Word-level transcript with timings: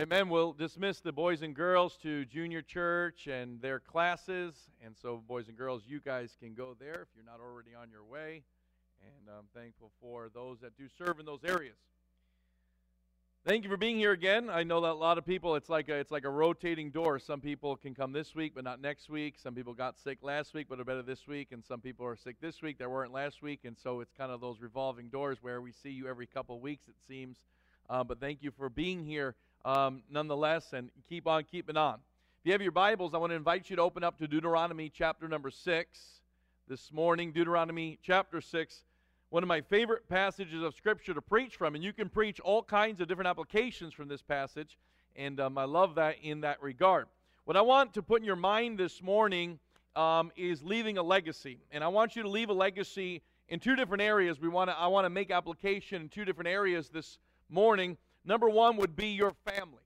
amen. 0.00 0.30
We'll 0.30 0.54
dismiss 0.54 1.00
the 1.00 1.12
boys 1.12 1.42
and 1.42 1.54
girls 1.54 1.98
to 2.02 2.24
junior 2.24 2.62
church 2.62 3.26
and 3.26 3.60
their 3.60 3.78
classes. 3.78 4.54
And 4.82 4.96
so, 4.96 5.22
boys 5.28 5.48
and 5.48 5.58
girls, 5.58 5.82
you 5.86 6.00
guys 6.00 6.34
can 6.40 6.54
go 6.54 6.74
there 6.80 7.02
if 7.02 7.08
you're 7.14 7.24
not 7.26 7.38
already 7.38 7.74
on 7.74 7.90
your 7.90 8.04
way. 8.04 8.42
And 9.02 9.28
I'm 9.28 9.44
thankful 9.54 9.90
for 10.00 10.30
those 10.32 10.58
that 10.60 10.74
do 10.78 10.84
serve 10.96 11.20
in 11.20 11.26
those 11.26 11.44
areas. 11.44 11.76
Thank 13.44 13.64
you 13.64 13.70
for 13.70 13.76
being 13.76 13.98
here 13.98 14.12
again. 14.12 14.48
I 14.48 14.62
know 14.62 14.80
that 14.80 14.92
a 14.92 14.94
lot 14.94 15.18
of 15.18 15.26
people 15.26 15.54
it's 15.54 15.68
like 15.68 15.90
a, 15.90 15.96
it's 15.96 16.10
like 16.10 16.24
a 16.24 16.30
rotating 16.30 16.90
door. 16.90 17.18
Some 17.18 17.40
people 17.42 17.76
can 17.76 17.94
come 17.94 18.12
this 18.12 18.34
week 18.34 18.52
but 18.54 18.64
not 18.64 18.80
next 18.80 19.10
week. 19.10 19.34
Some 19.38 19.54
people 19.54 19.74
got 19.74 19.98
sick 19.98 20.18
last 20.22 20.54
week 20.54 20.66
but 20.68 20.80
are 20.80 20.84
better 20.84 21.02
this 21.02 21.26
week 21.26 21.48
and 21.52 21.62
some 21.62 21.80
people 21.80 22.06
are 22.06 22.16
sick 22.16 22.36
this 22.40 22.62
week 22.62 22.78
that 22.78 22.90
weren't 22.90 23.12
last 23.12 23.42
week 23.42 23.60
and 23.64 23.76
so 23.76 24.00
it's 24.00 24.12
kind 24.12 24.30
of 24.30 24.40
those 24.40 24.60
revolving 24.60 25.08
doors 25.08 25.38
where 25.42 25.60
we 25.60 25.72
see 25.72 25.90
you 25.90 26.06
every 26.06 26.26
couple 26.26 26.56
of 26.56 26.62
weeks 26.62 26.88
it 26.88 26.96
seems. 27.06 27.38
Uh, 27.88 28.04
but 28.04 28.20
thank 28.20 28.42
you 28.42 28.50
for 28.50 28.68
being 28.68 29.04
here 29.04 29.34
um, 29.64 30.02
nonetheless 30.10 30.72
and 30.72 30.90
keep 31.08 31.26
on 31.26 31.44
keeping 31.44 31.76
on. 31.76 31.94
If 31.94 32.46
you 32.46 32.52
have 32.52 32.62
your 32.62 32.72
Bibles, 32.72 33.14
I 33.14 33.18
want 33.18 33.30
to 33.30 33.36
invite 33.36 33.70
you 33.70 33.76
to 33.76 33.82
open 33.82 34.02
up 34.02 34.18
to 34.18 34.26
Deuteronomy 34.26 34.90
chapter 34.92 35.28
number 35.28 35.50
6 35.50 36.00
this 36.68 36.92
morning. 36.92 37.32
Deuteronomy 37.32 37.98
chapter 38.02 38.40
6 38.40 38.84
one 39.30 39.44
of 39.44 39.48
my 39.48 39.60
favorite 39.60 40.08
passages 40.08 40.60
of 40.60 40.74
Scripture 40.74 41.14
to 41.14 41.22
preach 41.22 41.54
from, 41.54 41.76
and 41.76 41.84
you 41.84 41.92
can 41.92 42.08
preach 42.08 42.40
all 42.40 42.64
kinds 42.64 43.00
of 43.00 43.06
different 43.06 43.28
applications 43.28 43.94
from 43.94 44.08
this 44.08 44.22
passage, 44.22 44.76
and 45.14 45.38
um, 45.38 45.56
I 45.56 45.64
love 45.64 45.94
that 45.94 46.16
in 46.20 46.40
that 46.40 46.60
regard. 46.60 47.06
What 47.44 47.56
I 47.56 47.60
want 47.60 47.94
to 47.94 48.02
put 48.02 48.20
in 48.20 48.26
your 48.26 48.34
mind 48.34 48.76
this 48.76 49.00
morning 49.00 49.60
um, 49.94 50.32
is 50.36 50.64
leaving 50.64 50.98
a 50.98 51.02
legacy, 51.04 51.58
and 51.70 51.84
I 51.84 51.88
want 51.88 52.16
you 52.16 52.22
to 52.22 52.28
leave 52.28 52.50
a 52.50 52.52
legacy 52.52 53.22
in 53.48 53.60
two 53.60 53.76
different 53.76 54.02
areas. 54.02 54.40
We 54.40 54.48
want 54.48 54.68
to, 54.68 54.76
I 54.76 54.88
want 54.88 55.04
to 55.04 55.10
make 55.10 55.30
application 55.30 56.02
in 56.02 56.08
two 56.08 56.24
different 56.24 56.48
areas 56.48 56.88
this 56.88 57.18
morning. 57.48 57.96
Number 58.24 58.48
one 58.48 58.76
would 58.76 58.96
be 58.96 59.08
your 59.08 59.32
family. 59.44 59.82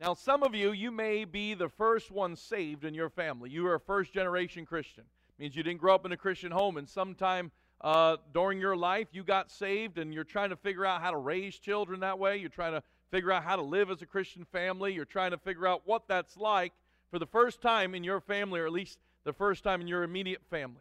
Now, 0.00 0.14
some 0.14 0.42
of 0.42 0.54
you, 0.54 0.72
you 0.72 0.90
may 0.90 1.24
be 1.24 1.54
the 1.54 1.68
first 1.68 2.10
one 2.10 2.34
saved 2.36 2.84
in 2.84 2.94
your 2.94 3.08
family. 3.08 3.50
You 3.50 3.66
are 3.68 3.74
a 3.74 3.80
first 3.80 4.12
generation 4.12 4.66
Christian. 4.66 5.04
It 5.04 5.42
means 5.42 5.56
you 5.56 5.62
didn't 5.62 5.80
grow 5.80 5.94
up 5.94 6.04
in 6.04 6.12
a 6.12 6.16
Christian 6.16 6.50
home, 6.50 6.76
and 6.76 6.88
sometime 6.88 7.50
uh, 7.80 8.16
during 8.32 8.60
your 8.60 8.76
life 8.76 9.08
you 9.12 9.24
got 9.24 9.50
saved 9.50 9.98
and 9.98 10.14
you're 10.14 10.24
trying 10.24 10.50
to 10.50 10.56
figure 10.56 10.86
out 10.86 11.02
how 11.02 11.10
to 11.10 11.16
raise 11.16 11.58
children 11.58 12.00
that 12.00 12.18
way. 12.18 12.36
You're 12.36 12.48
trying 12.48 12.72
to 12.72 12.82
figure 13.10 13.32
out 13.32 13.44
how 13.44 13.56
to 13.56 13.62
live 13.62 13.90
as 13.90 14.02
a 14.02 14.06
Christian 14.06 14.44
family. 14.44 14.92
You're 14.92 15.04
trying 15.04 15.32
to 15.32 15.38
figure 15.38 15.66
out 15.66 15.82
what 15.84 16.08
that's 16.08 16.36
like 16.36 16.72
for 17.10 17.18
the 17.18 17.26
first 17.26 17.60
time 17.60 17.94
in 17.94 18.04
your 18.04 18.20
family, 18.20 18.60
or 18.60 18.66
at 18.66 18.72
least 18.72 18.98
the 19.24 19.32
first 19.32 19.62
time 19.64 19.80
in 19.80 19.86
your 19.86 20.02
immediate 20.02 20.42
family. 20.48 20.80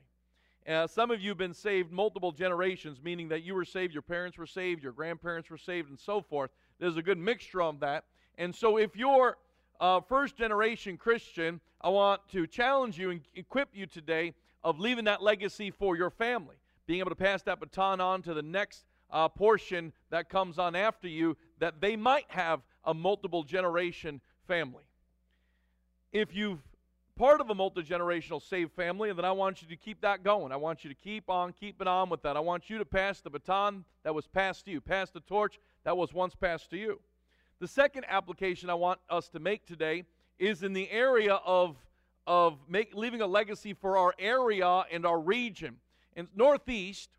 Uh, 0.68 0.86
some 0.86 1.10
of 1.10 1.20
you 1.20 1.30
have 1.30 1.38
been 1.38 1.54
saved 1.54 1.92
multiple 1.92 2.32
generations, 2.32 3.00
meaning 3.04 3.30
that 3.30 3.42
you 3.44 3.56
were 3.56 3.66
saved, 3.66 3.94
your 3.94 4.04
parents 4.04 4.38
were 4.38 4.46
saved, 4.46 4.84
your 4.84 4.92
grandparents 4.92 5.50
were 5.50 5.58
saved, 5.58 5.90
and 5.90 6.00
so 6.00 6.22
forth. 6.22 6.52
There's 6.82 6.98
a 6.98 7.02
good 7.02 7.18
mixture 7.18 7.62
of 7.62 7.80
that. 7.80 8.04
And 8.38 8.54
so, 8.54 8.76
if 8.76 8.98
you're 8.98 9.38
a 9.80 10.02
first 10.02 10.36
generation 10.36 10.98
Christian, 10.98 11.62
I 11.80 11.88
want 11.88 12.22
to 12.34 12.46
challenge 12.46 13.00
you 13.00 13.12
and 13.12 13.22
equip 13.36 13.70
you 13.74 13.86
today 13.86 14.34
of 14.62 14.80
leaving 14.80 15.06
that 15.06 15.24
legacy 15.24 15.72
for 15.72 15.96
your 15.96 16.10
family 16.10 16.56
being 16.92 17.00
able 17.00 17.10
to 17.10 17.16
pass 17.16 17.42
that 17.44 17.58
baton 17.58 18.02
on 18.02 18.22
to 18.22 18.34
the 18.34 18.42
next 18.42 18.84
uh, 19.12 19.30
portion 19.30 19.94
that 20.10 20.28
comes 20.28 20.60
on 20.60 20.76
after 20.76 21.08
you, 21.08 21.38
that 21.60 21.80
they 21.80 21.96
might 21.96 22.26
have 22.28 22.60
a 22.84 22.94
multiple 22.94 23.44
generation 23.44 24.20
family. 24.46 24.84
If 26.12 26.36
you've 26.36 26.60
part 27.18 27.40
of 27.40 27.50
a 27.50 27.56
multi 27.56 27.82
generational 27.82 28.42
saved 28.42 28.74
family, 28.74 29.14
then 29.14 29.24
I 29.24 29.32
want 29.32 29.62
you 29.62 29.70
to 29.70 29.76
keep 29.78 30.02
that 30.02 30.24
going. 30.24 30.52
I 30.52 30.58
want 30.58 30.84
you 30.84 30.90
to 30.90 30.96
keep 30.96 31.30
on 31.30 31.54
keeping 31.54 31.88
on 31.88 32.10
with 32.10 32.24
that. 32.24 32.36
I 32.36 32.42
want 32.42 32.70
you 32.70 32.78
to 32.80 32.86
pass 32.86 33.22
the 33.22 33.30
baton 33.30 33.86
that 34.04 34.14
was 34.14 34.28
passed 34.28 34.66
to 34.66 34.72
you, 34.72 34.82
pass 34.82 35.12
the 35.12 35.22
torch 35.22 35.60
that 35.84 35.98
was 35.98 36.14
once 36.14 36.36
passed 36.36 36.70
to 36.72 36.78
you. 36.78 37.00
The 37.60 37.68
second 37.68 38.06
application 38.08 38.70
I 38.70 38.74
want 38.76 39.00
us 39.10 39.30
to 39.30 39.40
make 39.40 39.66
today 39.66 40.04
is 40.40 40.64
in 40.64 40.74
the 40.74 40.90
area 40.90 41.36
of, 41.46 41.78
of 42.26 42.58
make, 42.68 42.96
leaving 42.96 43.22
a 43.22 43.28
legacy 43.28 43.74
for 43.74 43.98
our 43.98 44.14
area 44.18 44.84
and 44.92 45.06
our 45.06 45.20
region. 45.20 45.78
And 46.16 46.28
Northeast 46.36 47.10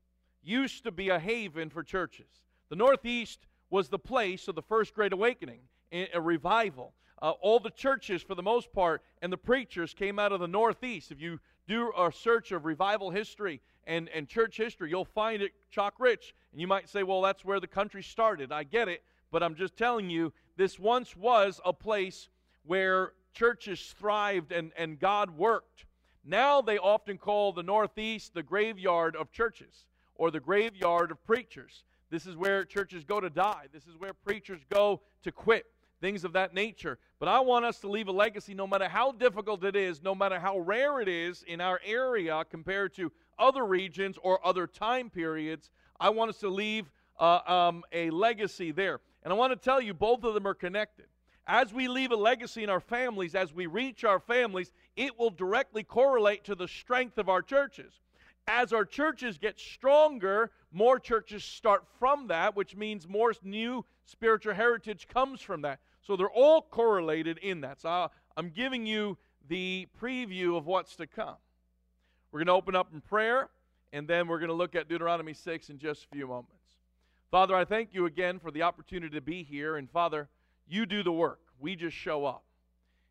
used 0.42 0.84
to 0.84 0.90
be 0.90 1.08
a 1.08 1.18
haven 1.18 1.70
for 1.70 1.82
churches. 1.82 2.26
The 2.68 2.76
Northeast 2.76 3.46
was 3.70 3.88
the 3.88 3.98
place 3.98 4.48
of 4.48 4.54
the 4.54 4.62
first 4.62 4.94
Great 4.94 5.12
Awakening, 5.12 5.60
a 5.92 6.20
revival. 6.20 6.92
Uh, 7.20 7.30
all 7.40 7.60
the 7.60 7.70
churches, 7.70 8.20
for 8.22 8.34
the 8.34 8.42
most 8.42 8.72
part, 8.72 9.02
and 9.22 9.32
the 9.32 9.36
preachers 9.36 9.94
came 9.94 10.18
out 10.18 10.32
of 10.32 10.40
the 10.40 10.48
Northeast. 10.48 11.12
If 11.12 11.20
you 11.20 11.38
do 11.68 11.92
a 11.96 12.10
search 12.10 12.50
of 12.50 12.64
revival 12.64 13.10
history 13.10 13.60
and, 13.86 14.08
and 14.10 14.28
church 14.28 14.56
history, 14.56 14.90
you'll 14.90 15.04
find 15.04 15.42
it 15.42 15.52
chock 15.70 15.94
rich. 15.98 16.34
And 16.52 16.60
you 16.60 16.66
might 16.66 16.88
say, 16.88 17.02
well, 17.02 17.22
that's 17.22 17.44
where 17.44 17.60
the 17.60 17.66
country 17.66 18.02
started. 18.02 18.52
I 18.52 18.64
get 18.64 18.88
it, 18.88 19.02
but 19.30 19.42
I'm 19.42 19.54
just 19.54 19.76
telling 19.76 20.10
you, 20.10 20.32
this 20.56 20.78
once 20.78 21.16
was 21.16 21.60
a 21.64 21.72
place 21.72 22.28
where 22.64 23.12
churches 23.32 23.94
thrived 23.98 24.52
and, 24.52 24.72
and 24.76 24.98
God 24.98 25.36
worked. 25.36 25.86
Now 26.24 26.60
they 26.60 26.78
often 26.78 27.18
call 27.18 27.52
the 27.52 27.62
Northeast 27.62 28.34
the 28.34 28.42
graveyard 28.42 29.16
of 29.16 29.32
churches 29.32 29.86
or 30.14 30.30
the 30.30 30.40
graveyard 30.40 31.10
of 31.10 31.24
preachers. 31.24 31.84
This 32.10 32.26
is 32.26 32.36
where 32.36 32.64
churches 32.64 33.04
go 33.04 33.20
to 33.20 33.30
die. 33.30 33.66
This 33.72 33.86
is 33.86 33.96
where 33.98 34.12
preachers 34.12 34.60
go 34.70 35.00
to 35.22 35.32
quit, 35.32 35.66
things 36.00 36.24
of 36.24 36.34
that 36.34 36.54
nature. 36.54 36.98
But 37.18 37.28
I 37.28 37.40
want 37.40 37.64
us 37.64 37.80
to 37.80 37.88
leave 37.88 38.08
a 38.08 38.12
legacy 38.12 38.54
no 38.54 38.66
matter 38.66 38.88
how 38.88 39.12
difficult 39.12 39.64
it 39.64 39.74
is, 39.74 40.02
no 40.02 40.14
matter 40.14 40.38
how 40.38 40.58
rare 40.58 41.00
it 41.00 41.08
is 41.08 41.42
in 41.42 41.60
our 41.60 41.80
area 41.84 42.44
compared 42.50 42.94
to 42.96 43.10
other 43.38 43.64
regions 43.64 44.16
or 44.22 44.44
other 44.46 44.66
time 44.66 45.10
periods. 45.10 45.70
I 45.98 46.10
want 46.10 46.30
us 46.30 46.38
to 46.38 46.48
leave 46.48 46.90
uh, 47.18 47.40
um, 47.46 47.84
a 47.92 48.10
legacy 48.10 48.72
there. 48.72 49.00
And 49.22 49.32
I 49.32 49.36
want 49.36 49.52
to 49.52 49.56
tell 49.56 49.80
you, 49.80 49.94
both 49.94 50.24
of 50.24 50.34
them 50.34 50.46
are 50.46 50.54
connected. 50.54 51.06
As 51.46 51.72
we 51.72 51.88
leave 51.88 52.12
a 52.12 52.16
legacy 52.16 52.62
in 52.62 52.70
our 52.70 52.80
families, 52.80 53.34
as 53.34 53.52
we 53.52 53.66
reach 53.66 54.04
our 54.04 54.20
families, 54.20 54.72
it 54.96 55.18
will 55.18 55.30
directly 55.30 55.82
correlate 55.82 56.44
to 56.44 56.54
the 56.54 56.68
strength 56.68 57.18
of 57.18 57.28
our 57.28 57.42
churches. 57.42 58.00
As 58.46 58.72
our 58.72 58.84
churches 58.84 59.38
get 59.38 59.58
stronger, 59.58 60.50
more 60.72 60.98
churches 60.98 61.44
start 61.44 61.84
from 61.98 62.28
that, 62.28 62.56
which 62.56 62.76
means 62.76 63.08
more 63.08 63.32
new 63.42 63.84
spiritual 64.04 64.54
heritage 64.54 65.06
comes 65.08 65.40
from 65.40 65.62
that. 65.62 65.80
So 66.00 66.16
they're 66.16 66.30
all 66.30 66.62
correlated 66.62 67.38
in 67.38 67.60
that. 67.60 67.80
So 67.80 68.10
I'm 68.36 68.50
giving 68.50 68.86
you 68.86 69.16
the 69.48 69.88
preview 70.00 70.56
of 70.56 70.66
what's 70.66 70.96
to 70.96 71.06
come. 71.06 71.36
We're 72.32 72.38
going 72.38 72.46
to 72.46 72.54
open 72.54 72.74
up 72.74 72.88
in 72.94 73.02
prayer, 73.02 73.50
and 73.92 74.08
then 74.08 74.26
we're 74.26 74.38
going 74.38 74.48
to 74.48 74.54
look 74.54 74.74
at 74.74 74.88
Deuteronomy 74.88 75.34
6 75.34 75.68
in 75.68 75.78
just 75.78 76.04
a 76.04 76.08
few 76.16 76.26
moments. 76.26 76.56
Father, 77.30 77.54
I 77.54 77.66
thank 77.66 77.90
you 77.92 78.06
again 78.06 78.38
for 78.38 78.50
the 78.50 78.62
opportunity 78.62 79.14
to 79.14 79.20
be 79.20 79.42
here. 79.42 79.76
And 79.76 79.90
Father, 79.90 80.30
you 80.66 80.86
do 80.86 81.02
the 81.02 81.12
work, 81.12 81.40
we 81.60 81.76
just 81.76 81.94
show 81.94 82.24
up. 82.24 82.42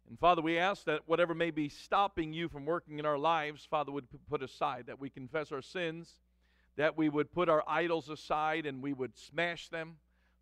And 0.09 0.17
Father, 0.17 0.41
we 0.41 0.57
ask 0.57 0.85
that 0.85 1.01
whatever 1.05 1.35
may 1.35 1.51
be 1.51 1.69
stopping 1.69 2.33
you 2.33 2.49
from 2.49 2.65
working 2.65 2.97
in 2.97 3.05
our 3.05 3.17
lives, 3.19 3.63
Father, 3.69 3.91
would 3.91 4.07
put 4.27 4.41
aside, 4.41 4.85
that 4.87 4.99
we 4.99 5.11
confess 5.11 5.51
our 5.51 5.61
sins, 5.61 6.17
that 6.75 6.97
we 6.97 7.07
would 7.07 7.31
put 7.31 7.47
our 7.47 7.63
idols 7.67 8.09
aside 8.09 8.65
and 8.65 8.81
we 8.81 8.91
would 8.91 9.15
smash 9.15 9.69
them. 9.69 9.97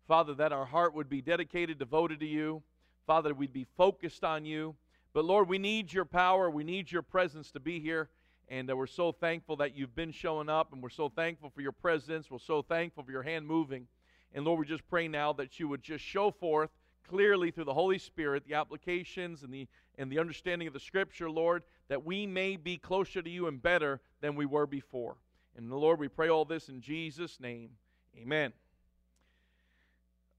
Father, 0.08 0.32
that 0.34 0.54
our 0.54 0.64
heart 0.64 0.94
would 0.94 1.10
be 1.10 1.20
dedicated, 1.20 1.78
devoted 1.78 2.18
to 2.20 2.26
you. 2.26 2.62
Father, 3.06 3.34
we'd 3.34 3.52
be 3.52 3.66
focused 3.76 4.24
on 4.24 4.46
you. 4.46 4.74
But 5.12 5.26
Lord, 5.26 5.48
we 5.50 5.58
need 5.58 5.92
your 5.92 6.06
power. 6.06 6.48
We 6.48 6.64
need 6.64 6.90
your 6.90 7.02
presence 7.02 7.50
to 7.50 7.60
be 7.60 7.78
here. 7.78 8.08
And 8.50 8.68
uh, 8.68 8.76
we're 8.76 8.88
so 8.88 9.12
thankful 9.12 9.56
that 9.56 9.76
you've 9.76 9.94
been 9.94 10.10
showing 10.10 10.48
up, 10.48 10.72
and 10.72 10.82
we're 10.82 10.88
so 10.88 11.08
thankful 11.08 11.50
for 11.50 11.60
your 11.60 11.72
presence. 11.72 12.30
We're 12.30 12.40
so 12.40 12.62
thankful 12.62 13.04
for 13.04 13.12
your 13.12 13.22
hand 13.22 13.46
moving. 13.46 13.86
And 14.34 14.44
Lord, 14.44 14.58
we 14.58 14.66
just 14.66 14.86
pray 14.88 15.06
now 15.06 15.32
that 15.34 15.60
you 15.60 15.68
would 15.68 15.82
just 15.82 16.04
show 16.04 16.32
forth 16.32 16.70
clearly 17.08 17.52
through 17.52 17.64
the 17.64 17.74
Holy 17.74 17.98
Spirit 17.98 18.44
the 18.46 18.54
applications 18.54 19.44
and 19.44 19.54
the, 19.54 19.68
and 19.98 20.10
the 20.10 20.18
understanding 20.18 20.66
of 20.66 20.74
the 20.74 20.80
Scripture, 20.80 21.30
Lord, 21.30 21.62
that 21.88 22.04
we 22.04 22.26
may 22.26 22.56
be 22.56 22.76
closer 22.76 23.22
to 23.22 23.30
you 23.30 23.46
and 23.46 23.62
better 23.62 24.00
than 24.20 24.34
we 24.34 24.46
were 24.46 24.66
before. 24.66 25.16
And 25.56 25.72
Lord, 25.72 26.00
we 26.00 26.08
pray 26.08 26.28
all 26.28 26.44
this 26.44 26.68
in 26.68 26.80
Jesus' 26.80 27.38
name. 27.38 27.70
Amen. 28.16 28.52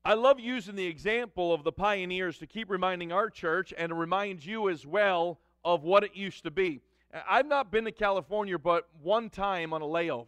I 0.03 0.15
love 0.15 0.39
using 0.39 0.75
the 0.75 0.87
example 0.87 1.53
of 1.53 1.63
the 1.63 1.71
pioneers 1.71 2.39
to 2.39 2.47
keep 2.47 2.69
reminding 2.69 3.11
our 3.11 3.29
church 3.29 3.73
and 3.77 3.89
to 3.89 3.95
remind 3.95 4.45
you 4.45 4.69
as 4.69 4.85
well 4.85 5.39
of 5.63 5.83
what 5.83 6.03
it 6.03 6.15
used 6.15 6.43
to 6.43 6.51
be. 6.51 6.81
I've 7.27 7.47
not 7.47 7.71
been 7.71 7.85
to 7.85 7.91
California 7.91 8.57
but 8.57 8.87
one 9.01 9.29
time 9.29 9.73
on 9.73 9.81
a 9.81 9.85
layover, 9.85 10.27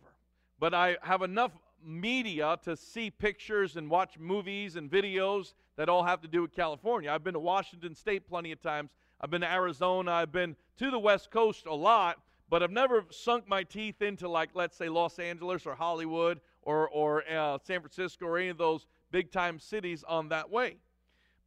but 0.59 0.73
I 0.73 0.97
have 1.01 1.21
enough 1.21 1.51
media 1.85 2.57
to 2.63 2.75
see 2.75 3.09
pictures 3.09 3.75
and 3.75 3.89
watch 3.89 4.17
movies 4.17 4.75
and 4.75 4.89
videos 4.89 5.53
that 5.75 5.89
all 5.89 6.03
have 6.03 6.21
to 6.21 6.27
do 6.27 6.41
with 6.41 6.53
California. 6.53 7.11
I've 7.11 7.23
been 7.23 7.33
to 7.33 7.39
Washington 7.39 7.95
State 7.95 8.27
plenty 8.27 8.51
of 8.51 8.61
times. 8.61 8.91
I've 9.19 9.29
been 9.29 9.41
to 9.41 9.51
Arizona. 9.51 10.11
I've 10.11 10.31
been 10.31 10.55
to 10.77 10.91
the 10.91 10.99
West 10.99 11.31
Coast 11.31 11.65
a 11.65 11.73
lot, 11.73 12.19
but 12.49 12.61
I've 12.61 12.71
never 12.71 13.05
sunk 13.09 13.47
my 13.47 13.63
teeth 13.63 14.01
into, 14.01 14.27
like, 14.29 14.49
let's 14.53 14.77
say, 14.77 14.89
Los 14.89 15.19
Angeles 15.19 15.65
or 15.65 15.75
Hollywood 15.75 16.39
or, 16.61 16.89
or 16.89 17.23
uh, 17.29 17.57
San 17.63 17.79
Francisco 17.79 18.25
or 18.25 18.37
any 18.37 18.49
of 18.49 18.57
those 18.57 18.85
big 19.11 19.31
time 19.31 19.59
cities 19.59 20.03
on 20.07 20.29
that 20.29 20.49
way. 20.49 20.77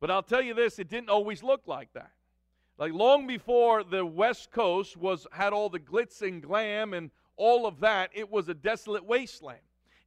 But 0.00 0.10
I'll 0.10 0.22
tell 0.22 0.42
you 0.42 0.54
this 0.54 0.78
it 0.78 0.88
didn't 0.88 1.10
always 1.10 1.42
look 1.42 1.62
like 1.66 1.92
that. 1.94 2.10
Like 2.78 2.92
long 2.92 3.26
before 3.26 3.84
the 3.84 4.04
West 4.04 4.50
Coast 4.50 4.96
was 4.96 5.26
had 5.32 5.52
all 5.52 5.70
the 5.70 5.80
glitz 5.80 6.20
and 6.20 6.42
glam 6.42 6.92
and 6.92 7.10
all 7.36 7.66
of 7.66 7.80
that, 7.80 8.10
it 8.12 8.30
was 8.30 8.48
a 8.48 8.54
desolate 8.54 9.04
wasteland. 9.04 9.60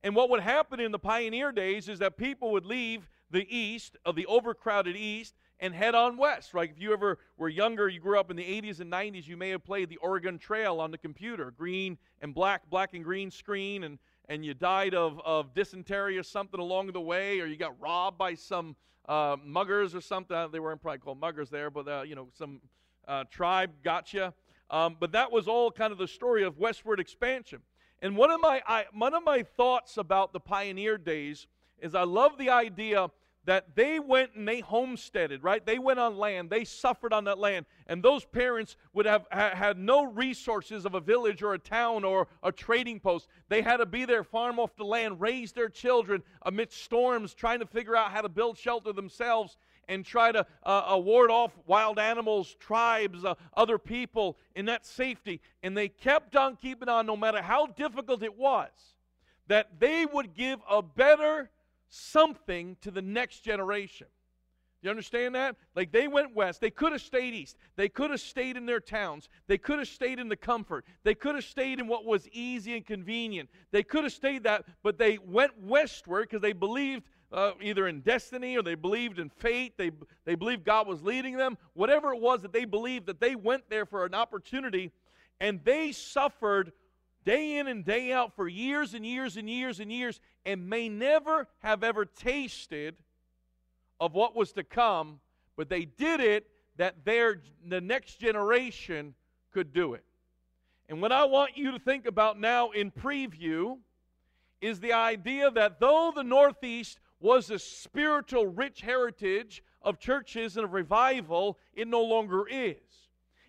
And 0.04 0.16
what 0.16 0.30
would 0.30 0.39
happen 0.39 0.80
in 0.80 0.92
the 0.92 1.00
pioneer 1.00 1.51
days 1.51 1.89
is 1.89 2.00
that 2.00 2.18
people 2.18 2.51
would 2.51 2.66
leave 2.66 3.07
the 3.31 3.45
east, 3.56 3.98
of 4.06 4.16
the 4.16 4.25
overcrowded 4.27 4.95
east, 4.95 5.36
and 5.60 5.74
head 5.74 5.94
on 5.94 6.18
west. 6.18 6.54
Right? 6.54 6.69
If 6.69 6.81
you 6.81 6.94
ever 6.94 7.19
were 7.38 7.50
younger, 7.50 7.89
you 7.89 8.00
grew 8.00 8.19
up 8.19 8.31
in 8.31 8.38
the 8.38 8.44
80s 8.44 8.80
and 8.80 8.92
90s, 8.92 9.27
you 9.27 9.36
may 9.36 9.50
have 9.50 9.63
played 9.63 9.89
the 9.89 9.98
Oregon 9.98 10.38
Trail 10.38 10.80
on 10.80 10.92
the 10.92 10.98
computer, 10.98 11.51
green 11.51 11.98
and 12.21 12.33
black, 12.33 12.69
black 12.69 12.94
and 12.94 13.04
green 13.04 13.30
screen, 13.30 13.83
and, 13.83 14.00
and 14.30 14.45
you 14.45 14.54
died 14.54 14.94
of, 14.94 15.19
of 15.25 15.54
dysentery 15.54 16.18
or 16.18 16.24
something 16.24 16.60
along 16.60 16.92
the 16.92 17.01
way, 17.01 17.39
or 17.39 17.45
you 17.45 17.57
got 17.57 17.80
robbed 17.80 18.18
by 18.18 18.36
some 18.36 18.75
uh, 19.07 19.38
muggers 19.44 19.96
or 19.96 20.01
something. 20.01 20.36
Uh, 20.36 20.48
they 20.48 20.60
weren't 20.60 20.81
probably 20.81 21.00
called 21.00 21.19
muggers 21.19 21.50
there, 21.50 21.69
but 21.69 21.88
uh, 21.88 22.01
you 22.01 22.16
know, 22.16 22.28
some 22.38 22.62
uh, 23.07 23.24
tribe 23.31 23.72
gotcha. 23.84 24.34
Um, 24.69 24.98
but 25.00 25.12
that 25.13 25.31
was 25.31 25.48
all 25.48 25.72
kind 25.72 25.92
of 25.92 25.98
the 25.98 26.07
story 26.07 26.44
of 26.44 26.57
westward 26.57 27.00
expansion. 27.00 27.62
And 28.01 28.16
one 28.16 28.31
of 28.31 28.40
my 28.40 28.62
I, 28.68 28.86
one 28.94 29.13
of 29.13 29.24
my 29.24 29.44
thoughts 29.44 29.98
about 29.98 30.31
the 30.31 30.40
pioneer 30.40 30.98
days 30.98 31.48
is 31.80 31.96
I 31.96 32.04
love 32.04 32.38
the 32.38 32.50
idea 32.50 33.10
that 33.46 33.76
they 33.76 34.00
went 34.00 34.32
and 34.36 34.48
they 34.48 34.60
homesteaded, 34.60 35.44
right? 35.44 35.66
They 35.66 35.80
went 35.80 36.00
on 36.00 36.18
land, 36.18 36.50
they 36.50 36.66
suffered 36.66 37.14
on 37.14 37.24
that 37.24 37.40
land, 37.40 37.66
and 37.88 38.04
those 38.04 38.26
parents 38.26 38.76
would 38.94 39.06
have 39.06 39.26
ha- 39.32 39.56
had 39.56 39.78
no 39.78 40.06
resources 40.06 40.86
of 40.86 40.94
a 40.94 41.00
village 41.00 41.42
or 41.42 41.54
a 41.54 41.60
town 41.60 42.04
or 42.04 42.28
a 42.44 42.52
trading 42.52 43.00
post. 43.00 43.28
They 43.48 43.62
had 43.62 43.78
to 43.78 43.86
be 43.86 44.06
there, 44.06 44.24
farm 44.24 44.60
off 44.60 44.76
the 44.76 44.84
land, 44.84 45.22
raise 45.22 45.52
their 45.52 45.70
children 45.70 46.22
amidst 46.44 46.84
storms, 46.84 47.34
trying 47.34 47.60
to 47.60 47.66
figure 47.66 47.96
out 47.96 48.12
how 48.12 48.22
to 48.22 48.30
build 48.30 48.58
shelter 48.58 48.94
themselves 48.94 49.58
and 49.88 50.06
try 50.06 50.32
to 50.32 50.46
uh, 50.64 50.94
uh, 50.94 50.98
ward 50.98 51.32
off 51.32 51.52
wild 51.66 51.98
animals, 51.98 52.56
tribes, 52.60 53.26
uh, 53.26 53.34
other 53.58 53.78
people 53.78 54.38
in 54.56 54.66
that 54.66 54.86
safety. 54.86 55.42
And 55.64 55.76
they 55.76 55.90
kept 55.90 56.36
on 56.36 56.56
keeping 56.56 56.88
on, 56.88 57.08
no 57.08 57.18
matter 57.18 57.42
how 57.42 57.66
difficult 57.66 58.22
it 58.22 58.38
was, 58.38 58.70
that 59.48 59.80
they 59.80 60.06
would 60.06 60.36
give 60.36 60.60
a 60.70 60.84
better 60.84 61.50
something 61.90 62.78
to 62.82 62.92
the 62.92 63.02
next 63.02 63.42
generation. 63.42 64.08
You 64.82 64.90
understand 64.90 65.36
that? 65.36 65.58
Like 65.76 65.92
they 65.92 66.08
went 66.08 66.34
west. 66.36 66.62
They 66.62 66.70
could 66.70 66.94
have 66.94 67.02
stayed 67.02 67.34
east. 67.34 67.58
They 67.76 67.90
could 67.90 68.12
have 68.12 68.22
stayed 68.22 68.56
in 68.56 68.66
their 68.66 68.80
towns. 68.80 69.28
They 69.48 69.58
could 69.58 69.80
have 69.80 69.90
stayed 69.90 70.20
in 70.20 70.30
the 70.30 70.38
comfort. 70.38 70.86
They 71.04 71.16
could 71.16 71.36
have 71.36 71.44
stayed 71.44 71.80
in 71.80 71.88
what 71.88 72.06
was 72.06 72.30
easy 72.30 72.76
and 72.76 72.86
convenient. 72.86 73.50
They 73.72 73.84
could 73.84 74.06
have 74.06 74.14
stayed 74.14 74.44
that, 74.44 74.64
but 74.82 74.98
they 74.98 75.18
went 75.18 75.52
westward 75.62 76.30
because 76.30 76.42
they 76.42 76.54
believed 76.54 77.04
uh, 77.32 77.52
either 77.62 77.88
in 77.88 78.00
destiny 78.02 78.58
or 78.58 78.64
they 78.64 78.76
believed 78.76 79.20
in 79.20 79.30
fate. 79.30 79.78
They, 79.78 79.92
they 80.24 80.36
believed 80.36 80.64
God 80.64 80.88
was 80.88 81.04
leading 81.04 81.36
them. 81.36 81.58
Whatever 81.74 82.14
it 82.14 82.22
was 82.22 82.42
that 82.44 82.54
they 82.54 82.66
believed, 82.66 83.08
that 83.08 83.20
they 83.20 83.36
went 83.36 83.70
there 83.70 83.86
for 83.86 84.06
an 84.06 84.14
opportunity 84.14 84.92
and 85.42 85.60
they 85.64 85.92
suffered 85.92 86.72
day 87.25 87.57
in 87.57 87.68
and 87.68 87.86
day 87.86 88.12
out 88.12 88.36
for 88.36 88.48
years 88.48 88.94
and 88.94 89.06
years 89.06 89.38
and 89.38 89.50
years 89.50 89.80
and 89.80 89.92
years 89.92 90.19
and 90.45 90.69
may 90.69 90.89
never 90.89 91.48
have 91.60 91.83
ever 91.83 92.06
tasted 92.06 92.95
of 94.00 94.13
what 94.13 94.36
was 94.36 94.51
to 94.54 94.63
come, 94.63 95.19
but 95.57 95.69
they 95.69 95.86
did 95.86 96.19
it 96.19 96.48
that 96.77 97.04
their, 97.04 97.42
the 97.68 97.81
next 97.81 98.19
generation 98.19 99.13
could 99.51 99.74
do 99.74 99.94
it. 99.94 100.04
And 100.88 101.01
what 101.01 101.12
I 101.12 101.25
want 101.25 101.57
you 101.57 101.71
to 101.71 101.80
think 101.80 102.06
about 102.06 102.39
now 102.39 102.71
in 102.71 102.89
preview 102.89 103.77
is 104.62 104.80
the 104.80 104.94
idea 104.94 105.51
that 105.51 105.80
though 105.80 106.12
the 106.16 106.24
Northeast 106.24 107.00
was 107.19 107.50
a 107.51 107.60
spiritual 107.60 108.48
rich 108.48 108.81
heritage 108.81 109.62
of 109.81 110.00
churches 110.00 110.57
and 110.57 110.66
of 110.66 110.74
revival, 110.74 111.57
it 111.74 111.88
no 111.88 112.01
longer 112.01 112.48
is. 112.50 112.77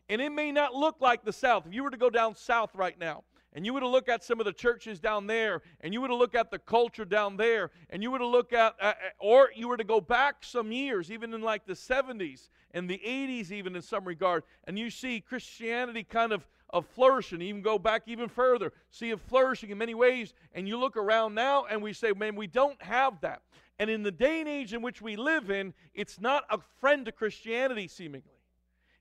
And 0.08 0.20
it 0.20 0.30
may 0.30 0.50
not 0.50 0.74
look 0.74 0.96
like 1.00 1.24
the 1.24 1.32
South. 1.32 1.66
If 1.66 1.72
you 1.72 1.84
were 1.84 1.90
to 1.90 1.96
go 1.96 2.10
down 2.10 2.34
south 2.34 2.74
right 2.74 2.98
now, 2.98 3.22
and 3.52 3.66
you 3.66 3.74
were 3.74 3.80
to 3.80 3.88
look 3.88 4.08
at 4.08 4.22
some 4.22 4.40
of 4.40 4.46
the 4.46 4.52
churches 4.52 5.00
down 5.00 5.26
there, 5.26 5.62
and 5.80 5.92
you 5.92 6.00
were 6.00 6.08
to 6.08 6.14
look 6.14 6.34
at 6.34 6.50
the 6.50 6.58
culture 6.58 7.04
down 7.04 7.36
there, 7.36 7.70
and 7.90 8.02
you 8.02 8.10
were 8.10 8.18
to 8.18 8.26
look 8.26 8.52
at, 8.52 8.74
uh, 8.80 8.92
or 9.18 9.50
you 9.54 9.68
were 9.68 9.76
to 9.76 9.84
go 9.84 10.00
back 10.00 10.36
some 10.42 10.72
years, 10.72 11.10
even 11.10 11.34
in 11.34 11.42
like 11.42 11.66
the 11.66 11.74
70s 11.74 12.48
and 12.72 12.88
the 12.88 13.00
80s, 13.04 13.50
even 13.50 13.74
in 13.74 13.82
some 13.82 14.04
regard, 14.04 14.44
and 14.64 14.78
you 14.78 14.90
see 14.90 15.20
Christianity 15.20 16.04
kind 16.04 16.32
of 16.32 16.46
of 16.72 16.86
flourishing, 16.86 17.42
even 17.42 17.62
go 17.62 17.78
back 17.78 18.02
even 18.06 18.28
further, 18.28 18.72
see 18.90 19.10
it 19.10 19.20
flourishing 19.20 19.70
in 19.70 19.78
many 19.78 19.94
ways. 19.94 20.34
And 20.54 20.68
you 20.68 20.78
look 20.78 20.96
around 20.96 21.34
now 21.34 21.66
and 21.68 21.82
we 21.82 21.92
say, 21.92 22.12
man, 22.12 22.36
we 22.36 22.46
don't 22.46 22.80
have 22.82 23.20
that. 23.22 23.42
And 23.78 23.90
in 23.90 24.02
the 24.02 24.12
day 24.12 24.40
and 24.40 24.48
age 24.48 24.72
in 24.72 24.82
which 24.82 25.00
we 25.02 25.16
live 25.16 25.50
in, 25.50 25.74
it's 25.94 26.20
not 26.20 26.44
a 26.50 26.58
friend 26.80 27.06
to 27.06 27.12
Christianity, 27.12 27.88
seemingly. 27.88 28.39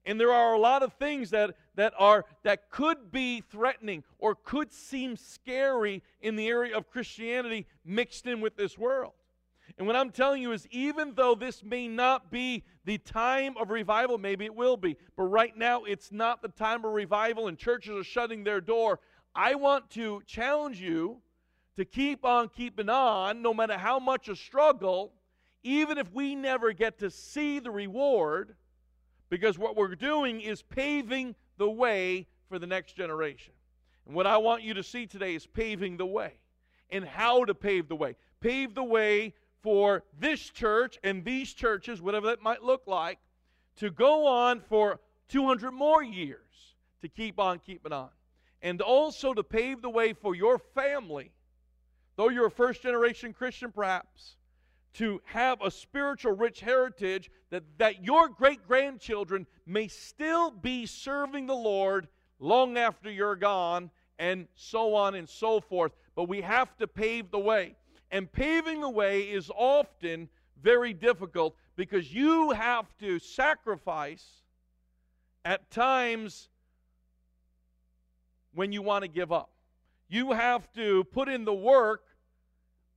And 0.06 0.20
there 0.20 0.32
are 0.32 0.54
a 0.54 0.60
lot 0.60 0.82
of 0.82 0.94
things 0.94 1.30
that, 1.32 1.56
that 1.76 1.94
are 1.98 2.26
that 2.44 2.70
could 2.70 3.12
be 3.12 3.42
threatening 3.42 4.04
or 4.18 4.36
could 4.36 4.72
seem 4.72 5.18
scary 5.18 6.02
in 6.22 6.36
the 6.36 6.48
area 6.48 6.76
of 6.76 6.90
Christianity 6.90 7.68
mixed 7.86 8.26
in 8.26 8.42
with 8.42 8.56
this 8.56 8.78
world. 8.78 9.14
And 9.78 9.86
what 9.86 9.96
I'm 9.96 10.10
telling 10.10 10.42
you 10.42 10.52
is, 10.52 10.68
even 10.72 11.14
though 11.16 11.36
this 11.36 11.64
may 11.64 11.88
not 11.88 12.32
be 12.32 12.64
the 12.86 12.98
time 12.98 13.56
of 13.58 13.70
revival, 13.70 14.18
maybe 14.18 14.46
it 14.46 14.56
will 14.56 14.78
be, 14.78 14.98
but 15.16 15.24
right 15.24 15.56
now 15.56 15.84
it's 15.84 16.12
not 16.12 16.42
the 16.42 16.48
time 16.50 16.84
of 16.84 16.92
revival 16.92 17.48
and 17.48 17.58
churches 17.58 17.96
are 17.96 18.04
shutting 18.04 18.44
their 18.44 18.62
door. 18.62 19.00
I 19.36 19.56
want 19.56 19.90
to 19.92 20.22
challenge 20.26 20.82
you 20.82 21.22
to 21.76 21.86
keep 21.86 22.26
on 22.26 22.50
keeping 22.50 22.90
on, 22.90 23.42
no 23.42 23.54
matter 23.54 23.78
how 23.78 24.00
much 24.00 24.28
a 24.28 24.36
struggle, 24.36 25.14
even 25.64 25.98
if 25.98 26.12
we 26.12 26.36
never 26.36 26.74
get 26.74 27.00
to 27.00 27.10
see 27.10 27.60
the 27.60 27.72
reward, 27.72 28.56
because 29.30 29.58
what 29.58 29.76
we're 29.76 29.96
doing 29.96 30.42
is 30.42 30.62
paving 30.62 31.36
the 31.58 31.70
way 31.70 32.28
for 32.48 32.60
the 32.60 32.68
next 32.68 32.96
generation. 32.96 33.54
And 34.06 34.16
what 34.16 34.28
I 34.28 34.38
want 34.38 34.64
you 34.64 34.74
to 34.74 34.84
see 34.84 35.06
today 35.06 35.36
is 35.36 35.46
paving 35.46 35.98
the 35.98 36.06
way 36.06 36.34
and 36.90 37.06
how 37.06 37.46
to 37.46 37.54
pave 37.54 37.88
the 37.88 37.96
way. 37.96 38.16
Pave 38.42 38.74
the 38.74 38.84
way 38.84 39.34
for 39.62 40.04
this 40.20 40.50
church 40.50 40.98
and 41.04 41.24
these 41.24 41.54
churches, 41.54 42.02
whatever 42.02 42.28
that 42.28 42.42
might 42.42 42.64
look 42.64 42.84
like, 42.88 43.20
to 43.78 43.92
go 43.92 44.26
on 44.26 44.62
for 44.62 45.00
200 45.30 45.72
more 45.72 46.04
years 46.04 46.76
to 47.02 47.08
keep 47.08 47.40
on 47.40 47.60
keeping 47.60 47.94
on. 47.94 48.10
And 48.62 48.82
also 48.82 49.34
to 49.34 49.44
pave 49.44 49.82
the 49.82 49.90
way 49.90 50.14
for 50.14 50.36
your 50.36 50.58
family, 50.58 51.32
though 52.16 52.30
you're 52.30 52.48
a 52.48 52.52
first 52.52 52.82
generation 52.82 53.32
Christian 53.32 53.72
perhaps, 53.72 54.36
to 54.94 55.22
have 55.26 55.62
a 55.62 55.72
spiritual 55.72 56.34
rich 56.34 56.62
heritage 56.62 57.30
that, 57.50 57.64
that 57.78 58.04
your 58.04 58.30
great 58.30 58.68
grandchildren 58.68 59.46
may 59.66 59.88
still 59.88 60.52
be 60.52 60.86
serving 60.86 61.48
the 61.48 61.56
Lord 61.56 62.08
long 62.40 62.78
after 62.78 63.12
you're 63.12 63.36
gone, 63.36 63.92
and 64.18 64.48
so 64.56 64.96
on 64.96 65.16
and 65.16 65.28
so 65.28 65.60
forth. 65.60 65.94
But 66.16 66.28
we 66.28 66.42
have 66.42 66.76
to 66.78 66.88
pave 66.88 67.32
the 67.32 67.40
way. 67.40 67.76
And 68.12 68.32
paving 68.32 68.82
the 68.82 68.90
way 68.90 69.22
is 69.24 69.52
often 69.56 70.30
very 70.62 70.94
difficult 70.94 71.56
because 71.76 72.14
you 72.14 72.52
have 72.52 72.86
to 73.00 73.20
sacrifice 73.20 74.26
at 75.46 75.70
times 75.72 76.50
when 78.54 78.72
you 78.72 78.82
want 78.82 79.04
to 79.04 79.08
give 79.08 79.32
up. 79.32 79.52
You 80.10 80.34
have 80.34 80.72
to 80.74 81.04
put 81.06 81.30
in 81.30 81.46
the 81.46 81.54
work 81.54 82.04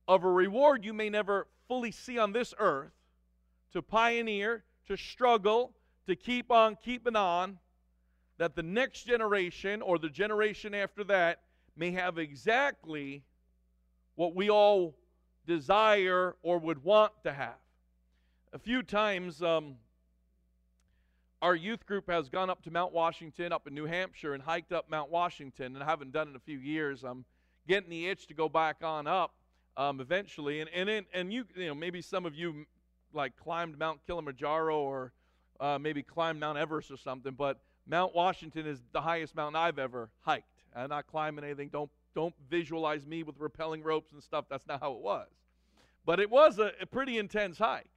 of 0.07 0.23
a 0.23 0.29
reward 0.29 0.83
you 0.83 0.93
may 0.93 1.09
never 1.09 1.47
fully 1.67 1.91
see 1.91 2.17
on 2.17 2.31
this 2.33 2.53
earth 2.59 2.91
to 3.71 3.81
pioneer, 3.81 4.63
to 4.87 4.95
struggle, 4.95 5.73
to 6.07 6.15
keep 6.15 6.51
on 6.51 6.77
keeping 6.83 7.15
on, 7.15 7.57
that 8.37 8.55
the 8.55 8.63
next 8.63 9.05
generation 9.05 9.81
or 9.81 9.97
the 9.97 10.09
generation 10.09 10.73
after 10.73 11.03
that 11.03 11.41
may 11.75 11.91
have 11.91 12.17
exactly 12.17 13.23
what 14.15 14.35
we 14.35 14.49
all 14.49 14.95
desire 15.45 16.35
or 16.41 16.57
would 16.57 16.83
want 16.83 17.11
to 17.23 17.33
have. 17.33 17.55
A 18.53 18.59
few 18.59 18.83
times, 18.83 19.41
um, 19.41 19.75
our 21.41 21.55
youth 21.55 21.85
group 21.85 22.09
has 22.09 22.29
gone 22.29 22.49
up 22.49 22.63
to 22.63 22.71
Mount 22.71 22.93
Washington, 22.93 23.51
up 23.51 23.67
in 23.67 23.73
New 23.73 23.85
Hampshire, 23.85 24.33
and 24.33 24.41
hiked 24.41 24.71
up 24.71 24.89
Mount 24.89 25.09
Washington, 25.09 25.73
and 25.75 25.83
I 25.83 25.85
haven't 25.85 26.11
done 26.11 26.27
it 26.27 26.31
in 26.31 26.35
a 26.35 26.39
few 26.39 26.59
years. 26.59 27.03
I'm 27.03 27.25
getting 27.67 27.89
the 27.89 28.07
itch 28.07 28.27
to 28.27 28.33
go 28.33 28.47
back 28.47 28.77
on 28.83 29.07
up 29.07 29.33
um, 29.77 29.99
eventually. 29.99 30.61
And 30.61 30.69
and 30.69 31.05
and 31.13 31.33
you 31.33 31.45
you 31.55 31.67
know 31.67 31.75
maybe 31.75 32.01
some 32.01 32.25
of 32.25 32.35
you 32.35 32.65
like 33.13 33.35
climbed 33.37 33.77
Mount 33.77 33.99
Kilimanjaro 34.05 34.77
or 34.77 35.13
uh, 35.59 35.77
maybe 35.79 36.03
climbed 36.03 36.39
Mount 36.39 36.57
Everest 36.57 36.91
or 36.91 36.97
something, 36.97 37.33
but 37.33 37.59
Mount 37.87 38.15
Washington 38.15 38.65
is 38.65 38.81
the 38.91 39.01
highest 39.01 39.35
mountain 39.35 39.55
I've 39.55 39.79
ever 39.79 40.09
hiked. 40.21 40.47
I'm 40.75 40.89
not 40.89 41.07
climbing 41.07 41.43
anything. 41.43 41.69
Don't 41.69 41.91
don't 42.15 42.33
visualize 42.49 43.05
me 43.05 43.23
with 43.23 43.37
rappelling 43.39 43.83
ropes 43.83 44.11
and 44.13 44.21
stuff. 44.21 44.45
That's 44.49 44.67
not 44.67 44.79
how 44.79 44.93
it 44.93 44.99
was. 44.99 45.27
But 46.05 46.19
it 46.19 46.29
was 46.29 46.59
a, 46.59 46.71
a 46.81 46.85
pretty 46.85 47.17
intense 47.17 47.57
hike. 47.57 47.89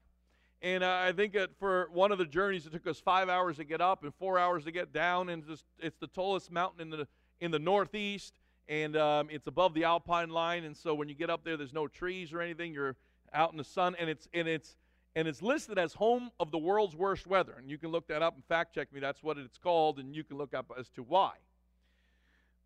And 0.62 0.83
uh, 0.83 1.02
I 1.04 1.12
think 1.12 1.35
that 1.35 1.50
for 1.59 1.88
one 1.92 2.12
of 2.12 2.18
the 2.18 2.25
journeys, 2.25 2.66
it 2.66 2.73
took 2.73 2.87
us 2.87 2.99
five 2.99 3.28
hours 3.28 3.56
to 3.56 3.64
get 3.64 3.80
up 3.80 4.04
and 4.04 4.14
four 4.14 4.38
hours 4.38 4.64
to 4.64 4.73
get 4.73 4.92
down. 4.92 5.28
And 5.28 5.47
just, 5.47 5.64
it's 5.78 5.99
the 5.99 6.06
tallest 6.06 6.50
mountain 6.50 6.80
in 6.80 6.90
the 6.90 7.06
in 7.40 7.50
the 7.50 7.59
Northeast, 7.59 8.33
and 8.68 8.96
um, 8.96 9.28
it's 9.30 9.46
above 9.46 9.75
the 9.75 9.85
Alpine 9.85 10.30
line. 10.30 10.64
And 10.64 10.76
so 10.76 10.94
when 10.94 11.08
you 11.08 11.14
get 11.14 11.30
up 11.30 11.44
there, 11.44 11.56
there's 11.56 11.73
no 11.73 11.87
trees 11.87 12.32
or 12.32 12.40
anything. 12.40 12.73
You're 12.73 12.96
out 13.32 13.52
in 13.52 13.58
the 13.58 13.64
sun, 13.64 13.96
and 13.99 14.08
it's 14.08 14.28
and 14.32 14.49
it's 14.49 14.76
and 15.14 15.26
it's 15.26 15.42
listed 15.42 15.78
as 15.78 15.94
home 15.94 16.30
of 16.38 16.50
the 16.50 16.58
world's 16.58 16.94
worst 16.94 17.26
weather. 17.26 17.54
And 17.58 17.70
you 17.70 17.78
can 17.78 17.90
look 17.90 18.08
that 18.08 18.23
up 18.23 18.35
and 18.35 18.44
fact 18.44 18.75
check 18.75 18.92
me. 18.92 19.00
That's 19.00 19.23
what 19.23 19.38
it's 19.38 19.58
called, 19.58 19.99
and 19.99 20.14
you 20.14 20.25
can 20.25 20.37
look 20.37 20.54
up 20.54 20.70
as 20.78 20.90
to 20.90 21.02
why. 21.02 21.32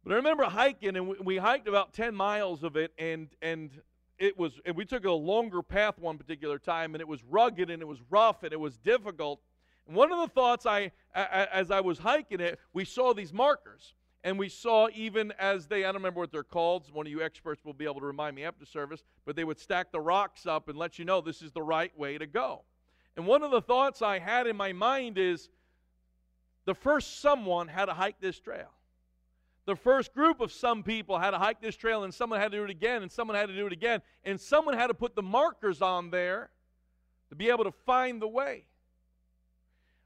But 0.03 0.15
I 0.15 0.17
remember 0.17 0.45
hiking, 0.45 0.97
and 0.97 1.09
we, 1.09 1.17
we 1.23 1.37
hiked 1.37 1.69
about 1.69 1.93
10 1.93 2.15
miles 2.15 2.65
of 2.65 2.77
it, 2.77 2.93
and, 2.99 3.29
and 3.43 3.71
it 4.19 4.39
was, 4.39 4.53
and 4.65 4.75
we 4.75 4.85
took 4.85 5.05
a 5.05 5.13
longer 5.13 5.63
path 5.63 5.99
one 5.99 6.19
particular 6.19 6.59
time, 6.59 6.95
and 6.95 7.01
it 7.01 7.09
was 7.09 7.23
rugged 7.25 7.71
and 7.71 7.83
it 7.83 7.89
was 7.89 7.99
rough 8.11 8.43
and 8.43 8.53
it 8.53 8.61
was 8.61 8.77
difficult. 8.79 9.41
one 9.87 10.11
of 10.11 10.19
the 10.19 10.29
thoughts 10.29 10.67
I, 10.67 10.93
as 11.15 11.71
I 11.71 11.81
was 11.81 11.99
hiking 11.99 12.41
it, 12.41 12.59
we 12.73 12.85
saw 12.85 13.13
these 13.13 13.33
markers. 13.33 13.95
And 14.23 14.39
we 14.39 14.49
saw 14.51 14.89
even 14.95 15.33
as 15.39 15.67
they, 15.67 15.85
I 15.85 15.89
don't 15.89 15.97
remember 15.97 16.21
what 16.21 16.31
they're 16.31 16.43
called, 16.43 16.93
one 16.93 17.07
of 17.07 17.11
you 17.11 17.23
experts 17.23 17.65
will 17.65 17.73
be 17.73 17.87
able 17.87 18.01
to 18.01 18.07
remind 18.07 18.37
me 18.37 18.45
after 18.45 18.67
service, 18.67 19.03
but 19.25 19.35
they 19.35 19.45
would 19.45 19.59
stack 19.59 19.93
the 19.93 20.01
rocks 20.01 20.47
up 20.47 20.69
and 20.69 20.77
let 20.77 20.99
you 20.99 21.07
know 21.07 21.21
this 21.21 21.41
is 21.41 21.53
the 21.53 21.63
right 21.63 21.97
way 21.99 22.19
to 22.19 22.27
go. 22.27 22.63
And 23.17 23.27
one 23.27 23.43
of 23.43 23.51
the 23.51 23.63
thoughts 23.63 24.03
I 24.03 24.19
had 24.19 24.47
in 24.47 24.57
my 24.57 24.73
mind 24.73 25.17
is 25.17 25.49
the 26.67 26.75
first 26.75 27.21
someone 27.21 27.69
had 27.69 27.87
to 27.87 27.95
hike 27.95 28.21
this 28.21 28.39
trail. 28.39 28.71
The 29.65 29.77
first 29.77 30.13
group 30.13 30.41
of 30.41 30.53
some 30.53 30.83
people 30.83 31.19
had 31.19 31.31
to 31.31 31.39
hike 31.39 31.61
this 31.61 31.77
trail, 31.77 32.05
and 32.05 32.13
someone 32.13 32.41
had 32.41 32.51
to 32.53 32.59
do 32.59 32.65
it 32.65 32.71
again, 32.71 33.03
and 33.03 33.11
someone 33.11 33.37
had 33.37 33.49
to 33.49 33.55
do 33.55 33.67
it 33.67 33.73
again, 33.73 34.03
and 34.25 34.39
someone 34.39 34.75
had 34.75 34.89
to 34.89 34.95
put 34.95 35.15
the 35.15 35.23
markers 35.23 35.81
on 35.81 36.11
there 36.11 36.51
to 37.31 37.35
be 37.35 37.49
able 37.49 37.65
to 37.65 37.73
find 37.73 38.21
the 38.21 38.29
way. 38.29 38.65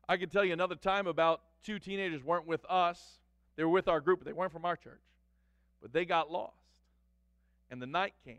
I 0.08 0.18
can 0.18 0.28
tell 0.28 0.44
you 0.44 0.52
another 0.52 0.74
time 0.76 1.06
about 1.06 1.40
two 1.64 1.78
teenagers 1.78 2.22
weren't 2.22 2.46
with 2.46 2.64
us 2.68 3.18
they 3.56 3.64
were 3.64 3.70
with 3.70 3.88
our 3.88 4.00
group, 4.00 4.20
but 4.20 4.26
they 4.26 4.32
weren't 4.32 4.52
from 4.52 4.64
our 4.64 4.76
church. 4.76 5.00
But 5.80 5.92
they 5.92 6.04
got 6.04 6.30
lost. 6.30 6.54
And 7.70 7.80
the 7.80 7.86
night 7.86 8.14
came. 8.24 8.38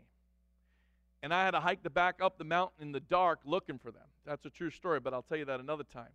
And 1.22 1.32
I 1.32 1.44
had 1.44 1.52
to 1.52 1.60
hike 1.60 1.82
the 1.82 1.90
back 1.90 2.16
up 2.20 2.38
the 2.38 2.44
mountain 2.44 2.86
in 2.86 2.92
the 2.92 3.00
dark 3.00 3.40
looking 3.44 3.78
for 3.78 3.90
them. 3.90 4.02
That's 4.24 4.44
a 4.44 4.50
true 4.50 4.70
story, 4.70 5.00
but 5.00 5.14
I'll 5.14 5.22
tell 5.22 5.38
you 5.38 5.44
that 5.46 5.60
another 5.60 5.84
time. 5.84 6.10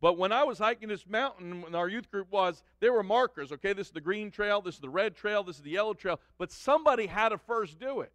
But 0.00 0.18
when 0.18 0.32
I 0.32 0.42
was 0.42 0.58
hiking 0.58 0.88
this 0.88 1.06
mountain, 1.06 1.62
when 1.62 1.76
our 1.76 1.88
youth 1.88 2.10
group 2.10 2.30
was, 2.30 2.64
there 2.80 2.92
were 2.92 3.04
markers. 3.04 3.52
Okay, 3.52 3.72
this 3.72 3.86
is 3.86 3.92
the 3.92 4.00
green 4.00 4.32
trail, 4.32 4.60
this 4.60 4.74
is 4.74 4.80
the 4.80 4.88
red 4.88 5.14
trail, 5.14 5.44
this 5.44 5.56
is 5.56 5.62
the 5.62 5.70
yellow 5.70 5.94
trail. 5.94 6.20
But 6.38 6.50
somebody 6.50 7.06
had 7.06 7.28
to 7.28 7.38
first 7.38 7.78
do 7.78 8.00
it. 8.00 8.12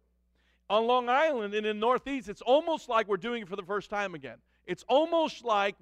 On 0.68 0.86
Long 0.86 1.08
Island 1.08 1.54
and 1.54 1.66
in 1.66 1.80
Northeast, 1.80 2.28
it's 2.28 2.42
almost 2.42 2.90
like 2.90 3.08
we're 3.08 3.16
doing 3.16 3.42
it 3.42 3.48
for 3.48 3.56
the 3.56 3.62
first 3.62 3.88
time 3.88 4.14
again. 4.14 4.36
It's 4.66 4.84
almost 4.86 5.46
like 5.46 5.76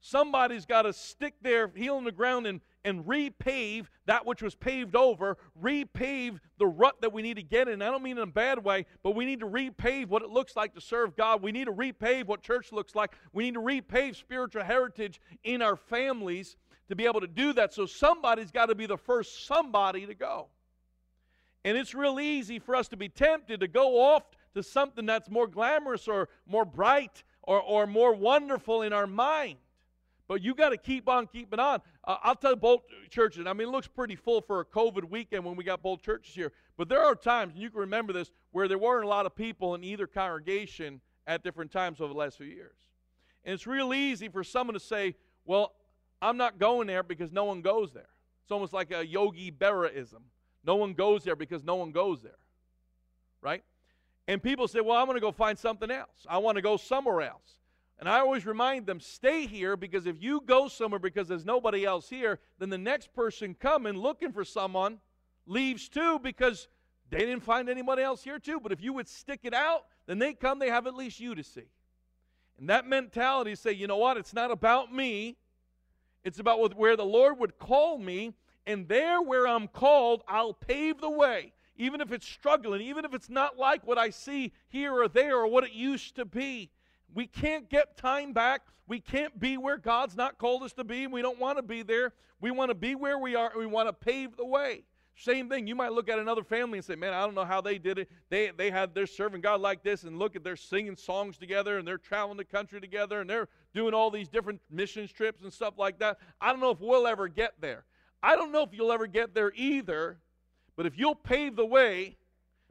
somebody's 0.00 0.64
got 0.64 0.82
to 0.82 0.94
stick 0.94 1.34
their 1.42 1.68
heel 1.68 1.98
in 1.98 2.04
the 2.04 2.12
ground 2.12 2.46
and 2.46 2.62
and 2.84 3.04
repave 3.04 3.86
that 4.06 4.24
which 4.26 4.42
was 4.42 4.54
paved 4.54 4.96
over, 4.96 5.36
repave 5.62 6.38
the 6.58 6.66
rut 6.66 7.00
that 7.00 7.12
we 7.12 7.22
need 7.22 7.36
to 7.36 7.42
get 7.42 7.68
in. 7.68 7.82
I 7.82 7.90
don't 7.90 8.02
mean 8.02 8.16
in 8.16 8.22
a 8.22 8.26
bad 8.26 8.64
way, 8.64 8.86
but 9.02 9.14
we 9.14 9.24
need 9.24 9.40
to 9.40 9.46
repave 9.46 10.08
what 10.08 10.22
it 10.22 10.30
looks 10.30 10.56
like 10.56 10.74
to 10.74 10.80
serve 10.80 11.16
God. 11.16 11.42
We 11.42 11.52
need 11.52 11.66
to 11.66 11.72
repave 11.72 12.26
what 12.26 12.42
church 12.42 12.72
looks 12.72 12.94
like. 12.94 13.14
We 13.32 13.44
need 13.44 13.54
to 13.54 13.60
repave 13.60 14.16
spiritual 14.16 14.64
heritage 14.64 15.20
in 15.44 15.62
our 15.62 15.76
families 15.76 16.56
to 16.88 16.96
be 16.96 17.06
able 17.06 17.20
to 17.20 17.28
do 17.28 17.52
that. 17.52 17.72
So 17.72 17.86
somebody's 17.86 18.50
got 18.50 18.66
to 18.66 18.74
be 18.74 18.86
the 18.86 18.98
first 18.98 19.46
somebody 19.46 20.06
to 20.06 20.14
go. 20.14 20.48
And 21.64 21.76
it's 21.76 21.94
real 21.94 22.18
easy 22.18 22.58
for 22.58 22.74
us 22.74 22.88
to 22.88 22.96
be 22.96 23.08
tempted 23.08 23.60
to 23.60 23.68
go 23.68 24.00
off 24.00 24.24
to 24.54 24.62
something 24.62 25.06
that's 25.06 25.30
more 25.30 25.46
glamorous 25.46 26.08
or 26.08 26.28
more 26.46 26.64
bright 26.64 27.22
or, 27.42 27.60
or 27.60 27.86
more 27.86 28.14
wonderful 28.14 28.82
in 28.82 28.92
our 28.92 29.06
mind. 29.06 29.58
But 30.30 30.42
you 30.42 30.54
got 30.54 30.68
to 30.68 30.76
keep 30.76 31.08
on 31.08 31.26
keeping 31.26 31.58
on. 31.58 31.80
Uh, 32.04 32.18
I'll 32.22 32.36
tell 32.36 32.54
both 32.54 32.82
churches, 33.10 33.48
I 33.48 33.52
mean, 33.52 33.66
it 33.66 33.72
looks 33.72 33.88
pretty 33.88 34.14
full 34.14 34.40
for 34.40 34.60
a 34.60 34.64
COVID 34.64 35.10
weekend 35.10 35.44
when 35.44 35.56
we 35.56 35.64
got 35.64 35.82
both 35.82 36.02
churches 36.02 36.32
here. 36.32 36.52
But 36.76 36.88
there 36.88 37.02
are 37.02 37.16
times, 37.16 37.54
and 37.54 37.60
you 37.60 37.68
can 37.68 37.80
remember 37.80 38.12
this, 38.12 38.30
where 38.52 38.68
there 38.68 38.78
weren't 38.78 39.04
a 39.04 39.08
lot 39.08 39.26
of 39.26 39.34
people 39.34 39.74
in 39.74 39.82
either 39.82 40.06
congregation 40.06 41.00
at 41.26 41.42
different 41.42 41.72
times 41.72 42.00
over 42.00 42.12
the 42.12 42.18
last 42.20 42.36
few 42.36 42.46
years. 42.46 42.76
And 43.44 43.54
it's 43.54 43.66
real 43.66 43.92
easy 43.92 44.28
for 44.28 44.44
someone 44.44 44.74
to 44.74 44.78
say, 44.78 45.16
well, 45.46 45.72
I'm 46.22 46.36
not 46.36 46.60
going 46.60 46.86
there 46.86 47.02
because 47.02 47.32
no 47.32 47.42
one 47.42 47.60
goes 47.60 47.92
there. 47.92 48.10
It's 48.44 48.52
almost 48.52 48.72
like 48.72 48.92
a 48.92 49.04
Yogi 49.04 49.50
Berraism. 49.50 50.22
No 50.64 50.76
one 50.76 50.92
goes 50.92 51.24
there 51.24 51.34
because 51.34 51.64
no 51.64 51.74
one 51.74 51.90
goes 51.90 52.22
there. 52.22 52.38
Right? 53.42 53.64
And 54.28 54.40
people 54.40 54.68
say, 54.68 54.80
well, 54.80 54.96
I'm 54.96 55.06
going 55.06 55.16
to 55.16 55.20
go 55.20 55.32
find 55.32 55.58
something 55.58 55.90
else. 55.90 56.24
I 56.28 56.38
want 56.38 56.54
to 56.54 56.62
go 56.62 56.76
somewhere 56.76 57.22
else. 57.22 57.59
And 58.00 58.08
I 58.08 58.20
always 58.20 58.46
remind 58.46 58.86
them 58.86 58.98
stay 58.98 59.46
here 59.46 59.76
because 59.76 60.06
if 60.06 60.22
you 60.22 60.40
go 60.46 60.68
somewhere 60.68 60.98
because 60.98 61.28
there's 61.28 61.44
nobody 61.44 61.84
else 61.84 62.08
here, 62.08 62.40
then 62.58 62.70
the 62.70 62.78
next 62.78 63.12
person 63.12 63.54
coming 63.54 63.94
looking 63.94 64.32
for 64.32 64.42
someone 64.42 65.00
leaves 65.46 65.86
too 65.86 66.18
because 66.18 66.66
they 67.10 67.18
didn't 67.18 67.42
find 67.42 67.68
anybody 67.68 68.02
else 68.02 68.24
here 68.24 68.38
too. 68.38 68.58
But 68.58 68.72
if 68.72 68.82
you 68.82 68.94
would 68.94 69.06
stick 69.06 69.40
it 69.42 69.52
out, 69.52 69.84
then 70.06 70.18
they 70.18 70.32
come, 70.32 70.58
they 70.58 70.70
have 70.70 70.86
at 70.86 70.94
least 70.94 71.20
you 71.20 71.34
to 71.34 71.44
see. 71.44 71.68
And 72.58 72.70
that 72.70 72.86
mentality 72.86 73.54
say, 73.54 73.72
you 73.72 73.86
know 73.86 73.98
what? 73.98 74.16
It's 74.16 74.32
not 74.32 74.50
about 74.50 74.90
me. 74.90 75.36
It's 76.24 76.38
about 76.38 76.74
where 76.76 76.96
the 76.96 77.04
Lord 77.04 77.38
would 77.38 77.58
call 77.58 77.98
me, 77.98 78.34
and 78.66 78.88
there 78.88 79.22
where 79.22 79.46
I'm 79.48 79.68
called, 79.68 80.22
I'll 80.28 80.52
pave 80.52 81.00
the 81.00 81.10
way. 81.10 81.52
Even 81.76 82.00
if 82.02 82.12
it's 82.12 82.26
struggling, 82.26 82.82
even 82.82 83.06
if 83.06 83.14
it's 83.14 83.30
not 83.30 83.58
like 83.58 83.86
what 83.86 83.96
I 83.96 84.10
see 84.10 84.52
here 84.68 84.92
or 84.92 85.08
there 85.08 85.38
or 85.38 85.46
what 85.46 85.64
it 85.64 85.72
used 85.72 86.16
to 86.16 86.26
be. 86.26 86.70
We 87.14 87.26
can't 87.26 87.68
get 87.68 87.96
time 87.96 88.32
back. 88.32 88.62
We 88.86 89.00
can't 89.00 89.38
be 89.38 89.56
where 89.56 89.76
God's 89.76 90.16
not 90.16 90.38
called 90.38 90.62
us 90.62 90.72
to 90.74 90.84
be. 90.84 91.06
We 91.06 91.22
don't 91.22 91.38
want 91.38 91.58
to 91.58 91.62
be 91.62 91.82
there. 91.82 92.12
We 92.40 92.50
want 92.50 92.70
to 92.70 92.74
be 92.74 92.94
where 92.94 93.18
we 93.18 93.34
are. 93.34 93.52
We 93.56 93.66
want 93.66 93.88
to 93.88 93.92
pave 93.92 94.36
the 94.36 94.44
way. 94.44 94.82
Same 95.16 95.48
thing. 95.48 95.66
You 95.66 95.74
might 95.74 95.92
look 95.92 96.08
at 96.08 96.18
another 96.18 96.42
family 96.42 96.78
and 96.78 96.84
say, 96.84 96.94
"Man, 96.94 97.12
I 97.12 97.20
don't 97.20 97.34
know 97.34 97.44
how 97.44 97.60
they 97.60 97.78
did 97.78 97.98
it. 97.98 98.10
They 98.30 98.50
they 98.56 98.70
had 98.70 98.94
they're 98.94 99.06
serving 99.06 99.42
God 99.42 99.60
like 99.60 99.82
this, 99.82 100.04
and 100.04 100.18
look 100.18 100.34
at 100.34 100.42
they're 100.42 100.56
singing 100.56 100.96
songs 100.96 101.36
together, 101.36 101.78
and 101.78 101.86
they're 101.86 101.98
traveling 101.98 102.38
the 102.38 102.44
country 102.44 102.80
together, 102.80 103.20
and 103.20 103.28
they're 103.28 103.48
doing 103.74 103.92
all 103.92 104.10
these 104.10 104.28
different 104.28 104.60
missions 104.70 105.12
trips 105.12 105.42
and 105.42 105.52
stuff 105.52 105.74
like 105.76 105.98
that. 105.98 106.18
I 106.40 106.50
don't 106.50 106.60
know 106.60 106.70
if 106.70 106.80
we'll 106.80 107.06
ever 107.06 107.28
get 107.28 107.54
there. 107.60 107.84
I 108.22 108.34
don't 108.34 108.50
know 108.50 108.62
if 108.62 108.70
you'll 108.72 108.92
ever 108.92 109.06
get 109.06 109.34
there 109.34 109.52
either. 109.54 110.18
But 110.80 110.86
if 110.86 110.96
you'll 110.96 111.14
pave 111.14 111.56
the 111.56 111.66
way, 111.66 112.16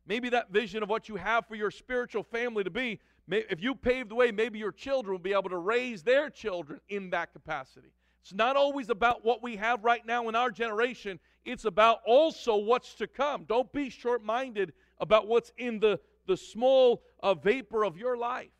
maybe 0.08 0.29
that 0.29 0.50
vision 0.50 0.81
of 0.81 0.89
what 0.89 1.08
you 1.08 1.15
have 1.15 1.46
for 1.46 1.53
your 1.53 1.69
spiritual 1.69 2.24
family 2.24 2.63
to 2.63 2.72
be, 2.72 3.00
if 3.31 3.62
you 3.62 3.75
pave 3.75 4.09
the 4.09 4.15
way, 4.15 4.31
maybe 4.31 4.59
your 4.59 4.71
children 4.71 5.12
will 5.12 5.19
be 5.19 5.33
able 5.33 5.50
to 5.50 5.57
raise 5.57 6.03
their 6.03 6.29
children 6.29 6.79
in 6.89 7.12
that 7.12 7.31
capacity. 7.33 7.91
It's 8.21 8.33
not 8.33 8.55
always 8.55 8.89
about 8.89 9.24
what 9.24 9.41
we 9.41 9.55
have 9.55 9.83
right 9.83 10.05
now 10.05 10.27
in 10.29 10.36
our 10.36 10.51
generation, 10.51 11.19
it's 11.45 11.65
about 11.65 12.00
also 12.05 12.57
what's 12.57 12.93
to 12.95 13.07
come. 13.07 13.45
Don't 13.45 13.71
be 13.71 13.89
short 13.89 14.24
minded 14.24 14.74
about 15.00 15.27
what's 15.27 15.51
in 15.57 15.79
the, 15.79 16.00
the 16.27 16.38
small 16.38 17.01
uh, 17.24 17.33
vapor 17.33 17.83
of 17.83 17.98
your 17.98 18.17
life. 18.17 18.51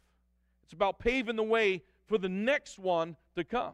It's 0.64 0.74
about 0.74 1.00
paving 1.00 1.36
the 1.36 1.44
way 1.44 1.84
for 2.08 2.18
the 2.18 2.30
next 2.30 2.80
one 2.80 3.16
to 3.36 3.44
come. 3.44 3.74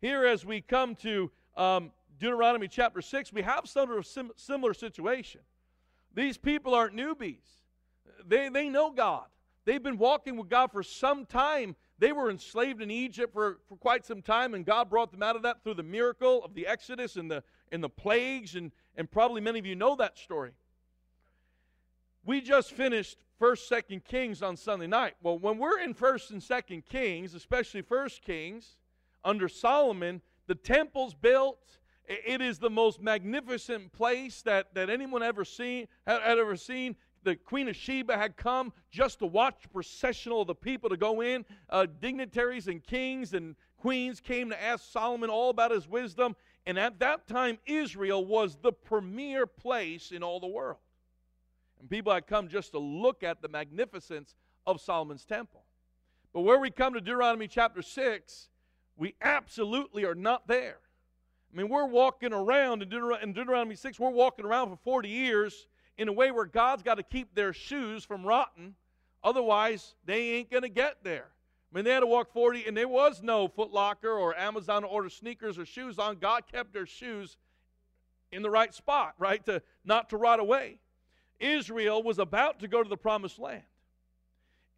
Here, 0.00 0.24
as 0.24 0.44
we 0.44 0.60
come 0.60 0.94
to 0.96 1.30
um, 1.56 1.90
Deuteronomy 2.18 2.68
chapter 2.68 3.00
6, 3.00 3.32
we 3.32 3.42
have 3.42 3.66
sort 3.66 3.90
of 3.90 4.06
sim- 4.06 4.32
similar 4.36 4.74
situation. 4.74 5.40
These 6.14 6.36
people 6.36 6.74
aren't 6.74 6.94
newbies, 6.94 7.62
they, 8.26 8.48
they 8.48 8.68
know 8.68 8.90
God. 8.90 9.26
They've 9.68 9.82
been 9.82 9.98
walking 9.98 10.38
with 10.38 10.48
God 10.48 10.72
for 10.72 10.82
some 10.82 11.26
time. 11.26 11.76
They 11.98 12.10
were 12.12 12.30
enslaved 12.30 12.80
in 12.80 12.90
Egypt 12.90 13.34
for, 13.34 13.58
for 13.68 13.76
quite 13.76 14.06
some 14.06 14.22
time, 14.22 14.54
and 14.54 14.64
God 14.64 14.88
brought 14.88 15.12
them 15.12 15.22
out 15.22 15.36
of 15.36 15.42
that 15.42 15.62
through 15.62 15.74
the 15.74 15.82
miracle 15.82 16.42
of 16.42 16.54
the 16.54 16.66
Exodus 16.66 17.16
and 17.16 17.30
the, 17.30 17.44
and 17.70 17.84
the 17.84 17.90
plagues, 17.90 18.54
and, 18.54 18.72
and 18.96 19.10
probably 19.10 19.42
many 19.42 19.58
of 19.58 19.66
you 19.66 19.74
know 19.74 19.94
that 19.96 20.16
story. 20.16 20.52
We 22.24 22.40
just 22.40 22.72
finished 22.72 23.18
First, 23.38 23.68
Second 23.68 24.06
Kings 24.06 24.40
on 24.40 24.56
Sunday 24.56 24.86
night. 24.86 25.16
Well, 25.22 25.38
when 25.38 25.58
we're 25.58 25.80
in 25.80 25.92
First 25.92 26.30
and 26.30 26.42
Second 26.42 26.86
Kings, 26.86 27.34
especially 27.34 27.82
First 27.82 28.22
Kings, 28.22 28.78
under 29.22 29.50
Solomon, 29.50 30.22
the 30.46 30.54
temple's 30.54 31.12
built. 31.12 31.60
It 32.06 32.40
is 32.40 32.58
the 32.58 32.70
most 32.70 33.02
magnificent 33.02 33.92
place 33.92 34.40
that, 34.42 34.72
that 34.72 34.88
anyone 34.88 35.22
ever 35.22 35.44
seen 35.44 35.88
had 36.06 36.38
ever 36.38 36.56
seen 36.56 36.96
the 37.24 37.36
Queen 37.36 37.68
of 37.68 37.76
Sheba 37.76 38.16
had 38.16 38.36
come 38.36 38.72
just 38.90 39.18
to 39.20 39.26
watch 39.26 39.62
the 39.62 39.68
processional 39.68 40.42
of 40.42 40.46
the 40.46 40.54
people 40.54 40.88
to 40.90 40.96
go 40.96 41.20
in. 41.20 41.44
Uh, 41.68 41.86
dignitaries 42.00 42.68
and 42.68 42.82
kings 42.82 43.34
and 43.34 43.56
queens 43.76 44.20
came 44.20 44.50
to 44.50 44.62
ask 44.62 44.90
Solomon 44.90 45.30
all 45.30 45.50
about 45.50 45.70
his 45.70 45.88
wisdom. 45.88 46.36
And 46.66 46.78
at 46.78 46.98
that 47.00 47.26
time, 47.26 47.58
Israel 47.66 48.24
was 48.24 48.56
the 48.56 48.72
premier 48.72 49.46
place 49.46 50.10
in 50.10 50.22
all 50.22 50.40
the 50.40 50.46
world. 50.46 50.78
And 51.80 51.88
people 51.88 52.12
had 52.12 52.26
come 52.26 52.48
just 52.48 52.72
to 52.72 52.78
look 52.78 53.22
at 53.22 53.40
the 53.40 53.48
magnificence 53.48 54.34
of 54.66 54.80
Solomon's 54.80 55.24
temple. 55.24 55.64
But 56.32 56.42
where 56.42 56.58
we 56.58 56.70
come 56.70 56.94
to 56.94 57.00
Deuteronomy 57.00 57.48
chapter 57.48 57.82
6, 57.82 58.48
we 58.96 59.14
absolutely 59.22 60.04
are 60.04 60.14
not 60.14 60.46
there. 60.46 60.78
I 61.52 61.56
mean, 61.56 61.68
we're 61.70 61.86
walking 61.86 62.32
around 62.32 62.82
in, 62.82 62.92
in 63.22 63.32
Deuteronomy 63.32 63.76
6, 63.76 63.98
we're 63.98 64.10
walking 64.10 64.44
around 64.44 64.68
for 64.68 64.76
40 64.76 65.08
years 65.08 65.66
in 65.98 66.08
a 66.08 66.12
way 66.12 66.30
where 66.30 66.46
God's 66.46 66.82
got 66.82 66.94
to 66.94 67.02
keep 67.02 67.34
their 67.34 67.52
shoes 67.52 68.04
from 68.04 68.24
rotting. 68.24 68.74
Otherwise, 69.22 69.94
they 70.06 70.30
ain't 70.30 70.50
going 70.50 70.62
to 70.62 70.68
get 70.68 70.98
there. 71.02 71.26
I 71.70 71.76
mean, 71.76 71.84
they 71.84 71.90
had 71.90 72.00
to 72.00 72.06
walk 72.06 72.32
40, 72.32 72.66
and 72.66 72.76
there 72.76 72.88
was 72.88 73.22
no 73.22 73.48
Foot 73.48 73.72
Locker 73.72 74.10
or 74.10 74.34
Amazon 74.38 74.82
to 74.82 74.88
order 74.88 75.10
sneakers 75.10 75.58
or 75.58 75.66
shoes 75.66 75.98
on. 75.98 76.16
God 76.16 76.44
kept 76.50 76.72
their 76.72 76.86
shoes 76.86 77.36
in 78.32 78.42
the 78.42 78.48
right 78.48 78.72
spot, 78.72 79.14
right, 79.18 79.44
to 79.46 79.60
not 79.84 80.08
to 80.10 80.16
rot 80.16 80.40
away. 80.40 80.78
Israel 81.40 82.02
was 82.02 82.18
about 82.18 82.60
to 82.60 82.68
go 82.68 82.82
to 82.82 82.88
the 82.88 82.96
promised 82.96 83.38
land. 83.38 83.62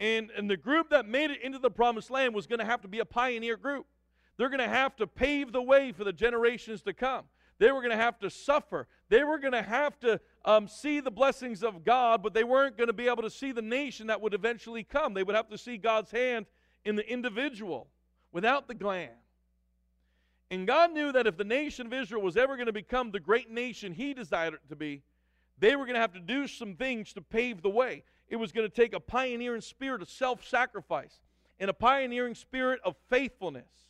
And, 0.01 0.31
and 0.37 0.49
the 0.49 0.57
group 0.57 0.91
that 0.91 1.07
made 1.07 1.31
it 1.31 1.43
into 1.43 1.59
the 1.59 1.71
promised 1.71 2.11
land 2.11 2.35
was 2.35 2.47
going 2.47 2.59
to 2.59 2.65
have 2.65 2.81
to 2.83 2.89
be 2.89 3.01
a 3.01 3.05
pioneer 3.05 3.57
group. 3.57 3.87
They're 4.37 4.49
going 4.49 4.61
to 4.61 4.69
have 4.69 4.97
to 4.97 5.07
pave 5.07 5.53
the 5.53 5.63
way 5.63 5.93
for 5.93 6.05
the 6.05 6.13
generations 6.13 6.81
to 6.83 6.95
come. 6.95 7.25
They 7.61 7.71
were 7.71 7.83
going 7.83 7.91
to 7.91 8.03
have 8.03 8.19
to 8.21 8.31
suffer. 8.31 8.89
They 9.11 9.23
were 9.23 9.39
going 9.39 9.53
to 9.53 9.63
have 9.63 10.01
to 10.01 10.19
um, 10.47 10.67
see 10.67 11.01
the 11.01 11.11
blessings 11.11 11.63
of 11.63 11.85
God, 11.85 12.23
but 12.23 12.33
they 12.33 12.43
weren't 12.43 12.79
going 12.79 12.87
to 12.87 12.95
be 12.95 13.07
able 13.07 13.23
to 13.23 13.31
see 13.31 13.53
the 13.53 13.61
nation 13.61 14.07
that 14.07 14.23
would 14.23 14.33
eventually 14.33 14.83
come. 14.83 15.13
They 15.13 15.23
would 15.23 15.37
have 15.37 15.51
to 15.51 15.59
see 15.59 15.77
God's 15.77 16.11
hand 16.11 16.47
in 16.87 16.97
the 16.97 17.07
individual 17.07 17.87
without 18.33 18.67
the 18.67 18.75
glam. 18.75 19.11
And 20.51 20.67
God 20.67 20.93
knew 20.93 21.13
that 21.13 21.27
if 21.27 21.37
the 21.37 21.45
nation 21.45 21.87
of 21.87 21.93
Israel 21.93 22.23
was 22.23 22.39
ever 22.39 22.57
going 22.57 22.67
to 22.67 22.73
become 22.73 23.11
the 23.11 23.21
great 23.21 23.51
nation 23.51 23.93
He 23.93 24.15
desired 24.15 24.55
it 24.55 24.61
to 24.71 24.75
be, 24.75 25.03
they 25.59 25.77
were 25.77 25.85
going 25.85 25.97
to 25.97 26.01
have 26.01 26.15
to 26.15 26.21
do 26.21 26.49
some 26.49 26.77
things 26.77 27.13
to 27.13 27.21
pave 27.21 27.61
the 27.61 27.69
way. 27.69 28.05
It 28.31 28.37
was 28.37 28.53
going 28.53 28.67
to 28.67 28.75
take 28.75 28.95
a 28.95 29.01
pioneering 29.01 29.61
spirit 29.61 30.01
of 30.01 30.09
self 30.09 30.49
sacrifice 30.49 31.21
and 31.59 31.69
a 31.69 31.75
pioneering 31.75 32.35
spirit 32.35 32.81
of 32.87 32.97
faithfulness. 33.11 33.90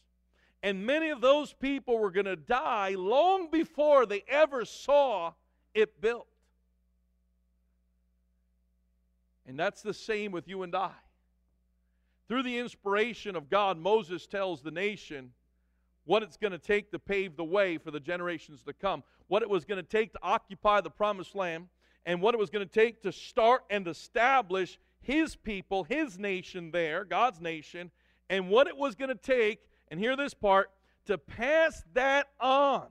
And 0.63 0.85
many 0.85 1.09
of 1.09 1.21
those 1.21 1.53
people 1.53 1.99
were 1.99 2.11
going 2.11 2.27
to 2.27 2.37
die 2.37 2.95
long 2.97 3.51
before 3.51 4.05
they 4.05 4.25
ever 4.29 4.65
saw 4.65 5.33
it 5.75 6.01
built. 6.01 6.27
And 9.47 9.59
that's 9.59 9.83
the 9.83 9.95
same 9.95 10.33
with 10.33 10.47
you 10.49 10.63
and 10.63 10.75
I. 10.75 10.93
Through 12.29 12.45
the 12.45 12.59
inspiration 12.59 13.35
of 13.35 13.51
God, 13.51 13.79
Moses 13.79 14.27
tells 14.27 14.63
the 14.63 14.71
nation 14.71 15.33
what 16.05 16.23
it's 16.23 16.37
going 16.37 16.53
to 16.53 16.59
take 16.59 16.93
to 16.93 16.99
pave 16.99 17.37
the 17.37 17.45
way 17.45 17.79
for 17.79 17.91
the 17.91 18.01
generations 18.01 18.63
to 18.65 18.73
come, 18.73 19.03
what 19.29 19.43
it 19.43 19.51
was 19.51 19.65
going 19.65 19.83
to 19.83 19.89
take 19.89 20.13
to 20.13 20.19
occupy 20.23 20.81
the 20.81 20.91
promised 20.91 21.35
land, 21.35 21.69
and 22.07 22.21
what 22.21 22.35
it 22.35 22.39
was 22.39 22.51
going 22.51 22.67
to 22.67 22.73
take 22.73 23.03
to 23.03 23.13
start 23.13 23.65
and 23.71 23.89
establish 23.89 24.79
his 25.01 25.37
people, 25.37 25.85
his 25.85 26.19
nation 26.19 26.71
there, 26.71 27.05
God's 27.05 27.41
nation, 27.41 27.91
and 28.29 28.49
what 28.49 28.67
it 28.67 28.77
was 28.77 28.95
going 28.95 29.09
to 29.09 29.15
take, 29.15 29.61
and 29.91 29.99
hear 29.99 30.17
this 30.17 30.35
part, 30.35 30.71
to 31.07 31.19
pass 31.19 31.83
that 31.95 32.29
on. 32.41 32.87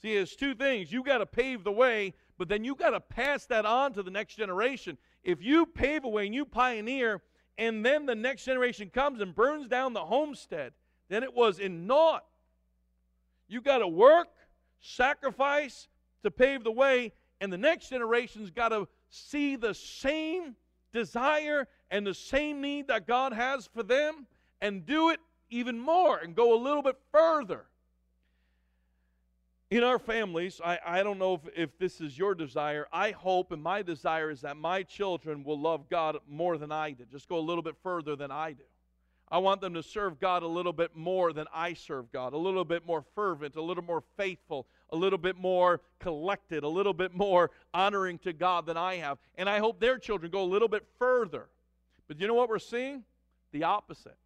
See, 0.00 0.14
there's 0.14 0.36
two 0.36 0.54
things. 0.54 0.92
You 0.92 1.02
got 1.02 1.18
to 1.18 1.26
pave 1.26 1.64
the 1.64 1.72
way, 1.72 2.14
but 2.38 2.48
then 2.48 2.64
you 2.64 2.74
got 2.74 2.90
to 2.90 3.00
pass 3.00 3.46
that 3.46 3.64
on 3.64 3.92
to 3.94 4.02
the 4.02 4.10
next 4.10 4.36
generation. 4.36 4.98
If 5.22 5.42
you 5.42 5.66
pave 5.66 6.04
a 6.04 6.08
way 6.08 6.26
and 6.26 6.34
you 6.34 6.44
pioneer, 6.44 7.22
and 7.58 7.84
then 7.84 8.06
the 8.06 8.14
next 8.14 8.44
generation 8.44 8.90
comes 8.90 9.20
and 9.20 9.34
burns 9.34 9.68
down 9.68 9.92
the 9.92 10.04
homestead, 10.04 10.72
then 11.08 11.22
it 11.22 11.34
was 11.34 11.58
in 11.58 11.86
naught. 11.86 12.24
You 13.48 13.60
got 13.60 13.78
to 13.78 13.88
work, 13.88 14.28
sacrifice 14.80 15.88
to 16.22 16.30
pave 16.30 16.64
the 16.64 16.72
way, 16.72 17.12
and 17.40 17.52
the 17.52 17.58
next 17.58 17.90
generation's 17.90 18.50
got 18.50 18.70
to 18.70 18.88
see 19.10 19.56
the 19.56 19.74
same 19.74 20.56
desire 20.92 21.68
and 21.90 22.06
the 22.06 22.14
same 22.14 22.60
need 22.60 22.88
that 22.88 23.06
God 23.06 23.32
has 23.32 23.66
for 23.66 23.82
them 23.82 24.26
and 24.60 24.86
do 24.86 25.10
it 25.10 25.20
even 25.52 25.78
more 25.78 26.18
and 26.18 26.34
go 26.34 26.54
a 26.54 26.60
little 26.60 26.82
bit 26.82 26.98
further. 27.12 27.64
In 29.70 29.82
our 29.82 29.98
families, 29.98 30.60
I, 30.62 30.78
I 30.84 31.02
don't 31.02 31.18
know 31.18 31.34
if, 31.34 31.40
if 31.56 31.78
this 31.78 32.00
is 32.00 32.18
your 32.18 32.34
desire. 32.34 32.86
I 32.92 33.12
hope 33.12 33.52
and 33.52 33.62
my 33.62 33.82
desire 33.82 34.30
is 34.30 34.42
that 34.42 34.56
my 34.56 34.82
children 34.82 35.44
will 35.44 35.58
love 35.58 35.88
God 35.88 36.18
more 36.28 36.58
than 36.58 36.70
I 36.70 36.90
did, 36.90 37.10
just 37.10 37.28
go 37.28 37.38
a 37.38 37.40
little 37.40 37.62
bit 37.62 37.76
further 37.82 38.16
than 38.16 38.30
I 38.30 38.52
do. 38.52 38.64
I 39.30 39.38
want 39.38 39.62
them 39.62 39.72
to 39.72 39.82
serve 39.82 40.20
God 40.20 40.42
a 40.42 40.46
little 40.46 40.74
bit 40.74 40.94
more 40.94 41.32
than 41.32 41.46
I 41.54 41.72
serve 41.72 42.12
God, 42.12 42.34
a 42.34 42.36
little 42.36 42.66
bit 42.66 42.84
more 42.84 43.02
fervent, 43.14 43.56
a 43.56 43.62
little 43.62 43.82
more 43.82 44.02
faithful, 44.18 44.66
a 44.90 44.96
little 44.96 45.18
bit 45.18 45.38
more 45.38 45.80
collected, 46.00 46.64
a 46.64 46.68
little 46.68 46.92
bit 46.92 47.14
more 47.14 47.50
honoring 47.72 48.18
to 48.18 48.34
God 48.34 48.66
than 48.66 48.76
I 48.76 48.96
have. 48.96 49.16
And 49.36 49.48
I 49.48 49.58
hope 49.58 49.80
their 49.80 49.96
children 49.96 50.30
go 50.30 50.42
a 50.42 50.44
little 50.44 50.68
bit 50.68 50.86
further. 50.98 51.46
But 52.08 52.20
you 52.20 52.28
know 52.28 52.34
what 52.34 52.50
we're 52.50 52.58
seeing? 52.58 53.04
The 53.52 53.64
opposite. 53.64 54.18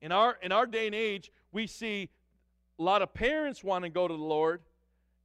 In 0.00 0.12
our, 0.12 0.36
in 0.42 0.52
our 0.52 0.66
day 0.66 0.86
and 0.86 0.94
age, 0.94 1.30
we 1.52 1.66
see 1.66 2.08
a 2.78 2.82
lot 2.82 3.02
of 3.02 3.14
parents 3.14 3.64
want 3.64 3.84
to 3.84 3.88
go 3.88 4.06
to 4.06 4.14
the 4.14 4.22
Lord, 4.22 4.60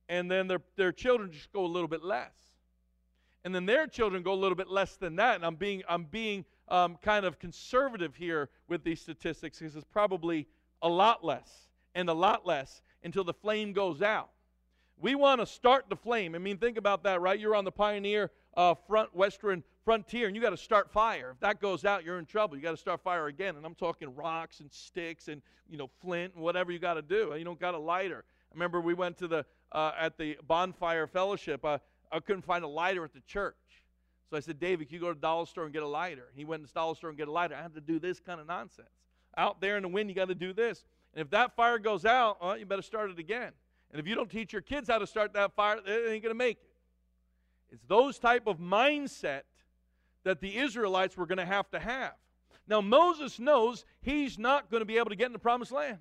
and 0.09 0.29
then 0.29 0.47
their, 0.47 0.61
their 0.75 0.91
children 0.91 1.31
just 1.31 1.51
go 1.51 1.65
a 1.65 1.67
little 1.67 1.87
bit 1.87 2.03
less. 2.03 2.33
And 3.43 3.55
then 3.55 3.65
their 3.65 3.87
children 3.87 4.23
go 4.23 4.33
a 4.33 4.35
little 4.35 4.55
bit 4.55 4.69
less 4.69 4.95
than 4.97 5.15
that. 5.15 5.35
And 5.35 5.45
I'm 5.45 5.55
being, 5.55 5.81
I'm 5.89 6.03
being 6.03 6.45
um, 6.67 6.97
kind 7.01 7.25
of 7.25 7.39
conservative 7.39 8.15
here 8.15 8.49
with 8.67 8.83
these 8.83 9.01
statistics 9.01 9.59
because 9.59 9.75
it's 9.75 9.85
probably 9.85 10.47
a 10.81 10.89
lot 10.89 11.23
less 11.23 11.67
and 11.95 12.09
a 12.09 12.13
lot 12.13 12.45
less 12.45 12.81
until 13.03 13.23
the 13.23 13.33
flame 13.33 13.73
goes 13.73 14.01
out. 14.01 14.29
We 14.99 15.15
want 15.15 15.41
to 15.41 15.47
start 15.47 15.85
the 15.89 15.95
flame. 15.95 16.35
I 16.35 16.37
mean, 16.37 16.57
think 16.57 16.77
about 16.77 17.03
that, 17.03 17.21
right? 17.21 17.39
You're 17.39 17.55
on 17.55 17.65
the 17.65 17.71
pioneer 17.71 18.29
uh, 18.55 18.75
front 18.75 19.15
western 19.15 19.63
frontier, 19.83 20.27
and 20.27 20.35
you 20.35 20.41
got 20.41 20.51
to 20.51 20.57
start 20.57 20.91
fire. 20.91 21.31
If 21.31 21.39
that 21.39 21.59
goes 21.59 21.85
out, 21.85 22.03
you're 22.03 22.19
in 22.19 22.25
trouble. 22.25 22.55
You 22.55 22.61
got 22.61 22.71
to 22.71 22.77
start 22.77 23.01
fire 23.01 23.27
again. 23.27 23.55
And 23.55 23.65
I'm 23.65 23.75
talking 23.75 24.13
rocks 24.15 24.59
and 24.59 24.71
sticks 24.71 25.27
and 25.27 25.41
you 25.69 25.77
know 25.77 25.89
flint 26.01 26.33
and 26.35 26.43
whatever 26.43 26.71
you 26.71 26.79
got 26.79 26.95
to 26.95 27.01
do. 27.01 27.33
You 27.37 27.43
don't 27.43 27.59
got 27.59 27.73
a 27.73 27.79
lighter. 27.79 28.23
I 28.51 28.53
remember 28.53 28.81
we 28.81 28.93
went 28.93 29.17
to 29.19 29.27
the 29.27 29.45
uh, 29.71 29.91
at 29.97 30.17
the 30.17 30.37
bonfire 30.47 31.07
fellowship. 31.07 31.63
Uh, 31.63 31.77
I 32.11 32.19
couldn't 32.19 32.43
find 32.43 32.63
a 32.63 32.67
lighter 32.67 33.03
at 33.03 33.13
the 33.13 33.21
church. 33.21 33.55
So 34.29 34.37
I 34.37 34.39
said, 34.39 34.59
David, 34.59 34.87
can 34.87 34.95
you 34.95 35.01
go 35.01 35.09
to 35.09 35.13
the 35.13 35.19
dollar 35.19 35.45
store 35.45 35.65
and 35.65 35.73
get 35.73 35.83
a 35.83 35.87
lighter? 35.87 36.29
He 36.35 36.45
went 36.45 36.63
to 36.63 36.67
the 36.67 36.73
dollar 36.73 36.95
store 36.95 37.09
and 37.09 37.17
get 37.17 37.27
a 37.27 37.31
lighter. 37.31 37.55
I 37.55 37.61
had 37.61 37.75
to 37.75 37.81
do 37.81 37.99
this 37.99 38.19
kind 38.19 38.39
of 38.39 38.47
nonsense. 38.47 38.87
Out 39.37 39.59
there 39.59 39.77
in 39.77 39.83
the 39.83 39.89
wind, 39.89 40.09
you 40.09 40.15
got 40.15 40.29
to 40.29 40.35
do 40.35 40.53
this. 40.53 40.85
And 41.13 41.21
if 41.21 41.29
that 41.31 41.55
fire 41.55 41.79
goes 41.79 42.05
out, 42.05 42.41
well, 42.41 42.57
you 42.57 42.65
better 42.65 42.81
start 42.81 43.09
it 43.09 43.19
again. 43.19 43.51
And 43.91 43.99
if 43.99 44.07
you 44.07 44.15
don't 44.15 44.29
teach 44.29 44.53
your 44.53 44.61
kids 44.61 44.89
how 44.89 44.99
to 44.99 45.07
start 45.07 45.33
that 45.33 45.53
fire, 45.53 45.79
they 45.85 46.13
ain't 46.13 46.23
going 46.23 46.33
to 46.33 46.33
make 46.33 46.57
it. 46.57 46.69
It's 47.73 47.83
those 47.87 48.19
type 48.19 48.47
of 48.47 48.57
mindset 48.57 49.41
that 50.23 50.39
the 50.39 50.57
Israelites 50.57 51.17
were 51.17 51.25
going 51.25 51.37
to 51.37 51.45
have 51.45 51.69
to 51.71 51.79
have. 51.79 52.13
Now, 52.67 52.81
Moses 52.81 53.39
knows 53.39 53.85
he's 54.01 54.37
not 54.37 54.69
going 54.69 54.81
to 54.81 54.85
be 54.85 54.97
able 54.97 55.09
to 55.09 55.15
get 55.15 55.27
in 55.27 55.33
the 55.33 55.39
promised 55.39 55.71
land. 55.71 55.97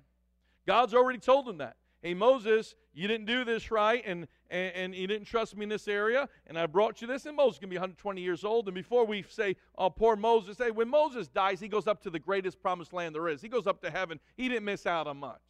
God's 0.65 0.93
already 0.93 1.19
told 1.19 1.47
him 1.47 1.57
that 1.57 1.75
hey, 2.01 2.13
Moses, 2.13 2.75
you 2.93 3.07
didn't 3.07 3.27
do 3.27 3.45
this 3.45 3.71
right, 3.71 4.03
and, 4.05 4.27
and, 4.49 4.75
and 4.75 4.95
you 4.95 5.07
didn't 5.07 5.25
trust 5.25 5.55
me 5.55 5.63
in 5.63 5.69
this 5.69 5.87
area, 5.87 6.27
and 6.47 6.57
I 6.57 6.65
brought 6.65 7.01
you 7.01 7.07
this. 7.07 7.25
And 7.25 7.35
Moses 7.35 7.59
can 7.59 7.69
be 7.69 7.75
120 7.75 8.21
years 8.21 8.43
old. 8.43 8.67
And 8.67 8.75
before 8.75 9.05
we 9.05 9.23
say, 9.29 9.55
oh, 9.77 9.89
poor 9.89 10.15
Moses, 10.15 10.57
hey, 10.57 10.71
when 10.71 10.89
Moses 10.89 11.27
dies, 11.27 11.59
he 11.59 11.67
goes 11.67 11.87
up 11.87 12.01
to 12.03 12.09
the 12.09 12.19
greatest 12.19 12.61
promised 12.61 12.93
land 12.93 13.15
there 13.15 13.27
is. 13.27 13.41
He 13.41 13.49
goes 13.49 13.67
up 13.67 13.81
to 13.81 13.91
heaven. 13.91 14.19
He 14.35 14.49
didn't 14.49 14.65
miss 14.65 14.85
out 14.85 15.07
on 15.07 15.17
much. 15.17 15.41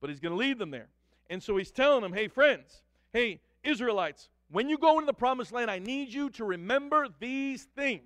But 0.00 0.10
he's 0.10 0.20
going 0.20 0.32
to 0.32 0.38
lead 0.38 0.58
them 0.58 0.70
there. 0.70 0.88
And 1.30 1.42
so 1.42 1.56
he's 1.56 1.70
telling 1.70 2.02
them, 2.02 2.12
hey, 2.12 2.28
friends, 2.28 2.82
hey, 3.12 3.40
Israelites, 3.62 4.28
when 4.50 4.68
you 4.68 4.78
go 4.78 4.94
into 4.94 5.06
the 5.06 5.14
promised 5.14 5.52
land, 5.52 5.70
I 5.70 5.78
need 5.78 6.12
you 6.12 6.30
to 6.30 6.44
remember 6.44 7.08
these 7.18 7.64
things 7.76 8.02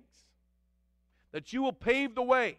that 1.31 1.53
you 1.53 1.61
will 1.61 1.73
pave 1.73 2.15
the 2.15 2.23
way 2.23 2.57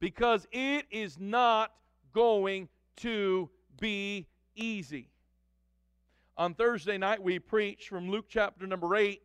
because 0.00 0.46
it 0.50 0.86
is 0.90 1.18
not 1.18 1.72
going 2.12 2.68
to 2.96 3.48
be 3.80 4.26
easy. 4.56 5.08
On 6.36 6.54
Thursday 6.54 6.98
night, 6.98 7.22
we 7.22 7.38
preached 7.38 7.88
from 7.88 8.10
Luke 8.10 8.24
chapter 8.28 8.66
number 8.66 8.96
8, 8.96 9.20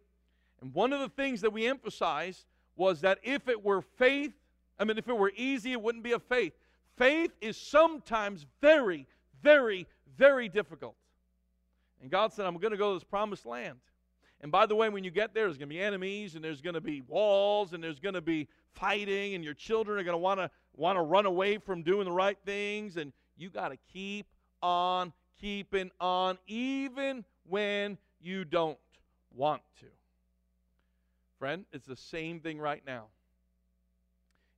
and 0.61 0.73
one 0.73 0.91
of 0.91 0.99
the 0.99 1.09
things 1.09 1.41
that 1.41 1.51
we 1.51 1.65
emphasized 1.65 2.45
was 2.75 3.01
that 3.01 3.19
if 3.23 3.47
it 3.47 3.63
were 3.63 3.81
faith, 3.81 4.33
I 4.77 4.83
mean, 4.83 4.97
if 4.97 5.07
it 5.07 5.17
were 5.17 5.31
easy, 5.35 5.71
it 5.71 5.81
wouldn't 5.81 6.03
be 6.03 6.11
a 6.11 6.19
faith. 6.19 6.53
Faith 6.97 7.31
is 7.41 7.57
sometimes 7.57 8.45
very, 8.61 9.07
very, 9.41 9.87
very 10.17 10.49
difficult. 10.49 10.95
And 12.01 12.11
God 12.11 12.33
said, 12.33 12.45
I'm 12.45 12.57
going 12.57 12.71
to 12.71 12.77
go 12.77 12.93
to 12.93 12.99
this 12.99 13.03
promised 13.03 13.45
land. 13.45 13.77
And 14.41 14.51
by 14.51 14.67
the 14.67 14.75
way, 14.75 14.89
when 14.89 15.03
you 15.03 15.09
get 15.09 15.33
there, 15.33 15.45
there's 15.45 15.57
going 15.57 15.69
to 15.69 15.73
be 15.73 15.81
enemies, 15.81 16.35
and 16.35 16.43
there's 16.43 16.61
going 16.61 16.75
to 16.75 16.81
be 16.81 17.01
walls, 17.01 17.73
and 17.73 17.83
there's 17.83 17.99
going 17.99 18.13
to 18.13 18.21
be 18.21 18.47
fighting, 18.73 19.33
and 19.33 19.43
your 19.43 19.55
children 19.55 19.99
are 19.99 20.03
going 20.03 20.13
to 20.13 20.19
want 20.19 20.39
to 20.39 20.51
want 20.75 20.95
to 20.95 21.01
run 21.01 21.25
away 21.25 21.57
from 21.57 21.81
doing 21.81 22.05
the 22.05 22.11
right 22.11 22.37
things, 22.45 22.97
and 22.97 23.11
you 23.35 23.49
got 23.49 23.69
to 23.69 23.77
keep 23.91 24.27
on 24.61 25.11
keeping 25.41 25.91
on, 25.99 26.37
even 26.47 27.23
when 27.47 27.97
you 28.21 28.45
don't 28.45 28.77
want 29.35 29.61
to. 29.79 29.85
Friend, 31.39 31.65
it's 31.71 31.85
the 31.85 31.95
same 31.95 32.39
thing 32.39 32.59
right 32.59 32.81
now. 32.85 33.05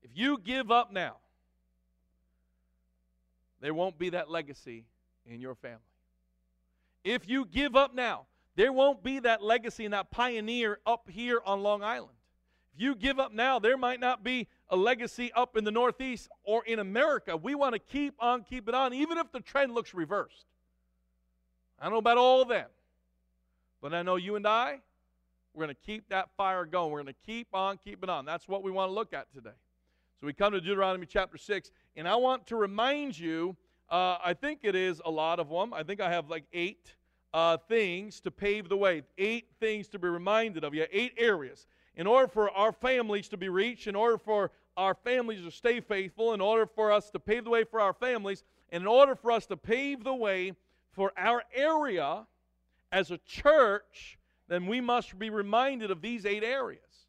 If 0.01 0.11
you 0.13 0.37
give 0.37 0.71
up 0.71 0.91
now, 0.93 1.17
there 3.61 3.73
won't 3.73 3.97
be 3.97 4.11
that 4.11 4.29
legacy 4.29 4.85
in 5.25 5.41
your 5.41 5.55
family. 5.55 5.79
If 7.03 7.27
you 7.29 7.45
give 7.45 7.75
up 7.75 7.93
now, 7.93 8.25
there 8.55 8.73
won't 8.73 9.03
be 9.03 9.19
that 9.19 9.41
legacy 9.41 9.85
and 9.85 9.93
that 9.93 10.11
pioneer 10.11 10.79
up 10.85 11.09
here 11.09 11.41
on 11.45 11.63
Long 11.63 11.81
Island. 11.83 12.15
If 12.75 12.81
you 12.81 12.95
give 12.95 13.19
up 13.19 13.33
now, 13.33 13.59
there 13.59 13.77
might 13.77 13.99
not 13.99 14.23
be 14.23 14.47
a 14.69 14.75
legacy 14.75 15.31
up 15.33 15.55
in 15.57 15.63
the 15.63 15.71
Northeast 15.71 16.29
or 16.43 16.65
in 16.65 16.79
America. 16.79 17.37
We 17.37 17.55
want 17.55 17.73
to 17.73 17.79
keep 17.79 18.15
on 18.19 18.43
keeping 18.43 18.75
on, 18.75 18.93
even 18.93 19.17
if 19.17 19.31
the 19.31 19.39
trend 19.39 19.73
looks 19.73 19.93
reversed. 19.93 20.45
I 21.79 21.85
don't 21.85 21.93
know 21.93 21.99
about 21.99 22.17
all 22.17 22.41
of 22.41 22.49
them, 22.49 22.67
but 23.81 23.93
I 23.93 24.01
know 24.01 24.17
you 24.17 24.35
and 24.35 24.45
I, 24.45 24.79
we're 25.53 25.65
going 25.65 25.75
to 25.75 25.81
keep 25.85 26.09
that 26.09 26.29
fire 26.35 26.65
going. 26.65 26.91
We're 26.91 27.01
going 27.01 27.13
to 27.13 27.25
keep 27.25 27.47
on 27.53 27.77
keeping 27.77 28.09
on. 28.09 28.25
That's 28.25 28.47
what 28.47 28.61
we 28.61 28.71
want 28.71 28.89
to 28.89 28.93
look 28.93 29.13
at 29.13 29.31
today. 29.33 29.55
So 30.19 30.27
we 30.27 30.33
come 30.33 30.51
to 30.51 30.59
Deuteronomy 30.59 31.05
chapter 31.05 31.37
6, 31.37 31.71
and 31.95 32.07
I 32.07 32.15
want 32.17 32.45
to 32.47 32.57
remind 32.57 33.17
you 33.17 33.55
uh, 33.91 34.17
I 34.23 34.33
think 34.33 34.59
it 34.63 34.75
is 34.75 35.01
a 35.03 35.11
lot 35.11 35.39
of 35.39 35.49
them. 35.49 35.73
I 35.73 35.83
think 35.83 35.99
I 35.99 36.11
have 36.11 36.29
like 36.29 36.45
eight 36.53 36.93
uh, 37.33 37.57
things 37.57 38.19
to 38.21 38.31
pave 38.31 38.69
the 38.69 38.77
way, 38.77 39.03
eight 39.17 39.47
things 39.59 39.87
to 39.89 39.99
be 39.99 40.07
reminded 40.07 40.63
of. 40.63 40.73
Yeah, 40.73 40.85
eight 40.91 41.13
areas 41.17 41.67
in 41.95 42.07
order 42.07 42.27
for 42.27 42.49
our 42.51 42.71
families 42.71 43.27
to 43.27 43.35
be 43.35 43.49
reached, 43.49 43.87
in 43.87 43.95
order 43.95 44.17
for 44.17 44.51
our 44.77 44.93
families 44.93 45.43
to 45.43 45.51
stay 45.51 45.81
faithful, 45.81 46.33
in 46.33 46.39
order 46.39 46.65
for 46.65 46.93
us 46.93 47.09
to 47.09 47.19
pave 47.19 47.43
the 47.43 47.49
way 47.49 47.65
for 47.65 47.81
our 47.81 47.91
families, 47.91 48.45
and 48.69 48.81
in 48.81 48.87
order 48.87 49.15
for 49.15 49.31
us 49.31 49.45
to 49.45 49.57
pave 49.57 50.05
the 50.05 50.13
way 50.13 50.53
for 50.93 51.11
our 51.17 51.43
area 51.53 52.25
as 52.91 53.11
a 53.11 53.17
church, 53.19 54.17
then 54.47 54.65
we 54.65 54.79
must 54.79 55.19
be 55.19 55.29
reminded 55.29 55.91
of 55.91 56.01
these 56.01 56.25
eight 56.25 56.43
areas. 56.43 57.07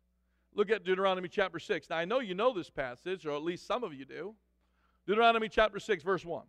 Look 0.54 0.70
at 0.70 0.84
Deuteronomy 0.84 1.28
chapter 1.28 1.60
6. 1.60 1.88
Now, 1.88 1.96
I 1.98 2.04
know 2.04 2.18
you 2.18 2.34
know 2.34 2.52
this 2.52 2.68
passage, 2.68 3.24
or 3.24 3.36
at 3.36 3.42
least 3.42 3.66
some 3.66 3.84
of 3.84 3.94
you 3.94 4.04
do. 4.04 4.34
Deuteronomy 5.06 5.48
chapter 5.48 5.78
6, 5.78 6.02
verse 6.02 6.24
1. 6.24 6.42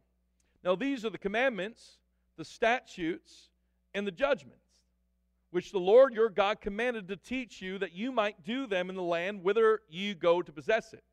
Now, 0.63 0.75
these 0.75 1.05
are 1.05 1.09
the 1.09 1.17
commandments, 1.17 1.97
the 2.37 2.45
statutes, 2.45 3.49
and 3.93 4.05
the 4.05 4.11
judgments, 4.11 4.57
which 5.49 5.71
the 5.71 5.79
Lord 5.79 6.13
your 6.13 6.29
God 6.29 6.61
commanded 6.61 7.07
to 7.07 7.17
teach 7.17 7.61
you, 7.61 7.77
that 7.79 7.93
you 7.93 8.11
might 8.11 8.43
do 8.43 8.67
them 8.67 8.89
in 8.89 8.95
the 8.95 9.01
land 9.01 9.43
whither 9.43 9.81
you 9.89 10.15
go 10.15 10.41
to 10.41 10.51
possess 10.51 10.93
it. 10.93 11.03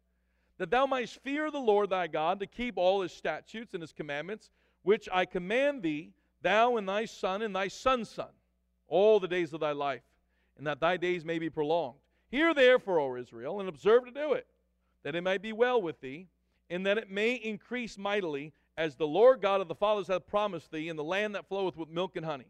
That 0.59 0.71
thou 0.71 0.87
mightest 0.87 1.23
fear 1.23 1.51
the 1.51 1.59
Lord 1.59 1.91
thy 1.91 2.07
God, 2.09 2.41
to 2.41 2.47
keep 2.47 2.77
all 2.77 3.01
his 3.01 3.13
statutes 3.13 3.75
and 3.75 3.83
his 3.83 3.93
commandments, 3.93 4.51
which 4.83 5.09
I 5.13 5.25
command 5.25 5.83
thee, 5.83 6.13
thou 6.43 6.77
and 6.77 6.89
thy 6.89 7.05
son 7.05 7.43
and 7.43 7.55
thy 7.55 7.69
son's 7.69 8.09
son, 8.09 8.31
all 8.87 9.19
the 9.19 9.29
days 9.29 9.53
of 9.53 9.61
thy 9.61 9.73
life, 9.73 10.03
and 10.57 10.67
that 10.67 10.81
thy 10.81 10.97
days 10.97 11.25
may 11.25 11.39
be 11.39 11.51
prolonged. 11.51 11.99
Hear 12.31 12.55
therefore, 12.55 13.01
O 13.01 13.17
Israel, 13.17 13.61
and 13.61 13.69
observe 13.69 14.05
to 14.05 14.11
do 14.11 14.35
it, 14.35 14.47
that 15.03 15.15
it 15.15 15.23
may 15.23 15.39
be 15.39 15.53
well 15.53 15.81
with 15.81 16.01
thee, 16.01 16.29
and 16.71 16.85
that 16.87 16.99
it 16.99 17.11
may 17.11 17.35
increase 17.35 17.97
mightily, 17.97 18.53
as 18.79 18.95
the 18.95 19.07
Lord 19.07 19.43
God 19.43 19.61
of 19.61 19.67
the 19.67 19.75
fathers 19.75 20.07
hath 20.07 20.29
promised 20.29 20.71
thee, 20.71 20.88
in 20.88 20.95
the 20.95 21.03
land 21.03 21.35
that 21.35 21.49
floweth 21.49 21.77
with 21.77 21.91
milk 21.91 22.14
and 22.14 22.25
honey. 22.25 22.47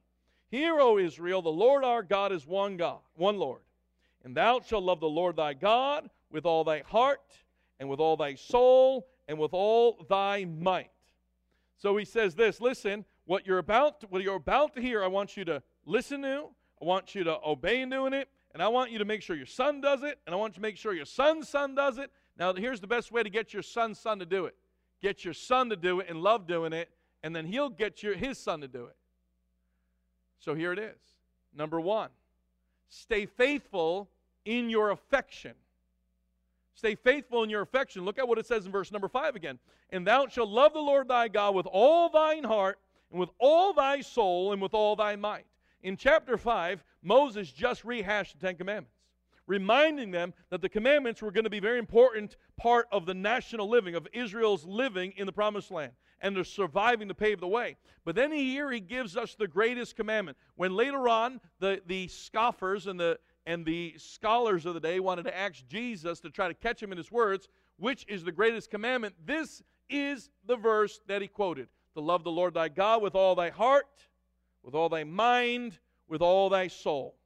Hear, 0.51 0.79
O 0.79 0.99
Israel, 0.99 1.41
the 1.41 1.49
Lord 1.49 1.85
our 1.85 2.03
God 2.03 2.33
is 2.33 2.47
one 2.47 2.77
God, 2.77 2.99
one 3.14 3.38
Lord. 3.38 3.62
And 4.23 4.37
thou 4.37 4.61
shalt 4.61 4.85
love 4.85 5.01
the 5.01 5.09
Lord 5.09 5.37
thy 5.37 5.55
God 5.55 6.11
with 6.31 6.45
all 6.45 6.64
thy 6.64 6.81
heart, 6.81 7.23
and 7.81 7.88
with 7.88 7.99
all 7.99 8.19
thy 8.19 8.35
soul, 8.35 9.09
and 9.27 9.38
with 9.38 9.55
all 9.55 10.05
thy 10.11 10.45
might. 10.45 10.91
So 11.79 11.97
he 11.97 12.05
says 12.05 12.35
this, 12.35 12.61
listen, 12.61 13.07
what 13.25 13.47
you're 13.47 13.59
about 13.59 14.01
to, 14.01 14.07
what 14.09 14.23
you're 14.23 14.37
about 14.37 14.75
to 14.75 14.83
hear, 14.83 15.03
I 15.03 15.07
want 15.07 15.35
you 15.35 15.47
to 15.47 15.62
listen 15.87 16.21
to, 16.23 16.49
I 16.83 16.85
want 16.85 17.14
you 17.14 17.25
to 17.25 17.38
obey 17.43 17.81
in 17.81 17.88
doing 17.88 18.12
it, 18.12 18.29
and 18.53 18.62
I 18.62 18.69
want 18.69 18.91
you 18.91 18.99
to 18.99 19.07
make 19.07 19.23
sure 19.23 19.35
your 19.35 19.47
son 19.47 19.81
does 19.81 20.03
it, 20.03 20.19
and 20.27 20.35
I 20.35 20.37
want 20.37 20.53
you 20.53 20.57
to 20.57 20.61
make 20.61 20.77
sure 20.77 20.93
your 20.93 21.07
son's 21.07 21.49
son 21.49 21.75
does 21.75 21.97
it. 21.97 22.11
Now, 22.38 22.53
here's 22.53 22.81
the 22.81 22.87
best 22.87 23.11
way 23.11 23.23
to 23.23 23.31
get 23.31 23.55
your 23.55 23.62
son's 23.62 23.99
son 23.99 24.19
to 24.19 24.27
do 24.27 24.45
it 24.45 24.55
get 25.03 25.25
your 25.25 25.35
son 25.35 25.71
to 25.71 25.77
do 25.77 26.01
it 26.01 26.07
and 26.09 26.23
love 26.23 26.47
doing 26.47 26.73
it, 26.73 26.91
and 27.23 27.35
then 27.35 27.47
he'll 27.47 27.69
get 27.69 28.03
your, 28.03 28.15
his 28.15 28.39
son 28.39 28.61
to 28.61 28.69
do 28.69 28.85
it. 28.85 28.97
So 30.39 30.55
here 30.55 30.73
it 30.73 30.79
is. 30.79 30.97
Number 31.55 31.81
one, 31.81 32.11
stay 32.89 33.27
faithful 33.27 34.09
in 34.45 34.71
your 34.71 34.91
affection. 34.91 35.55
Stay 36.75 36.95
faithful 36.95 37.43
in 37.43 37.51
your 37.51 37.63
affection. 37.63 38.05
Look 38.05 38.19
at 38.19 38.29
what 38.29 38.39
it 38.39 38.47
says 38.47 38.65
in 38.65 38.73
verse 38.73 38.93
number 38.93 39.09
five 39.09 39.35
again. 39.35 39.59
And 39.91 40.07
thou 40.07 40.29
shalt 40.29 40.49
love 40.49 40.75
the 40.75 40.81
Lord 40.81 41.09
thy 41.09 41.29
God 41.29 41.55
with 41.55 41.67
all 41.67 42.09
thine 42.09 42.45
heart, 42.45 42.79
and 43.11 43.19
with 43.19 43.31
all 43.39 43.73
thy 43.73 44.01
soul, 44.01 44.53
and 44.53 44.61
with 44.63 44.75
all 44.75 44.95
thy 44.95 45.17
might. 45.17 45.47
In 45.83 45.97
chapter 45.97 46.37
5, 46.37 46.85
Moses 47.03 47.51
just 47.51 47.85
rehashed 47.85 48.39
the 48.39 48.47
Ten 48.47 48.57
Commandments 48.57 48.98
reminding 49.49 50.11
them 50.13 50.33
that 50.51 50.61
the 50.61 50.69
commandments 50.69 51.21
were 51.21 51.33
going 51.33 51.45
to 51.45 51.51
be 51.51 51.59
very 51.59 51.79
important 51.79 52.37
part 52.57 52.87
of 52.93 53.07
the 53.07 53.15
national 53.15 53.69
living, 53.69 53.97
of 53.97 54.07
Israel's 54.13 54.65
living 54.65 55.13
in 55.17 55.27
the 55.27 55.33
promised 55.33 55.71
land, 55.73 55.93
and 56.21 56.37
they're 56.37 56.45
surviving 56.45 57.09
to 57.09 57.15
pave 57.15 57.41
the 57.41 57.49
way. 57.49 57.77
But 58.05 58.15
then 58.15 58.31
here 58.31 58.71
he 58.71 58.79
gives 58.79 59.17
us 59.17 59.35
the 59.35 59.49
greatest 59.49 59.97
commandment. 59.97 60.37
When 60.55 60.75
later 60.75 61.09
on 61.09 61.41
the, 61.59 61.81
the 61.87 62.07
scoffers 62.09 62.87
and 62.87 63.01
the 63.01 63.19
and 63.47 63.65
the 63.65 63.95
scholars 63.97 64.67
of 64.67 64.75
the 64.75 64.81
day 64.81 65.01
wanted 65.01 65.23
to 65.23 65.35
ask 65.35 65.67
Jesus 65.69 66.21
to 66.21 66.29
try 66.29 66.49
to 66.49 66.55
catch 66.55 66.83
him 66.83 66.93
in 66.93 66.99
his 66.99 67.11
words, 67.11 67.49
which 67.79 68.05
is 68.07 68.23
the 68.23 68.31
greatest 68.31 68.71
commandment, 68.71 69.15
this 69.25 69.63
is 69.89 70.29
the 70.47 70.57
verse 70.57 71.01
that 71.07 71.23
he 71.23 71.29
quoted 71.29 71.69
to 71.95 72.01
love 72.03 72.25
the 72.25 72.31
Lord 72.31 72.53
thy 72.53 72.69
God 72.69 73.01
with 73.01 73.15
all 73.15 73.35
thy 73.35 73.49
heart, 73.49 73.87
with 74.63 74.75
all 74.75 74.91
thy 74.91 75.05
mind, 75.05 75.79
with 76.09 76.21
all 76.21 76.51
thy 76.51 76.69
soul 76.69 77.17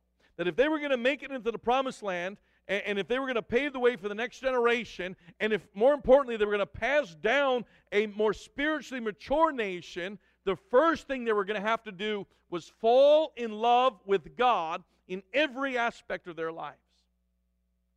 that 0.43 0.49
if 0.49 0.57
they 0.57 0.69
were 0.69 0.79
going 0.79 0.91
to 0.91 0.97
make 0.97 1.23
it 1.23 1.31
into 1.31 1.53
the 1.53 1.59
promised 1.59 2.03
land, 2.03 2.37
and, 2.67 2.83
and 2.85 2.99
if 2.99 3.07
they 3.07 3.21
were 3.21 3.27
going 3.27 3.37
to 3.37 3.43
pave 3.43 3.73
the 3.73 3.79
way 3.79 3.95
for 3.95 4.09
the 4.09 4.15
next 4.15 4.41
generation, 4.41 5.15
and 5.39 5.53
if 5.53 5.65
more 5.73 5.95
importantly, 5.95 6.37
they 6.37 6.45
were 6.45 6.51
going 6.51 6.59
to 6.59 6.67
pass 6.67 7.15
down 7.15 7.65
a 7.93 8.09
more 8.09 8.33
spiritually 8.33 9.01
mature 9.01 9.53
nation, 9.53 10.19
the 10.45 10.57
first 10.57 11.07
thing 11.07 11.25
they 11.25 11.33
were 11.33 11.45
going 11.45 11.61
to 11.61 11.65
have 11.65 11.85
to 11.85 11.93
do 11.93 12.27
was 12.51 12.73
fall 12.81 13.33
in 13.37 13.53
love 13.53 14.01
with 14.05 14.37
God 14.37 14.83
in 15.07 15.23
every 15.33 15.79
aspect 15.79 16.27
of 16.27 16.35
their 16.35 16.51
lives. 16.51 16.77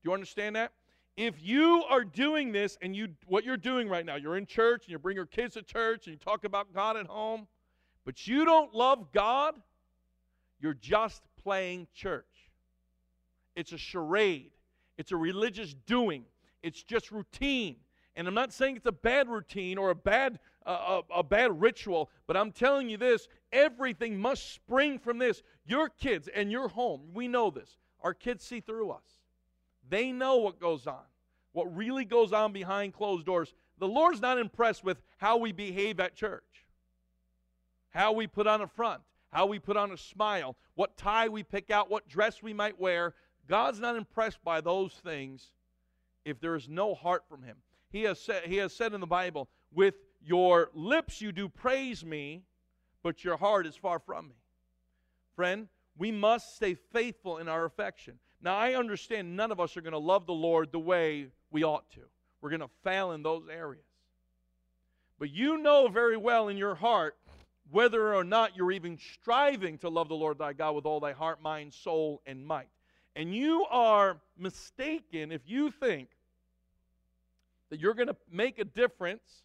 Do 0.04 0.12
you 0.12 0.14
understand 0.14 0.56
that? 0.56 0.72
If 1.18 1.42
you 1.42 1.84
are 1.90 2.04
doing 2.04 2.52
this 2.52 2.78
and 2.80 2.96
you 2.96 3.08
what 3.26 3.44
you're 3.44 3.58
doing 3.58 3.90
right 3.90 4.06
now, 4.06 4.18
you're 4.18 4.38
in 4.38 4.46
church 4.46 4.84
and 4.84 4.92
you 4.92 5.00
bring 5.00 5.16
your 5.16 5.26
kids 5.26 5.56
to 5.56 5.64
church 5.64 6.06
and 6.06 6.14
you 6.14 6.20
talk 6.20 6.44
about 6.44 6.76
God 6.76 6.96
at 6.96 7.08
home, 7.08 7.48
but 8.06 8.28
you 8.28 8.46
don't 8.46 8.72
love 8.76 9.12
God, 9.14 9.56
you're 10.60 10.76
just 10.76 11.24
playing 11.42 11.88
church. 11.96 12.35
It's 13.56 13.72
a 13.72 13.78
charade, 13.78 14.52
it's 14.98 15.12
a 15.12 15.18
religious 15.18 15.74
doing, 15.74 16.26
it's 16.62 16.84
just 16.84 17.12
routine. 17.12 17.78
And 18.18 18.28
I'm 18.28 18.34
not 18.34 18.54
saying 18.54 18.78
it's 18.78 18.86
a 18.86 18.94
bad 18.94 19.28
routine 19.28 19.78
or 19.78 19.90
a 19.90 19.96
bad, 19.96 20.40
uh, 20.66 21.02
a, 21.10 21.20
a 21.20 21.24
bad 21.24 21.60
ritual, 21.60 22.10
but 22.28 22.38
I'm 22.38 22.52
telling 22.52 22.90
you 22.90 22.98
this 22.98 23.28
everything 23.52 24.18
must 24.18 24.54
spring 24.54 25.00
from 25.00 25.18
this. 25.18 25.44
Your 25.66 25.90
kids 25.90 26.30
and 26.34 26.52
your 26.52 26.70
home, 26.70 27.02
we 27.14 27.28
know 27.28 27.50
this. 27.50 27.78
Our 28.02 28.14
kids 28.14 28.46
see 28.46 28.60
through 28.60 28.92
us, 28.92 29.20
they 29.90 30.12
know 30.12 30.38
what 30.38 30.60
goes 30.60 30.88
on, 30.88 31.04
what 31.52 31.76
really 31.76 32.06
goes 32.06 32.32
on 32.34 32.54
behind 32.54 32.94
closed 32.94 33.26
doors. 33.26 33.54
The 33.80 33.88
Lord's 33.88 34.22
not 34.22 34.38
impressed 34.38 34.84
with 34.84 35.02
how 35.18 35.38
we 35.38 35.52
behave 35.52 36.00
at 36.00 36.16
church, 36.16 36.66
how 37.90 38.14
we 38.14 38.28
put 38.28 38.48
on 38.48 38.62
a 38.62 38.68
front, 38.68 39.02
how 39.32 39.46
we 39.46 39.60
put 39.60 39.76
on 39.76 39.92
a 39.92 39.98
smile, 39.98 40.56
what 40.76 40.96
tie 40.98 41.28
we 41.28 41.44
pick 41.44 41.70
out, 41.70 41.90
what 41.90 42.08
dress 42.08 42.42
we 42.42 42.54
might 42.54 42.80
wear. 42.80 43.14
God's 43.48 43.80
not 43.80 43.96
impressed 43.96 44.44
by 44.44 44.62
those 44.62 44.94
things 44.94 45.52
if 46.24 46.40
there 46.40 46.56
is 46.56 46.68
no 46.68 46.96
heart 46.96 47.24
from 47.30 47.44
Him. 47.44 47.58
He 47.92 48.04
has 48.04 48.20
said, 48.20 48.44
he 48.46 48.58
has 48.58 48.74
said 48.74 48.94
in 48.94 49.00
the 49.00 49.08
Bible, 49.08 49.48
with 49.74 49.96
your 50.22 50.70
lips 50.74 51.22
you 51.22 51.32
do 51.32 51.48
praise 51.48 52.04
me, 52.04 52.44
but 53.04 53.24
your 53.24 53.38
heart 53.38 53.68
is 53.68 53.76
far 53.76 54.00
from 54.00 54.28
me. 54.28 54.36
Friend, 55.36 55.68
we 55.98 56.12
must 56.12 56.56
stay 56.56 56.74
faithful 56.74 57.38
in 57.38 57.48
our 57.48 57.66
affection. 57.66 58.16
Now, 58.42 58.58
I 58.58 58.74
understand 58.74 59.36
none 59.36 59.52
of 59.52 59.60
us 59.60 59.78
are 59.78 59.82
going 59.82 59.94
to 59.94 59.98
love 59.98 60.26
the 60.26 60.34
Lord 60.34 60.72
the 60.72 60.80
way 60.80 61.28
we 61.52 61.64
ought 61.64 61.90
to. 61.92 62.02
We're 62.42 62.50
going 62.50 62.60
to 62.62 62.70
fail 62.84 63.12
in 63.12 63.24
those 63.24 63.44
areas. 63.50 63.86
But 65.18 65.32
you 65.32 65.58
know 65.58 65.88
very 65.88 66.18
well 66.18 66.50
in 66.50 66.58
your 66.58 66.76
heart 66.76 67.16
whether 67.72 68.14
or 68.14 68.24
not 68.24 68.56
you're 68.56 68.72
even 68.72 68.98
striving 68.98 69.78
to 69.80 69.90
love 69.90 70.10
the 70.10 70.16
Lord 70.16 70.38
thy 70.38 70.54
God 70.54 70.76
with 70.76 70.86
all 70.86 71.00
thy 71.00 71.14
heart, 71.14 71.42
mind, 71.42 71.74
soul, 71.74 72.22
and 72.26 72.46
might. 72.46 72.68
And 73.16 73.34
you 73.34 73.66
are 73.70 74.18
mistaken 74.38 75.32
if 75.32 75.42
you 75.46 75.72
think 75.72 76.10
that 77.70 77.80
you're 77.80 77.94
going 77.94 78.10
to 78.10 78.16
make 78.32 78.60
a 78.60 78.66
difference 78.66 79.44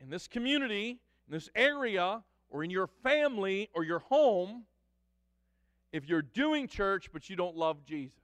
in 0.00 0.10
this 0.10 0.26
community, 0.26 0.98
in 1.28 1.32
this 1.32 1.50
area, 1.54 2.22
or 2.52 2.62
in 2.62 2.70
your 2.70 2.86
family 3.02 3.70
or 3.74 3.84
your 3.84 4.00
home 4.00 4.64
if 5.92 6.08
you're 6.08 6.22
doing 6.22 6.68
church 6.68 7.10
but 7.12 7.28
you 7.28 7.36
don't 7.36 7.56
love 7.56 7.84
Jesus 7.84 8.20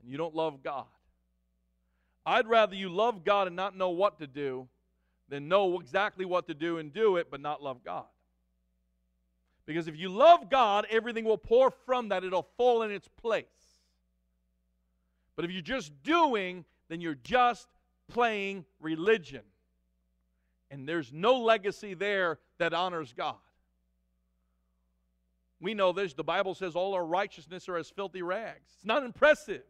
and 0.00 0.10
you 0.10 0.16
don't 0.16 0.34
love 0.34 0.62
God. 0.62 0.86
I'd 2.24 2.48
rather 2.48 2.74
you 2.74 2.88
love 2.88 3.24
God 3.24 3.46
and 3.46 3.54
not 3.54 3.76
know 3.76 3.90
what 3.90 4.18
to 4.18 4.26
do 4.26 4.68
than 5.28 5.48
know 5.48 5.78
exactly 5.80 6.24
what 6.24 6.46
to 6.48 6.54
do 6.54 6.78
and 6.78 6.92
do 6.92 7.16
it 7.16 7.30
but 7.30 7.40
not 7.40 7.62
love 7.62 7.84
God. 7.84 8.06
Because 9.66 9.88
if 9.88 9.96
you 9.96 10.08
love 10.08 10.48
God, 10.48 10.86
everything 10.90 11.24
will 11.24 11.38
pour 11.38 11.72
from 11.84 12.10
that, 12.10 12.22
it'll 12.22 12.48
fall 12.56 12.82
in 12.82 12.92
its 12.92 13.08
place. 13.08 13.44
But 15.36 15.44
if 15.44 15.50
you're 15.50 15.62
just 15.62 15.92
doing, 16.02 16.64
then 16.88 17.00
you're 17.00 17.14
just 17.14 17.68
playing 18.08 18.64
religion. 18.80 19.42
And 20.70 20.88
there's 20.88 21.12
no 21.12 21.40
legacy 21.40 21.94
there 21.94 22.38
that 22.58 22.74
honors 22.74 23.12
God. 23.12 23.36
We 25.60 25.74
know 25.74 25.92
this. 25.92 26.14
The 26.14 26.24
Bible 26.24 26.54
says 26.54 26.74
all 26.74 26.94
our 26.94 27.04
righteousness 27.04 27.68
are 27.68 27.76
as 27.76 27.88
filthy 27.88 28.22
rags. 28.22 28.70
It's 28.74 28.84
not 28.84 29.04
impressive. 29.04 29.62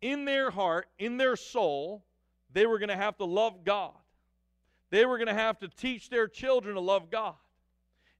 In 0.00 0.24
their 0.24 0.50
heart, 0.50 0.86
in 0.98 1.16
their 1.16 1.34
soul, 1.34 2.04
they 2.52 2.66
were 2.66 2.78
going 2.78 2.90
to 2.90 2.96
have 2.96 3.16
to 3.18 3.24
love 3.24 3.64
God. 3.64 3.92
They 4.90 5.04
were 5.04 5.18
going 5.18 5.28
to 5.28 5.34
have 5.34 5.58
to 5.58 5.68
teach 5.68 6.08
their 6.08 6.28
children 6.28 6.74
to 6.74 6.80
love 6.80 7.10
God. 7.10 7.34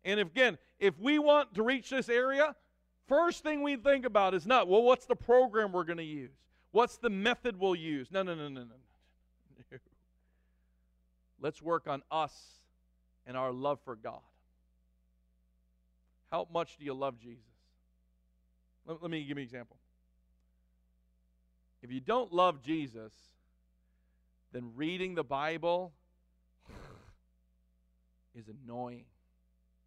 And 0.04 0.18
again, 0.20 0.58
if 0.78 0.98
we 0.98 1.18
want 1.18 1.54
to 1.54 1.62
reach 1.62 1.90
this 1.90 2.08
area, 2.08 2.54
First 3.08 3.42
thing 3.42 3.62
we 3.62 3.76
think 3.76 4.04
about 4.04 4.34
is 4.34 4.46
not, 4.46 4.68
well, 4.68 4.82
what's 4.82 5.06
the 5.06 5.16
program 5.16 5.72
we're 5.72 5.84
going 5.84 5.98
to 5.98 6.04
use? 6.04 6.30
What's 6.72 6.98
the 6.98 7.08
method 7.08 7.58
we'll 7.58 7.74
use? 7.74 8.10
No, 8.12 8.22
no, 8.22 8.34
no, 8.34 8.48
no, 8.48 8.60
no, 8.60 8.66
no. 8.66 9.78
Let's 11.40 11.62
work 11.62 11.86
on 11.86 12.02
us 12.10 12.34
and 13.26 13.36
our 13.36 13.52
love 13.52 13.78
for 13.84 13.96
God. 13.96 14.20
How 16.30 16.46
much 16.52 16.76
do 16.78 16.84
you 16.84 16.94
love 16.94 17.18
Jesus? 17.18 17.44
Let, 18.86 19.00
let 19.00 19.10
me 19.10 19.20
give 19.20 19.28
you 19.28 19.36
an 19.36 19.38
example. 19.38 19.76
If 21.82 21.92
you 21.92 22.00
don't 22.00 22.32
love 22.32 22.62
Jesus, 22.62 23.12
then 24.52 24.72
reading 24.74 25.14
the 25.14 25.24
Bible 25.24 25.92
is 28.34 28.46
annoying. 28.48 29.04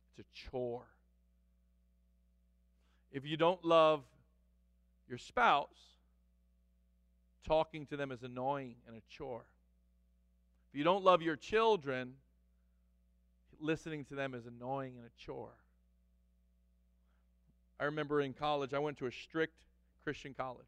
It's 0.10 0.28
a 0.28 0.50
chore. 0.50 0.86
If 3.12 3.26
you 3.26 3.38
don't 3.38 3.64
love 3.64 4.04
your 5.08 5.18
spouse, 5.18 5.68
talking 7.46 7.86
to 7.88 7.98
them 7.98 8.12
is 8.12 8.24
annoying 8.24 8.76
and 8.88 8.96
a 8.96 9.02
chore. 9.10 9.46
If 10.72 10.78
you 10.78 10.84
don't 10.84 11.04
love 11.04 11.22
your 11.22 11.36
children, 11.36 12.14
listening 13.60 14.06
to 14.06 14.16
them 14.16 14.34
is 14.34 14.46
annoying 14.46 14.94
and 14.98 15.06
a 15.06 15.12
chore. 15.18 15.56
I 17.80 17.86
remember 17.86 18.22
in 18.22 18.34
college, 18.34 18.74
I 18.74 18.80
went 18.80 18.98
to 19.00 19.08
a 19.08 19.12
strict 19.12 19.64
Christian 20.04 20.34
college. 20.34 20.66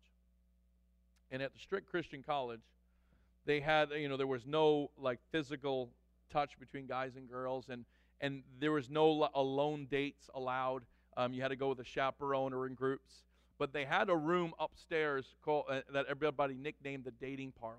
And 1.32 1.42
at 1.42 1.54
the 1.54 1.60
strict 1.60 1.90
Christian 1.90 2.24
college, 2.24 2.62
they 3.46 3.60
had, 3.60 3.90
you 3.92 4.10
know, 4.10 4.18
there 4.18 4.28
was 4.28 4.46
no 4.46 4.92
like 4.98 5.20
physical 5.32 5.90
touch 6.32 6.60
between 6.60 6.88
guys 6.88 7.16
and 7.16 7.30
girls, 7.30 7.70
and 7.70 7.86
and 8.22 8.44
there 8.60 8.72
was 8.72 8.90
no 8.90 9.30
alone 9.34 9.88
dates 9.90 10.30
allowed. 10.34 10.84
Um, 11.18 11.34
you 11.34 11.42
had 11.42 11.50
to 11.50 11.56
go 11.56 11.70
with 11.70 11.80
a 11.80 11.86
chaperone 11.86 12.54
or 12.54 12.68
in 12.68 12.74
groups. 12.74 13.24
But 13.60 13.72
they 13.72 13.86
had 13.86 14.10
a 14.10 14.16
room 14.16 14.54
upstairs 14.60 15.36
called, 15.44 15.66
uh, 15.70 15.82
that 15.94 16.08
everybody 16.10 16.56
nicknamed 16.56 17.04
the 17.04 17.12
dating 17.12 17.54
parlor. 17.60 17.78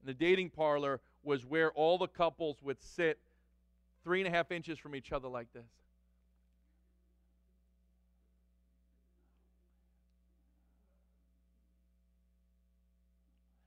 And 0.00 0.08
the 0.08 0.14
dating 0.14 0.50
parlor 0.50 1.00
was 1.22 1.44
where 1.44 1.72
all 1.72 1.98
the 1.98 2.06
couples 2.06 2.56
would 2.62 2.82
sit 2.82 3.18
three 4.04 4.20
and 4.20 4.28
a 4.28 4.30
half 4.30 4.52
inches 4.52 4.78
from 4.78 4.94
each 4.94 5.12
other 5.12 5.28
like 5.28 5.52
this. 5.52 5.64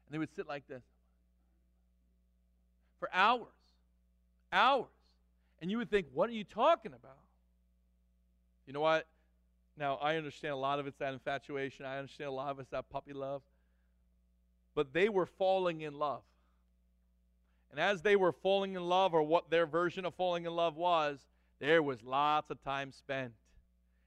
And 0.08 0.14
they 0.14 0.18
would 0.18 0.34
sit 0.36 0.48
like 0.48 0.68
this 0.68 0.82
for 3.00 3.10
hours. 3.14 3.48
Hours. 4.52 4.88
And 5.62 5.70
you 5.70 5.78
would 5.78 5.92
think, 5.92 6.08
what 6.14 6.30
are 6.30 6.34
you 6.34 6.44
talking 6.44 6.94
about? 6.94 7.18
You 8.70 8.74
know 8.74 8.82
what? 8.82 9.08
Now, 9.78 9.96
I 9.96 10.18
understand 10.18 10.54
a 10.54 10.58
lot 10.58 10.78
of 10.78 10.86
it's 10.86 11.00
that 11.00 11.12
infatuation. 11.12 11.88
I 11.88 11.98
understand 11.98 12.28
a 12.28 12.34
lot 12.34 12.52
of 12.52 12.60
it's 12.60 12.70
that 12.70 12.88
puppy 12.88 13.14
love. 13.14 13.42
But 14.76 14.94
they 14.94 15.10
were 15.10 15.26
falling 15.26 15.82
in 15.82 15.98
love. 15.98 16.22
And 17.72 17.80
as 17.80 18.04
they 18.04 18.16
were 18.16 18.32
falling 18.32 18.76
in 18.76 18.84
love, 18.84 19.16
or 19.16 19.24
what 19.24 19.50
their 19.50 19.66
version 19.66 20.06
of 20.06 20.14
falling 20.14 20.46
in 20.46 20.56
love 20.56 20.76
was, 20.76 21.18
there 21.58 21.82
was 21.82 22.04
lots 22.04 22.52
of 22.52 22.64
time 22.64 22.92
spent. 22.92 23.34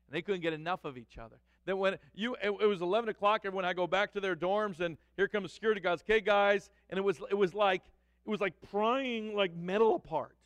And 0.06 0.12
they 0.12 0.22
couldn't 0.22 0.42
get 0.42 0.52
enough 0.52 0.84
of 0.84 0.96
each 0.96 1.18
other. 1.18 1.40
Then 1.64 1.78
when 1.78 1.98
you 2.14 2.36
it, 2.36 2.50
it 2.60 2.66
was 2.66 2.82
11 2.82 3.08
o'clock, 3.08 3.40
everyone 3.44 3.64
I 3.64 3.72
go 3.72 3.88
back 3.88 4.12
to 4.12 4.20
their 4.20 4.36
dorms, 4.36 4.78
and 4.78 4.96
here 5.16 5.26
comes 5.26 5.52
security 5.52 5.80
guys. 5.80 6.02
Okay, 6.02 6.20
guys, 6.20 6.70
and 6.88 6.98
it 6.98 7.02
was 7.02 7.20
it 7.30 7.34
was 7.36 7.52
like 7.52 7.82
it 8.24 8.30
was 8.30 8.40
like 8.40 8.54
prying 8.70 9.34
like 9.34 9.56
metal 9.56 9.96
apart. 9.96 10.36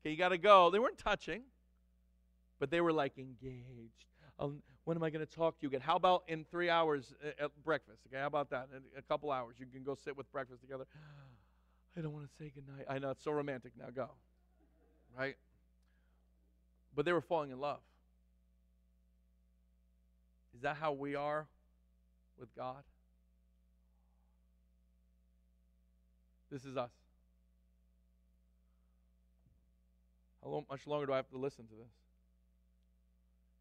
Okay, 0.00 0.12
you 0.12 0.16
got 0.16 0.28
to 0.28 0.38
go. 0.38 0.70
They 0.70 0.78
weren't 0.78 0.98
touching, 0.98 1.42
but 2.64 2.70
they 2.70 2.80
were 2.80 2.94
like 2.94 3.18
engaged. 3.18 4.06
Um, 4.38 4.62
when 4.84 4.96
am 4.96 5.02
I 5.02 5.10
going 5.10 5.20
to 5.20 5.30
talk 5.30 5.58
to 5.58 5.62
you 5.64 5.68
again? 5.68 5.82
How 5.82 5.96
about 5.96 6.22
in 6.28 6.46
three 6.50 6.70
hours 6.70 7.12
at 7.38 7.50
breakfast? 7.62 7.98
Okay, 8.06 8.18
how 8.18 8.26
about 8.26 8.48
that? 8.52 8.68
In 8.74 8.80
a 8.98 9.02
couple 9.02 9.30
hours, 9.30 9.56
you 9.58 9.66
can 9.66 9.82
go 9.82 9.94
sit 9.94 10.16
with 10.16 10.32
breakfast 10.32 10.62
together. 10.62 10.86
I 11.94 12.00
don't 12.00 12.14
want 12.14 12.24
to 12.24 12.32
say 12.42 12.50
goodnight. 12.54 12.86
I 12.88 12.98
know 12.98 13.10
it's 13.10 13.22
so 13.22 13.32
romantic. 13.32 13.72
Now 13.78 13.90
go. 13.94 14.08
Right? 15.14 15.34
But 16.96 17.04
they 17.04 17.12
were 17.12 17.20
falling 17.20 17.50
in 17.50 17.60
love. 17.60 17.80
Is 20.56 20.62
that 20.62 20.76
how 20.76 20.92
we 20.92 21.16
are 21.16 21.46
with 22.40 22.48
God? 22.56 22.82
This 26.50 26.64
is 26.64 26.78
us. 26.78 26.92
How 30.42 30.48
long, 30.48 30.64
much 30.70 30.86
longer 30.86 31.04
do 31.04 31.12
I 31.12 31.16
have 31.16 31.28
to 31.28 31.36
listen 31.36 31.66
to 31.66 31.74
this? 31.74 32.03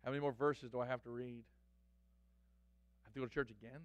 How 0.04 0.12
many 0.12 0.22
more 0.22 0.34
verses 0.34 0.70
do 0.70 0.80
I 0.80 0.88
have 0.88 1.02
to 1.04 1.10
read? 1.10 1.44
I 3.04 3.08
have 3.08 3.14
to 3.14 3.20
go 3.20 3.26
to 3.26 3.32
church 3.32 3.52
again? 3.52 3.82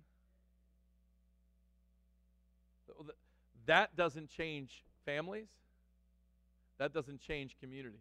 That 3.67 3.95
doesn't 3.97 4.31
change 4.31 4.83
families. 5.05 5.49
That 6.79 6.93
doesn't 6.93 7.21
change 7.21 7.57
communities. 7.61 8.01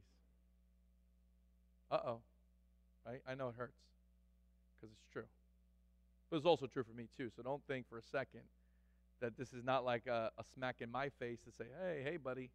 Uh 1.91 1.99
oh. 2.05 2.17
Right? 3.05 3.21
I 3.27 3.35
know 3.35 3.49
it 3.49 3.55
hurts 3.57 3.77
because 4.75 4.93
it's 4.93 5.11
true. 5.11 5.23
But 6.29 6.37
it's 6.37 6.45
also 6.45 6.67
true 6.67 6.83
for 6.83 6.93
me, 6.93 7.07
too. 7.17 7.29
So 7.35 7.41
don't 7.43 7.61
think 7.67 7.87
for 7.89 7.97
a 7.97 8.03
second 8.03 8.41
that 9.19 9.37
this 9.37 9.53
is 9.53 9.63
not 9.63 9.85
like 9.85 10.07
a, 10.07 10.31
a 10.37 10.43
smack 10.53 10.77
in 10.79 10.91
my 10.91 11.09
face 11.09 11.39
to 11.45 11.51
say, 11.57 11.65
hey, 11.81 12.01
hey, 12.03 12.17
buddy, 12.17 12.49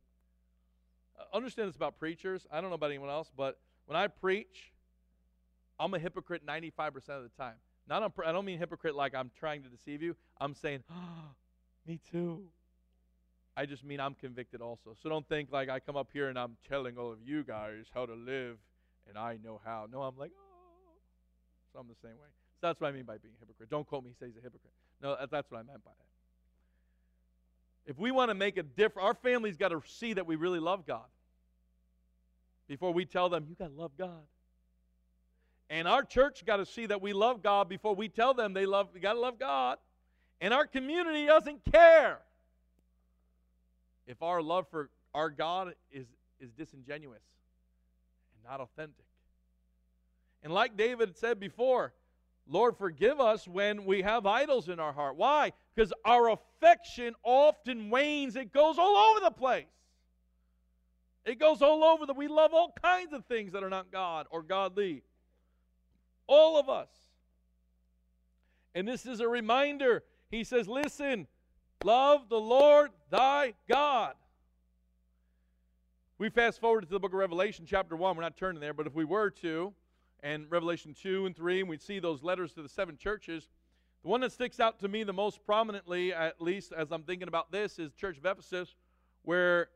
uh, 1.18 1.36
understand 1.36 1.68
this 1.68 1.76
about 1.76 1.98
preachers. 1.98 2.46
I 2.52 2.60
don't 2.60 2.70
know 2.70 2.74
about 2.74 2.90
anyone 2.90 3.10
else, 3.10 3.30
but 3.36 3.58
when 3.86 3.96
I 3.96 4.06
preach, 4.06 4.71
I'm 5.78 5.94
a 5.94 5.98
hypocrite 5.98 6.46
95% 6.46 6.96
of 6.96 7.22
the 7.22 7.30
time. 7.36 7.54
Not 7.88 8.02
on, 8.02 8.12
I 8.24 8.32
don't 8.32 8.44
mean 8.44 8.58
hypocrite 8.58 8.94
like 8.94 9.14
I'm 9.14 9.30
trying 9.38 9.62
to 9.64 9.68
deceive 9.68 10.02
you. 10.02 10.14
I'm 10.40 10.54
saying, 10.54 10.82
oh, 10.90 11.34
me 11.86 12.00
too. 12.10 12.44
I 13.56 13.66
just 13.66 13.84
mean 13.84 14.00
I'm 14.00 14.14
convicted 14.14 14.60
also. 14.60 14.96
So 15.02 15.08
don't 15.08 15.28
think 15.28 15.50
like 15.52 15.68
I 15.68 15.80
come 15.80 15.96
up 15.96 16.08
here 16.12 16.28
and 16.28 16.38
I'm 16.38 16.56
telling 16.68 16.96
all 16.96 17.12
of 17.12 17.18
you 17.24 17.42
guys 17.42 17.86
how 17.92 18.06
to 18.06 18.14
live 18.14 18.56
and 19.08 19.18
I 19.18 19.38
know 19.42 19.60
how. 19.64 19.86
No, 19.92 20.02
I'm 20.02 20.16
like, 20.16 20.30
oh. 20.34 20.92
So 21.72 21.80
I'm 21.80 21.88
the 21.88 21.96
same 22.02 22.12
way. 22.12 22.28
So 22.60 22.68
that's 22.68 22.80
what 22.80 22.88
I 22.88 22.92
mean 22.92 23.04
by 23.04 23.18
being 23.18 23.34
a 23.36 23.40
hypocrite. 23.40 23.68
Don't 23.68 23.86
quote 23.86 24.04
me, 24.04 24.10
he 24.10 24.16
says 24.18 24.32
he's 24.34 24.38
a 24.38 24.42
hypocrite. 24.42 24.72
No, 25.02 25.16
that's 25.30 25.50
what 25.50 25.58
I 25.58 25.62
meant 25.62 25.84
by 25.84 25.90
that. 25.90 27.90
If 27.90 27.98
we 27.98 28.12
want 28.12 28.30
to 28.30 28.34
make 28.34 28.56
a 28.56 28.62
difference, 28.62 29.04
our 29.04 29.14
family's 29.14 29.56
got 29.56 29.70
to 29.70 29.82
see 29.86 30.12
that 30.12 30.26
we 30.26 30.36
really 30.36 30.60
love 30.60 30.86
God 30.86 31.06
before 32.68 32.92
we 32.92 33.04
tell 33.04 33.28
them, 33.28 33.46
you 33.48 33.54
got 33.54 33.68
to 33.68 33.80
love 33.80 33.92
God. 33.98 34.22
And 35.72 35.88
our 35.88 36.04
church 36.04 36.44
got 36.44 36.58
to 36.58 36.66
see 36.66 36.84
that 36.84 37.00
we 37.00 37.14
love 37.14 37.42
God 37.42 37.66
before 37.66 37.94
we 37.94 38.10
tell 38.10 38.34
them 38.34 38.52
they 38.52 38.66
love, 38.66 38.88
we 38.92 39.00
got 39.00 39.14
to 39.14 39.18
love 39.20 39.38
God. 39.38 39.78
And 40.38 40.52
our 40.52 40.66
community 40.66 41.24
doesn't 41.24 41.64
care 41.72 42.18
if 44.06 44.20
our 44.22 44.42
love 44.42 44.66
for 44.70 44.90
our 45.14 45.30
God 45.30 45.72
is, 45.90 46.04
is 46.40 46.50
disingenuous 46.50 47.22
and 48.34 48.50
not 48.50 48.60
authentic. 48.60 49.06
And 50.42 50.52
like 50.52 50.76
David 50.76 51.16
said 51.16 51.40
before, 51.40 51.94
Lord, 52.46 52.76
forgive 52.76 53.18
us 53.18 53.48
when 53.48 53.86
we 53.86 54.02
have 54.02 54.26
idols 54.26 54.68
in 54.68 54.78
our 54.78 54.92
heart. 54.92 55.16
Why? 55.16 55.52
Because 55.74 55.90
our 56.04 56.28
affection 56.28 57.14
often 57.22 57.88
wanes. 57.88 58.36
It 58.36 58.52
goes 58.52 58.76
all 58.78 58.94
over 58.94 59.20
the 59.20 59.30
place. 59.30 59.64
It 61.24 61.38
goes 61.38 61.62
all 61.62 61.82
over 61.82 62.04
that 62.04 62.16
we 62.16 62.28
love 62.28 62.52
all 62.52 62.74
kinds 62.82 63.14
of 63.14 63.24
things 63.24 63.52
that 63.52 63.64
are 63.64 63.70
not 63.70 63.90
God 63.90 64.26
or 64.30 64.42
godly. 64.42 65.02
All 66.34 66.58
of 66.58 66.70
us. 66.70 66.88
And 68.74 68.88
this 68.88 69.04
is 69.04 69.20
a 69.20 69.28
reminder. 69.28 70.02
He 70.30 70.44
says, 70.44 70.66
Listen, 70.66 71.26
love 71.84 72.30
the 72.30 72.40
Lord 72.40 72.90
thy 73.10 73.52
God. 73.68 74.14
We 76.16 76.30
fast 76.30 76.58
forward 76.58 76.84
to 76.84 76.88
the 76.88 76.98
book 76.98 77.12
of 77.12 77.18
Revelation, 77.18 77.66
chapter 77.68 77.96
1. 77.96 78.16
We're 78.16 78.22
not 78.22 78.38
turning 78.38 78.62
there, 78.62 78.72
but 78.72 78.86
if 78.86 78.94
we 78.94 79.04
were 79.04 79.28
to, 79.42 79.74
and 80.22 80.50
Revelation 80.50 80.94
2 80.98 81.26
and 81.26 81.36
3, 81.36 81.60
and 81.60 81.68
we'd 81.68 81.82
see 81.82 81.98
those 81.98 82.22
letters 82.22 82.54
to 82.54 82.62
the 82.62 82.68
seven 82.68 82.96
churches. 82.96 83.50
The 84.02 84.08
one 84.08 84.22
that 84.22 84.32
sticks 84.32 84.58
out 84.58 84.78
to 84.78 84.88
me 84.88 85.02
the 85.02 85.12
most 85.12 85.44
prominently, 85.44 86.14
at 86.14 86.40
least 86.40 86.72
as 86.72 86.92
I'm 86.92 87.02
thinking 87.02 87.28
about 87.28 87.52
this, 87.52 87.78
is 87.78 87.92
Church 87.92 88.16
of 88.16 88.24
Ephesus, 88.24 88.74
where 89.20 89.68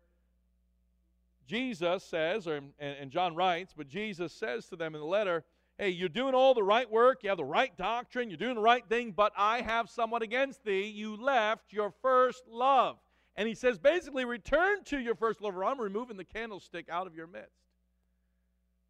Jesus 1.46 2.02
says, 2.02 2.46
or, 2.46 2.56
and, 2.56 2.72
and 2.80 3.10
John 3.10 3.34
writes, 3.34 3.74
but 3.76 3.88
Jesus 3.88 4.32
says 4.32 4.64
to 4.68 4.76
them 4.76 4.94
in 4.94 5.02
the 5.02 5.06
letter, 5.06 5.44
Hey, 5.78 5.90
you're 5.90 6.08
doing 6.08 6.34
all 6.34 6.54
the 6.54 6.62
right 6.62 6.90
work, 6.90 7.22
you 7.22 7.28
have 7.28 7.36
the 7.36 7.44
right 7.44 7.76
doctrine, 7.76 8.30
you're 8.30 8.38
doing 8.38 8.54
the 8.54 8.62
right 8.62 8.86
thing, 8.88 9.12
but 9.12 9.32
I 9.36 9.60
have 9.60 9.90
somewhat 9.90 10.22
against 10.22 10.64
thee. 10.64 10.86
You 10.86 11.16
left 11.16 11.72
your 11.72 11.92
first 12.00 12.44
love. 12.48 12.96
And 13.36 13.46
he 13.46 13.54
says, 13.54 13.78
basically, 13.78 14.24
return 14.24 14.84
to 14.84 14.98
your 14.98 15.14
first 15.14 15.42
love, 15.42 15.54
or 15.54 15.64
I'm 15.64 15.78
removing 15.78 16.16
the 16.16 16.24
candlestick 16.24 16.88
out 16.88 17.06
of 17.06 17.14
your 17.14 17.26
midst. 17.26 17.50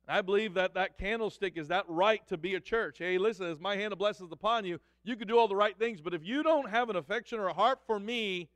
I 0.09 0.23
believe 0.23 0.55
that 0.55 0.75
that 0.75 0.99
candlestick 0.99 1.57
is 1.57 1.67
that 1.69 1.85
right 1.89 2.25
to 2.29 2.37
be 2.37 2.55
a 2.55 2.61
church. 2.61 2.99
Hey, 2.99 3.19
listen, 3.19 3.47
as 3.47 3.59
my 3.59 3.75
hand 3.75 3.93
of 3.93 3.99
blessings 3.99 4.31
upon 4.31 4.65
you, 4.65 4.79
you 5.03 5.17
can 5.17 5.27
do 5.27 5.37
all 5.37 5.49
the 5.49 5.57
right 5.57 5.77
things, 5.77 6.01
but 6.01 6.15
if 6.15 6.25
you 6.25 6.45
don't 6.45 6.71
have 6.71 6.91
an 6.91 6.97
affection 6.97 7.41
or 7.41 7.49
a 7.49 7.53
heart 7.53 7.81
for 7.89 7.99
me, 7.99 8.49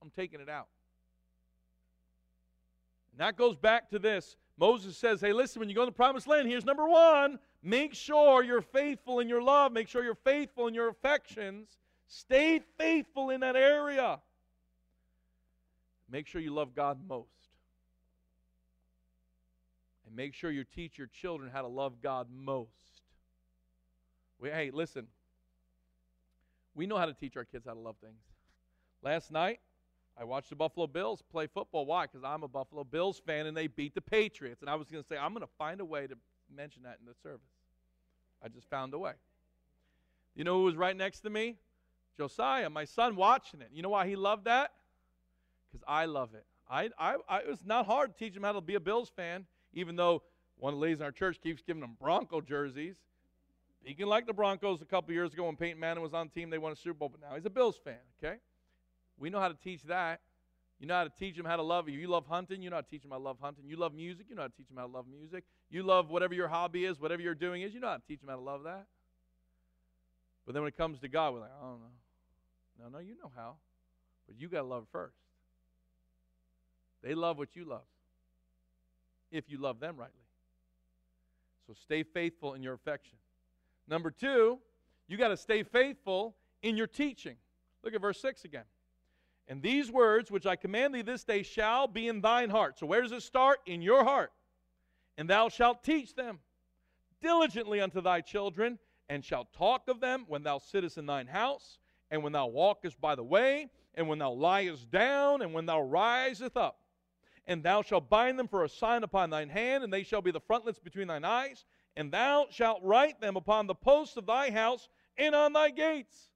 I'm 0.00 0.10
taking 0.10 0.40
it 0.40 0.48
out. 0.48 0.68
And 3.10 3.20
that 3.20 3.36
goes 3.36 3.56
back 3.56 3.90
to 3.90 3.98
this. 3.98 4.36
Moses 4.58 4.96
says, 4.96 5.20
hey, 5.20 5.32
listen, 5.32 5.58
when 5.58 5.68
you 5.68 5.74
go 5.74 5.82
to 5.82 5.86
the 5.86 5.92
promised 5.92 6.28
land, 6.28 6.48
here's 6.48 6.64
number 6.64 6.88
one 6.88 7.40
make 7.66 7.94
sure 7.94 8.44
you're 8.44 8.62
faithful 8.62 9.18
in 9.18 9.28
your 9.28 9.42
love, 9.42 9.72
make 9.72 9.88
sure 9.88 10.04
you're 10.04 10.14
faithful 10.14 10.68
in 10.68 10.74
your 10.74 10.88
affections. 10.88 11.68
Stay 12.06 12.60
faithful 12.78 13.30
in 13.30 13.40
that 13.40 13.56
area. 13.56 14.20
Make 16.08 16.28
sure 16.28 16.40
you 16.40 16.54
love 16.54 16.74
God 16.74 17.00
most. 17.08 17.26
And 20.06 20.14
make 20.14 20.32
sure 20.34 20.52
you 20.52 20.62
teach 20.62 20.96
your 20.96 21.08
children 21.08 21.50
how 21.52 21.62
to 21.62 21.68
love 21.68 22.00
God 22.00 22.28
most. 22.32 22.70
We, 24.38 24.50
hey, 24.50 24.70
listen. 24.72 25.08
We 26.76 26.86
know 26.86 26.96
how 26.96 27.06
to 27.06 27.14
teach 27.14 27.36
our 27.36 27.44
kids 27.44 27.66
how 27.66 27.74
to 27.74 27.80
love 27.80 27.96
things. 28.00 28.20
Last 29.02 29.32
night, 29.32 29.58
I 30.16 30.22
watched 30.22 30.50
the 30.50 30.56
Buffalo 30.56 30.86
Bills 30.86 31.22
play 31.32 31.48
football. 31.48 31.84
Why? 31.84 32.04
Because 32.04 32.22
I'm 32.22 32.44
a 32.44 32.48
Buffalo 32.48 32.84
Bills 32.84 33.20
fan 33.26 33.46
and 33.46 33.56
they 33.56 33.66
beat 33.66 33.94
the 33.94 34.00
Patriots. 34.00 34.60
And 34.60 34.70
I 34.70 34.76
was 34.76 34.88
going 34.88 35.02
to 35.02 35.08
say, 35.08 35.16
I'm 35.16 35.32
going 35.32 35.42
to 35.42 35.52
find 35.58 35.80
a 35.80 35.84
way 35.84 36.06
to 36.06 36.14
mention 36.54 36.84
that 36.84 36.98
in 37.00 37.06
the 37.06 37.14
service. 37.22 37.55
I 38.44 38.48
just 38.48 38.68
found 38.68 38.94
a 38.94 38.98
way. 38.98 39.12
You 40.34 40.44
know 40.44 40.58
who 40.58 40.64
was 40.64 40.76
right 40.76 40.96
next 40.96 41.20
to 41.20 41.30
me? 41.30 41.56
Josiah, 42.16 42.70
my 42.70 42.84
son, 42.84 43.16
watching 43.16 43.60
it. 43.60 43.68
You 43.72 43.82
know 43.82 43.88
why 43.90 44.06
he 44.06 44.16
loved 44.16 44.44
that? 44.44 44.72
Because 45.70 45.84
I 45.86 46.06
love 46.06 46.34
it. 46.34 46.44
I, 46.68 46.90
I, 46.98 47.16
I, 47.28 47.38
it 47.40 47.48
was 47.48 47.64
not 47.64 47.86
hard 47.86 48.16
to 48.16 48.24
teach 48.24 48.34
them 48.34 48.42
how 48.42 48.52
to 48.52 48.60
be 48.60 48.74
a 48.74 48.80
Bills 48.80 49.10
fan, 49.14 49.46
even 49.72 49.96
though 49.96 50.22
one 50.58 50.72
of 50.72 50.78
the 50.78 50.82
ladies 50.82 51.00
in 51.00 51.04
our 51.04 51.12
church 51.12 51.40
keeps 51.42 51.62
giving 51.62 51.80
them 51.80 51.96
Bronco 52.00 52.40
jerseys. 52.40 52.96
Speaking 53.80 54.06
like 54.06 54.26
the 54.26 54.32
Broncos 54.32 54.82
a 54.82 54.84
couple 54.84 55.12
years 55.12 55.32
ago 55.32 55.44
when 55.44 55.56
Peyton 55.56 55.78
Manning 55.78 56.02
was 56.02 56.14
on 56.14 56.28
the 56.28 56.40
team, 56.40 56.50
they 56.50 56.58
won 56.58 56.72
a 56.72 56.76
Super 56.76 56.94
Bowl, 56.94 57.08
but 57.08 57.20
now 57.20 57.34
he's 57.36 57.46
a 57.46 57.50
Bills 57.50 57.78
fan, 57.82 57.98
okay? 58.18 58.36
We 59.18 59.30
know 59.30 59.38
how 59.38 59.48
to 59.48 59.54
teach 59.54 59.82
that. 59.84 60.20
You 60.78 60.86
know 60.86 60.94
how 60.94 61.04
to 61.04 61.10
teach 61.10 61.36
them 61.36 61.46
how 61.46 61.56
to 61.56 61.62
love 61.62 61.88
you. 61.88 61.98
You 61.98 62.08
love 62.08 62.26
hunting, 62.26 62.60
you 62.60 62.68
know 62.68 62.76
how 62.76 62.82
to 62.82 62.88
teach 62.88 63.02
them 63.02 63.10
how 63.10 63.16
to 63.16 63.22
love 63.22 63.38
hunting. 63.40 63.64
You 63.66 63.76
love 63.76 63.94
music, 63.94 64.26
you 64.28 64.34
know 64.36 64.42
how 64.42 64.48
to 64.48 64.54
teach 64.54 64.68
them 64.68 64.76
how 64.76 64.86
to 64.86 64.92
love 64.92 65.06
music. 65.08 65.44
You 65.70 65.82
love 65.82 66.10
whatever 66.10 66.34
your 66.34 66.48
hobby 66.48 66.84
is, 66.84 67.00
whatever 67.00 67.22
you're 67.22 67.34
doing 67.34 67.62
is, 67.62 67.72
you 67.72 67.80
know 67.80 67.88
how 67.88 67.96
to 67.96 68.02
teach 68.06 68.20
them 68.20 68.28
how 68.28 68.36
to 68.36 68.42
love 68.42 68.64
that. 68.64 68.86
But 70.44 70.52
then 70.52 70.62
when 70.62 70.68
it 70.68 70.76
comes 70.76 71.00
to 71.00 71.08
God, 71.08 71.34
we're 71.34 71.40
like, 71.40 71.50
I 71.58 71.64
don't 71.64 71.80
know. 71.80 71.86
No, 72.82 72.88
no, 72.90 72.98
you 72.98 73.16
know 73.16 73.32
how. 73.34 73.56
But 74.26 74.38
you 74.38 74.48
got 74.48 74.62
to 74.62 74.66
love 74.66 74.86
first. 74.92 75.16
They 77.02 77.14
love 77.14 77.38
what 77.38 77.56
you 77.56 77.64
love 77.64 77.86
if 79.30 79.44
you 79.48 79.58
love 79.58 79.80
them 79.80 79.96
rightly. 79.96 80.14
So 81.66 81.74
stay 81.74 82.02
faithful 82.02 82.54
in 82.54 82.62
your 82.62 82.74
affection. 82.74 83.18
Number 83.88 84.10
two, 84.10 84.58
you 85.08 85.16
got 85.16 85.28
to 85.28 85.36
stay 85.36 85.62
faithful 85.62 86.36
in 86.62 86.76
your 86.76 86.86
teaching. 86.86 87.36
Look 87.82 87.94
at 87.94 88.00
verse 88.00 88.20
6 88.20 88.44
again. 88.44 88.64
And 89.48 89.62
these 89.62 89.90
words 89.90 90.30
which 90.30 90.46
I 90.46 90.56
command 90.56 90.94
thee 90.94 91.02
this 91.02 91.24
day 91.24 91.42
shall 91.42 91.86
be 91.86 92.08
in 92.08 92.20
thine 92.20 92.50
heart. 92.50 92.78
So 92.78 92.86
where 92.86 93.02
does 93.02 93.12
it 93.12 93.22
start? 93.22 93.60
In 93.66 93.80
your 93.80 94.04
heart. 94.04 94.32
And 95.16 95.30
thou 95.30 95.48
shalt 95.48 95.84
teach 95.84 96.14
them 96.14 96.40
diligently 97.22 97.80
unto 97.80 98.00
thy 98.00 98.20
children, 98.20 98.78
and 99.08 99.24
shalt 99.24 99.52
talk 99.52 99.88
of 99.88 100.00
them 100.00 100.24
when 100.28 100.42
thou 100.42 100.58
sittest 100.58 100.98
in 100.98 101.06
thine 101.06 101.26
house, 101.26 101.78
and 102.10 102.22
when 102.22 102.32
thou 102.32 102.46
walkest 102.46 103.00
by 103.00 103.14
the 103.14 103.24
way, 103.24 103.68
and 103.94 104.08
when 104.08 104.18
thou 104.18 104.32
liest 104.32 104.90
down, 104.90 105.42
and 105.42 105.54
when 105.54 105.66
thou 105.66 105.80
risest 105.80 106.56
up. 106.56 106.80
And 107.46 107.62
thou 107.62 107.82
shalt 107.82 108.10
bind 108.10 108.38
them 108.38 108.48
for 108.48 108.64
a 108.64 108.68
sign 108.68 109.02
upon 109.02 109.30
thine 109.30 109.48
hand, 109.48 109.84
and 109.84 109.92
they 109.92 110.02
shall 110.02 110.20
be 110.20 110.30
the 110.32 110.40
frontlets 110.40 110.78
between 110.78 111.08
thine 111.08 111.24
eyes, 111.24 111.64
and 111.96 112.12
thou 112.12 112.46
shalt 112.50 112.82
write 112.82 113.20
them 113.20 113.36
upon 113.36 113.66
the 113.66 113.74
posts 113.74 114.16
of 114.16 114.26
thy 114.26 114.50
house 114.50 114.88
and 115.16 115.34
on 115.34 115.52
thy 115.52 115.70
gates. 115.70 116.30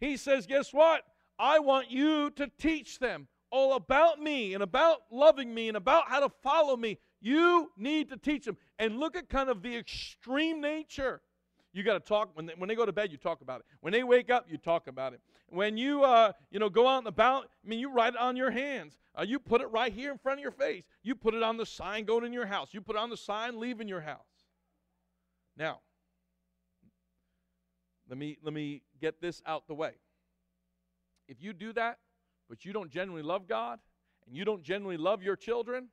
He 0.00 0.16
says, 0.16 0.46
Guess 0.46 0.72
what? 0.72 1.04
I 1.42 1.58
want 1.58 1.90
you 1.90 2.30
to 2.36 2.48
teach 2.56 3.00
them 3.00 3.26
all 3.50 3.74
about 3.74 4.22
me 4.22 4.54
and 4.54 4.62
about 4.62 4.98
loving 5.10 5.52
me 5.52 5.66
and 5.66 5.76
about 5.76 6.08
how 6.08 6.20
to 6.20 6.28
follow 6.40 6.76
me. 6.76 6.98
You 7.20 7.72
need 7.76 8.10
to 8.10 8.16
teach 8.16 8.44
them. 8.44 8.56
And 8.78 9.00
look 9.00 9.16
at 9.16 9.28
kind 9.28 9.50
of 9.50 9.60
the 9.60 9.76
extreme 9.76 10.60
nature. 10.60 11.20
You 11.72 11.82
got 11.82 11.94
to 11.94 12.00
talk 12.00 12.30
when 12.34 12.46
they, 12.46 12.52
when 12.56 12.68
they 12.68 12.76
go 12.76 12.86
to 12.86 12.92
bed. 12.92 13.10
You 13.10 13.18
talk 13.18 13.40
about 13.40 13.58
it. 13.60 13.66
When 13.80 13.92
they 13.92 14.04
wake 14.04 14.30
up, 14.30 14.46
you 14.48 14.56
talk 14.56 14.86
about 14.86 15.14
it. 15.14 15.20
When 15.48 15.76
you 15.76 16.04
uh, 16.04 16.32
you 16.50 16.60
know 16.60 16.68
go 16.68 16.86
out 16.86 16.98
and 16.98 17.08
about, 17.08 17.48
I 17.64 17.68
mean, 17.68 17.80
you 17.80 17.90
write 17.90 18.14
it 18.14 18.20
on 18.20 18.36
your 18.36 18.50
hands. 18.50 18.98
Uh, 19.18 19.24
you 19.26 19.40
put 19.40 19.60
it 19.62 19.66
right 19.66 19.92
here 19.92 20.12
in 20.12 20.18
front 20.18 20.38
of 20.38 20.42
your 20.42 20.52
face. 20.52 20.84
You 21.02 21.16
put 21.16 21.34
it 21.34 21.42
on 21.42 21.56
the 21.56 21.66
sign 21.66 22.04
going 22.04 22.24
in 22.24 22.32
your 22.32 22.46
house. 22.46 22.68
You 22.72 22.82
put 22.82 22.94
it 22.94 23.00
on 23.00 23.10
the 23.10 23.16
sign 23.16 23.58
leaving 23.58 23.88
your 23.88 24.00
house. 24.00 24.20
Now, 25.56 25.80
let 28.08 28.16
me 28.16 28.38
let 28.44 28.54
me 28.54 28.82
get 29.00 29.20
this 29.20 29.42
out 29.44 29.66
the 29.66 29.74
way. 29.74 29.92
If 31.32 31.42
you 31.42 31.54
do 31.54 31.72
that, 31.72 31.96
but 32.50 32.66
you 32.66 32.74
don't 32.74 32.90
genuinely 32.90 33.26
love 33.26 33.48
God 33.48 33.78
and 34.26 34.36
you 34.36 34.44
don't 34.44 34.62
genuinely 34.62 35.02
love 35.02 35.22
your 35.22 35.34
children 35.34 35.88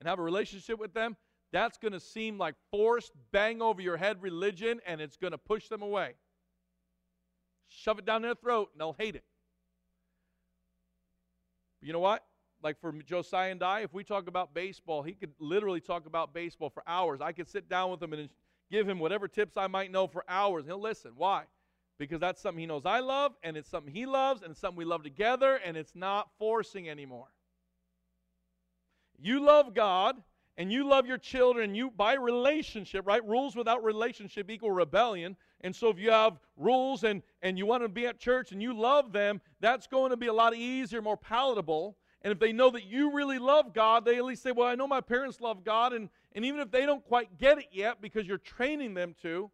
and 0.00 0.08
have 0.08 0.18
a 0.18 0.22
relationship 0.22 0.80
with 0.80 0.92
them, 0.92 1.16
that's 1.52 1.78
going 1.78 1.92
to 1.92 2.00
seem 2.00 2.38
like 2.38 2.56
forced, 2.72 3.12
bang 3.30 3.62
over 3.62 3.80
your 3.80 3.96
head 3.96 4.20
religion, 4.20 4.80
and 4.84 5.00
it's 5.00 5.16
going 5.16 5.30
to 5.30 5.38
push 5.38 5.68
them 5.68 5.80
away. 5.80 6.14
Shove 7.68 8.00
it 8.00 8.04
down 8.04 8.22
their 8.22 8.34
throat, 8.34 8.70
and 8.72 8.80
they'll 8.80 8.96
hate 8.98 9.14
it. 9.14 9.22
But 11.80 11.86
you 11.86 11.92
know 11.92 12.00
what? 12.00 12.24
Like 12.60 12.80
for 12.80 12.90
Josiah 12.92 13.52
and 13.52 13.62
I, 13.62 13.82
if 13.82 13.94
we 13.94 14.02
talk 14.02 14.26
about 14.26 14.54
baseball, 14.54 15.04
he 15.04 15.12
could 15.12 15.30
literally 15.38 15.80
talk 15.80 16.06
about 16.06 16.34
baseball 16.34 16.70
for 16.70 16.82
hours. 16.88 17.20
I 17.20 17.30
could 17.30 17.48
sit 17.48 17.68
down 17.68 17.92
with 17.92 18.02
him 18.02 18.12
and 18.12 18.28
give 18.72 18.88
him 18.88 18.98
whatever 18.98 19.28
tips 19.28 19.56
I 19.56 19.68
might 19.68 19.92
know 19.92 20.08
for 20.08 20.24
hours. 20.28 20.64
He'll 20.66 20.80
listen. 20.80 21.12
Why? 21.16 21.44
Because 21.98 22.20
that's 22.20 22.40
something 22.40 22.60
he 22.60 22.66
knows 22.66 22.84
I 22.84 23.00
love, 23.00 23.32
and 23.42 23.56
it's 23.56 23.68
something 23.68 23.92
he 23.92 24.06
loves, 24.06 24.42
and 24.42 24.50
it's 24.50 24.60
something 24.60 24.78
we 24.78 24.84
love 24.84 25.02
together, 25.02 25.60
and 25.64 25.76
it's 25.76 25.94
not 25.94 26.28
forcing 26.38 26.88
anymore. 26.88 27.28
You 29.18 29.44
love 29.44 29.74
God, 29.74 30.16
and 30.56 30.72
you 30.72 30.88
love 30.88 31.06
your 31.06 31.18
children, 31.18 31.74
you 31.74 31.90
by 31.90 32.14
relationship, 32.14 33.06
right? 33.06 33.24
Rules 33.26 33.56
without 33.56 33.82
relationship 33.82 34.50
equal 34.50 34.70
rebellion. 34.70 35.36
And 35.62 35.74
so 35.74 35.88
if 35.88 35.98
you 35.98 36.10
have 36.10 36.38
rules 36.56 37.04
and, 37.04 37.22
and 37.42 37.58
you 37.58 37.66
want 37.66 37.82
to 37.82 37.88
be 37.88 38.06
at 38.06 38.18
church 38.18 38.52
and 38.52 38.62
you 38.62 38.72
love 38.72 39.12
them, 39.12 39.40
that's 39.60 39.86
going 39.86 40.10
to 40.10 40.16
be 40.16 40.28
a 40.28 40.32
lot 40.32 40.54
easier, 40.54 41.02
more 41.02 41.16
palatable. 41.16 41.96
And 42.22 42.32
if 42.32 42.38
they 42.38 42.52
know 42.52 42.70
that 42.70 42.84
you 42.84 43.12
really 43.12 43.38
love 43.38 43.74
God, 43.74 44.04
they 44.04 44.16
at 44.16 44.24
least 44.24 44.42
say, 44.42 44.52
Well, 44.52 44.68
I 44.68 44.74
know 44.76 44.86
my 44.86 45.00
parents 45.00 45.40
love 45.40 45.64
God, 45.64 45.92
and, 45.92 46.08
and 46.32 46.44
even 46.44 46.60
if 46.60 46.70
they 46.70 46.86
don't 46.86 47.04
quite 47.04 47.38
get 47.38 47.58
it 47.58 47.66
yet 47.72 48.00
because 48.00 48.26
you're 48.26 48.38
training 48.38 48.94
them 48.94 49.14
to, 49.22 49.50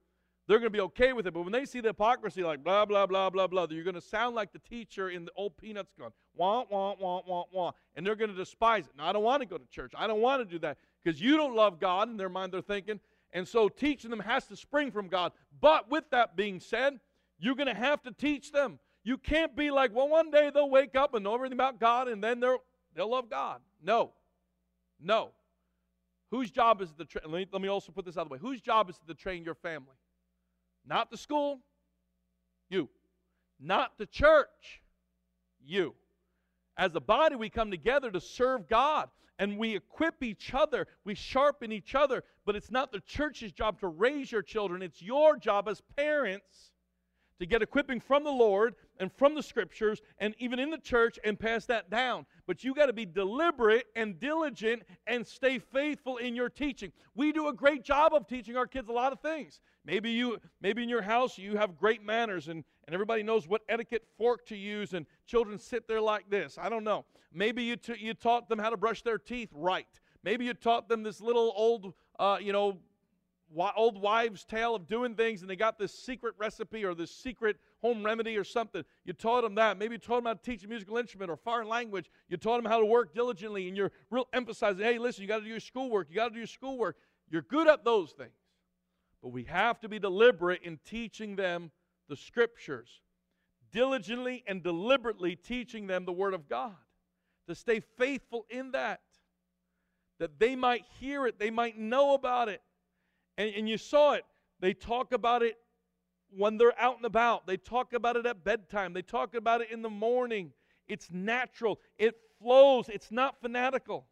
they're 0.50 0.58
going 0.58 0.72
to 0.72 0.76
be 0.76 0.80
okay 0.80 1.12
with 1.12 1.28
it. 1.28 1.32
But 1.32 1.42
when 1.42 1.52
they 1.52 1.64
see 1.64 1.80
the 1.80 1.90
hypocrisy, 1.90 2.42
like 2.42 2.64
blah, 2.64 2.84
blah, 2.84 3.06
blah, 3.06 3.30
blah, 3.30 3.46
blah, 3.46 3.68
you're 3.70 3.84
going 3.84 3.94
to 3.94 4.00
sound 4.00 4.34
like 4.34 4.52
the 4.52 4.58
teacher 4.58 5.08
in 5.08 5.24
the 5.24 5.30
old 5.36 5.56
Peanuts 5.56 5.92
going, 5.96 6.10
wah, 6.34 6.64
wah, 6.68 6.96
wah, 6.98 7.20
wah, 7.24 7.44
wah. 7.52 7.70
And 7.94 8.04
they're 8.04 8.16
going 8.16 8.32
to 8.32 8.36
despise 8.36 8.86
it. 8.86 8.92
No, 8.98 9.04
I 9.04 9.12
don't 9.12 9.22
want 9.22 9.42
to 9.42 9.46
go 9.46 9.58
to 9.58 9.66
church. 9.66 9.92
I 9.96 10.08
don't 10.08 10.20
want 10.20 10.42
to 10.42 10.52
do 10.52 10.58
that 10.58 10.78
because 11.04 11.20
you 11.20 11.36
don't 11.36 11.54
love 11.54 11.78
God. 11.78 12.08
In 12.08 12.16
their 12.16 12.28
mind, 12.28 12.52
they're 12.52 12.62
thinking. 12.62 12.98
And 13.32 13.46
so 13.46 13.68
teaching 13.68 14.10
them 14.10 14.18
has 14.18 14.48
to 14.48 14.56
spring 14.56 14.90
from 14.90 15.06
God. 15.06 15.30
But 15.60 15.88
with 15.88 16.10
that 16.10 16.34
being 16.34 16.58
said, 16.58 16.98
you're 17.38 17.54
going 17.54 17.68
to 17.68 17.74
have 17.74 18.02
to 18.02 18.10
teach 18.10 18.50
them. 18.50 18.80
You 19.04 19.18
can't 19.18 19.54
be 19.54 19.70
like, 19.70 19.94
well, 19.94 20.08
one 20.08 20.32
day 20.32 20.50
they'll 20.52 20.68
wake 20.68 20.96
up 20.96 21.14
and 21.14 21.22
know 21.22 21.36
everything 21.36 21.56
about 21.56 21.78
God 21.78 22.08
and 22.08 22.24
then 22.24 22.40
they'll, 22.40 22.58
they'll 22.96 23.08
love 23.08 23.30
God. 23.30 23.60
No. 23.80 24.10
No. 25.00 25.30
Whose 26.32 26.50
job 26.50 26.82
is 26.82 26.90
it 26.90 26.98
to 26.98 27.04
train? 27.04 27.30
Let 27.30 27.38
me, 27.38 27.46
let 27.52 27.62
me 27.62 27.68
also 27.68 27.92
put 27.92 28.04
this 28.04 28.16
out 28.16 28.22
of 28.22 28.30
the 28.30 28.32
way. 28.32 28.40
Whose 28.40 28.60
job 28.60 28.90
is 28.90 28.96
it 28.96 29.06
to 29.06 29.14
train 29.14 29.44
your 29.44 29.54
family? 29.54 29.94
Not 30.86 31.10
the 31.10 31.16
school, 31.16 31.60
you. 32.68 32.88
Not 33.58 33.98
the 33.98 34.06
church, 34.06 34.82
you. 35.64 35.94
As 36.76 36.94
a 36.94 37.00
body, 37.00 37.36
we 37.36 37.50
come 37.50 37.70
together 37.70 38.10
to 38.10 38.20
serve 38.20 38.68
God 38.68 39.10
and 39.38 39.58
we 39.58 39.74
equip 39.74 40.22
each 40.22 40.52
other, 40.54 40.86
we 41.04 41.14
sharpen 41.14 41.72
each 41.72 41.94
other, 41.94 42.24
but 42.44 42.56
it's 42.56 42.70
not 42.70 42.92
the 42.92 43.00
church's 43.00 43.52
job 43.52 43.80
to 43.80 43.88
raise 43.88 44.30
your 44.30 44.42
children. 44.42 44.82
It's 44.82 45.00
your 45.00 45.36
job 45.36 45.68
as 45.68 45.82
parents 45.96 46.72
to 47.40 47.46
get 47.46 47.62
equipping 47.62 47.98
from 47.98 48.22
the 48.22 48.30
Lord 48.30 48.74
and 48.98 49.10
from 49.10 49.34
the 49.34 49.42
scriptures 49.42 50.02
and 50.18 50.34
even 50.38 50.58
in 50.58 50.70
the 50.70 50.78
church 50.78 51.18
and 51.24 51.40
pass 51.40 51.64
that 51.66 51.90
down. 51.90 52.26
But 52.46 52.62
you 52.62 52.74
got 52.74 52.86
to 52.86 52.92
be 52.92 53.06
deliberate 53.06 53.86
and 53.96 54.20
diligent 54.20 54.82
and 55.06 55.26
stay 55.26 55.58
faithful 55.58 56.18
in 56.18 56.36
your 56.36 56.50
teaching. 56.50 56.92
We 57.14 57.32
do 57.32 57.48
a 57.48 57.52
great 57.52 57.82
job 57.82 58.12
of 58.12 58.28
teaching 58.28 58.56
our 58.56 58.66
kids 58.66 58.90
a 58.90 58.92
lot 58.92 59.12
of 59.12 59.20
things. 59.20 59.60
Maybe 59.86 60.10
you 60.10 60.38
maybe 60.60 60.82
in 60.82 60.88
your 60.90 61.02
house 61.02 61.38
you 61.38 61.56
have 61.56 61.76
great 61.76 62.04
manners 62.04 62.48
and, 62.48 62.62
and 62.86 62.94
everybody 62.94 63.22
knows 63.22 63.48
what 63.48 63.62
etiquette 63.70 64.04
fork 64.18 64.44
to 64.46 64.56
use 64.56 64.92
and 64.92 65.06
children 65.26 65.58
sit 65.58 65.88
there 65.88 66.02
like 66.02 66.28
this. 66.28 66.58
I 66.60 66.68
don't 66.68 66.84
know. 66.84 67.06
Maybe 67.32 67.62
you, 67.62 67.76
t- 67.76 67.96
you 67.98 68.12
taught 68.12 68.50
them 68.50 68.58
how 68.58 68.68
to 68.68 68.76
brush 68.76 69.02
their 69.02 69.18
teeth 69.18 69.48
right. 69.54 69.86
Maybe 70.22 70.44
you 70.44 70.52
taught 70.52 70.90
them 70.90 71.02
this 71.02 71.22
little 71.22 71.54
old 71.56 71.94
uh, 72.18 72.36
you 72.38 72.52
know 72.52 72.76
old 73.56 74.00
wives' 74.00 74.44
tale 74.44 74.74
of 74.74 74.86
doing 74.86 75.14
things, 75.14 75.40
and 75.40 75.50
they 75.50 75.56
got 75.56 75.78
this 75.78 75.92
secret 75.92 76.34
recipe 76.38 76.84
or 76.84 76.94
this 76.94 77.10
secret 77.10 77.56
home 77.82 78.04
remedy 78.04 78.36
or 78.36 78.44
something. 78.44 78.84
You 79.04 79.12
taught 79.12 79.42
them 79.42 79.56
that. 79.56 79.78
Maybe 79.78 79.94
you 79.94 79.98
taught 79.98 80.16
them 80.16 80.26
how 80.26 80.34
to 80.34 80.42
teach 80.42 80.64
a 80.64 80.68
musical 80.68 80.96
instrument 80.96 81.30
or 81.30 81.36
foreign 81.36 81.68
language. 81.68 82.10
You 82.28 82.36
taught 82.36 82.62
them 82.62 82.70
how 82.70 82.78
to 82.78 82.86
work 82.86 83.14
diligently, 83.14 83.68
and 83.68 83.76
you're 83.76 83.92
real 84.10 84.28
emphasizing, 84.32 84.84
hey, 84.84 84.98
listen, 84.98 85.22
you 85.22 85.28
got 85.28 85.38
to 85.38 85.44
do 85.44 85.50
your 85.50 85.60
schoolwork. 85.60 86.08
You 86.10 86.16
got 86.16 86.28
to 86.28 86.34
do 86.34 86.38
your 86.38 86.46
schoolwork. 86.46 86.96
You're 87.28 87.42
good 87.42 87.66
at 87.68 87.84
those 87.84 88.12
things. 88.12 88.30
But 89.22 89.30
we 89.30 89.44
have 89.44 89.80
to 89.80 89.88
be 89.88 89.98
deliberate 89.98 90.62
in 90.62 90.78
teaching 90.84 91.36
them 91.36 91.70
the 92.08 92.16
scriptures, 92.16 93.00
diligently 93.72 94.42
and 94.46 94.62
deliberately 94.62 95.36
teaching 95.36 95.86
them 95.86 96.04
the 96.04 96.12
Word 96.12 96.34
of 96.34 96.48
God, 96.48 96.74
to 97.48 97.54
stay 97.54 97.80
faithful 97.80 98.46
in 98.48 98.72
that, 98.72 99.00
that 100.18 100.38
they 100.38 100.56
might 100.56 100.84
hear 101.00 101.26
it, 101.26 101.38
they 101.38 101.50
might 101.50 101.78
know 101.78 102.14
about 102.14 102.48
it 102.48 102.62
and, 103.40 103.54
and 103.54 103.68
you 103.68 103.78
saw 103.78 104.12
it. 104.12 104.24
They 104.60 104.74
talk 104.74 105.12
about 105.12 105.42
it 105.42 105.56
when 106.28 106.58
they're 106.58 106.78
out 106.78 106.96
and 106.96 107.06
about. 107.06 107.46
They 107.46 107.56
talk 107.56 107.94
about 107.94 108.16
it 108.16 108.26
at 108.26 108.44
bedtime. 108.44 108.92
They 108.92 109.00
talk 109.00 109.34
about 109.34 109.62
it 109.62 109.70
in 109.70 109.80
the 109.80 109.88
morning. 109.88 110.52
It's 110.88 111.08
natural. 111.10 111.80
It 111.98 112.16
flows. 112.38 112.90
It's 112.90 113.10
not 113.10 113.40
fanatical. 113.40 114.06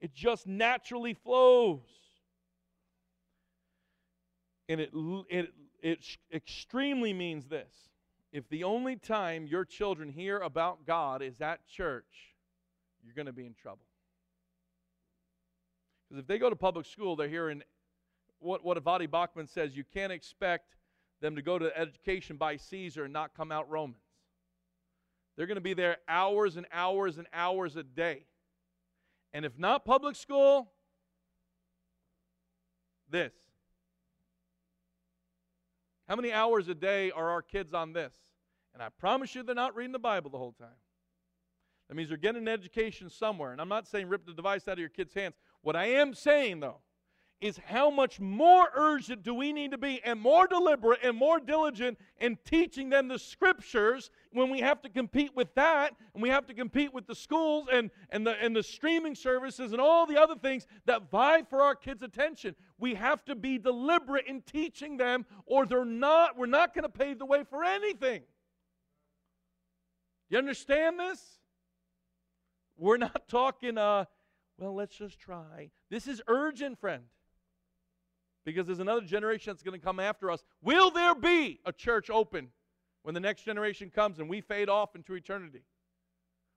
It 0.00 0.14
just 0.14 0.46
naturally 0.46 1.12
flows. 1.12 1.80
And 4.70 4.80
it, 4.80 4.90
it, 5.28 5.52
it 5.82 6.06
extremely 6.32 7.12
means 7.12 7.46
this. 7.48 7.74
If 8.32 8.48
the 8.48 8.64
only 8.64 8.96
time 8.96 9.46
your 9.46 9.66
children 9.66 10.08
hear 10.08 10.38
about 10.38 10.86
God 10.86 11.20
is 11.20 11.42
at 11.42 11.66
church, 11.66 12.34
you're 13.04 13.14
going 13.14 13.26
to 13.26 13.34
be 13.34 13.44
in 13.44 13.54
trouble. 13.54 13.84
Because 16.08 16.22
if 16.22 16.26
they 16.26 16.38
go 16.38 16.48
to 16.48 16.56
public 16.56 16.86
school, 16.86 17.16
they're 17.16 17.28
hearing 17.28 17.62
what, 18.38 18.64
what 18.64 18.82
Voddie 18.82 19.08
Baucham 19.08 19.48
says 19.48 19.76
you 19.76 19.84
can't 19.84 20.12
expect 20.12 20.76
them 21.20 21.36
to 21.36 21.42
go 21.42 21.58
to 21.58 21.76
education 21.76 22.36
by 22.36 22.56
Caesar 22.56 23.04
and 23.04 23.12
not 23.12 23.34
come 23.34 23.50
out 23.50 23.70
Romans. 23.70 24.02
They're 25.36 25.46
going 25.46 25.56
to 25.56 25.62
be 25.62 25.74
there 25.74 25.98
hours 26.08 26.56
and 26.56 26.66
hours 26.72 27.18
and 27.18 27.26
hours 27.32 27.76
a 27.76 27.82
day. 27.82 28.24
And 29.32 29.44
if 29.44 29.58
not 29.58 29.84
public 29.84 30.16
school, 30.16 30.70
this. 33.10 33.32
How 36.08 36.16
many 36.16 36.32
hours 36.32 36.68
a 36.68 36.74
day 36.74 37.10
are 37.10 37.30
our 37.30 37.42
kids 37.42 37.74
on 37.74 37.92
this? 37.92 38.12
And 38.72 38.82
I 38.82 38.88
promise 38.88 39.34
you 39.34 39.42
they're 39.42 39.54
not 39.54 39.74
reading 39.74 39.92
the 39.92 39.98
Bible 39.98 40.30
the 40.30 40.38
whole 40.38 40.52
time. 40.52 40.68
That 41.88 41.94
means 41.94 42.08
they're 42.08 42.18
getting 42.18 42.42
an 42.42 42.48
education 42.48 43.10
somewhere. 43.10 43.52
And 43.52 43.60
I'm 43.60 43.68
not 43.68 43.86
saying 43.86 44.08
rip 44.08 44.26
the 44.26 44.32
device 44.32 44.68
out 44.68 44.74
of 44.74 44.78
your 44.78 44.88
kid's 44.88 45.14
hands. 45.14 45.34
What 45.62 45.76
I 45.76 45.86
am 45.86 46.14
saying, 46.14 46.60
though, 46.60 46.80
is 47.40 47.60
how 47.66 47.90
much 47.90 48.18
more 48.18 48.70
urgent 48.74 49.22
do 49.22 49.34
we 49.34 49.52
need 49.52 49.70
to 49.70 49.78
be 49.78 50.00
and 50.04 50.18
more 50.18 50.46
deliberate 50.46 51.00
and 51.02 51.16
more 51.16 51.38
diligent 51.38 51.98
in 52.18 52.38
teaching 52.46 52.88
them 52.88 53.08
the 53.08 53.18
scriptures 53.18 54.10
when 54.32 54.48
we 54.48 54.60
have 54.60 54.80
to 54.80 54.88
compete 54.88 55.36
with 55.36 55.54
that 55.54 55.94
and 56.14 56.22
we 56.22 56.30
have 56.30 56.46
to 56.46 56.54
compete 56.54 56.94
with 56.94 57.06
the 57.06 57.14
schools 57.14 57.68
and, 57.70 57.90
and, 58.08 58.26
the, 58.26 58.32
and 58.42 58.56
the 58.56 58.62
streaming 58.62 59.14
services 59.14 59.72
and 59.72 59.80
all 59.80 60.06
the 60.06 60.20
other 60.20 60.34
things 60.34 60.66
that 60.86 61.10
vie 61.10 61.42
for 61.42 61.60
our 61.60 61.74
kids' 61.74 62.02
attention. 62.02 62.54
We 62.78 62.94
have 62.94 63.22
to 63.26 63.34
be 63.34 63.58
deliberate 63.58 64.26
in 64.26 64.40
teaching 64.40 64.96
them 64.96 65.26
or 65.44 65.66
they're 65.66 65.84
not, 65.84 66.38
we're 66.38 66.46
not 66.46 66.74
going 66.74 66.84
to 66.84 66.88
pave 66.88 67.18
the 67.18 67.26
way 67.26 67.44
for 67.44 67.62
anything. 67.62 68.22
You 70.30 70.38
understand 70.38 70.98
this? 70.98 71.20
We're 72.78 72.96
not 72.96 73.28
talking, 73.28 73.76
uh, 73.76 74.06
well, 74.58 74.74
let's 74.74 74.96
just 74.96 75.18
try. 75.18 75.70
This 75.90 76.08
is 76.08 76.22
urgent, 76.28 76.80
friend 76.80 77.02
because 78.46 78.64
there's 78.64 78.78
another 78.78 79.02
generation 79.02 79.52
that's 79.52 79.64
going 79.64 79.78
to 79.78 79.84
come 79.84 80.00
after 80.00 80.30
us. 80.30 80.44
Will 80.62 80.90
there 80.90 81.16
be 81.16 81.60
a 81.66 81.72
church 81.72 82.08
open 82.08 82.48
when 83.02 83.12
the 83.12 83.20
next 83.20 83.42
generation 83.42 83.90
comes 83.90 84.20
and 84.20 84.30
we 84.30 84.40
fade 84.40 84.68
off 84.68 84.94
into 84.94 85.14
eternity? 85.14 85.64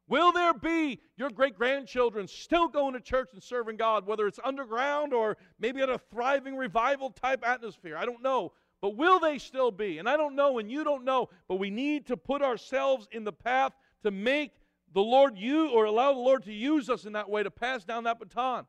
Will 0.08 0.32
there 0.32 0.54
be 0.54 1.02
your 1.18 1.32
great 1.32 1.58
grandchildren 1.58 2.28
still 2.28 2.68
going 2.68 2.94
to 2.94 3.00
church 3.00 3.30
and 3.34 3.42
serving 3.44 3.78
God, 3.78 4.06
whether 4.06 4.28
it's 4.28 4.40
underground 4.44 5.14
or 5.14 5.36
maybe 5.60 5.82
at 5.82 5.90
a 5.90 5.98
thriving 5.98 6.56
revival 6.56 7.10
type 7.10 7.46
atmosphere? 7.46 7.98
I 7.98 8.06
don't 8.06 8.22
know. 8.24 8.54
But 8.82 8.96
will 8.96 9.20
they 9.20 9.40
still 9.40 9.72
be? 9.72 9.98
And 9.98 10.08
I 10.08 10.16
don't 10.16 10.36
know, 10.36 10.60
and 10.60 10.72
you 10.72 10.84
don't 10.84 11.04
know, 11.04 11.30
but 11.48 11.56
we 11.56 11.70
need 11.70 12.06
to 12.08 12.18
put 12.18 12.42
ourselves 12.42 13.08
in 13.12 13.24
the 13.24 13.34
path 13.34 13.74
to 14.04 14.12
make 14.12 14.52
the 14.94 15.02
Lord 15.02 15.38
you 15.38 15.70
or 15.72 15.86
allow 15.86 16.14
the 16.14 16.20
Lord 16.20 16.44
to 16.44 16.54
use 16.54 16.90
us 16.90 17.06
in 17.06 17.14
that 17.14 17.30
way 17.30 17.44
to 17.44 17.52
pass 17.52 17.84
down 17.84 18.06
that 18.06 18.20
baton. 18.20 18.66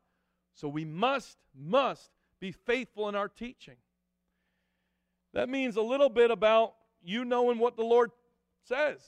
So 0.53 0.67
we 0.67 0.85
must, 0.85 1.37
must 1.55 2.11
be 2.41 2.51
faithful 2.51 3.07
in 3.07 3.15
our 3.15 3.29
teaching. 3.29 3.77
That 5.33 5.47
means 5.47 5.77
a 5.77 5.81
little 5.81 6.09
bit 6.09 6.31
about 6.31 6.73
you 7.01 7.23
knowing 7.23 7.57
what 7.57 7.77
the 7.77 7.83
Lord 7.83 8.11
says. 8.67 8.99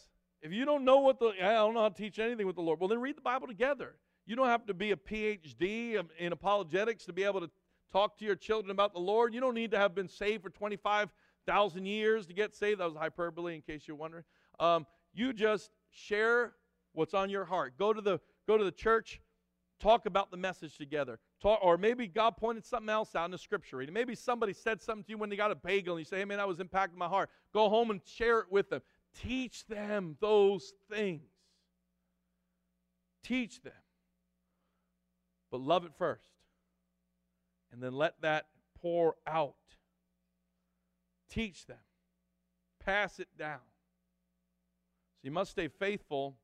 If 0.42 0.54
you 0.54 0.64
don't 0.64 0.86
know 0.86 1.00
what 1.00 1.20
the, 1.20 1.34
I 1.42 1.54
don't 1.54 1.74
know 1.74 1.82
how 1.82 1.90
to 1.90 1.96
teach 1.96 2.20
anything 2.20 2.48
with 2.48 2.56
the 2.56 2.62
Lord, 2.62 2.80
well, 2.80 2.88
then 2.88 3.02
read 3.02 3.18
the 3.18 3.22
Bible 3.22 3.48
together. 3.48 3.96
You 4.26 4.36
don't 4.36 4.48
have 4.48 4.66
to 4.68 4.74
be 4.74 4.92
a 4.92 4.96
PhD 4.96 6.02
in 6.18 6.32
apologetics 6.32 7.06
to 7.06 7.14
be 7.14 7.24
able 7.24 7.42
to 7.42 7.50
talk 7.92 8.18
to 8.20 8.26
your 8.26 8.36
children 8.36 8.72
about 8.72 8.94
the 8.94 9.00
Lord. 9.00 9.34
You 9.34 9.42
don't 9.42 9.54
need 9.54 9.72
to 9.72 9.78
have 9.78 9.94
been 9.94 10.08
saved 10.08 10.44
for 10.44 10.50
25,000 10.50 11.86
years 11.86 12.28
to 12.28 12.34
get 12.34 12.56
saved. 12.56 12.80
That 12.80 12.86
was 12.86 12.96
hyperbole, 12.96 13.56
in 13.56 13.62
case 13.62 13.84
you're 13.88 13.98
wondering. 13.98 14.24
Um, 14.60 14.86
you 15.14 15.34
just 15.34 15.72
share 15.92 16.54
what's 16.94 17.14
on 17.14 17.30
your 17.30 17.46
heart. 17.46 17.74
Go 17.78 17.92
to 17.92 18.02
the 18.02 18.20
go 18.48 18.58
to 18.58 18.64
the 18.64 18.72
church, 18.72 19.22
talk 19.80 20.06
about 20.06 20.32
the 20.32 20.38
message 20.38 20.78
together. 20.78 21.20
Talk, 21.44 21.60
or 21.62 21.78
maybe 21.78 22.08
God 22.08 22.38
pointed 22.38 22.66
something 22.66 22.90
else 22.90 23.16
out 23.16 23.26
in 23.26 23.32
the 23.32 23.38
scripture 23.38 23.78
reading. 23.78 23.94
Maybe 23.94 24.16
somebody 24.16 24.54
said 24.54 24.82
something 24.82 25.04
to 25.04 25.10
you 25.10 25.18
when 25.18 25.30
they 25.30 25.36
got 25.36 25.52
a 25.52 25.56
bagel 25.56 25.96
and 25.96 26.00
you 26.00 26.06
say, 26.06 26.20
hey 26.20 26.26
man, 26.26 26.38
that 26.38 26.48
was 26.48 26.60
impacting 26.60 26.96
my 26.96 27.08
heart. 27.08 27.30
Go 27.54 27.68
home 27.70 27.92
and 27.92 28.00
share 28.06 28.40
it 28.40 28.46
with 28.50 28.70
them. 28.70 28.82
Teach 29.22 29.66
them 29.68 30.16
those 30.22 30.72
things. 30.90 31.30
Teach 33.24 33.62
them. 33.62 33.74
But 35.52 35.60
love 35.60 35.84
it 35.84 35.92
first. 35.98 36.30
And 37.74 37.84
then 37.84 37.94
let 37.94 38.22
that 38.22 38.46
pour 38.82 39.16
out. 39.28 39.56
Teach 41.30 41.66
them. 41.66 41.78
Pass 42.86 43.20
it 43.20 43.28
down. 43.38 43.60
So 45.22 45.28
you 45.28 45.32
must 45.32 45.52
stay 45.52 45.68
faithful 45.68 46.38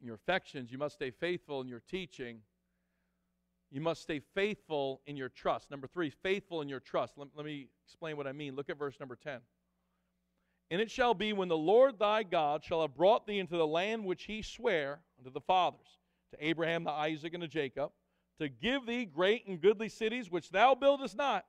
in 0.00 0.06
your 0.06 0.16
affections. 0.16 0.72
You 0.72 0.78
must 0.78 0.96
stay 0.96 1.12
faithful 1.12 1.60
in 1.60 1.68
your 1.68 1.82
teaching 1.88 2.40
you 3.74 3.80
must 3.80 4.02
stay 4.02 4.20
faithful 4.36 5.00
in 5.04 5.16
your 5.16 5.28
trust. 5.28 5.68
Number 5.68 5.88
three, 5.88 6.08
faithful 6.08 6.62
in 6.62 6.68
your 6.68 6.78
trust. 6.78 7.14
Let, 7.18 7.26
let, 7.34 7.44
me 7.44 7.66
explain 7.84 8.16
what 8.16 8.28
I 8.28 8.30
mean. 8.30 8.54
Look 8.54 8.70
at 8.70 8.78
verse 8.78 9.00
number 9.00 9.16
10. 9.16 9.40
And 10.70 10.80
it 10.80 10.92
shall 10.92 11.12
be 11.12 11.32
when 11.32 11.48
the 11.48 11.56
Lord 11.56 11.98
thy 11.98 12.22
God 12.22 12.62
shall 12.62 12.82
have 12.82 12.94
brought 12.94 13.26
thee 13.26 13.40
into 13.40 13.56
the 13.56 13.66
land 13.66 14.04
which 14.04 14.26
he 14.26 14.42
sware 14.42 15.00
unto 15.18 15.28
the 15.28 15.40
fathers, 15.40 15.98
to 16.30 16.46
Abraham, 16.46 16.84
to 16.84 16.92
Isaac, 16.92 17.34
and 17.34 17.42
to 17.42 17.48
Jacob, 17.48 17.90
to 18.38 18.48
give 18.48 18.86
thee 18.86 19.06
great 19.06 19.44
and 19.48 19.60
goodly 19.60 19.88
cities 19.88 20.30
which 20.30 20.50
thou 20.50 20.76
buildest 20.76 21.16
not, 21.16 21.44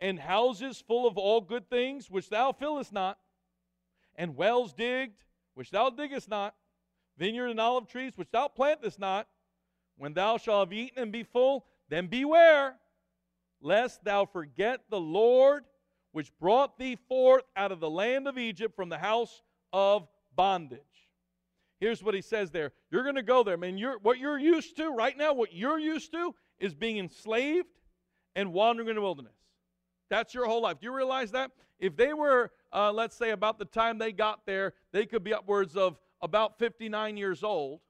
and 0.00 0.16
houses 0.16 0.80
full 0.86 1.08
of 1.08 1.18
all 1.18 1.40
good 1.40 1.68
things 1.68 2.08
which 2.08 2.28
thou 2.28 2.52
fillest 2.52 2.92
not, 2.92 3.18
and 4.14 4.36
wells 4.36 4.72
digged 4.72 5.24
which 5.54 5.72
thou 5.72 5.90
diggest 5.90 6.28
not, 6.28 6.54
vineyard 7.18 7.48
and 7.48 7.58
olive 7.58 7.88
trees 7.88 8.12
which 8.14 8.30
thou 8.30 8.46
plantest 8.46 9.00
not, 9.00 9.26
when 10.00 10.14
thou 10.14 10.38
shalt 10.38 10.66
have 10.66 10.72
eaten 10.72 11.02
and 11.02 11.12
be 11.12 11.22
full, 11.22 11.66
then 11.90 12.06
beware, 12.06 12.76
lest 13.60 14.02
thou 14.02 14.24
forget 14.24 14.80
the 14.88 14.98
Lord 14.98 15.64
which 16.12 16.32
brought 16.38 16.78
thee 16.78 16.96
forth 17.06 17.44
out 17.54 17.70
of 17.70 17.80
the 17.80 17.90
land 17.90 18.26
of 18.26 18.38
Egypt 18.38 18.74
from 18.74 18.88
the 18.88 18.96
house 18.96 19.42
of 19.74 20.08
bondage. 20.34 20.80
Here's 21.80 22.02
what 22.02 22.14
he 22.14 22.22
says 22.22 22.50
there. 22.50 22.72
You're 22.90 23.02
going 23.02 23.16
to 23.16 23.22
go 23.22 23.42
there, 23.42 23.58
man. 23.58 23.76
You're, 23.76 23.98
what 23.98 24.18
you're 24.18 24.38
used 24.38 24.74
to 24.78 24.88
right 24.88 25.16
now, 25.18 25.34
what 25.34 25.52
you're 25.52 25.78
used 25.78 26.12
to 26.12 26.34
is 26.58 26.74
being 26.74 26.96
enslaved 26.96 27.68
and 28.34 28.54
wandering 28.54 28.88
in 28.88 28.94
the 28.94 29.02
wilderness. 29.02 29.36
That's 30.08 30.32
your 30.32 30.46
whole 30.46 30.62
life. 30.62 30.80
Do 30.80 30.86
you 30.86 30.96
realize 30.96 31.30
that? 31.32 31.50
If 31.78 31.94
they 31.94 32.14
were, 32.14 32.52
uh, 32.72 32.90
let's 32.90 33.16
say, 33.16 33.32
about 33.32 33.58
the 33.58 33.66
time 33.66 33.98
they 33.98 34.12
got 34.12 34.46
there, 34.46 34.72
they 34.92 35.04
could 35.04 35.22
be 35.22 35.34
upwards 35.34 35.76
of 35.76 35.98
about 36.22 36.58
59 36.58 37.18
years 37.18 37.44
old. 37.44 37.80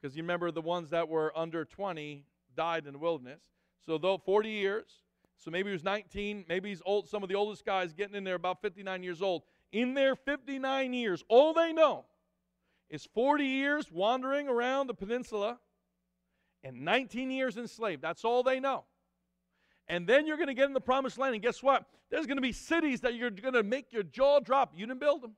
Because 0.00 0.16
you 0.16 0.22
remember 0.22 0.50
the 0.50 0.62
ones 0.62 0.90
that 0.90 1.08
were 1.08 1.36
under 1.36 1.64
20 1.64 2.24
died 2.56 2.86
in 2.86 2.92
the 2.92 2.98
wilderness. 2.98 3.40
So 3.84 3.98
though 3.98 4.18
40 4.18 4.50
years, 4.50 5.02
so 5.36 5.50
maybe 5.50 5.70
he 5.70 5.72
was 5.72 5.84
19, 5.84 6.44
maybe 6.48 6.68
he's 6.68 6.82
old, 6.84 7.08
some 7.08 7.22
of 7.22 7.28
the 7.28 7.34
oldest 7.34 7.64
guys 7.64 7.92
getting 7.92 8.14
in 8.14 8.24
there 8.24 8.34
about 8.34 8.60
59 8.60 9.02
years 9.02 9.22
old. 9.22 9.42
In 9.72 9.94
their 9.94 10.16
59 10.16 10.92
years, 10.92 11.24
all 11.28 11.52
they 11.52 11.72
know 11.72 12.04
is 12.90 13.06
40 13.14 13.44
years 13.44 13.90
wandering 13.90 14.48
around 14.48 14.86
the 14.86 14.94
peninsula 14.94 15.58
and 16.64 16.84
19 16.84 17.30
years 17.30 17.56
enslaved. 17.56 18.02
That's 18.02 18.24
all 18.24 18.42
they 18.42 18.60
know. 18.60 18.84
And 19.88 20.06
then 20.06 20.26
you're 20.26 20.36
going 20.36 20.48
to 20.48 20.54
get 20.54 20.66
in 20.66 20.74
the 20.74 20.80
promised 20.80 21.18
land, 21.18 21.34
and 21.34 21.42
guess 21.42 21.62
what? 21.62 21.84
There's 22.10 22.26
going 22.26 22.36
to 22.36 22.42
be 22.42 22.52
cities 22.52 23.00
that 23.00 23.14
you're 23.14 23.30
going 23.30 23.54
to 23.54 23.62
make 23.62 23.92
your 23.92 24.02
jaw 24.02 24.40
drop. 24.40 24.72
You 24.74 24.86
didn't 24.86 25.00
build 25.00 25.22
them. 25.22 25.32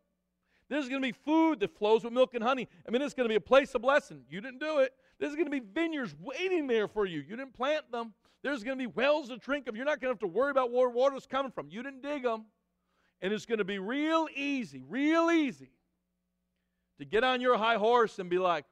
There's 0.71 0.89
going 0.89 1.03
to 1.03 1.07
be 1.07 1.13
food 1.13 1.59
that 1.61 1.77
flows 1.77 2.05
with 2.05 2.13
milk 2.13 2.35
and 2.35 2.45
honey. 2.45 2.69
I 2.87 2.93
mean, 2.93 3.03
it's 3.03 3.13
going 3.13 3.29
to 3.29 3.29
be 3.29 3.35
a 3.35 3.41
place 3.41 3.75
of 3.75 3.83
blessing. 3.83 4.23
You 4.31 4.41
didn't 4.41 4.61
do 4.61 4.79
it. 4.79 4.95
There's 5.19 5.35
going 5.35 5.47
to 5.47 5.51
be 5.51 5.59
vineyards 5.59 6.15
waiting 6.21 6.69
there 6.69 6.87
for 6.87 7.07
you. 7.07 7.19
You 7.19 7.37
didn't 7.37 7.55
plant 7.55 7.91
them. 7.91 8.15
There's 8.45 8.63
going 8.63 8.79
to 8.79 8.83
be 8.83 8.87
wells 8.87 9.29
to 9.29 9.37
drink 9.37 9.67
of. 9.67 9.75
You're 9.75 9.85
not 9.85 10.01
going 10.01 10.11
to 10.11 10.15
have 10.15 10.21
to 10.21 10.29
worry 10.29 10.53
about 10.53 10.71
where 10.71 10.89
water's 10.89 11.27
coming 11.27 11.51
from. 11.51 11.69
You 11.71 11.83
didn't 11.83 12.03
dig 12.03 12.23
them. 12.23 12.45
And 13.21 13.33
it's 13.33 13.47
going 13.47 13.59
to 13.59 13.65
be 13.65 13.81
real 13.81 14.29
easy, 14.35 14.83
real 14.89 15.31
easy 15.31 15.73
to 17.01 17.05
get 17.05 17.25
on 17.25 17.41
your 17.41 17.59
high 17.59 17.77
horse 17.77 18.21
and 18.21 18.31
be 18.31 18.39
like, 18.39 18.65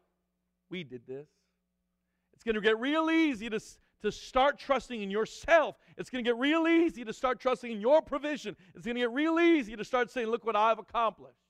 we 0.71 0.85
did 0.85 1.03
this. 1.07 1.27
It's 2.33 2.45
going 2.45 2.55
to 2.55 2.61
get 2.61 2.79
real 2.79 3.11
easy 3.11 3.51
to, 3.51 3.61
to 4.03 4.13
start 4.13 4.59
trusting 4.59 5.03
in 5.03 5.11
yourself. 5.11 5.75
It's 5.97 6.11
going 6.11 6.25
to 6.25 6.31
get 6.31 6.39
real 6.39 6.69
easy 6.69 7.05
to 7.05 7.13
start 7.13 7.41
trusting 7.41 7.73
in 7.73 7.81
your 7.81 8.01
provision. 8.01 8.55
It's 8.77 8.87
going 8.87 8.95
to 8.95 9.01
get 9.01 9.11
real 9.11 9.41
easy 9.41 9.75
to 9.75 9.85
start 9.85 10.13
saying, 10.13 10.29
look 10.29 10.47
what 10.47 10.55
I've 10.55 10.79
accomplished. 10.79 11.41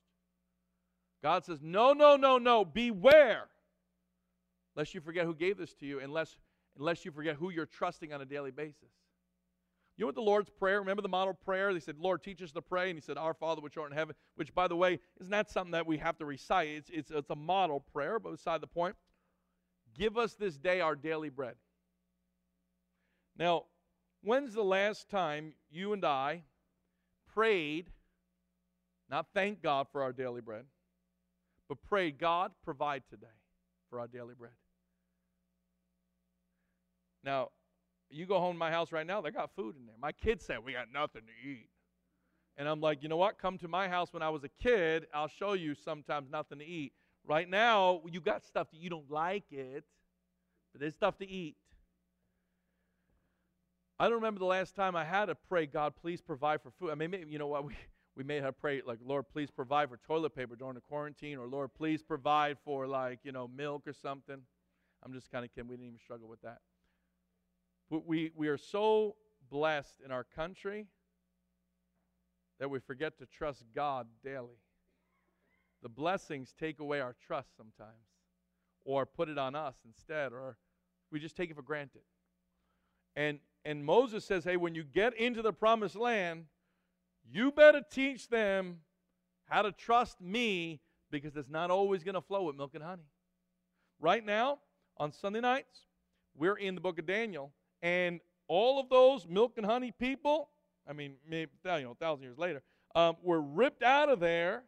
God 1.21 1.45
says, 1.45 1.59
no, 1.61 1.93
no, 1.93 2.15
no, 2.15 2.37
no, 2.37 2.63
beware, 2.63 3.45
lest 4.75 4.93
you 4.93 5.01
forget 5.01 5.25
who 5.25 5.35
gave 5.35 5.57
this 5.57 5.73
to 5.75 5.85
you, 5.85 5.99
unless, 5.99 6.37
unless 6.77 7.03
you 7.03 7.11
forget 7.11 7.35
who 7.35 7.49
you're 7.49 7.65
trusting 7.65 8.13
on 8.13 8.21
a 8.21 8.25
daily 8.25 8.51
basis. 8.51 8.89
You 9.99 10.03
know 10.03 10.07
what 10.07 10.15
the 10.15 10.21
Lord's 10.21 10.49
Prayer, 10.49 10.79
remember 10.79 11.01
the 11.01 11.09
model 11.09 11.33
prayer? 11.33 11.73
They 11.73 11.81
said, 11.81 11.97
Lord, 11.99 12.23
teach 12.23 12.41
us 12.41 12.53
to 12.53 12.61
pray. 12.61 12.89
And 12.89 12.97
he 12.97 13.01
said, 13.01 13.17
Our 13.17 13.33
Father 13.33 13.59
which 13.59 13.75
art 13.75 13.91
in 13.91 13.97
heaven, 13.97 14.15
which, 14.35 14.55
by 14.55 14.69
the 14.69 14.75
way, 14.77 14.99
is 15.19 15.27
not 15.27 15.49
something 15.49 15.73
that 15.73 15.85
we 15.85 15.97
have 15.97 16.17
to 16.19 16.25
recite. 16.25 16.69
It's, 16.69 16.89
it's, 16.89 17.11
it's 17.11 17.29
a 17.29 17.35
model 17.35 17.81
prayer, 17.81 18.17
but 18.17 18.31
beside 18.31 18.61
the 18.61 18.67
point. 18.67 18.95
Give 19.97 20.17
us 20.17 20.35
this 20.35 20.55
day 20.55 20.79
our 20.79 20.95
daily 20.95 21.27
bread. 21.27 21.55
Now, 23.37 23.65
when's 24.23 24.53
the 24.53 24.63
last 24.63 25.09
time 25.09 25.51
you 25.69 25.91
and 25.91 26.05
I 26.05 26.43
prayed, 27.33 27.89
not 29.09 29.27
thank 29.33 29.61
God 29.61 29.87
for 29.91 30.01
our 30.01 30.13
daily 30.13 30.39
bread, 30.39 30.63
but 31.69 31.77
pray, 31.87 32.11
God, 32.11 32.51
provide 32.65 33.03
today 33.09 33.27
for 33.89 33.99
our 33.99 34.07
daily 34.07 34.33
bread. 34.37 34.51
Now, 37.23 37.49
you 38.09 38.25
go 38.25 38.39
home 38.39 38.55
to 38.55 38.59
my 38.59 38.71
house 38.71 38.91
right 38.91 39.05
now, 39.05 39.21
they 39.21 39.31
got 39.31 39.51
food 39.55 39.75
in 39.79 39.85
there. 39.85 39.95
My 40.01 40.11
kids 40.11 40.45
said, 40.45 40.57
We 40.63 40.73
got 40.73 40.87
nothing 40.91 41.21
to 41.21 41.49
eat. 41.49 41.69
And 42.57 42.67
I'm 42.67 42.81
like, 42.81 43.01
you 43.01 43.07
know 43.07 43.17
what? 43.17 43.37
Come 43.37 43.57
to 43.59 43.69
my 43.69 43.87
house 43.87 44.11
when 44.11 44.21
I 44.21 44.29
was 44.29 44.43
a 44.43 44.49
kid. 44.61 45.05
I'll 45.13 45.29
show 45.29 45.53
you 45.53 45.75
sometimes 45.75 46.29
nothing 46.29 46.59
to 46.59 46.65
eat. 46.65 46.91
Right 47.25 47.49
now, 47.49 48.01
you 48.11 48.19
got 48.19 48.43
stuff 48.43 48.69
that 48.71 48.77
you 48.81 48.89
don't 48.89 49.09
like 49.09 49.45
it, 49.51 49.85
but 50.73 50.81
there's 50.81 50.93
stuff 50.93 51.17
to 51.19 51.27
eat. 51.27 51.55
I 53.97 54.05
don't 54.05 54.15
remember 54.15 54.39
the 54.39 54.45
last 54.45 54.75
time 54.75 54.95
I 54.95 55.05
had 55.05 55.25
to 55.25 55.35
pray, 55.35 55.67
God, 55.67 55.93
please 56.01 56.21
provide 56.21 56.61
for 56.61 56.71
food. 56.71 56.89
I 56.89 56.95
mean, 56.95 57.11
maybe, 57.11 57.31
you 57.31 57.39
know 57.39 57.47
what? 57.47 57.63
We, 57.67 57.75
we 58.19 58.25
may 58.25 58.41
have 58.41 58.59
prayed, 58.59 58.83
like, 58.85 58.97
Lord, 59.01 59.29
please 59.31 59.49
provide 59.49 59.87
for 59.87 59.95
toilet 59.95 60.35
paper 60.35 60.57
during 60.57 60.75
the 60.75 60.81
quarantine, 60.81 61.37
or 61.37 61.47
Lord, 61.47 61.73
please 61.73 62.03
provide 62.03 62.57
for, 62.65 62.85
like, 62.85 63.19
you 63.23 63.31
know, 63.31 63.47
milk 63.47 63.83
or 63.87 63.93
something. 63.93 64.41
I'm 65.01 65.13
just 65.13 65.31
kind 65.31 65.45
of 65.45 65.55
kidding. 65.55 65.69
We 65.69 65.77
didn't 65.77 65.87
even 65.87 65.99
struggle 65.99 66.27
with 66.27 66.41
that. 66.41 66.57
But 67.89 68.05
we, 68.05 68.31
we 68.35 68.49
are 68.49 68.57
so 68.57 69.15
blessed 69.49 70.01
in 70.03 70.11
our 70.11 70.25
country 70.25 70.87
that 72.59 72.69
we 72.69 72.79
forget 72.79 73.17
to 73.19 73.25
trust 73.25 73.63
God 73.73 74.05
daily. 74.21 74.59
The 75.81 75.87
blessings 75.87 76.53
take 76.59 76.81
away 76.81 76.99
our 76.99 77.15
trust 77.25 77.55
sometimes, 77.55 78.03
or 78.83 79.05
put 79.05 79.29
it 79.29 79.37
on 79.37 79.55
us 79.55 79.75
instead, 79.87 80.33
or 80.33 80.57
we 81.09 81.21
just 81.21 81.37
take 81.37 81.51
it 81.51 81.55
for 81.55 81.61
granted. 81.61 82.01
And 83.15 83.39
and 83.63 83.85
Moses 83.85 84.25
says, 84.25 84.43
"Hey, 84.43 84.57
when 84.57 84.75
you 84.75 84.83
get 84.83 85.13
into 85.15 85.41
the 85.41 85.53
promised 85.53 85.95
land, 85.95 86.47
you 87.31 87.51
better 87.51 87.81
teach 87.89 88.27
them 88.29 88.79
how 89.45 89.61
to 89.61 89.71
trust 89.71 90.21
me 90.21 90.81
because 91.11 91.35
it's 91.35 91.49
not 91.49 91.71
always 91.71 92.03
going 92.03 92.15
to 92.15 92.21
flow 92.21 92.43
with 92.43 92.55
milk 92.55 92.71
and 92.75 92.83
honey." 92.83 93.07
Right 93.99 94.25
now, 94.25 94.59
on 94.97 95.11
Sunday 95.11 95.41
nights, 95.41 95.85
we're 96.35 96.57
in 96.57 96.75
the 96.75 96.81
book 96.81 96.99
of 96.99 97.05
Daniel, 97.05 97.51
and 97.81 98.21
all 98.47 98.79
of 98.79 98.89
those 98.89 99.27
milk 99.27 99.53
and 99.57 99.65
honey 99.65 99.91
people, 99.91 100.49
I 100.87 100.93
mean, 100.93 101.15
maybe, 101.27 101.51
you 101.63 101.81
know, 101.81 101.91
a 101.91 101.95
thousand 101.95 102.23
years 102.23 102.37
later, 102.37 102.63
um, 102.95 103.17
were 103.21 103.41
ripped 103.41 103.83
out 103.83 104.09
of 104.09 104.19
there, 104.19 104.63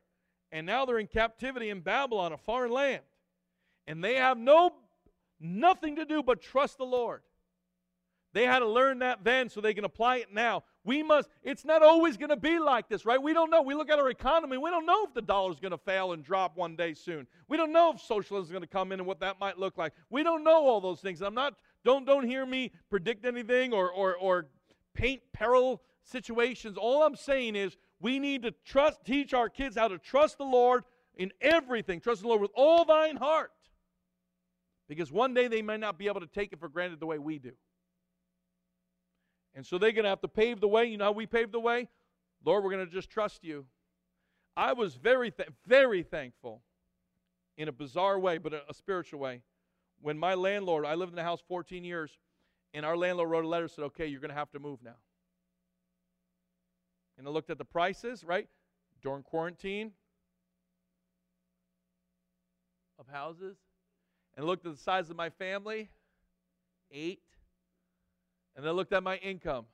and 0.52 0.66
now 0.66 0.86
they're 0.86 1.00
in 1.00 1.08
captivity 1.08 1.70
in 1.70 1.82
Babylon, 1.82 2.34
a 2.34 2.38
foreign 2.38 2.72
land. 2.72 3.02
And 3.88 4.04
they 4.04 4.16
have 4.16 4.38
no 4.38 4.74
nothing 5.40 5.96
to 5.96 6.06
do 6.06 6.22
but 6.22 6.42
trust 6.42 6.78
the 6.78 6.86
Lord. 6.86 7.22
They 8.34 8.46
had 8.46 8.60
to 8.60 8.68
learn 8.68 9.00
that 9.00 9.24
then 9.24 9.50
so 9.50 9.60
they 9.60 9.74
can 9.74 9.84
apply 9.84 10.18
it 10.18 10.34
now. 10.34 10.64
We 10.84 11.04
must, 11.04 11.30
it's 11.44 11.66
not 11.66 11.84
always 11.84 12.18
going 12.18 12.30
to 12.30 12.38
be 12.38 12.60
like 12.60 12.88
this, 12.88 13.06
right? 13.06 13.22
We 13.22 13.34
don't 13.34 13.50
know. 13.50 13.62
We 13.62 13.76
look 13.76 13.90
at 13.90 14.00
our 14.00 14.10
economy, 14.10 14.58
we 14.58 14.70
don't 14.70 14.86
know 14.86 15.04
if 15.04 15.14
the 15.14 15.22
dollar 15.22 15.52
is 15.52 15.60
going 15.60 15.72
to 15.72 15.78
fail 15.78 16.14
and 16.14 16.24
drop 16.24 16.56
one 16.56 16.76
day 16.76 16.94
soon. 16.94 17.28
We 17.50 17.58
don't 17.58 17.74
know 17.74 17.92
if 17.94 18.02
socialism 18.02 18.46
is 18.46 18.50
going 18.52 18.62
to 18.62 18.68
come 18.68 18.92
in 18.92 19.00
and 19.00 19.08
what 19.08 19.20
that 19.20 19.40
might 19.40 19.60
look 19.60 19.78
like. 19.78 19.94
We 20.10 20.24
don't 20.24 20.44
know 20.44 20.66
all 20.66 20.80
those 20.80 21.02
things. 21.02 21.22
I'm 21.22 21.36
not, 21.36 21.56
don't, 21.84 22.06
don't 22.06 22.26
hear 22.26 22.46
me 22.46 22.72
predict 22.90 23.26
anything 23.26 23.74
or, 23.74 23.92
or, 23.92 24.16
or 24.16 24.48
paint 24.94 25.22
peril 25.34 25.82
situations. 26.04 26.78
All 26.78 27.04
I'm 27.04 27.16
saying 27.16 27.56
is 27.56 27.76
we 28.00 28.18
need 28.18 28.44
to 28.44 28.54
trust, 28.66 29.04
teach 29.06 29.34
our 29.34 29.50
kids 29.50 29.76
how 29.76 29.90
to 29.90 29.98
trust 29.98 30.38
the 30.38 30.46
Lord 30.46 30.84
in 31.16 31.32
everything. 31.42 32.00
Trust 32.00 32.22
the 32.22 32.28
Lord 32.28 32.42
with 32.42 32.52
all 32.56 32.86
thine 32.86 33.18
heart. 33.18 33.52
Because 34.88 35.12
one 35.12 35.34
day 35.34 35.48
they 35.48 35.62
may 35.62 35.78
not 35.78 35.98
be 35.98 36.08
able 36.08 36.22
to 36.22 36.28
take 36.28 36.54
it 36.54 36.60
for 36.60 36.70
granted 36.70 37.00
the 37.00 37.06
way 37.06 37.20
we 37.20 37.40
do. 37.40 37.52
And 39.54 39.66
so 39.66 39.78
they're 39.78 39.92
going 39.92 40.04
to 40.04 40.10
have 40.10 40.22
to 40.22 40.28
pave 40.28 40.62
the 40.62 40.68
way. 40.68 40.86
You 40.86 40.98
know 40.98 41.06
how 41.06 41.12
we 41.12 41.26
pave 41.26 41.52
the 41.52 41.60
way? 41.60 41.90
Lord, 42.44 42.64
we're 42.64 42.72
going 42.72 42.86
to 42.86 42.92
just 42.92 43.10
trust 43.10 43.44
you. 43.44 43.66
I 44.56 44.74
was 44.74 44.96
very, 44.96 45.32
th- 45.32 45.50
very 45.68 46.04
thankful 46.04 46.62
in 47.58 47.68
a 47.68 47.72
bizarre 47.72 48.20
way, 48.20 48.38
but 48.38 48.54
a, 48.54 48.62
a 48.70 48.74
spiritual 48.74 49.20
way. 49.20 49.42
When 50.02 50.18
my 50.18 50.34
landlord, 50.34 50.86
I 50.86 50.96
lived 50.96 51.12
in 51.12 51.16
the 51.16 51.24
house 51.24 51.42
14 51.48 51.84
years, 51.84 52.18
and 52.74 52.86
our 52.86 52.98
landlord 52.98 53.30
wrote 53.30 53.46
a 53.46 53.48
letter 53.48 53.68
said, 53.68 53.84
okay, 53.86 54.08
you're 54.08 54.22
going 54.22 54.30
to 54.30 54.36
have 54.36 54.52
to 54.52 54.60
move 54.60 54.80
now. 54.84 54.96
And 57.18 57.28
I 57.28 57.32
looked 57.32 57.50
at 57.50 57.58
the 57.58 57.66
prices, 57.66 58.24
right? 58.24 58.48
During 59.04 59.24
quarantine 59.24 59.92
of 62.98 63.08
houses, 63.08 63.58
and 64.36 64.46
looked 64.46 64.66
at 64.66 64.76
the 64.76 64.82
size 64.82 65.10
of 65.10 65.16
my 65.16 65.30
family 65.30 65.90
eight 66.92 67.22
and 68.56 68.68
I 68.68 68.72
looked 68.72 68.94
at 68.94 69.04
my 69.04 69.18
income. 69.18 69.66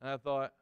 And 0.00 0.10
I 0.10 0.16
thought, 0.16 0.52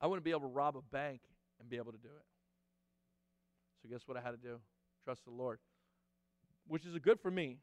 I 0.00 0.06
wouldn't 0.06 0.24
be 0.24 0.30
able 0.30 0.40
to 0.40 0.46
rob 0.46 0.76
a 0.76 0.82
bank 0.82 1.20
and 1.60 1.68
be 1.68 1.76
able 1.76 1.92
to 1.92 1.98
do 1.98 2.08
it. 2.08 2.24
So, 3.82 3.88
guess 3.88 4.02
what 4.06 4.16
I 4.16 4.20
had 4.20 4.30
to 4.30 4.36
do? 4.36 4.58
Trust 5.04 5.24
the 5.24 5.30
Lord. 5.30 5.58
Which 6.68 6.86
is 6.86 6.96
good 6.98 7.20
for 7.20 7.30
me, 7.30 7.58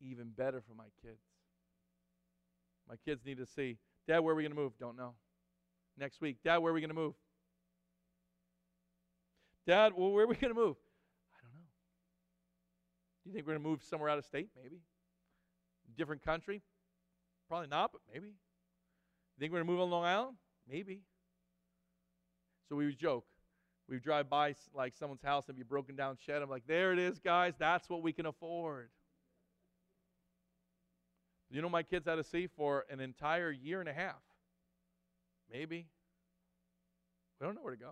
even 0.00 0.30
better 0.36 0.60
for 0.60 0.74
my 0.74 0.86
kids. 1.02 1.20
My 2.88 2.96
kids 3.04 3.24
need 3.24 3.38
to 3.38 3.46
see, 3.46 3.78
Dad, 4.06 4.20
where 4.20 4.32
are 4.32 4.36
we 4.36 4.42
going 4.42 4.54
to 4.54 4.60
move? 4.60 4.72
Don't 4.78 4.96
know. 4.96 5.14
Next 5.98 6.20
week, 6.20 6.38
Dad, 6.44 6.58
where 6.58 6.70
are 6.70 6.74
we 6.74 6.80
going 6.80 6.90
to 6.90 6.94
move? 6.94 7.14
Dad, 9.66 9.92
well, 9.96 10.10
where 10.10 10.24
are 10.24 10.28
we 10.28 10.34
going 10.40 10.52
to 10.52 10.60
move? 10.60 10.76
I 11.34 11.40
don't 11.42 11.54
know. 11.54 11.66
Do 13.22 13.30
you 13.30 13.34
think 13.34 13.46
we're 13.46 13.54
going 13.54 13.62
to 13.62 13.68
move 13.68 13.82
somewhere 13.82 14.10
out 14.10 14.18
of 14.18 14.24
state? 14.24 14.50
Maybe. 14.60 14.80
Different 15.96 16.24
country? 16.24 16.62
Probably 17.48 17.68
not, 17.68 17.92
but 17.92 18.00
maybe. 18.12 18.26
You 18.28 19.40
think 19.40 19.52
we're 19.52 19.58
going 19.58 19.66
to 19.66 19.72
move 19.72 19.80
on 19.80 19.90
Long 19.90 20.04
Island? 20.04 20.36
Maybe. 20.68 21.02
So 22.68 22.76
we 22.76 22.86
would 22.86 22.98
joke. 22.98 23.26
We 23.88 23.96
would 23.96 24.02
drive 24.02 24.30
by 24.30 24.54
like 24.74 24.94
someone's 24.94 25.22
house 25.22 25.44
and 25.48 25.56
be 25.56 25.62
broken 25.62 25.94
down 25.94 26.16
shed. 26.24 26.40
I'm 26.40 26.48
like, 26.48 26.66
there 26.66 26.92
it 26.92 26.98
is, 26.98 27.18
guys. 27.18 27.54
That's 27.58 27.88
what 27.90 28.02
we 28.02 28.12
can 28.12 28.26
afford. 28.26 28.88
You 31.50 31.60
know, 31.62 31.68
my 31.68 31.82
kids 31.82 32.06
had 32.06 32.16
to 32.16 32.24
see 32.24 32.48
for 32.56 32.84
an 32.90 33.00
entire 33.00 33.50
year 33.50 33.80
and 33.80 33.88
a 33.88 33.92
half. 33.92 34.22
Maybe. 35.52 35.86
We 37.38 37.46
don't 37.46 37.54
know 37.54 37.62
where 37.62 37.74
to 37.74 37.80
go. 37.80 37.90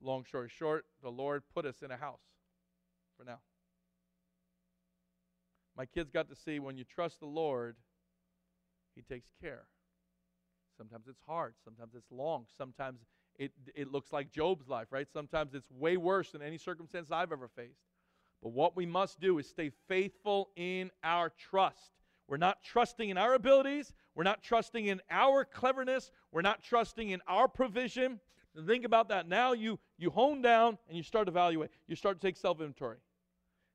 Long 0.00 0.24
story 0.24 0.48
short, 0.48 0.84
the 1.02 1.10
Lord 1.10 1.42
put 1.54 1.64
us 1.64 1.82
in 1.82 1.90
a 1.90 1.96
house 1.96 2.20
for 3.16 3.24
now. 3.24 3.38
My 5.76 5.86
kids 5.86 6.10
got 6.10 6.28
to 6.28 6.36
see 6.36 6.58
when 6.58 6.76
you 6.76 6.84
trust 6.84 7.20
the 7.20 7.26
Lord, 7.26 7.76
He 8.94 9.02
takes 9.02 9.28
care. 9.40 9.64
Sometimes 10.76 11.06
it's 11.08 11.20
hard, 11.26 11.54
sometimes 11.64 11.94
it's 11.94 12.10
long, 12.10 12.44
sometimes 12.56 13.00
it, 13.38 13.52
it 13.74 13.92
looks 13.92 14.12
like 14.12 14.30
Job's 14.30 14.68
life, 14.68 14.88
right? 14.90 15.06
Sometimes 15.10 15.54
it's 15.54 15.70
way 15.70 15.96
worse 15.96 16.32
than 16.32 16.42
any 16.42 16.58
circumstance 16.58 17.10
I've 17.10 17.32
ever 17.32 17.48
faced. 17.48 17.80
But 18.42 18.52
what 18.52 18.76
we 18.76 18.86
must 18.86 19.20
do 19.20 19.38
is 19.38 19.48
stay 19.48 19.70
faithful 19.88 20.50
in 20.56 20.90
our 21.02 21.30
trust. 21.30 21.92
We're 22.28 22.36
not 22.36 22.62
trusting 22.62 23.08
in 23.08 23.18
our 23.18 23.34
abilities. 23.34 23.92
We're 24.14 24.24
not 24.24 24.42
trusting 24.42 24.86
in 24.86 25.00
our 25.10 25.44
cleverness. 25.44 26.10
We're 26.32 26.42
not 26.42 26.62
trusting 26.62 27.10
in 27.10 27.20
our 27.28 27.48
provision. 27.48 28.20
And 28.56 28.66
think 28.66 28.86
about 28.86 29.08
that. 29.10 29.28
Now 29.28 29.52
you, 29.52 29.78
you 29.98 30.08
hone 30.08 30.40
down 30.40 30.78
and 30.88 30.96
you 30.96 31.02
start 31.02 31.26
to 31.26 31.30
evaluate. 31.30 31.70
You 31.86 31.94
start 31.94 32.20
to 32.20 32.26
take 32.26 32.36
self 32.36 32.58
inventory. 32.58 32.96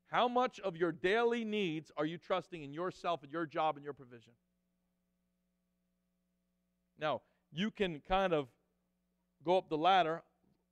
How 0.07 0.27
much 0.27 0.59
of 0.59 0.75
your 0.75 0.91
daily 0.91 1.45
needs 1.45 1.91
are 1.95 2.05
you 2.05 2.17
trusting 2.17 2.63
in 2.63 2.73
yourself 2.73 3.23
and 3.23 3.31
your 3.31 3.45
job 3.45 3.77
and 3.77 3.83
your 3.83 3.93
provision? 3.93 4.33
Now, 6.99 7.21
you 7.51 7.71
can 7.71 8.01
kind 8.07 8.33
of 8.33 8.47
go 9.45 9.57
up 9.57 9.69
the 9.69 9.77
ladder. 9.77 10.23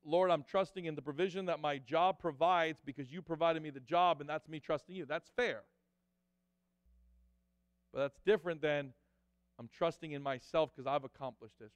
Lord, 0.04 0.32
I'm 0.32 0.44
trusting 0.44 0.86
in 0.86 0.96
the 0.96 1.02
provision 1.02 1.46
that 1.46 1.60
my 1.62 1.78
job 1.78 2.20
provides 2.20 2.80
because 2.86 3.12
you 3.12 3.22
provided 3.22 3.62
me 3.62 3.70
the 3.70 3.80
job, 3.80 4.22
and 4.22 4.30
that's 4.30 4.48
me 4.50 4.60
trusting 4.60 4.96
you. 4.96 5.06
That's 5.06 5.30
fair. 5.36 5.62
But 7.94 8.00
that's 8.00 8.20
different 8.26 8.62
than 8.62 8.94
I'm 9.60 9.70
trusting 9.78 10.12
in 10.12 10.24
myself 10.24 10.72
because 10.76 10.88
I've 10.88 11.04
accomplished 11.04 11.60
this. 11.60 11.72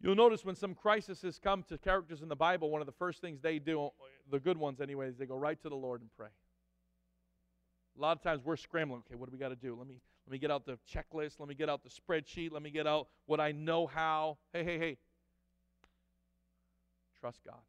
You'll 0.00 0.14
notice 0.14 0.44
when 0.44 0.54
some 0.54 0.74
crises 0.74 1.40
come 1.42 1.62
to 1.64 1.78
characters 1.78 2.22
in 2.22 2.28
the 2.28 2.36
Bible, 2.36 2.70
one 2.70 2.82
of 2.82 2.86
the 2.86 2.92
first 2.92 3.20
things 3.20 3.40
they 3.40 3.58
do, 3.58 3.90
the 4.30 4.38
good 4.38 4.58
ones 4.58 4.80
anyways, 4.80 5.16
they 5.16 5.26
go 5.26 5.36
right 5.36 5.60
to 5.62 5.68
the 5.68 5.76
Lord 5.76 6.02
and 6.02 6.10
pray. 6.16 6.28
A 7.96 8.00
lot 8.00 8.16
of 8.16 8.22
times 8.22 8.42
we're 8.44 8.56
scrambling. 8.56 9.02
Okay, 9.06 9.14
what 9.14 9.30
do 9.30 9.32
we 9.32 9.38
got 9.38 9.48
to 9.48 9.56
do? 9.56 9.74
Let 9.74 9.86
me 9.86 10.00
let 10.26 10.32
me 10.32 10.38
get 10.38 10.50
out 10.50 10.66
the 10.66 10.78
checklist. 10.92 11.36
Let 11.38 11.48
me 11.48 11.54
get 11.54 11.70
out 11.70 11.82
the 11.82 11.88
spreadsheet. 11.88 12.52
Let 12.52 12.62
me 12.62 12.70
get 12.70 12.86
out 12.86 13.08
what 13.26 13.40
I 13.40 13.52
know 13.52 13.86
how. 13.86 14.38
Hey, 14.52 14.64
hey, 14.64 14.78
hey. 14.78 14.98
Trust 17.20 17.44
God. 17.44 17.60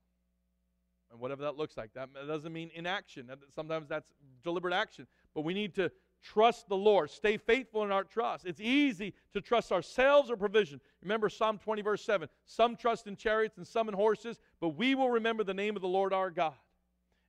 And 1.11 1.19
whatever 1.19 1.43
that 1.43 1.55
looks 1.55 1.77
like. 1.77 1.93
That 1.93 2.09
doesn't 2.27 2.51
mean 2.51 2.71
inaction. 2.73 3.29
Sometimes 3.53 3.87
that's 3.87 4.11
deliberate 4.43 4.73
action. 4.73 5.07
But 5.33 5.41
we 5.41 5.53
need 5.53 5.75
to 5.75 5.91
Trust 6.23 6.67
the 6.67 6.75
Lord. 6.75 7.09
Stay 7.09 7.37
faithful 7.37 7.83
in 7.83 7.91
our 7.91 8.03
trust. 8.03 8.45
It's 8.45 8.59
easy 8.59 9.13
to 9.33 9.41
trust 9.41 9.71
ourselves 9.71 10.29
or 10.29 10.37
provision. 10.37 10.81
Remember 11.01 11.29
Psalm 11.29 11.57
20, 11.57 11.81
verse 11.81 12.03
7. 12.03 12.27
Some 12.45 12.75
trust 12.75 13.07
in 13.07 13.15
chariots 13.15 13.57
and 13.57 13.67
some 13.67 13.87
in 13.87 13.93
horses, 13.93 14.39
but 14.59 14.69
we 14.69 14.95
will 14.95 15.09
remember 15.09 15.43
the 15.43 15.53
name 15.53 15.75
of 15.75 15.81
the 15.81 15.87
Lord 15.87 16.13
our 16.13 16.31
God. 16.31 16.55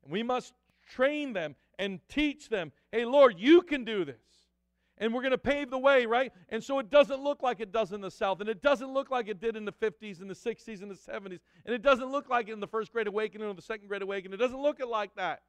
And 0.02 0.12
we 0.12 0.22
must 0.22 0.52
train 0.90 1.32
them 1.32 1.54
and 1.78 2.00
teach 2.08 2.48
them 2.48 2.72
hey, 2.90 3.04
Lord, 3.04 3.38
you 3.38 3.62
can 3.62 3.84
do 3.84 4.04
this. 4.04 4.16
And 5.00 5.14
we're 5.14 5.22
going 5.22 5.30
to 5.30 5.38
pave 5.38 5.70
the 5.70 5.78
way, 5.78 6.06
right? 6.06 6.32
And 6.48 6.64
so 6.64 6.80
it 6.80 6.90
doesn't 6.90 7.22
look 7.22 7.40
like 7.40 7.60
it 7.60 7.70
does 7.70 7.92
in 7.92 8.00
the 8.00 8.10
South, 8.10 8.40
and 8.40 8.48
it 8.48 8.60
doesn't 8.62 8.92
look 8.92 9.12
like 9.12 9.28
it 9.28 9.40
did 9.40 9.54
in 9.56 9.64
the 9.64 9.72
50s 9.72 10.20
and 10.20 10.28
the 10.28 10.34
60s 10.34 10.82
and 10.82 10.90
the 10.90 10.96
70s, 10.96 11.38
and 11.64 11.74
it 11.74 11.82
doesn't 11.82 12.10
look 12.10 12.28
like 12.28 12.48
it 12.48 12.52
in 12.52 12.58
the 12.58 12.66
first 12.66 12.92
great 12.92 13.06
awakening 13.06 13.46
or 13.46 13.54
the 13.54 13.62
second 13.62 13.86
great 13.86 14.02
awakening. 14.02 14.34
It 14.34 14.42
doesn't 14.42 14.60
look 14.60 14.80
like 14.84 15.14
that. 15.14 15.42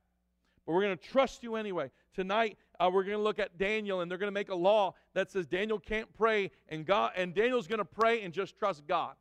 But 0.67 0.73
we're 0.73 0.83
going 0.83 0.97
to 0.97 1.03
trust 1.03 1.41
you 1.41 1.55
anyway. 1.55 1.89
Tonight, 2.13 2.57
uh, 2.79 2.89
we're 2.91 3.03
going 3.03 3.17
to 3.17 3.23
look 3.23 3.39
at 3.39 3.57
Daniel, 3.57 4.01
and 4.01 4.09
they're 4.09 4.17
going 4.17 4.27
to 4.27 4.33
make 4.33 4.49
a 4.49 4.55
law 4.55 4.93
that 5.13 5.29
says 5.29 5.45
Daniel 5.45 5.79
can't 5.79 6.11
pray, 6.13 6.51
and 6.69 6.85
God 6.85 7.11
and 7.15 7.33
Daniel's 7.33 7.67
going 7.67 7.79
to 7.79 7.85
pray 7.85 8.21
and 8.21 8.33
just 8.33 8.57
trust 8.57 8.87
God. 8.87 9.15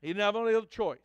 He 0.00 0.08
didn't 0.08 0.22
have 0.22 0.36
any 0.36 0.54
other 0.54 0.66
choice. 0.66 0.98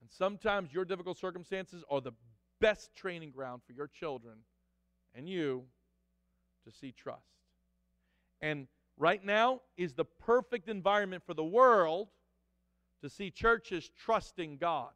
And 0.00 0.10
sometimes 0.10 0.72
your 0.72 0.84
difficult 0.84 1.18
circumstances 1.18 1.82
are 1.90 2.00
the 2.00 2.12
best 2.60 2.94
training 2.94 3.30
ground 3.30 3.62
for 3.66 3.72
your 3.72 3.88
children 3.88 4.34
and 5.14 5.28
you 5.28 5.64
to 6.64 6.72
see 6.72 6.92
trust. 6.92 7.22
And 8.40 8.68
right 8.96 9.24
now 9.24 9.62
is 9.76 9.94
the 9.94 10.04
perfect 10.04 10.68
environment 10.68 11.22
for 11.26 11.34
the 11.34 11.44
world 11.44 12.08
to 13.02 13.08
see 13.08 13.30
churches 13.30 13.90
trusting 13.96 14.58
God. 14.58 14.90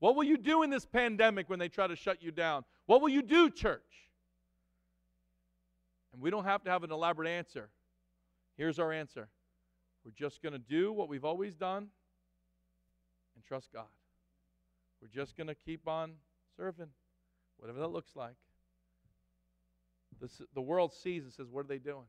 What 0.00 0.16
will 0.16 0.24
you 0.24 0.36
do 0.36 0.62
in 0.62 0.70
this 0.70 0.84
pandemic 0.84 1.48
when 1.48 1.58
they 1.58 1.68
try 1.68 1.86
to 1.86 1.96
shut 1.96 2.22
you 2.22 2.30
down? 2.30 2.64
What 2.86 3.00
will 3.00 3.08
you 3.08 3.22
do, 3.22 3.48
church? 3.50 3.82
And 6.12 6.20
we 6.20 6.30
don't 6.30 6.44
have 6.44 6.62
to 6.64 6.70
have 6.70 6.84
an 6.84 6.92
elaborate 6.92 7.28
answer. 7.28 7.70
Here's 8.56 8.78
our 8.78 8.92
answer 8.92 9.28
we're 10.04 10.12
just 10.12 10.42
going 10.42 10.52
to 10.52 10.58
do 10.58 10.92
what 10.92 11.08
we've 11.08 11.24
always 11.24 11.54
done 11.54 11.88
and 13.34 13.44
trust 13.44 13.72
God. 13.72 13.86
We're 15.00 15.08
just 15.08 15.36
going 15.36 15.46
to 15.46 15.54
keep 15.54 15.88
on 15.88 16.12
serving, 16.56 16.88
whatever 17.56 17.80
that 17.80 17.88
looks 17.88 18.14
like. 18.14 18.34
This, 20.20 20.40
the 20.54 20.60
world 20.60 20.92
sees 20.92 21.24
and 21.24 21.32
says, 21.32 21.48
What 21.50 21.64
are 21.64 21.68
they 21.68 21.78
doing? 21.78 22.06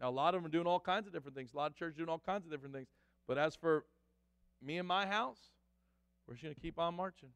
Now, 0.00 0.08
a 0.08 0.10
lot 0.10 0.34
of 0.34 0.40
them 0.40 0.48
are 0.48 0.52
doing 0.52 0.66
all 0.66 0.80
kinds 0.80 1.06
of 1.06 1.12
different 1.12 1.36
things. 1.36 1.52
A 1.52 1.56
lot 1.56 1.70
of 1.70 1.76
churches 1.76 1.96
doing 1.96 2.08
all 2.08 2.22
kinds 2.24 2.46
of 2.46 2.50
different 2.50 2.74
things. 2.74 2.88
But 3.28 3.36
as 3.36 3.54
for 3.54 3.84
me 4.62 4.78
and 4.78 4.88
my 4.88 5.06
house, 5.06 5.38
we're 6.30 6.36
just 6.36 6.44
going 6.44 6.54
to 6.54 6.60
keep 6.60 6.78
on 6.78 6.94
marching. 6.94 7.30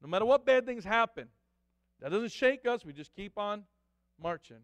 No 0.00 0.08
matter 0.08 0.24
what 0.24 0.46
bad 0.46 0.64
things 0.64 0.82
happen, 0.82 1.28
that 2.00 2.10
doesn't 2.10 2.32
shake 2.32 2.66
us. 2.66 2.86
We 2.86 2.94
just 2.94 3.14
keep 3.14 3.36
on 3.36 3.64
marching. 4.18 4.62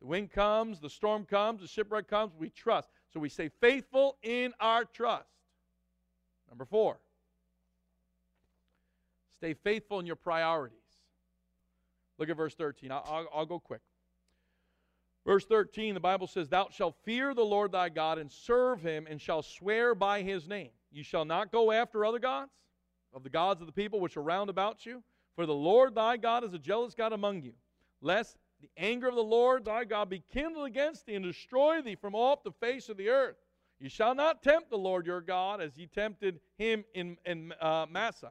The 0.00 0.08
wind 0.08 0.32
comes, 0.32 0.80
the 0.80 0.90
storm 0.90 1.26
comes, 1.26 1.60
the 1.60 1.68
shipwreck 1.68 2.08
comes, 2.08 2.32
we 2.36 2.50
trust. 2.50 2.90
So 3.12 3.20
we 3.20 3.28
stay 3.28 3.50
faithful 3.60 4.18
in 4.24 4.52
our 4.58 4.84
trust. 4.84 5.28
Number 6.48 6.64
four, 6.64 6.98
stay 9.38 9.54
faithful 9.54 10.00
in 10.00 10.06
your 10.06 10.16
priorities. 10.16 10.78
Look 12.18 12.30
at 12.30 12.36
verse 12.36 12.54
13. 12.56 12.90
I'll, 12.90 13.04
I'll, 13.06 13.28
I'll 13.32 13.46
go 13.46 13.60
quick. 13.60 13.80
Verse 15.24 15.44
13, 15.44 15.94
the 15.94 16.00
Bible 16.00 16.26
says, 16.26 16.48
Thou 16.48 16.68
shalt 16.72 16.96
fear 17.04 17.32
the 17.32 17.44
Lord 17.44 17.70
thy 17.70 17.90
God 17.90 18.18
and 18.18 18.30
serve 18.30 18.82
him, 18.82 19.06
and 19.08 19.20
shall 19.20 19.42
swear 19.42 19.94
by 19.94 20.22
his 20.22 20.48
name. 20.48 20.70
You 20.94 21.02
shall 21.02 21.24
not 21.24 21.50
go 21.50 21.72
after 21.72 22.04
other 22.04 22.20
gods, 22.20 22.52
of 23.12 23.24
the 23.24 23.30
gods 23.30 23.60
of 23.60 23.66
the 23.66 23.72
people 23.72 23.98
which 23.98 24.16
are 24.16 24.22
round 24.22 24.48
about 24.48 24.86
you. 24.86 25.02
For 25.34 25.44
the 25.44 25.52
Lord 25.54 25.96
thy 25.96 26.16
God 26.16 26.44
is 26.44 26.54
a 26.54 26.58
jealous 26.58 26.94
God 26.94 27.12
among 27.12 27.42
you, 27.42 27.54
lest 28.00 28.36
the 28.60 28.70
anger 28.76 29.08
of 29.08 29.16
the 29.16 29.22
Lord 29.22 29.64
thy 29.64 29.84
God 29.84 30.08
be 30.08 30.22
kindled 30.32 30.66
against 30.66 31.06
thee 31.06 31.16
and 31.16 31.24
destroy 31.24 31.82
thee 31.82 31.96
from 31.96 32.14
off 32.14 32.44
the 32.44 32.52
face 32.52 32.88
of 32.88 32.96
the 32.96 33.08
earth. 33.08 33.34
You 33.80 33.88
shall 33.88 34.14
not 34.14 34.44
tempt 34.44 34.70
the 34.70 34.78
Lord 34.78 35.04
your 35.04 35.20
God 35.20 35.60
as 35.60 35.76
ye 35.76 35.86
tempted 35.86 36.38
him 36.56 36.84
in, 36.94 37.18
in 37.26 37.52
uh, 37.60 37.86
Massah. 37.90 38.30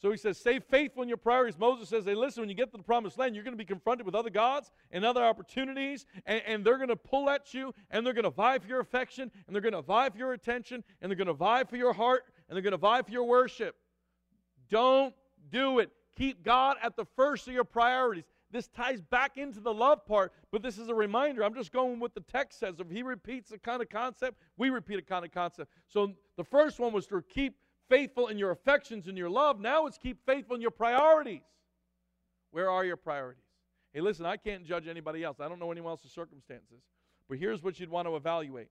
So 0.00 0.12
he 0.12 0.16
says, 0.16 0.38
stay 0.38 0.60
faithful 0.60 1.02
in 1.02 1.08
your 1.08 1.18
priorities. 1.18 1.58
Moses 1.58 1.88
says, 1.88 2.04
hey, 2.04 2.14
listen, 2.14 2.40
when 2.42 2.48
you 2.48 2.54
get 2.54 2.70
to 2.70 2.76
the 2.76 2.84
promised 2.84 3.18
land, 3.18 3.34
you're 3.34 3.42
going 3.42 3.56
to 3.56 3.58
be 3.58 3.64
confronted 3.64 4.06
with 4.06 4.14
other 4.14 4.30
gods 4.30 4.70
and 4.92 5.04
other 5.04 5.24
opportunities, 5.24 6.06
and, 6.24 6.40
and 6.46 6.64
they're 6.64 6.76
going 6.76 6.88
to 6.88 6.96
pull 6.96 7.28
at 7.28 7.52
you, 7.52 7.74
and 7.90 8.06
they're 8.06 8.12
going 8.12 8.24
to 8.24 8.30
vie 8.30 8.58
for 8.58 8.68
your 8.68 8.78
affection, 8.80 9.30
and 9.46 9.54
they're 9.54 9.60
going 9.60 9.72
to 9.72 9.82
vie 9.82 10.08
for 10.08 10.18
your 10.18 10.34
attention, 10.34 10.84
and 11.02 11.10
they're 11.10 11.16
going 11.16 11.26
to 11.26 11.32
vie 11.32 11.64
for 11.64 11.76
your 11.76 11.92
heart, 11.92 12.26
and 12.48 12.54
they're 12.54 12.62
going 12.62 12.72
to 12.72 12.78
vie 12.78 13.02
for 13.02 13.10
your 13.10 13.24
worship. 13.24 13.74
Don't 14.70 15.14
do 15.50 15.80
it. 15.80 15.90
Keep 16.16 16.44
God 16.44 16.76
at 16.82 16.96
the 16.96 17.04
first 17.16 17.48
of 17.48 17.54
your 17.54 17.64
priorities. 17.64 18.24
This 18.50 18.68
ties 18.68 19.00
back 19.00 19.36
into 19.36 19.60
the 19.60 19.74
love 19.74 20.06
part, 20.06 20.32
but 20.50 20.62
this 20.62 20.78
is 20.78 20.88
a 20.88 20.94
reminder. 20.94 21.44
I'm 21.44 21.54
just 21.54 21.72
going 21.72 22.00
with 22.00 22.14
the 22.14 22.20
text 22.20 22.60
says. 22.60 22.76
If 22.78 22.90
he 22.90 23.02
repeats 23.02 23.50
a 23.52 23.58
kind 23.58 23.82
of 23.82 23.88
concept, 23.90 24.38
we 24.56 24.70
repeat 24.70 24.98
a 24.98 25.02
kind 25.02 25.24
of 25.24 25.32
concept. 25.32 25.70
So 25.86 26.12
the 26.36 26.44
first 26.44 26.78
one 26.78 26.92
was 26.92 27.06
to 27.08 27.22
keep 27.22 27.56
faithful 27.88 28.28
in 28.28 28.38
your 28.38 28.50
affections 28.50 29.08
and 29.08 29.16
your 29.16 29.30
love. 29.30 29.60
Now 29.60 29.86
it's 29.86 29.98
keep 29.98 30.24
faithful 30.26 30.56
in 30.56 30.62
your 30.62 30.70
priorities. 30.70 31.42
Where 32.50 32.70
are 32.70 32.84
your 32.84 32.96
priorities? 32.96 33.44
Hey, 33.92 34.00
listen, 34.00 34.26
I 34.26 34.36
can't 34.36 34.64
judge 34.64 34.86
anybody 34.86 35.24
else. 35.24 35.40
I 35.40 35.48
don't 35.48 35.58
know 35.58 35.72
anyone 35.72 35.90
else's 35.90 36.12
circumstances. 36.12 36.82
But 37.28 37.38
here's 37.38 37.62
what 37.62 37.78
you'd 37.78 37.90
want 37.90 38.08
to 38.08 38.16
evaluate 38.16 38.68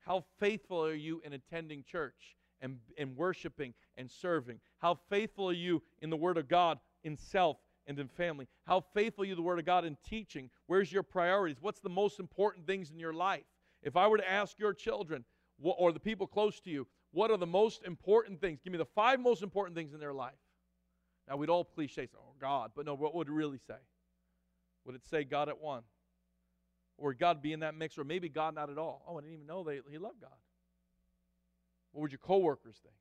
How 0.00 0.24
faithful 0.38 0.84
are 0.84 0.94
you 0.94 1.20
in 1.24 1.32
attending 1.32 1.84
church 1.84 2.36
and, 2.60 2.78
and 2.98 3.16
worshiping 3.16 3.74
and 3.96 4.10
serving? 4.10 4.60
How 4.78 4.98
faithful 5.10 5.48
are 5.48 5.54
you 5.54 5.82
in 6.00 6.10
the 6.10 6.16
Word 6.16 6.38
of 6.38 6.48
God 6.48 6.78
in 7.02 7.16
self 7.16 7.58
and 7.86 7.98
in 7.98 8.08
family? 8.08 8.48
How 8.66 8.80
faithful 8.94 9.24
are 9.24 9.26
you 9.26 9.34
the 9.34 9.42
Word 9.42 9.58
of 9.58 9.66
God 9.66 9.84
in 9.84 9.96
teaching? 10.06 10.50
Where's 10.66 10.92
your 10.92 11.02
priorities? 11.02 11.58
What's 11.60 11.80
the 11.80 11.88
most 11.88 12.20
important 12.20 12.66
things 12.66 12.90
in 12.90 12.98
your 12.98 13.12
life? 13.12 13.44
If 13.82 13.96
I 13.96 14.06
were 14.06 14.16
to 14.18 14.30
ask 14.30 14.58
your 14.58 14.72
children 14.72 15.24
or 15.62 15.92
the 15.92 16.00
people 16.00 16.26
close 16.26 16.58
to 16.60 16.70
you, 16.70 16.86
what 17.14 17.30
are 17.30 17.36
the 17.36 17.46
most 17.46 17.84
important 17.84 18.40
things? 18.40 18.58
Give 18.62 18.72
me 18.72 18.78
the 18.78 18.84
five 18.84 19.20
most 19.20 19.42
important 19.42 19.76
things 19.76 19.94
in 19.94 20.00
their 20.00 20.12
life. 20.12 20.34
Now, 21.28 21.36
we'd 21.36 21.48
all 21.48 21.64
cliche 21.64 22.06
say, 22.06 22.18
oh, 22.18 22.34
God, 22.40 22.72
but 22.74 22.84
no, 22.84 22.94
what 22.94 23.14
would 23.14 23.28
it 23.28 23.32
really 23.32 23.60
say? 23.66 23.78
Would 24.84 24.96
it 24.96 25.06
say 25.08 25.22
God 25.22 25.48
at 25.48 25.60
one? 25.60 25.82
Or 26.98 27.14
God 27.14 27.40
be 27.40 27.52
in 27.52 27.60
that 27.60 27.76
mix? 27.76 27.96
Or 27.96 28.04
maybe 28.04 28.28
God 28.28 28.56
not 28.56 28.68
at 28.68 28.78
all? 28.78 29.04
Oh, 29.08 29.16
I 29.16 29.20
didn't 29.20 29.34
even 29.34 29.46
know 29.46 29.62
they, 29.62 29.80
he 29.90 29.96
loved 29.96 30.20
God. 30.20 30.30
What 31.92 32.02
would 32.02 32.12
your 32.12 32.18
coworkers 32.18 32.76
think? 32.82 32.96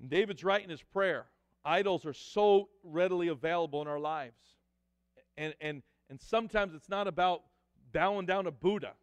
And 0.00 0.10
David's 0.10 0.42
right 0.42 0.62
in 0.62 0.68
his 0.68 0.82
prayer. 0.82 1.26
Idols 1.64 2.04
are 2.04 2.12
so 2.12 2.70
readily 2.82 3.28
available 3.28 3.80
in 3.82 3.88
our 3.88 4.00
lives. 4.00 4.40
And, 5.36 5.54
and, 5.60 5.82
and 6.10 6.20
sometimes 6.20 6.74
it's 6.74 6.88
not 6.88 7.06
about 7.06 7.42
bowing 7.92 8.26
down 8.26 8.44
to 8.44 8.50
Buddha. 8.50 8.94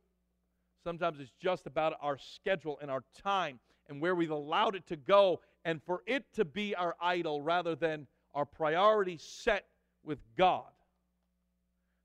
Sometimes 0.83 1.19
it's 1.19 1.31
just 1.41 1.67
about 1.67 1.93
our 2.01 2.17
schedule 2.17 2.79
and 2.81 2.89
our 2.89 3.03
time 3.21 3.59
and 3.87 4.01
where 4.01 4.15
we've 4.15 4.31
allowed 4.31 4.75
it 4.75 4.87
to 4.87 4.95
go 4.95 5.41
and 5.65 5.81
for 5.83 6.03
it 6.05 6.25
to 6.33 6.45
be 6.45 6.75
our 6.75 6.95
idol 7.01 7.41
rather 7.41 7.75
than 7.75 8.07
our 8.33 8.45
priority 8.45 9.17
set 9.17 9.65
with 10.03 10.19
God. 10.37 10.71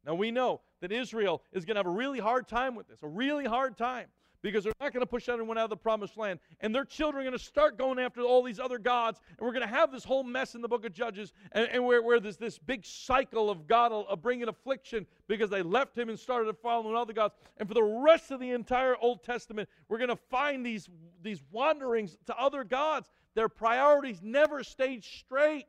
Now 0.04 0.14
we 0.14 0.30
know 0.30 0.60
that 0.80 0.92
Israel 0.92 1.42
is 1.52 1.64
going 1.64 1.76
to 1.76 1.78
have 1.80 1.86
a 1.86 1.90
really 1.90 2.18
hard 2.18 2.48
time 2.48 2.74
with 2.74 2.88
this, 2.88 3.02
a 3.02 3.08
really 3.08 3.44
hard 3.44 3.76
time 3.76 4.08
because 4.44 4.62
they're 4.62 4.74
not 4.78 4.92
going 4.92 5.00
to 5.00 5.06
push 5.06 5.30
everyone 5.30 5.56
out 5.56 5.64
of 5.64 5.70
the 5.70 5.76
promised 5.76 6.18
land. 6.18 6.38
And 6.60 6.74
their 6.74 6.84
children 6.84 7.22
are 7.22 7.24
going 7.30 7.36
to 7.36 7.42
start 7.42 7.78
going 7.78 7.98
after 7.98 8.20
all 8.20 8.42
these 8.42 8.60
other 8.60 8.76
gods. 8.76 9.22
And 9.30 9.38
we're 9.40 9.54
going 9.54 9.66
to 9.66 9.74
have 9.74 9.90
this 9.90 10.04
whole 10.04 10.22
mess 10.22 10.54
in 10.54 10.60
the 10.60 10.68
book 10.68 10.84
of 10.84 10.92
Judges, 10.92 11.32
and, 11.52 11.66
and 11.72 11.82
where, 11.82 12.02
where 12.02 12.20
there's 12.20 12.36
this 12.36 12.58
big 12.58 12.84
cycle 12.84 13.48
of 13.48 13.66
God 13.66 13.90
uh, 13.90 14.02
of 14.02 14.20
bringing 14.20 14.48
affliction 14.48 15.06
because 15.28 15.48
they 15.48 15.62
left 15.62 15.96
him 15.96 16.10
and 16.10 16.18
started 16.18 16.54
following 16.58 16.94
other 16.94 17.14
gods. 17.14 17.34
And 17.56 17.66
for 17.66 17.72
the 17.72 17.82
rest 17.82 18.30
of 18.30 18.38
the 18.38 18.50
entire 18.50 18.96
Old 19.00 19.24
Testament, 19.24 19.66
we're 19.88 19.96
going 19.98 20.10
to 20.10 20.16
find 20.16 20.64
these, 20.64 20.90
these 21.22 21.42
wanderings 21.50 22.18
to 22.26 22.38
other 22.38 22.64
gods. 22.64 23.10
Their 23.34 23.48
priorities 23.48 24.20
never 24.22 24.62
stayed 24.62 25.04
straight. 25.04 25.64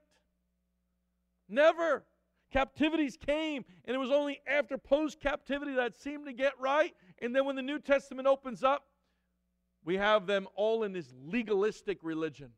Never. 1.48 2.04
Captivities 2.52 3.18
came, 3.18 3.66
and 3.86 3.96
it 3.96 3.98
was 3.98 4.12
only 4.12 4.40
after 4.48 4.78
post 4.78 5.20
captivity 5.20 5.74
that 5.76 5.94
seemed 6.00 6.26
to 6.26 6.32
get 6.32 6.54
right. 6.60 6.94
And 7.26 7.36
then 7.36 7.44
when 7.46 7.56
the 7.56 7.64
New 7.64 7.80
Testament 7.80 8.28
opens 8.28 8.64
up, 8.64 8.86
we 9.84 9.96
have 9.96 10.28
them 10.28 10.48
all 10.54 10.84
in 10.84 10.94
this 10.94 11.12
legalistic 11.26 11.98
religion. 12.04 12.52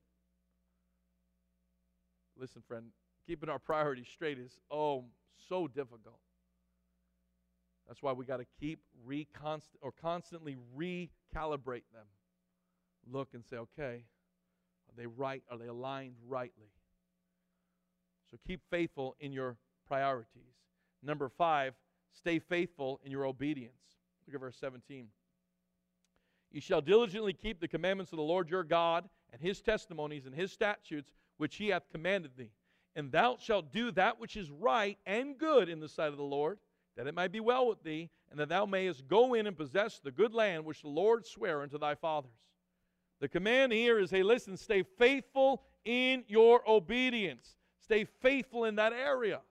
Listen, 2.38 2.62
friend, 2.68 2.88
keeping 3.26 3.48
our 3.48 3.60
priorities 3.60 4.08
straight 4.12 4.38
is, 4.38 4.60
oh, 4.70 5.06
so 5.48 5.70
difficult. 5.70 6.20
That's 7.88 8.04
why 8.04 8.12
we 8.12 8.26
got 8.26 8.38
to 8.38 8.46
keep 8.60 8.82
reconst- 9.08 9.78
or 9.82 9.94
constantly 9.94 10.58
recalibrate 10.76 11.84
them. 11.94 12.06
Look 13.10 13.30
and 13.34 13.46
say, 13.46 13.56
okay, 13.56 14.04
are 14.90 14.98
they 14.98 15.06
right? 15.06 15.44
Are 15.50 15.58
they 15.58 15.68
aligned 15.68 16.16
rightly? 16.28 16.74
So 18.30 18.38
keep 18.46 18.60
faithful 18.70 19.16
in 19.22 19.32
your 19.32 19.56
priorities. 19.88 20.58
Number 21.02 21.30
five, 21.30 21.74
stay 22.12 22.40
faithful 22.40 23.00
in 23.06 23.12
your 23.12 23.26
obedience. 23.26 23.97
Look 24.28 24.36
at 24.36 24.42
verse 24.42 24.58
17. 24.60 25.08
You 26.52 26.62
shall 26.62 26.82
diligently 26.82 27.34
keep 27.34 27.60
the 27.60 27.68
commandments 27.68 28.12
of 28.12 28.18
the 28.18 28.24
Lord 28.24 28.50
your 28.50 28.64
God 28.64 29.08
and 29.32 29.42
his 29.42 29.62
testimonies 29.62 30.26
and 30.26 30.36
his 30.36 30.52
statutes 30.52 31.12
which 31.38 31.56
he 31.56 31.70
hath 31.70 31.90
commanded 31.92 32.32
thee. 32.38 32.52
And 32.96 33.12
thou 33.12 33.38
shalt 33.40 33.72
do 33.72 33.92
that 33.92 34.20
which 34.20 34.36
is 34.36 34.50
right 34.50 34.98
and 35.06 35.38
good 35.38 35.70
in 35.70 35.80
the 35.80 35.90
sight 35.90 36.10
of 36.10 36.18
the 36.18 36.24
Lord, 36.24 36.58
that 36.96 37.08
it 37.08 37.14
might 37.14 37.32
be 37.32 37.40
well 37.40 37.68
with 37.68 37.84
thee, 37.84 38.10
and 38.32 38.40
that 38.40 38.50
thou 38.50 38.66
mayest 38.66 39.08
go 39.08 39.34
in 39.34 39.48
and 39.48 39.56
possess 39.56 40.00
the 40.00 40.12
good 40.12 40.34
land 40.34 40.66
which 40.66 40.82
the 40.82 40.88
Lord 40.88 41.26
sware 41.26 41.62
unto 41.62 41.78
thy 41.78 41.96
fathers. 41.96 42.32
The 43.20 43.30
command 43.30 43.72
here 43.72 44.00
is 44.00 44.12
hey, 44.12 44.24
listen, 44.24 44.58
stay 44.58 44.84
faithful 44.84 45.64
in 45.86 46.24
your 46.28 46.68
obedience. 46.70 47.56
Stay 47.80 48.04
faithful 48.04 48.66
in 48.66 48.76
that 48.76 48.94
area. 48.94 49.42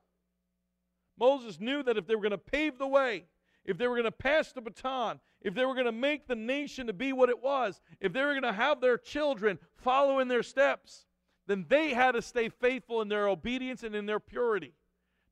Moses 1.19 1.59
knew 1.61 1.83
that 1.83 1.97
if 1.97 2.07
they 2.07 2.15
were 2.15 2.23
going 2.23 2.31
to 2.33 2.39
pave 2.39 2.79
the 2.79 2.87
way, 2.87 3.25
if 3.67 3.77
they 3.77 3.87
were 3.87 3.95
going 3.95 4.05
to 4.05 4.13
pass 4.13 4.53
the 4.53 4.61
baton, 4.61 5.21
if 5.43 5.55
they 5.55 5.65
were 5.65 5.75
going 5.75 5.87
to 5.87 5.93
make 5.93 6.27
the 6.27 6.35
nation 6.35 6.87
to 6.87 6.93
be 6.93 7.13
what 7.13 7.29
it 7.29 7.43
was, 7.43 7.81
if 8.01 8.13
they 8.13 8.23
were 8.23 8.33
going 8.33 8.43
to 8.43 8.53
have 8.53 8.81
their 8.81 8.97
children 8.97 9.59
follow 9.77 10.21
in 10.21 10.29
their 10.29 10.43
steps, 10.43 11.07
then 11.47 11.67
they 11.69 11.91
had 11.91 12.13
to 12.13 12.23
stay 12.23 12.49
faithful 12.49 13.03
in 13.03 13.09
their 13.09 13.29
obedience 13.29 13.83
and 13.83 13.95
in 13.95 14.07
their 14.07 14.21
purity. 14.21 14.73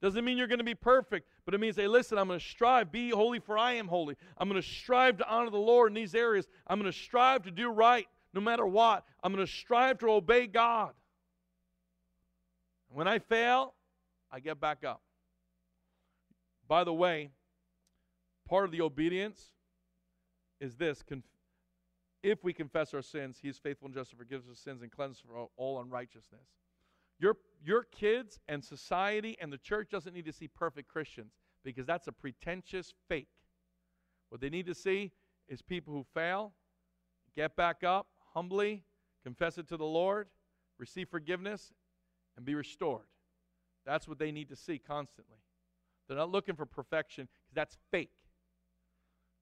Doesn't 0.03 0.25
mean 0.25 0.37
you're 0.37 0.49
going 0.49 0.59
to 0.59 0.65
be 0.65 0.75
perfect, 0.75 1.27
but 1.45 1.55
it 1.55 1.61
means, 1.61 1.77
hey, 1.77 1.87
listen, 1.87 2.19
I'm 2.19 2.29
going 2.29 2.39
to 2.39 2.45
strive, 2.45 2.93
be 2.93 3.11
holy 3.11 3.39
for 3.39 3.57
I 3.57 3.73
am 3.73 3.89
holy. 3.89 4.17
I'm 4.37 4.49
going 4.49 4.61
to 4.61 4.69
strive 4.69 5.17
to 5.19 5.29
honor 5.29 5.51
the 5.51 5.57
Lord 5.57 5.91
in 5.91 5.95
these 5.95 6.15
areas. 6.15 6.47
I'm 6.67 6.79
going 6.79 6.93
to 6.93 6.99
strive 6.99 7.45
to 7.45 7.51
do 7.51 7.71
right 7.71 8.07
no 8.35 8.41
matter 8.41 8.67
what. 8.67 9.05
I'm 9.23 9.33
going 9.33 9.47
to 9.47 9.51
strive 9.51 9.99
to 10.01 10.11
obey 10.11 10.47
God. 10.47 10.93
When 12.91 13.09
I 13.09 13.19
fail, 13.19 13.75
I 14.31 14.41
get 14.41 14.61
back 14.61 14.85
up. 14.85 15.01
By 16.69 16.85
the 16.85 16.93
way, 16.93 17.31
part 18.49 18.65
of 18.65 18.71
the 18.71 18.81
obedience 18.81 19.51
is 20.61 20.77
this 20.77 21.03
if 22.23 22.43
we 22.43 22.53
confess 22.53 22.95
our 22.95 23.03
sins, 23.03 23.39
He 23.41 23.49
is 23.49 23.59
faithful 23.59 23.87
and 23.87 23.95
just 23.95 24.11
to 24.11 24.17
forgive 24.17 24.43
us 24.51 24.59
sins 24.59 24.83
and 24.83 24.91
cleanse 24.91 25.17
us 25.17 25.21
from 25.21 25.47
all 25.57 25.81
unrighteousness. 25.81 26.49
Your, 27.21 27.37
your 27.63 27.85
kids 27.85 28.41
and 28.49 28.65
society 28.65 29.37
and 29.41 29.53
the 29.53 29.59
church 29.59 29.89
doesn't 29.91 30.15
need 30.15 30.25
to 30.25 30.33
see 30.33 30.49
perfect 30.49 30.89
Christians 30.89 31.33
because 31.65 31.87
that's 31.87 32.09
a 32.09 32.13
pretentious 32.13 32.95
fake. 33.09 33.29
What 34.31 34.41
they 34.41 34.49
need 34.49 34.67
to 34.67 34.75
see 34.75 35.13
is 35.49 35.63
people 35.63 35.93
who 35.93 36.05
fail, 36.15 36.53
get 37.37 37.57
back 37.57 37.85
up 37.85 38.09
humbly, 38.33 38.83
confess 39.23 39.59
it 39.59 39.69
to 39.69 39.77
the 39.77 39.85
Lord, 39.85 40.29
receive 40.79 41.09
forgiveness, 41.09 41.73
and 42.37 42.45
be 42.45 42.55
restored. 42.55 43.07
That's 43.87 44.09
what 44.09 44.19
they 44.19 44.33
need 44.33 44.49
to 44.49 44.57
see 44.57 44.79
constantly. 44.79 45.39
They're 46.09 46.17
not 46.17 46.31
looking 46.31 46.57
for 46.57 46.67
perfection 46.67 47.29
because 47.45 47.55
that's 47.55 47.77
fake. 47.91 48.11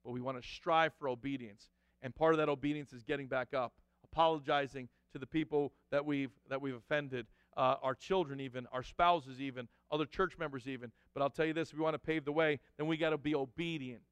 But 0.05 0.13
we 0.13 0.21
want 0.21 0.41
to 0.41 0.49
strive 0.49 0.93
for 0.99 1.09
obedience. 1.09 1.71
And 2.03 2.15
part 2.15 2.35
of 2.35 2.39
that 2.39 2.49
obedience 2.49 2.93
is 2.93 3.03
getting 3.03 3.27
back 3.27 3.55
up, 3.55 3.75
apologizing 4.05 4.89
to 5.13 5.19
the 5.19 5.27
people 5.27 5.73
that 5.91 6.05
we've, 6.05 6.33
that 6.49 6.61
we've 6.61 6.75
offended, 6.75 7.27
uh, 7.57 7.77
our 7.83 7.95
children, 7.95 8.41
even, 8.41 8.67
our 8.73 8.83
spouses, 8.83 9.41
even, 9.41 9.69
other 9.91 10.07
church 10.07 10.39
members, 10.39 10.67
even. 10.67 10.91
But 11.15 11.23
I'll 11.23 11.31
tell 11.31 11.47
you 11.47 11.53
this 11.53 11.71
if 11.71 11.77
we 11.77 11.85
want 11.85 11.95
to 11.95 11.99
pave 11.99 12.25
the 12.25 12.33
way, 12.33 12.59
then 12.79 12.87
we 12.87 12.97
got 12.97 13.11
to 13.11 13.19
be 13.19 13.35
obedient. 13.35 14.03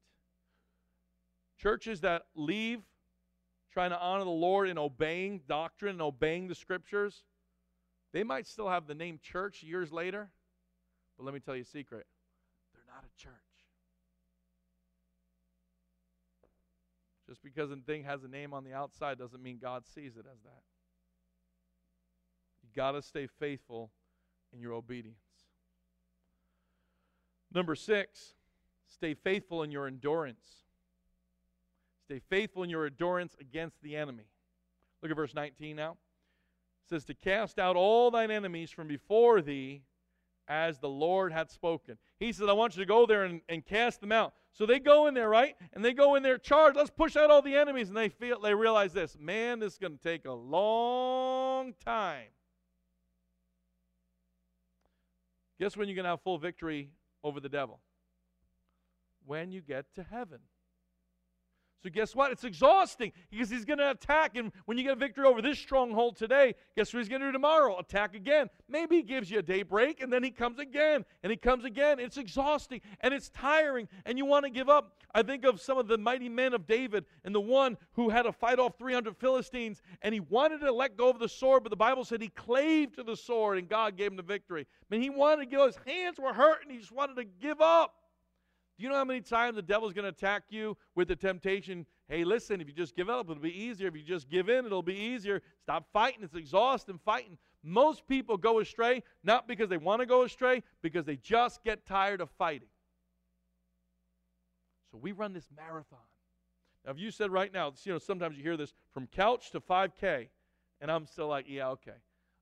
Churches 1.59 2.01
that 2.01 2.23
leave 2.35 2.81
trying 3.71 3.91
to 3.91 3.99
honor 3.99 4.23
the 4.23 4.29
Lord 4.29 4.69
in 4.69 4.77
obeying 4.77 5.41
doctrine 5.47 5.93
and 5.93 6.01
obeying 6.01 6.47
the 6.47 6.55
scriptures, 6.55 7.23
they 8.13 8.23
might 8.23 8.47
still 8.47 8.69
have 8.69 8.87
the 8.87 8.95
name 8.95 9.19
church 9.21 9.63
years 9.63 9.91
later. 9.91 10.29
But 11.17 11.25
let 11.25 11.33
me 11.33 11.39
tell 11.39 11.55
you 11.55 11.63
a 11.63 11.65
secret 11.65 12.05
they're 12.73 12.83
not 12.93 13.03
a 13.03 13.21
church. 13.21 13.50
Just 17.31 17.43
because 17.43 17.71
a 17.71 17.77
thing 17.77 18.03
has 18.03 18.25
a 18.25 18.27
name 18.27 18.53
on 18.53 18.65
the 18.65 18.73
outside 18.73 19.17
doesn't 19.17 19.41
mean 19.41 19.57
God 19.57 19.83
sees 19.87 20.17
it 20.17 20.25
as 20.29 20.41
that. 20.43 20.63
You 22.61 22.67
got 22.75 22.91
to 22.91 23.01
stay 23.01 23.25
faithful 23.39 23.89
in 24.51 24.59
your 24.59 24.73
obedience. 24.73 25.15
Number 27.53 27.73
six, 27.73 28.33
stay 28.85 29.13
faithful 29.13 29.63
in 29.63 29.71
your 29.71 29.87
endurance. 29.87 30.45
Stay 32.03 32.19
faithful 32.29 32.63
in 32.63 32.69
your 32.69 32.85
endurance 32.85 33.33
against 33.39 33.81
the 33.81 33.95
enemy. 33.95 34.25
Look 35.01 35.09
at 35.09 35.15
verse 35.15 35.33
19 35.33 35.77
now. 35.77 35.91
It 35.91 36.89
says, 36.89 37.05
To 37.05 37.13
cast 37.13 37.59
out 37.59 37.77
all 37.77 38.11
thine 38.11 38.29
enemies 38.29 38.71
from 38.71 38.89
before 38.89 39.41
thee 39.41 39.83
as 40.49 40.79
the 40.79 40.89
Lord 40.89 41.31
hath 41.31 41.49
spoken. 41.49 41.97
He 42.19 42.33
says, 42.33 42.49
I 42.49 42.53
want 42.53 42.75
you 42.75 42.83
to 42.83 42.87
go 42.87 43.05
there 43.05 43.23
and, 43.23 43.39
and 43.47 43.65
cast 43.65 44.01
them 44.01 44.11
out. 44.11 44.33
So 44.53 44.65
they 44.65 44.79
go 44.79 45.07
in 45.07 45.13
there, 45.13 45.29
right? 45.29 45.55
And 45.73 45.83
they 45.83 45.93
go 45.93 46.15
in 46.15 46.23
there, 46.23 46.37
charge, 46.37 46.75
let's 46.75 46.89
push 46.89 47.15
out 47.15 47.31
all 47.31 47.41
the 47.41 47.55
enemies. 47.55 47.87
And 47.87 47.97
they 47.97 48.09
feel 48.09 48.39
they 48.39 48.53
realize 48.53 48.93
this, 48.93 49.17
man, 49.19 49.59
this 49.59 49.73
is 49.73 49.79
going 49.79 49.97
to 49.97 50.03
take 50.03 50.25
a 50.25 50.31
long 50.31 51.73
time. 51.83 52.27
Guess 55.59 55.77
when 55.77 55.87
you're 55.87 55.95
going 55.95 56.05
to 56.05 56.09
have 56.09 56.21
full 56.21 56.37
victory 56.37 56.89
over 57.23 57.39
the 57.39 57.49
devil? 57.49 57.79
When 59.25 59.51
you 59.51 59.61
get 59.61 59.85
to 59.95 60.03
heaven. 60.03 60.39
So, 61.83 61.89
guess 61.89 62.15
what? 62.15 62.31
It's 62.31 62.43
exhausting 62.43 63.11
because 63.31 63.49
he's 63.49 63.65
going 63.65 63.79
to 63.79 63.89
attack. 63.89 64.35
And 64.35 64.51
when 64.65 64.77
you 64.77 64.83
get 64.83 64.93
a 64.93 64.99
victory 64.99 65.25
over 65.25 65.41
this 65.41 65.57
stronghold 65.57 66.15
today, 66.15 66.53
guess 66.75 66.93
what 66.93 66.99
he's 66.99 67.09
going 67.09 67.21
to 67.21 67.27
do 67.27 67.31
tomorrow? 67.31 67.79
Attack 67.79 68.13
again. 68.13 68.49
Maybe 68.69 68.97
he 68.97 69.01
gives 69.01 69.31
you 69.31 69.39
a 69.39 69.41
day 69.41 69.63
break 69.63 70.01
and 70.01 70.13
then 70.13 70.23
he 70.23 70.29
comes 70.29 70.59
again 70.59 71.03
and 71.23 71.31
he 71.31 71.37
comes 71.37 71.65
again. 71.65 71.99
It's 71.99 72.17
exhausting 72.17 72.81
and 72.99 73.13
it's 73.13 73.29
tiring 73.29 73.87
and 74.05 74.17
you 74.17 74.25
want 74.25 74.45
to 74.45 74.51
give 74.51 74.69
up. 74.69 74.97
I 75.15 75.23
think 75.23 75.43
of 75.43 75.59
some 75.59 75.79
of 75.79 75.87
the 75.87 75.97
mighty 75.97 76.29
men 76.29 76.53
of 76.53 76.67
David 76.67 77.05
and 77.25 77.33
the 77.33 77.41
one 77.41 77.77
who 77.93 78.09
had 78.09 78.23
to 78.23 78.31
fight 78.31 78.59
off 78.59 78.77
300 78.77 79.17
Philistines 79.17 79.81
and 80.03 80.13
he 80.13 80.19
wanted 80.19 80.59
to 80.61 80.71
let 80.71 80.95
go 80.95 81.09
of 81.09 81.17
the 81.17 81.29
sword, 81.29 81.63
but 81.63 81.71
the 81.71 81.75
Bible 81.75 82.05
said 82.05 82.21
he 82.21 82.29
clave 82.29 82.93
to 82.93 83.03
the 83.03 83.15
sword 83.15 83.57
and 83.57 83.67
God 83.67 83.97
gave 83.97 84.11
him 84.11 84.17
the 84.17 84.23
victory. 84.23 84.67
I 84.69 84.85
mean, 84.93 85.01
he 85.01 85.09
wanted 85.09 85.43
to 85.43 85.45
give, 85.47 85.65
his 85.65 85.79
hands 85.85 86.19
were 86.19 86.33
hurt 86.33 86.61
and 86.61 86.71
he 86.71 86.77
just 86.77 86.91
wanted 86.91 87.15
to 87.15 87.23
give 87.23 87.59
up. 87.59 87.95
Do 88.77 88.83
you 88.83 88.89
know 88.89 88.95
how 88.95 89.05
many 89.05 89.21
times 89.21 89.55
the 89.55 89.61
devil's 89.61 89.93
going 89.93 90.03
to 90.03 90.09
attack 90.09 90.43
you 90.49 90.75
with 90.95 91.07
the 91.07 91.15
temptation? 91.15 91.85
Hey, 92.07 92.23
listen, 92.23 92.61
if 92.61 92.67
you 92.67 92.73
just 92.73 92.95
give 92.95 93.09
up, 93.09 93.29
it'll 93.29 93.41
be 93.41 93.55
easier. 93.55 93.87
If 93.87 93.95
you 93.95 94.03
just 94.03 94.29
give 94.29 94.49
in, 94.49 94.65
it'll 94.65 94.81
be 94.81 94.95
easier. 94.95 95.41
Stop 95.61 95.85
fighting. 95.93 96.23
It's 96.23 96.35
exhausting 96.35 96.99
fighting. 97.05 97.37
Most 97.63 98.07
people 98.07 98.37
go 98.37 98.59
astray 98.59 99.03
not 99.23 99.47
because 99.47 99.69
they 99.69 99.77
want 99.77 99.99
to 100.01 100.05
go 100.05 100.23
astray, 100.23 100.63
because 100.81 101.05
they 101.05 101.15
just 101.15 101.63
get 101.63 101.85
tired 101.85 102.21
of 102.21 102.29
fighting. 102.31 102.69
So 104.91 104.97
we 104.97 105.11
run 105.11 105.33
this 105.33 105.47
marathon. 105.55 105.99
Now, 106.85 106.91
if 106.91 106.99
you 106.99 107.11
said 107.11 107.31
right 107.31 107.53
now, 107.53 107.71
you 107.83 107.93
know, 107.93 107.99
sometimes 107.99 108.35
you 108.35 108.43
hear 108.43 108.57
this 108.57 108.73
from 108.93 109.07
couch 109.07 109.51
to 109.51 109.61
5K, 109.61 110.27
and 110.81 110.91
I'm 110.91 111.05
still 111.05 111.27
like, 111.27 111.45
yeah, 111.47 111.69
okay. 111.69 111.91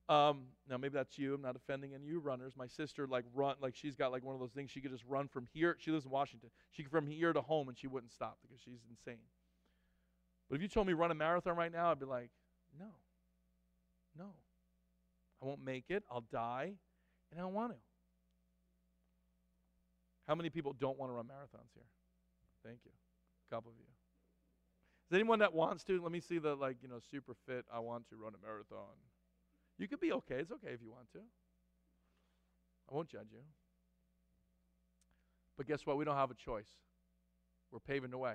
Um, 0.10 0.46
now 0.68 0.78
maybe 0.78 0.96
that's 0.96 1.20
you. 1.20 1.36
I'm 1.36 1.42
not 1.44 1.56
offending 1.56 1.94
any 1.94 2.08
you 2.08 2.20
runners. 2.20 2.54
My 2.58 2.66
sister 2.66 3.06
like 3.06 3.26
run 3.36 3.56
like 3.62 3.76
she's 3.76 3.96
got 3.96 4.12
like 4.12 4.24
one 4.24 4.34
of 4.34 4.42
those 4.42 4.52
things. 4.52 4.72
She 4.72 4.82
could 4.82 4.92
just 4.92 5.04
run 5.08 5.28
from 5.28 5.48
here. 5.54 5.78
She 5.80 5.92
lives 5.92 6.06
in 6.06 6.12
Washington. 6.12 6.50
She 6.72 6.82
could 6.82 6.92
from 6.92 7.06
here 7.06 7.32
to 7.32 7.42
home 7.42 7.70
and 7.70 7.78
she 7.78 7.86
wouldn't 7.86 8.12
stop 8.12 8.40
because 8.42 8.60
she's 8.60 8.80
insane. 8.90 9.22
But 10.50 10.56
if 10.56 10.64
you 10.64 10.68
told 10.68 10.88
me 10.88 10.94
run 10.94 11.12
a 11.12 11.16
marathon 11.16 11.56
right 11.56 11.72
now, 11.72 11.92
I'd 11.92 12.00
be 12.00 12.08
like, 12.08 12.32
no, 12.80 12.88
no, 14.18 14.32
I 15.44 15.46
won't 15.46 15.64
make 15.64 15.86
it. 15.90 16.04
I'll 16.12 16.26
die, 16.32 16.74
and 17.32 17.40
I 17.40 17.44
don't 17.44 17.54
want 17.54 17.74
to. 17.74 17.78
How 20.28 20.34
many 20.34 20.50
people 20.50 20.74
don't 20.74 20.98
want 20.98 21.12
to 21.12 21.16
run 21.16 21.26
marathons 21.26 21.70
here? 21.76 21.86
Thank 22.66 22.80
you. 22.84 22.92
A 23.50 23.56
couple 23.56 23.72
of 23.72 23.78
you. 23.78 23.86
Is 25.10 25.16
anyone 25.16 25.40
that 25.40 25.54
wants 25.54 25.84
to? 25.86 26.02
Let 26.02 26.12
me 26.12 26.20
see 26.20 26.40
the 26.40 26.56
like 26.56 26.78
you 26.82 26.88
know 26.88 27.00
super 27.12 27.36
fit. 27.48 27.66
I 27.72 27.80
want 27.80 28.10
to 28.10 28.16
run 28.16 28.34
a 28.34 28.46
marathon. 28.46 28.96
You 29.80 29.88
could 29.88 30.02
be 30.02 30.12
okay. 30.12 30.36
It's 30.36 30.52
okay 30.52 30.72
if 30.74 30.82
you 30.84 30.92
want 30.92 31.10
to. 31.14 31.20
I 32.92 32.96
won't 32.96 33.08
judge 33.08 33.28
you. 33.32 33.40
But 35.58 35.68
guess 35.68 35.86
what? 35.86 35.98
We 35.98 36.06
don't 36.06 36.16
have 36.16 36.32
a 36.32 36.36
choice. 36.36 36.68
We're 37.72 37.80
paving 37.80 38.12
the 38.12 38.18
way. 38.18 38.34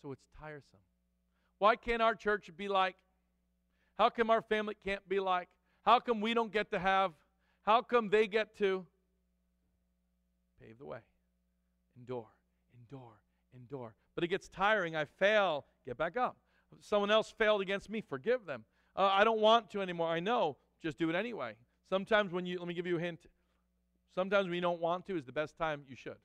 So 0.00 0.12
it's 0.12 0.24
tiresome. 0.38 0.80
Why 1.58 1.76
can't 1.76 2.02
our 2.02 2.14
church 2.14 2.50
be 2.56 2.68
like? 2.68 2.94
How 3.98 4.10
come 4.10 4.30
our 4.30 4.42
family 4.42 4.76
can't 4.84 5.06
be 5.08 5.20
like? 5.20 5.48
How 5.82 5.98
come 5.98 6.20
we 6.20 6.34
don't 6.34 6.52
get 6.52 6.70
to 6.70 6.78
have? 6.78 7.12
How 7.62 7.82
come 7.82 8.10
they 8.10 8.26
get 8.26 8.56
to? 8.58 8.86
Pave 10.60 10.78
the 10.78 10.86
way. 10.86 10.98
Endure, 11.96 12.28
endure, 12.78 13.20
endure. 13.54 13.94
But 14.14 14.24
it 14.24 14.28
gets 14.28 14.48
tiring. 14.48 14.94
I 14.96 15.04
fail. 15.04 15.64
Get 15.86 15.96
back 15.96 16.16
up. 16.16 16.36
Someone 16.80 17.10
else 17.10 17.32
failed 17.36 17.60
against 17.60 17.88
me. 17.88 18.00
Forgive 18.00 18.46
them. 18.46 18.64
Uh, 18.96 19.10
I 19.12 19.24
don't 19.24 19.40
want 19.40 19.70
to 19.70 19.82
anymore. 19.82 20.08
I 20.08 20.20
know. 20.20 20.56
Just 20.82 20.98
do 20.98 21.08
it 21.10 21.16
anyway. 21.16 21.54
Sometimes 21.88 22.32
when 22.32 22.46
you, 22.46 22.58
let 22.58 22.68
me 22.68 22.74
give 22.74 22.86
you 22.86 22.96
a 22.96 23.00
hint. 23.00 23.20
Sometimes 24.14 24.46
when 24.46 24.54
you 24.54 24.60
don't 24.60 24.80
want 24.80 25.06
to 25.06 25.16
is 25.16 25.24
the 25.24 25.32
best 25.32 25.56
time 25.56 25.82
you 25.88 25.96
should. 25.96 26.16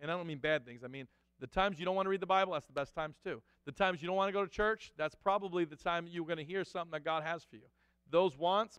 And 0.00 0.10
I 0.10 0.16
don't 0.16 0.26
mean 0.26 0.38
bad 0.38 0.66
things. 0.66 0.82
I 0.84 0.88
mean, 0.88 1.06
the 1.40 1.46
times 1.46 1.78
you 1.78 1.84
don't 1.84 1.94
want 1.94 2.06
to 2.06 2.10
read 2.10 2.20
the 2.20 2.26
Bible, 2.26 2.52
that's 2.52 2.66
the 2.66 2.72
best 2.72 2.94
times 2.94 3.16
too. 3.22 3.42
The 3.66 3.72
times 3.72 4.02
you 4.02 4.06
don't 4.06 4.16
want 4.16 4.28
to 4.28 4.32
go 4.32 4.44
to 4.44 4.50
church, 4.50 4.92
that's 4.96 5.14
probably 5.14 5.64
the 5.64 5.76
time 5.76 6.06
you're 6.10 6.26
going 6.26 6.38
to 6.38 6.44
hear 6.44 6.64
something 6.64 6.92
that 6.92 7.04
God 7.04 7.22
has 7.22 7.44
for 7.44 7.56
you. 7.56 7.66
Those 8.10 8.36
wants, 8.36 8.78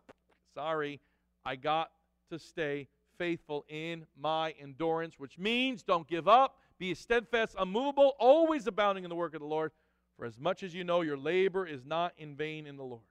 sorry, 0.54 1.00
I 1.44 1.56
got 1.56 1.90
to 2.30 2.38
stay 2.38 2.88
faithful 3.18 3.64
in 3.68 4.06
my 4.18 4.54
endurance, 4.60 5.18
which 5.18 5.38
means 5.38 5.82
don't 5.82 6.06
give 6.06 6.28
up, 6.28 6.58
be 6.78 6.94
steadfast, 6.94 7.54
unmovable, 7.58 8.14
always 8.18 8.66
abounding 8.66 9.04
in 9.04 9.10
the 9.10 9.16
work 9.16 9.34
of 9.34 9.40
the 9.40 9.46
Lord, 9.46 9.72
for 10.16 10.24
as 10.24 10.38
much 10.38 10.62
as 10.62 10.74
you 10.74 10.84
know, 10.84 11.02
your 11.02 11.16
labor 11.16 11.66
is 11.66 11.84
not 11.84 12.12
in 12.16 12.34
vain 12.34 12.66
in 12.66 12.76
the 12.76 12.84
Lord. 12.84 13.02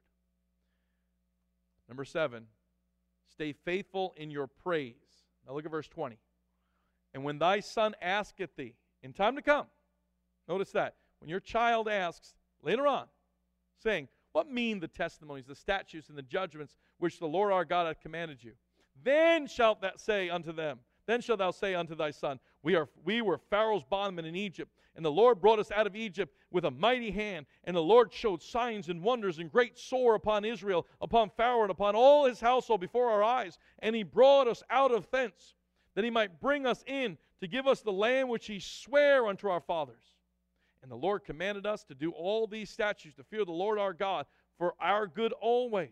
Number 1.87 2.05
seven, 2.05 2.45
stay 3.31 3.53
faithful 3.53 4.13
in 4.17 4.31
your 4.31 4.47
praise. 4.47 4.95
Now 5.45 5.53
look 5.53 5.65
at 5.65 5.71
verse 5.71 5.87
20. 5.87 6.17
And 7.13 7.23
when 7.23 7.39
thy 7.39 7.59
son 7.59 7.95
asketh 8.01 8.55
thee, 8.55 8.75
in 9.03 9.13
time 9.13 9.35
to 9.35 9.41
come, 9.41 9.67
notice 10.47 10.71
that. 10.71 10.95
When 11.19 11.29
your 11.29 11.39
child 11.39 11.87
asks 11.87 12.33
later 12.61 12.87
on, 12.87 13.05
saying, 13.81 14.07
What 14.31 14.51
mean 14.51 14.79
the 14.79 14.87
testimonies, 14.87 15.45
the 15.45 15.55
statutes, 15.55 16.09
and 16.09 16.17
the 16.17 16.23
judgments 16.23 16.75
which 16.97 17.19
the 17.19 17.27
Lord 17.27 17.53
our 17.53 17.65
God 17.65 17.87
hath 17.87 18.01
commanded 18.01 18.43
you? 18.43 18.53
Then 19.03 19.47
shalt 19.47 19.81
thou 19.81 19.91
say 19.97 20.29
unto 20.29 20.51
them, 20.51 20.79
Then 21.05 21.21
shalt 21.21 21.39
thou 21.39 21.51
say 21.51 21.75
unto 21.75 21.95
thy 21.95 22.11
son, 22.11 22.39
We 22.63 22.75
are 22.75 22.89
we 23.03 23.21
were 23.21 23.37
Pharaoh's 23.37 23.83
bondmen 23.83 24.25
in 24.25 24.35
Egypt, 24.35 24.71
and 24.95 25.05
the 25.05 25.11
Lord 25.11 25.39
brought 25.39 25.59
us 25.59 25.71
out 25.71 25.87
of 25.87 25.95
Egypt 25.95 26.35
with 26.55 26.65
a 26.65 26.71
mighty 26.71 27.11
hand, 27.11 27.45
and 27.65 27.75
the 27.75 27.83
Lord 27.83 28.11
showed 28.11 28.41
signs 28.41 28.89
and 28.89 29.03
wonders 29.03 29.37
and 29.37 29.51
great 29.51 29.77
sore 29.77 30.15
upon 30.15 30.45
Israel, 30.45 30.87
upon 31.01 31.29
Pharaoh, 31.29 31.63
and 31.63 31.69
upon 31.69 31.95
all 31.95 32.25
his 32.25 32.39
household 32.39 32.79
before 32.79 33.11
our 33.11 33.21
eyes. 33.21 33.59
And 33.79 33.95
he 33.95 34.03
brought 34.03 34.47
us 34.47 34.63
out 34.69 34.91
of 34.91 35.11
thence, 35.11 35.53
that 35.93 36.05
he 36.05 36.09
might 36.09 36.39
bring 36.39 36.65
us 36.65 36.83
in 36.87 37.17
to 37.41 37.47
give 37.47 37.67
us 37.67 37.81
the 37.81 37.91
land 37.91 38.29
which 38.29 38.47
he 38.47 38.59
sware 38.59 39.27
unto 39.27 39.49
our 39.49 39.59
fathers. 39.59 40.15
And 40.81 40.89
the 40.89 40.95
Lord 40.95 41.25
commanded 41.25 41.65
us 41.65 41.83
to 41.83 41.93
do 41.93 42.11
all 42.11 42.47
these 42.47 42.69
statutes, 42.69 43.15
to 43.17 43.23
fear 43.23 43.43
the 43.43 43.51
Lord 43.51 43.77
our 43.77 43.93
God, 43.93 44.25
for 44.57 44.73
our 44.79 45.07
good 45.07 45.33
always, 45.33 45.89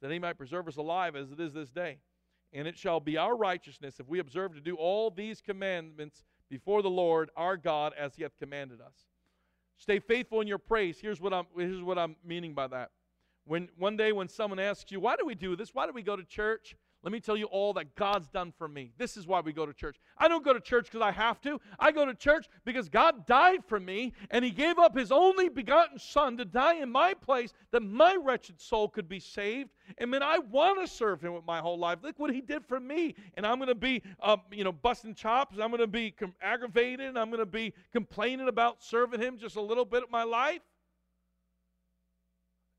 that 0.00 0.12
he 0.12 0.18
might 0.20 0.38
preserve 0.38 0.68
us 0.68 0.76
alive 0.76 1.16
as 1.16 1.32
it 1.32 1.40
is 1.40 1.52
this 1.52 1.70
day. 1.70 1.98
And 2.52 2.68
it 2.68 2.78
shall 2.78 3.00
be 3.00 3.16
our 3.16 3.36
righteousness 3.36 3.98
if 3.98 4.08
we 4.08 4.20
observe 4.20 4.54
to 4.54 4.60
do 4.60 4.76
all 4.76 5.10
these 5.10 5.40
commandments 5.40 6.22
before 6.48 6.82
the 6.82 6.90
Lord 6.90 7.30
our 7.36 7.56
God 7.56 7.92
as 7.98 8.14
he 8.14 8.22
hath 8.22 8.36
commanded 8.38 8.80
us. 8.80 9.06
Stay 9.80 9.98
faithful 9.98 10.42
in 10.42 10.46
your 10.46 10.58
praise. 10.58 10.98
Here's 11.00 11.22
what 11.22 11.32
I'm, 11.32 11.46
here's 11.56 11.82
what 11.82 11.98
I'm 11.98 12.14
meaning 12.22 12.52
by 12.52 12.66
that. 12.66 12.90
When 13.46 13.70
one 13.78 13.96
day 13.96 14.12
when 14.12 14.28
someone 14.28 14.58
asks 14.58 14.92
you, 14.92 15.00
why 15.00 15.16
do 15.16 15.24
we 15.24 15.34
do 15.34 15.56
this? 15.56 15.74
Why 15.74 15.86
do 15.86 15.92
we 15.92 16.02
go 16.02 16.16
to 16.16 16.22
church? 16.22 16.76
Let 17.02 17.12
me 17.12 17.20
tell 17.20 17.36
you 17.36 17.46
all 17.46 17.72
that 17.74 17.94
God's 17.94 18.28
done 18.28 18.52
for 18.58 18.68
me. 18.68 18.92
This 18.98 19.16
is 19.16 19.26
why 19.26 19.40
we 19.40 19.54
go 19.54 19.64
to 19.64 19.72
church. 19.72 19.96
I 20.18 20.28
don't 20.28 20.44
go 20.44 20.52
to 20.52 20.60
church 20.60 20.84
because 20.84 21.00
I 21.00 21.12
have 21.12 21.40
to. 21.42 21.58
I 21.78 21.92
go 21.92 22.04
to 22.04 22.14
church 22.14 22.46
because 22.66 22.90
God 22.90 23.24
died 23.24 23.60
for 23.66 23.80
me 23.80 24.12
and 24.30 24.44
He 24.44 24.50
gave 24.50 24.78
up 24.78 24.94
His 24.94 25.10
only 25.10 25.48
begotten 25.48 25.98
Son 25.98 26.36
to 26.36 26.44
die 26.44 26.74
in 26.74 26.90
my 26.90 27.14
place 27.14 27.54
that 27.70 27.80
my 27.80 28.18
wretched 28.22 28.60
soul 28.60 28.86
could 28.86 29.08
be 29.08 29.18
saved. 29.18 29.70
And 29.96 30.10
man, 30.10 30.22
I 30.22 30.38
want 30.38 30.78
to 30.80 30.86
serve 30.86 31.22
Him 31.22 31.32
with 31.32 31.46
my 31.46 31.60
whole 31.60 31.78
life. 31.78 32.00
Look 32.02 32.18
what 32.18 32.34
He 32.34 32.42
did 32.42 32.66
for 32.66 32.78
me. 32.78 33.14
And 33.32 33.46
I'm 33.46 33.56
going 33.56 33.68
to 33.68 33.74
be, 33.74 34.02
uh, 34.20 34.36
you 34.52 34.64
know, 34.64 34.72
busting 34.72 35.14
chops. 35.14 35.56
I'm 35.58 35.70
going 35.70 35.80
to 35.80 35.86
be 35.86 36.10
com- 36.10 36.34
aggravated. 36.42 37.16
I'm 37.16 37.30
going 37.30 37.40
to 37.40 37.46
be 37.46 37.72
complaining 37.92 38.48
about 38.48 38.82
serving 38.82 39.20
Him 39.20 39.38
just 39.38 39.56
a 39.56 39.62
little 39.62 39.86
bit 39.86 40.02
of 40.02 40.10
my 40.10 40.24
life. 40.24 40.60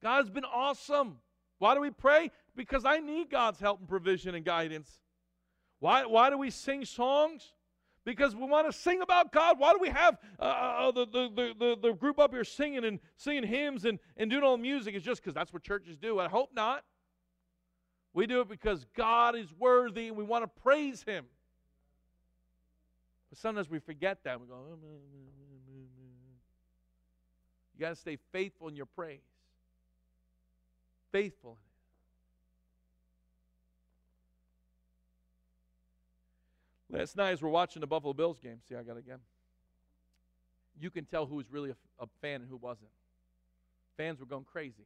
God's 0.03 0.29
been 0.29 0.45
awesome. 0.45 1.17
Why 1.57 1.75
do 1.75 1.81
we 1.81 1.91
pray? 1.91 2.31
Because 2.55 2.85
I 2.85 2.99
need 2.99 3.29
God's 3.29 3.59
help 3.59 3.79
and 3.79 3.87
provision 3.87 4.35
and 4.35 4.43
guidance. 4.43 4.99
Why, 5.79 6.05
why 6.05 6.29
do 6.29 6.37
we 6.37 6.51
sing 6.51 6.85
songs? 6.85 7.53
Because 8.03 8.35
we 8.35 8.45
want 8.45 8.71
to 8.71 8.77
sing 8.77 9.01
about 9.01 9.31
God. 9.31 9.59
Why 9.59 9.73
do 9.73 9.79
we 9.79 9.89
have 9.89 10.17
uh, 10.39 10.43
uh, 10.43 10.47
uh 10.47 10.91
the, 10.91 11.05
the, 11.05 11.53
the, 11.59 11.77
the, 11.81 11.93
group 11.93 12.19
up 12.19 12.31
here 12.31 12.43
singing 12.43 12.83
and 12.83 12.99
singing 13.17 13.43
hymns 13.43 13.85
and, 13.85 13.99
and 14.17 14.29
doing 14.29 14.43
all 14.43 14.57
the 14.57 14.61
music? 14.61 14.95
It's 14.95 15.05
just 15.05 15.21
because 15.21 15.35
that's 15.35 15.53
what 15.53 15.63
churches 15.63 15.97
do. 15.97 16.19
I 16.19 16.27
hope 16.27 16.49
not. 16.53 16.83
We 18.13 18.27
do 18.27 18.41
it 18.41 18.49
because 18.49 18.85
God 18.95 19.35
is 19.35 19.47
worthy 19.57 20.07
and 20.07 20.17
we 20.17 20.23
want 20.23 20.43
to 20.43 20.61
praise 20.61 21.03
Him. 21.03 21.25
But 23.29 23.37
sometimes 23.37 23.69
we 23.69 23.79
forget 23.79 24.23
that. 24.23 24.41
We 24.41 24.47
go, 24.47 24.55
oh, 24.55 24.77
you 27.73 27.79
got 27.79 27.89
to 27.89 27.95
stay 27.95 28.17
faithful 28.31 28.67
in 28.67 28.75
your 28.75 28.87
praise. 28.87 29.19
Faithful 31.11 31.57
Last 36.91 37.15
night, 37.15 37.31
as 37.31 37.41
we're 37.41 37.49
watching 37.49 37.79
the 37.79 37.87
Buffalo 37.87 38.13
Bills 38.13 38.39
game, 38.39 38.57
see, 38.67 38.75
I 38.75 38.83
got 38.83 38.97
it 38.97 38.99
again. 38.99 39.19
You 40.79 40.89
can 40.89 41.05
tell 41.05 41.25
who 41.25 41.35
was 41.35 41.49
really 41.49 41.69
a, 41.69 41.75
a 42.03 42.07
fan 42.21 42.41
and 42.41 42.49
who 42.49 42.57
wasn't. 42.57 42.89
Fans 43.95 44.19
were 44.19 44.25
going 44.25 44.45
crazy. 44.51 44.85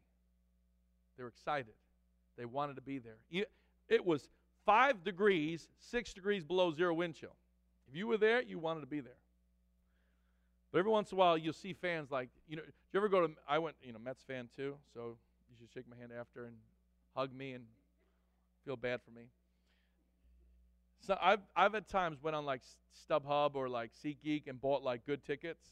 They 1.18 1.24
were 1.24 1.30
excited. 1.30 1.74
They 2.38 2.46
wanted 2.46 2.76
to 2.76 2.82
be 2.82 3.00
there. 3.00 3.16
It 3.88 4.06
was 4.06 4.28
five 4.66 5.04
degrees, 5.04 5.68
six 5.80 6.14
degrees 6.14 6.44
below 6.44 6.74
zero 6.74 6.94
wind 6.94 7.16
chill. 7.16 7.36
If 7.90 7.96
you 7.96 8.08
were 8.08 8.18
there, 8.18 8.42
you 8.42 8.60
wanted 8.60 8.82
to 8.82 8.88
be 8.88 9.00
there. 9.00 9.18
But 10.72 10.80
every 10.80 10.92
once 10.92 11.12
in 11.12 11.16
a 11.16 11.20
while, 11.20 11.38
you'll 11.38 11.54
see 11.54 11.74
fans 11.74 12.12
like, 12.12 12.30
you 12.48 12.58
know, 12.58 12.64
do 12.64 12.72
you 12.94 13.00
ever 13.00 13.10
go 13.10 13.26
to, 13.26 13.34
I 13.48 13.60
went, 13.60 13.78
you 13.82 13.94
know, 13.94 14.00
Mets 14.00 14.24
fan 14.24 14.50
too, 14.56 14.76
so 14.94 15.18
you 15.50 15.56
should 15.58 15.72
shake 15.74 15.90
my 15.90 15.96
hand 15.96 16.12
after 16.20 16.46
and 16.46 16.56
hug 17.16 17.34
me 17.34 17.54
and 17.54 17.64
feel 18.66 18.76
bad 18.76 19.00
for 19.02 19.12
me. 19.12 19.28
So 21.06 21.16
I've 21.22 21.42
I've 21.56 21.76
at 21.76 21.88
times 21.88 22.18
went 22.24 22.36
on 22.36 22.46
like 22.46 22.62
StubHub 23.08 23.54
or 23.54 23.70
like 23.70 23.92
SeatGeek 24.04 24.48
and 24.48 24.60
bought 24.60 24.82
like 24.82 25.06
good 25.06 25.24
tickets, 25.24 25.64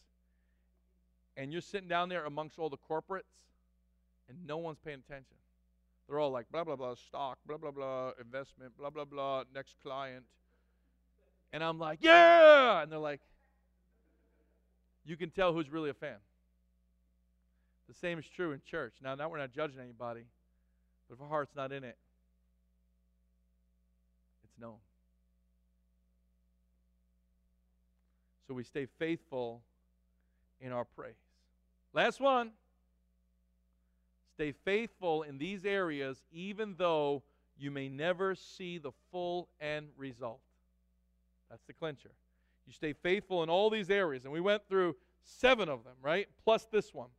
and 1.36 1.51
you're 1.51 1.61
sitting 1.61 1.88
down 1.88 2.09
there 2.09 2.25
amongst 2.25 2.59
all 2.59 2.69
the 2.69 2.77
corporates, 2.77 3.23
and 4.29 4.38
no 4.45 4.57
one's 4.57 4.77
paying 4.86 5.01
attention. 5.07 5.38
They're 6.07 6.19
all 6.19 6.29
like 6.29 6.51
blah 6.51 6.63
blah 6.63 6.75
blah 6.75 6.93
stock, 6.93 7.39
blah 7.47 7.57
blah 7.57 7.71
blah 7.71 8.11
investment, 8.21 8.77
blah 8.77 8.91
blah 8.91 9.05
blah 9.05 9.43
next 9.55 9.75
client, 9.81 10.23
and 11.51 11.63
I'm 11.63 11.79
like 11.79 11.99
yeah, 12.01 12.84
and 12.84 12.91
they're 12.91 12.99
like, 12.99 13.21
you 15.03 15.17
can 15.17 15.31
tell 15.31 15.51
who's 15.51 15.71
really 15.71 15.89
a 15.89 15.95
fan. 15.95 16.17
The 17.88 17.95
same 17.95 18.19
is 18.19 18.25
true 18.27 18.51
in 18.51 18.61
church. 18.69 18.93
Now, 19.03 19.15
now 19.15 19.29
we're 19.29 19.39
not 19.39 19.51
judging 19.51 19.79
anybody, 19.79 20.25
but 21.07 21.15
if 21.15 21.21
our 21.21 21.27
heart's 21.27 21.55
not 21.55 21.71
in 21.71 21.84
it, 21.84 21.97
it's 24.43 24.59
known. 24.59 24.77
So 28.47 28.53
we 28.53 28.63
stay 28.63 28.87
faithful 28.99 29.61
in 30.59 30.71
our 30.71 30.85
praise. 30.85 31.15
Last 31.93 32.19
one. 32.19 32.51
Stay 34.33 34.51
faithful 34.65 35.21
in 35.21 35.37
these 35.37 35.63
areas, 35.63 36.23
even 36.31 36.73
though 36.77 37.21
you 37.57 37.69
may 37.69 37.87
never 37.87 38.33
see 38.33 38.79
the 38.79 38.91
full 39.11 39.47
end 39.61 39.89
result. 39.95 40.39
That's 41.49 41.63
the 41.65 41.73
clincher. 41.73 42.09
You 42.65 42.73
stay 42.73 42.93
faithful 42.93 43.43
in 43.43 43.49
all 43.49 43.69
these 43.69 43.91
areas. 43.91 44.23
And 44.23 44.33
we 44.33 44.41
went 44.41 44.67
through 44.67 44.95
seven 45.23 45.69
of 45.69 45.83
them, 45.83 45.93
right? 46.01 46.27
Plus 46.43 46.65
this 46.71 46.93
one 46.93 47.09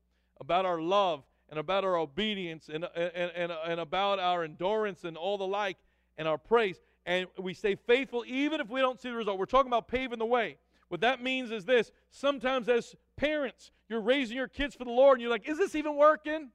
about 0.41 0.67
our 0.67 0.81
love 0.81 1.23
and 1.49 1.59
about 1.59 1.85
our 1.85 1.97
obedience 1.97 2.69
and, 2.69 2.85
and, 2.97 3.31
and, 3.35 3.53
and 3.53 3.81
about 3.81 4.19
our 4.19 4.43
endurance 4.43 5.05
and 5.05 5.17
all 5.17 5.39
the 5.39 5.47
like 5.47 5.77
and 6.19 6.27
our 6.27 6.39
praise. 6.39 6.81
And 7.07 7.27
we 7.39 7.55
stay 7.55 7.77
faithful 7.77 8.25
even 8.27 8.61
if 8.61 8.69
we 8.69 8.81
don't 8.81 9.01
see 9.01 9.11
the 9.11 9.15
result. 9.15 9.39
We're 9.39 9.47
talking 9.47 9.71
about 9.71 9.87
paving 9.87 10.19
the 10.19 10.27
way. 10.27 10.57
What 10.89 11.01
that 11.01 11.23
means 11.23 11.51
is 11.51 11.65
this 11.65 11.91
sometimes, 12.11 12.69
as 12.69 12.95
parents, 13.17 13.73
you're 13.89 14.01
raising 14.01 14.37
your 14.37 14.49
kids 14.49 14.75
for 14.75 14.85
the 14.85 14.91
Lord 14.91 15.19
and 15.19 15.23
you're 15.23 15.31
like, 15.31 15.49
is 15.49 15.59
this 15.59 15.75
even 15.75 15.97
working? 15.97 16.51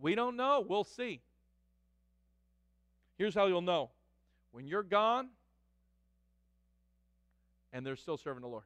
We 0.00 0.14
don't 0.14 0.36
know. 0.36 0.64
We'll 0.66 0.84
see. 0.84 1.20
Here's 3.18 3.34
how 3.34 3.46
you'll 3.46 3.60
know 3.60 3.90
when 4.52 4.66
you're 4.66 4.82
gone 4.82 5.28
and 7.72 7.84
they're 7.86 7.96
still 7.96 8.16
serving 8.16 8.42
the 8.42 8.48
Lord. 8.48 8.64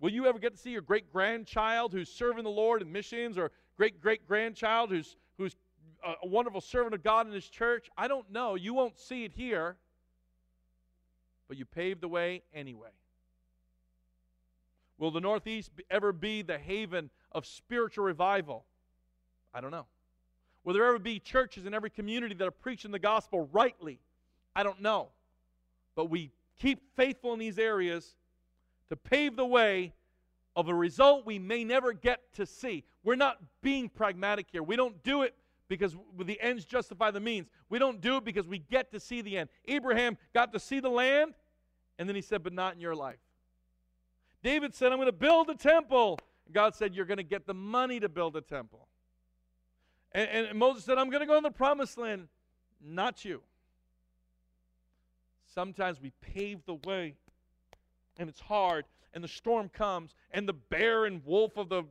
Will 0.00 0.10
you 0.10 0.26
ever 0.26 0.38
get 0.38 0.52
to 0.52 0.58
see 0.58 0.70
your 0.70 0.82
great 0.82 1.12
grandchild 1.12 1.92
who's 1.92 2.10
serving 2.10 2.44
the 2.44 2.50
Lord 2.50 2.82
in 2.82 2.90
missions 2.90 3.38
or 3.38 3.52
great 3.76 4.00
great 4.00 4.26
grandchild 4.26 4.90
who's, 4.90 5.16
who's 5.38 5.56
uh, 6.04 6.14
a 6.22 6.26
wonderful 6.26 6.60
servant 6.60 6.94
of 6.94 7.02
God 7.02 7.26
in 7.26 7.32
his 7.32 7.48
church? 7.48 7.88
I 7.96 8.08
don't 8.08 8.30
know. 8.30 8.54
You 8.54 8.74
won't 8.74 8.98
see 8.98 9.24
it 9.24 9.32
here 9.32 9.76
but 11.48 11.56
you 11.56 11.64
paved 11.64 12.00
the 12.00 12.08
way 12.08 12.42
anyway. 12.52 12.90
Will 14.98 15.10
the 15.10 15.20
Northeast 15.20 15.70
ever 15.90 16.12
be 16.12 16.42
the 16.42 16.58
haven 16.58 17.10
of 17.32 17.46
spiritual 17.46 18.04
revival? 18.04 18.64
I 19.52 19.60
don't 19.60 19.70
know. 19.70 19.86
Will 20.62 20.72
there 20.74 20.86
ever 20.86 20.98
be 20.98 21.18
churches 21.18 21.66
in 21.66 21.74
every 21.74 21.90
community 21.90 22.34
that 22.34 22.46
are 22.46 22.52
preaching 22.52 22.90
the 22.90 22.98
gospel 22.98 23.48
rightly? 23.52 23.98
I 24.56 24.62
don't 24.62 24.80
know. 24.80 25.08
But 25.94 26.10
we 26.10 26.30
keep 26.58 26.80
faithful 26.96 27.32
in 27.32 27.38
these 27.38 27.58
areas 27.58 28.16
to 28.88 28.96
pave 28.96 29.36
the 29.36 29.44
way 29.44 29.92
of 30.56 30.68
a 30.68 30.74
result 30.74 31.26
we 31.26 31.38
may 31.38 31.64
never 31.64 31.92
get 31.92 32.20
to 32.34 32.46
see. 32.46 32.84
We're 33.02 33.16
not 33.16 33.38
being 33.60 33.88
pragmatic 33.88 34.46
here. 34.50 34.62
We 34.62 34.76
don't 34.76 35.02
do 35.02 35.22
it 35.22 35.34
because 35.68 35.96
the 36.18 36.40
ends 36.40 36.64
justify 36.64 37.10
the 37.10 37.20
means. 37.20 37.48
We 37.68 37.78
don't 37.78 38.00
do 38.00 38.16
it 38.16 38.24
because 38.24 38.46
we 38.46 38.58
get 38.58 38.90
to 38.92 39.00
see 39.00 39.22
the 39.22 39.38
end. 39.38 39.48
Abraham 39.66 40.18
got 40.32 40.52
to 40.52 40.60
see 40.60 40.80
the 40.80 40.90
land, 40.90 41.34
and 41.98 42.08
then 42.08 42.16
he 42.16 42.22
said, 42.22 42.42
But 42.42 42.52
not 42.52 42.74
in 42.74 42.80
your 42.80 42.94
life. 42.94 43.18
David 44.42 44.74
said, 44.74 44.92
I'm 44.92 44.98
going 44.98 45.06
to 45.06 45.12
build 45.12 45.48
a 45.48 45.54
temple. 45.54 46.18
God 46.52 46.74
said, 46.74 46.94
You're 46.94 47.06
going 47.06 47.18
to 47.18 47.22
get 47.22 47.46
the 47.46 47.54
money 47.54 47.98
to 48.00 48.08
build 48.08 48.36
a 48.36 48.40
temple. 48.40 48.88
And, 50.12 50.28
and 50.48 50.58
Moses 50.58 50.84
said, 50.84 50.98
I'm 50.98 51.10
going 51.10 51.20
to 51.20 51.26
go 51.26 51.36
in 51.36 51.42
the 51.42 51.50
promised 51.50 51.98
land. 51.98 52.28
Not 52.82 53.24
you. 53.24 53.40
Sometimes 55.54 56.00
we 56.00 56.12
pave 56.20 56.60
the 56.66 56.74
way, 56.86 57.14
and 58.18 58.28
it's 58.28 58.40
hard, 58.40 58.84
and 59.14 59.22
the 59.22 59.28
storm 59.28 59.68
comes, 59.68 60.14
and 60.32 60.48
the 60.48 60.52
bear 60.52 61.04
and 61.06 61.24
wolf 61.24 61.56
of 61.56 61.68
the 61.68 61.84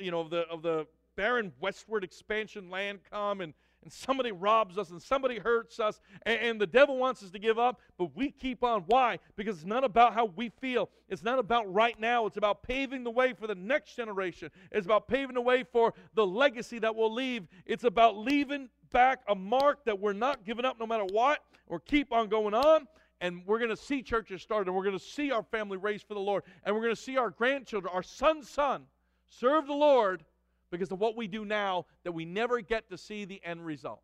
you 0.00 0.10
know, 0.10 0.20
of 0.20 0.30
the 0.30 0.42
of 0.48 0.62
the 0.62 0.86
barren 1.16 1.52
westward 1.60 2.04
expansion 2.04 2.70
land 2.70 3.00
come 3.10 3.40
and 3.40 3.54
and 3.86 3.92
somebody 3.92 4.32
robs 4.32 4.78
us 4.78 4.90
and 4.90 5.00
somebody 5.00 5.38
hurts 5.38 5.78
us 5.78 6.00
and, 6.22 6.40
and, 6.40 6.60
the 6.60 6.66
devil 6.66 6.96
wants 6.96 7.22
us 7.22 7.30
to 7.30 7.38
give 7.38 7.56
up, 7.56 7.80
but 7.96 8.16
we 8.16 8.32
keep 8.32 8.64
on. 8.64 8.82
Why? 8.86 9.20
Because 9.36 9.58
it's 9.58 9.64
not 9.64 9.84
about 9.84 10.12
how 10.12 10.24
we 10.24 10.48
feel. 10.48 10.90
It's 11.08 11.22
not 11.22 11.38
about 11.38 11.72
right 11.72 11.96
now. 12.00 12.26
It's 12.26 12.36
about 12.36 12.64
paving 12.64 13.04
the 13.04 13.12
way 13.12 13.32
for 13.32 13.46
the 13.46 13.54
next 13.54 13.94
generation. 13.94 14.50
It's 14.72 14.86
about 14.86 15.06
paving 15.06 15.34
the 15.34 15.40
way 15.40 15.62
for 15.62 15.94
the 16.14 16.26
legacy 16.26 16.80
that 16.80 16.96
we'll 16.96 17.14
leave. 17.14 17.46
It's 17.64 17.84
about 17.84 18.16
leaving 18.16 18.70
back 18.90 19.20
a 19.28 19.36
mark 19.36 19.84
that 19.84 20.00
we're 20.00 20.14
not 20.14 20.44
giving 20.44 20.64
up 20.64 20.80
no 20.80 20.86
matter 20.86 21.04
what 21.04 21.44
or 21.68 21.78
keep 21.78 22.12
on 22.12 22.28
going 22.28 22.54
on. 22.54 22.88
and 23.20 23.42
we're 23.46 23.58
going 23.58 23.70
to 23.70 23.76
see 23.76 24.02
churches 24.02 24.42
started, 24.42 24.66
and 24.66 24.76
we're 24.76 24.84
going 24.84 24.98
to 24.98 25.04
see 25.04 25.30
our 25.30 25.44
family 25.44 25.78
raised 25.78 26.08
for 26.08 26.14
the 26.14 26.20
Lord, 26.20 26.42
and 26.64 26.74
we're 26.74 26.82
going 26.82 26.94
to 26.94 27.00
see 27.00 27.16
our 27.16 27.30
grandchildren, 27.30 27.92
our 27.94 28.02
son's 28.02 28.48
son, 28.50 28.84
serve 29.28 29.66
the 29.66 29.72
Lord 29.72 30.24
because 30.70 30.90
of 30.90 30.98
what 30.98 31.16
we 31.16 31.26
do 31.26 31.44
now 31.44 31.86
that 32.04 32.12
we 32.12 32.24
never 32.24 32.60
get 32.60 32.88
to 32.90 32.98
see 32.98 33.24
the 33.24 33.40
end 33.44 33.64
result. 33.64 34.02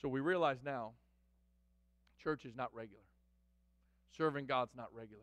So 0.00 0.08
we 0.08 0.20
realize 0.20 0.58
now 0.64 0.92
church 2.22 2.44
is 2.44 2.54
not 2.56 2.74
regular. 2.74 3.02
Serving 4.16 4.46
God's 4.46 4.74
not 4.76 4.88
regular. 4.94 5.22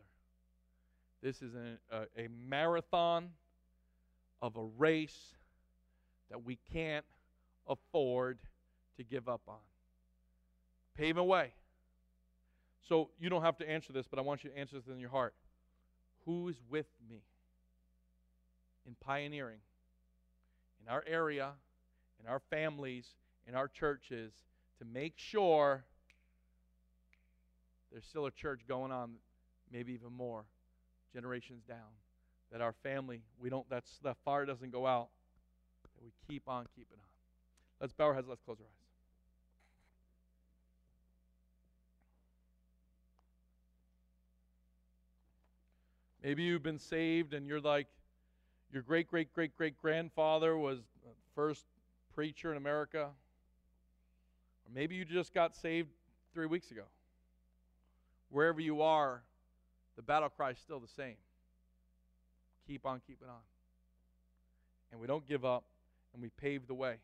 This 1.22 1.42
is 1.42 1.52
a, 1.54 2.06
a, 2.16 2.28
marathon 2.48 3.28
of 4.40 4.56
a 4.56 4.64
race 4.78 5.34
that 6.30 6.44
we 6.44 6.58
can't 6.72 7.04
afford 7.68 8.38
to 8.96 9.04
give 9.04 9.28
up 9.28 9.42
on. 9.46 9.56
Pave 10.96 11.18
a 11.18 11.24
way. 11.24 11.52
So 12.88 13.10
you 13.20 13.28
don't 13.28 13.42
have 13.42 13.58
to 13.58 13.68
answer 13.68 13.92
this, 13.92 14.06
but 14.08 14.18
I 14.18 14.22
want 14.22 14.44
you 14.44 14.50
to 14.50 14.58
answer 14.58 14.76
this 14.76 14.86
in 14.88 14.98
your 14.98 15.10
heart. 15.10 15.34
Who's 16.30 16.60
with 16.70 16.86
me 17.08 17.24
in 18.86 18.94
pioneering 19.00 19.58
in 20.80 20.92
our 20.92 21.02
area, 21.04 21.50
in 22.22 22.30
our 22.30 22.38
families, 22.38 23.08
in 23.48 23.56
our 23.56 23.66
churches 23.66 24.32
to 24.78 24.84
make 24.84 25.14
sure 25.16 25.82
there's 27.90 28.04
still 28.04 28.26
a 28.26 28.30
church 28.30 28.60
going 28.68 28.92
on, 28.92 29.14
maybe 29.72 29.92
even 29.92 30.12
more 30.12 30.44
generations 31.12 31.64
down. 31.66 31.90
That 32.52 32.60
our 32.60 32.74
family, 32.84 33.22
we 33.40 33.50
don't, 33.50 33.68
that's, 33.68 33.98
that 34.04 34.16
fire 34.24 34.46
doesn't 34.46 34.70
go 34.70 34.86
out. 34.86 35.08
That 35.82 36.04
we 36.04 36.12
keep 36.28 36.44
on 36.46 36.66
keeping 36.76 36.98
on. 36.98 37.08
Let's 37.80 37.92
bow 37.92 38.04
our 38.04 38.14
heads, 38.14 38.28
let's 38.28 38.42
close 38.42 38.58
our 38.60 38.66
eyes. 38.66 38.79
Maybe 46.22 46.42
you've 46.42 46.62
been 46.62 46.78
saved 46.78 47.32
and 47.32 47.46
you're 47.46 47.60
like, 47.60 47.86
your 48.72 48.82
great 48.82 49.10
great 49.10 49.32
great 49.34 49.56
great 49.56 49.80
grandfather 49.80 50.56
was 50.56 50.78
the 51.02 51.10
first 51.34 51.64
preacher 52.14 52.50
in 52.50 52.56
America. 52.56 53.08
Or 54.64 54.74
maybe 54.74 54.94
you 54.94 55.04
just 55.04 55.32
got 55.32 55.56
saved 55.56 55.88
three 56.34 56.46
weeks 56.46 56.70
ago. 56.70 56.84
Wherever 58.28 58.60
you 58.60 58.82
are, 58.82 59.22
the 59.96 60.02
battle 60.02 60.28
cry 60.28 60.50
is 60.50 60.58
still 60.58 60.78
the 60.78 60.88
same. 60.88 61.16
Keep 62.66 62.86
on 62.86 63.00
keeping 63.06 63.28
on. 63.28 63.40
And 64.92 65.00
we 65.00 65.06
don't 65.06 65.26
give 65.26 65.44
up, 65.44 65.64
and 66.12 66.22
we 66.22 66.28
pave 66.28 66.66
the 66.66 66.74
way. 66.74 66.96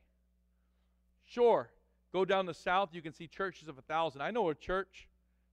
Sure, 1.24 1.68
go 2.12 2.24
down 2.24 2.46
the 2.46 2.54
south, 2.54 2.90
you 2.92 3.02
can 3.02 3.12
see 3.12 3.26
churches 3.26 3.66
of 3.66 3.78
a 3.78 3.82
thousand. 3.82 4.22
I 4.22 4.30
know 4.30 4.48
a 4.50 4.54
church 4.54 5.08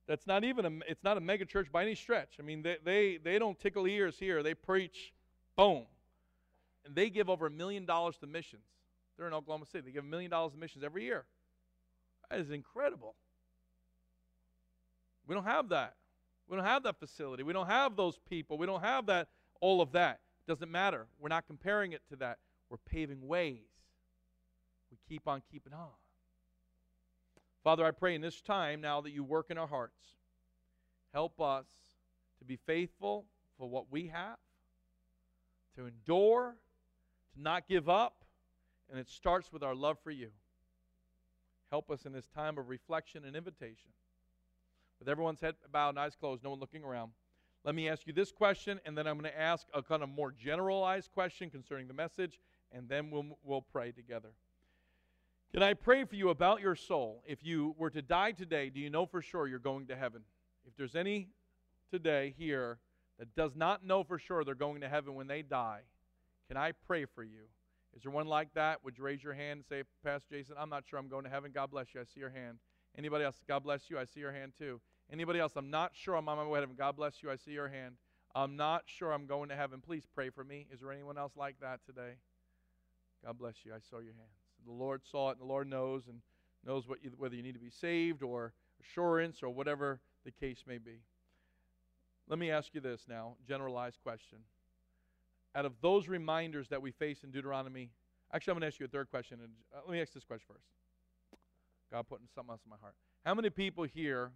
that's 0.08 0.28
not 0.28 0.44
even 0.44 0.66
a 0.66 0.72
it's 0.88 1.04
not 1.04 1.18
a 1.18 1.22
mega 1.22 1.46
church 1.46 1.72
by 1.72 1.84
any 1.84 1.96
stretch. 1.96 2.36
I 2.40 2.44
mean, 2.44 2.62
they 2.62 2.78
they, 2.84 3.18
they 3.24 3.40
don't 3.40 3.60
tickle 3.60 3.88
ears 3.88 4.16
here. 4.20 4.44
They 4.44 4.54
preach, 4.54 5.14
boom. 5.56 5.84
And 6.86 6.96
they 6.96 7.10
give 7.10 7.30
over 7.30 7.48
a 7.48 7.52
million 7.52 7.86
dollars 7.86 8.18
to 8.18 8.28
missions. 8.28 8.64
They're 9.18 9.28
in 9.28 9.34
Oklahoma 9.34 9.66
City. 9.66 9.86
They 9.86 9.92
give 9.92 10.04
a 10.04 10.08
million 10.08 10.32
dollars 10.32 10.54
to 10.54 10.58
missions 10.58 10.84
every 10.84 11.06
year. 11.06 11.24
That 12.30 12.40
is 12.40 12.52
incredible. 12.52 13.16
We 15.28 15.36
don't 15.36 15.46
have 15.46 15.70
that. 15.70 15.96
We 16.50 16.58
don't 16.58 16.66
have 16.66 16.84
that 16.84 17.00
facility. 17.00 17.44
We 17.44 17.54
don't 17.54 17.68
have 17.68 17.96
those 17.96 18.20
people. 18.30 18.58
We 18.58 18.66
don't 18.66 18.82
have 18.82 19.06
that, 19.06 19.30
all 19.62 19.82
of 19.82 19.94
that. 19.94 20.20
Doesn't 20.48 20.70
matter. 20.70 21.08
We're 21.20 21.30
not 21.30 21.48
comparing 21.48 21.94
it 21.94 22.02
to 22.10 22.18
that. 22.18 22.40
We're 22.70 22.78
paving 22.78 23.26
ways. 23.26 23.60
We 24.92 24.98
keep 25.08 25.28
on 25.28 25.42
keeping 25.50 25.74
on. 25.74 25.90
Father, 27.64 27.86
I 27.86 27.92
pray 27.92 28.14
in 28.14 28.22
this 28.22 28.42
time 28.42 28.82
now 28.82 29.00
that 29.02 29.12
you 29.12 29.24
work 29.24 29.48
in 29.50 29.58
our 29.58 29.68
hearts, 29.68 30.18
help 31.14 31.40
us 31.40 31.66
to 32.40 32.46
be 32.46 32.58
faithful 32.58 33.26
for 33.58 33.70
what 33.70 33.86
we 33.90 34.08
have, 34.08 34.38
to 35.78 35.86
endure, 35.86 36.56
to 37.34 37.42
not 37.42 37.68
give 37.70 37.88
up, 37.88 38.26
and 38.90 39.00
it 39.00 39.10
starts 39.10 39.54
with 39.54 39.64
our 39.64 39.76
love 39.76 39.98
for 40.04 40.12
you. 40.12 40.30
Help 41.72 41.90
us 41.90 42.06
in 42.06 42.12
this 42.12 42.28
time 42.28 42.58
of 42.58 42.68
reflection 42.68 43.24
and 43.26 43.36
invitation. 43.36 43.92
With 45.00 45.08
everyone's 45.08 45.40
head 45.40 45.56
bowed 45.72 45.90
and 45.90 46.00
eyes 46.00 46.16
closed, 46.16 46.44
no 46.44 46.50
one 46.50 46.60
looking 46.60 46.84
around, 46.84 47.12
let 47.64 47.76
me 47.76 47.88
ask 47.88 48.06
you 48.06 48.12
this 48.12 48.32
question, 48.32 48.82
and 48.86 48.98
then 48.98 49.08
I'm 49.08 49.18
going 49.18 49.32
to 49.32 49.40
ask 49.40 49.68
a 49.74 49.82
kind 49.82 50.04
of 50.04 50.10
more 50.10 50.32
generalized 50.32 51.12
question 51.14 51.50
concerning 51.50 51.88
the 51.88 51.94
message, 51.94 52.42
and 52.74 52.90
then 52.90 53.10
we'll, 53.10 53.38
we'll 53.42 53.62
pray 53.62 53.94
together. 53.94 54.30
Can 55.54 55.62
I 55.62 55.76
pray 55.76 56.04
for 56.04 56.16
you 56.16 56.30
about 56.30 56.62
your 56.62 56.76
soul? 56.76 57.22
If 57.28 57.38
you 57.44 57.76
were 57.78 57.92
to 57.92 58.02
die 58.02 58.32
today, 58.32 58.72
do 58.72 58.80
you 58.80 58.90
know 58.90 59.06
for 59.06 59.22
sure 59.22 59.48
you're 59.48 59.60
going 59.60 59.86
to 59.88 59.96
heaven? 59.96 60.24
If 60.66 60.76
there's 60.76 60.96
any 60.96 61.28
today 61.92 62.34
here 62.36 62.80
that 63.20 63.36
does 63.36 63.56
not 63.56 63.86
know 63.86 64.04
for 64.04 64.18
sure 64.18 64.44
they're 64.44 64.56
going 64.56 64.82
to 64.82 64.90
heaven 64.90 65.14
when 65.14 65.28
they 65.28 65.44
die, 65.44 65.82
can 66.48 66.58
I 66.58 66.72
pray 66.88 67.06
for 67.06 67.24
you? 67.24 67.44
Is 67.96 68.02
there 68.02 68.12
one 68.12 68.26
like 68.26 68.52
that? 68.56 68.84
Would 68.84 68.98
you 68.98 69.04
raise 69.04 69.24
your 69.24 69.36
hand 69.36 69.60
and 69.60 69.66
say, 69.66 69.84
Pastor 70.04 70.28
Jason, 70.32 70.56
I'm 70.58 70.72
not 70.72 70.86
sure 70.90 70.98
I'm 70.98 71.08
going 71.08 71.24
to 71.26 71.30
heaven. 71.30 71.52
God 71.54 71.70
bless 71.70 71.94
you. 71.94 72.02
I 72.02 72.06
see 72.06 72.20
your 72.20 72.32
hand. 72.32 72.58
Anybody 72.98 73.24
else? 73.24 73.36
God 73.48 73.60
bless 73.60 73.92
you. 73.92 74.00
I 74.00 74.06
see 74.06 74.22
your 74.22 74.34
hand 74.34 74.54
too. 74.58 74.82
Anybody 75.12 75.38
else? 75.38 75.54
I'm 75.56 75.70
not 75.70 75.92
sure 75.94 76.16
I'm 76.16 76.28
on 76.30 76.38
my 76.38 76.48
way 76.48 76.58
to 76.58 76.62
heaven. 76.62 76.76
God 76.76 76.96
bless 76.96 77.22
you. 77.22 77.30
I 77.30 77.36
see 77.36 77.52
your 77.52 77.68
hand. 77.68 77.94
I'm 78.34 78.56
not 78.56 78.86
sure 78.88 79.14
I'm 79.14 79.28
going 79.28 79.50
to 79.50 79.56
heaven. 79.56 79.82
Please 79.86 80.06
pray 80.16 80.32
for 80.32 80.44
me. 80.44 80.66
Is 80.74 80.80
there 80.80 80.92
anyone 80.92 81.20
else 81.20 81.34
like 81.38 81.58
that 81.62 81.82
today? 81.86 82.14
God 83.24 83.38
bless 83.38 83.58
you. 83.64 83.72
I 83.72 83.78
saw 83.88 84.00
your 84.00 84.14
hands. 84.14 84.43
The 84.66 84.72
Lord 84.72 85.02
saw 85.10 85.30
it, 85.30 85.34
and 85.34 85.42
the 85.42 85.46
Lord 85.46 85.70
knows, 85.70 86.08
and 86.08 86.22
knows 86.66 86.88
what 86.88 87.04
you, 87.04 87.12
whether 87.18 87.36
you 87.36 87.44
need 87.44 87.54
to 87.54 87.60
be 87.60 87.70
saved 87.70 88.24
or 88.24 88.54
assurance 88.82 89.44
or 89.44 89.50
whatever 89.50 90.00
the 90.26 90.32
case 90.32 90.64
may 90.68 90.78
be. 90.78 91.02
Let 92.30 92.40
me 92.40 92.52
ask 92.52 92.74
you 92.74 92.82
this 92.82 93.04
now, 93.08 93.36
generalized 93.48 93.98
question. 94.02 94.40
Out 95.56 95.66
of 95.66 95.74
those 95.82 96.08
reminders 96.08 96.70
that 96.70 96.82
we 96.82 96.92
face 96.92 97.24
in 97.24 97.32
Deuteronomy, 97.32 97.90
actually, 98.34 98.52
I'm 98.52 98.56
going 98.56 98.62
to 98.62 98.68
ask 98.68 98.80
you 98.80 98.86
a 98.86 98.90
third 98.90 99.10
question. 99.10 99.40
And 99.42 99.52
uh, 99.76 99.82
let 99.86 99.92
me 99.92 100.02
ask 100.02 100.14
this 100.14 100.24
question 100.24 100.46
first. 100.48 100.66
God 101.92 102.08
putting 102.08 102.28
something 102.34 102.52
else 102.52 102.62
in 102.66 102.70
my 102.70 102.78
heart. 102.82 102.96
How 103.26 103.36
many 103.36 103.50
people 103.50 103.84
here 103.84 104.32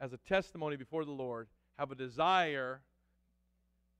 as 0.00 0.12
a 0.12 0.16
testimony 0.16 0.76
before 0.76 1.04
the 1.04 1.10
Lord, 1.10 1.48
have 1.78 1.90
a 1.90 1.94
desire 1.94 2.80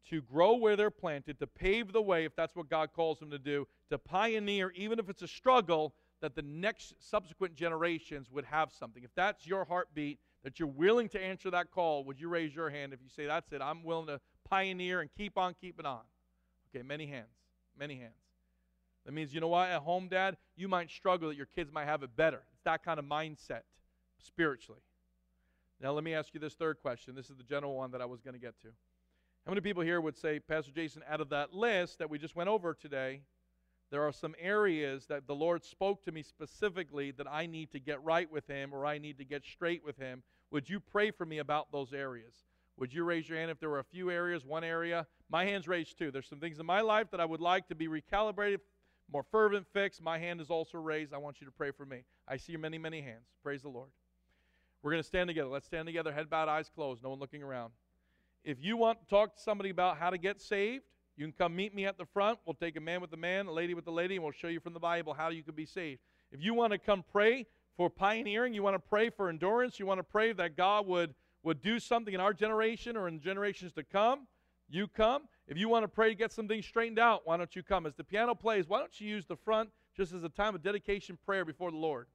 to 0.09 0.23
grow 0.23 0.55
where 0.55 0.77
they're 0.77 0.91
planted, 0.91 1.39
to 1.39 1.47
pave 1.47 1.93
the 1.93 2.01
way, 2.01 2.25
if 2.25 2.35
that's 2.35 2.57
what 2.57 2.71
God 2.71 2.91
calls 2.95 3.19
them 3.19 3.31
to 3.31 3.39
do, 3.39 3.69
to 3.91 3.99
pioneer, 3.99 4.73
even 4.75 4.99
if 4.99 5.09
it's 5.09 5.23
a 5.23 5.29
struggle, 5.29 5.95
that 6.21 6.35
the 6.35 6.43
next 6.43 6.95
subsequent 6.99 7.55
generations 7.55 8.31
would 8.31 8.45
have 8.45 8.73
something. 8.73 9.03
If 9.03 9.15
that's 9.15 9.47
your 9.47 9.65
heartbeat, 9.65 10.19
that 10.45 10.59
you're 10.59 10.69
willing 10.69 11.09
to 11.11 11.23
answer 11.23 11.51
that 11.51 11.71
call, 11.71 12.05
would 12.05 12.21
you 12.21 12.29
raise 12.29 12.55
your 12.55 12.71
hand 12.71 12.93
if 12.93 13.01
you 13.03 13.09
say, 13.09 13.27
That's 13.27 13.53
it, 13.53 13.61
I'm 13.63 13.85
willing 13.85 14.07
to 14.07 14.21
pioneer 14.49 15.01
and 15.01 15.11
keep 15.17 15.37
on 15.37 15.55
keeping 15.61 15.87
on? 15.87 16.01
Okay, 16.75 16.83
many 16.83 17.07
hands. 17.07 17.27
Many 17.79 17.97
hands. 17.97 18.15
That 19.07 19.13
means, 19.13 19.35
you 19.35 19.41
know 19.41 19.49
what, 19.49 19.71
at 19.71 19.81
home, 19.81 20.09
Dad, 20.09 20.37
you 20.57 20.69
might 20.69 20.91
struggle 20.91 21.29
that 21.31 21.37
your 21.37 21.47
kids 21.47 21.73
might 21.73 21.87
have 21.87 22.03
it 22.03 22.15
better. 22.17 22.43
It's 22.53 22.63
that 22.65 22.85
kind 22.85 22.99
of 22.99 23.07
mindset 23.07 23.63
spiritually. 24.19 24.83
Now, 25.81 25.93
let 25.93 26.05
me 26.05 26.13
ask 26.13 26.35
you 26.35 26.41
this 26.41 26.55
third 26.55 26.81
question. 26.83 27.15
This 27.15 27.31
is 27.31 27.37
the 27.37 27.43
general 27.43 27.75
one 27.75 27.91
that 27.93 28.03
I 28.03 28.05
was 28.05 28.21
going 28.21 28.35
to 28.35 28.41
get 28.41 28.61
to. 28.61 28.69
How 29.47 29.51
many 29.51 29.63
people 29.63 29.83
here 29.83 30.01
would 30.01 30.17
say, 30.17 30.39
Pastor 30.39 30.71
Jason, 30.71 31.03
out 31.09 31.23
of 31.23 31.31
that 31.31 31.55
list 31.55 31.99
that 31.99 32.11
we 32.11 32.19
just 32.19 32.37
went 32.37 32.51
over 32.51 32.75
today, 32.75 33.23
there 33.91 34.07
are 34.07 34.13
some 34.13 34.35
areas 34.39 35.07
that 35.07 35.27
the 35.27 35.35
Lord 35.35 35.65
spoke 35.65 36.05
to 36.05 36.13
me 36.13 36.23
specifically 36.23 37.11
that 37.13 37.27
I 37.31 37.47
need 37.47 37.73
to 37.73 37.81
get 37.81 38.03
right 38.05 38.31
with 38.31 38.47
Him 38.47 38.73
or 38.73 38.87
I 38.87 38.99
need 38.99 39.19
to 39.19 39.25
get 39.25 39.45
straight 39.45 39.85
with 39.85 39.99
Him? 39.99 40.23
Would 40.51 40.69
you 40.69 40.81
pray 40.81 41.11
for 41.11 41.27
me 41.27 41.39
about 41.39 41.73
those 41.73 41.93
areas? 41.93 42.35
Would 42.79 42.95
you 42.95 43.05
raise 43.05 43.29
your 43.29 43.39
hand 43.39 43.51
if 43.51 43.61
there 43.61 43.69
were 43.69 43.81
a 43.81 43.85
few 43.85 44.11
areas, 44.11 44.45
one 44.45 44.65
area? 44.65 45.07
My 45.29 45.45
hand's 45.45 45.69
raised 45.69 45.99
too. 45.99 46.11
There's 46.11 46.29
some 46.29 46.41
things 46.41 46.59
in 46.59 46.67
my 46.67 46.81
life 46.81 47.11
that 47.11 47.21
I 47.21 47.25
would 47.25 47.41
like 47.41 47.69
to 47.69 47.75
be 47.75 47.89
recalibrated, 47.89 48.59
more 49.13 49.23
fervent, 49.23 49.67
fixed. 49.73 50.01
My 50.01 50.19
hand 50.19 50.41
is 50.41 50.51
also 50.51 50.79
raised. 50.79 51.13
I 51.13 51.19
want 51.19 51.41
you 51.41 51.47
to 51.47 51.53
pray 51.53 51.73
for 51.73 51.85
me. 51.85 52.05
I 52.27 52.37
see 52.37 52.57
many, 52.57 52.79
many 52.79 53.03
hands. 53.03 53.27
Praise 53.43 53.63
the 53.63 53.69
Lord. 53.69 53.91
We're 54.83 54.93
going 54.93 55.03
to 55.03 55.07
stand 55.07 55.29
together. 55.29 55.51
Let's 55.51 55.67
stand 55.67 55.87
together, 55.87 56.13
head 56.13 56.31
bowed, 56.31 56.49
eyes 56.49 56.71
closed, 56.75 57.03
no 57.03 57.11
one 57.11 57.19
looking 57.19 57.43
around. 57.43 57.73
If 58.45 58.57
you 58.63 58.77
want 58.77 59.01
to 59.01 59.07
talk 59.07 59.37
to 59.37 59.43
somebody 59.43 59.69
about 59.69 59.99
how 59.99 60.09
to 60.09 60.17
get 60.17 60.41
saved, 60.41 60.85
you 61.21 61.27
can 61.27 61.35
come 61.37 61.55
meet 61.55 61.75
me 61.75 61.85
at 61.85 61.99
the 61.99 62.07
front. 62.07 62.39
We'll 62.47 62.55
take 62.55 62.77
a 62.77 62.81
man 62.81 63.03
with 63.03 63.13
a 63.13 63.17
man, 63.19 63.47
a 63.47 63.53
lady 63.53 63.75
with 63.75 63.87
a 63.87 63.91
lady, 63.91 64.15
and 64.15 64.25
we'll 64.25 64.33
show 64.33 64.49
you 64.49 64.59
from 64.59 64.73
the 64.73 64.81
Bible 64.81 65.13
how 65.13 65.29
you 65.29 65.43
can 65.43 65.55
be 65.55 65.67
saved. 65.67 66.01
If 66.33 66.43
you 66.43 66.55
want 66.55 66.73
to 66.73 66.79
come 66.79 67.05
pray 67.13 67.47
for 67.77 67.91
pioneering, 67.91 68.55
you 68.55 68.63
want 68.63 68.75
to 68.75 68.79
pray 68.79 69.11
for 69.11 69.29
endurance, 69.29 69.79
you 69.79 69.85
want 69.85 69.99
to 69.99 70.03
pray 70.03 70.33
that 70.33 70.57
God 70.57 70.87
would, 70.87 71.15
would 71.43 71.61
do 71.61 71.79
something 71.79 72.15
in 72.15 72.21
our 72.21 72.33
generation 72.33 72.97
or 72.97 73.07
in 73.07 73.21
generations 73.21 73.75
to 73.75 73.83
come, 73.83 74.29
you 74.71 74.89
come. 74.89 75.25
If 75.47 75.59
you 75.59 75.69
want 75.69 75.85
to 75.85 75.89
pray 75.89 76.09
to 76.09 76.15
get 76.15 76.33
some 76.33 76.49
things 76.49 76.65
straightened 76.65 76.99
out, 76.99 77.27
why 77.27 77.37
don't 77.37 77.55
you 77.55 77.63
come? 77.63 77.85
As 77.85 77.95
the 77.97 78.05
piano 78.05 78.35
plays, 78.35 78.67
why 78.67 78.79
don't 78.79 78.99
you 78.99 79.07
use 79.07 79.27
the 79.27 79.37
front 79.37 79.69
just 79.95 80.15
as 80.15 80.25
a 80.25 80.31
time 80.31 80.55
of 80.55 80.63
dedication 80.63 81.19
prayer 81.27 81.45
before 81.45 81.71
the 81.71 81.77
Lord? 81.77 82.07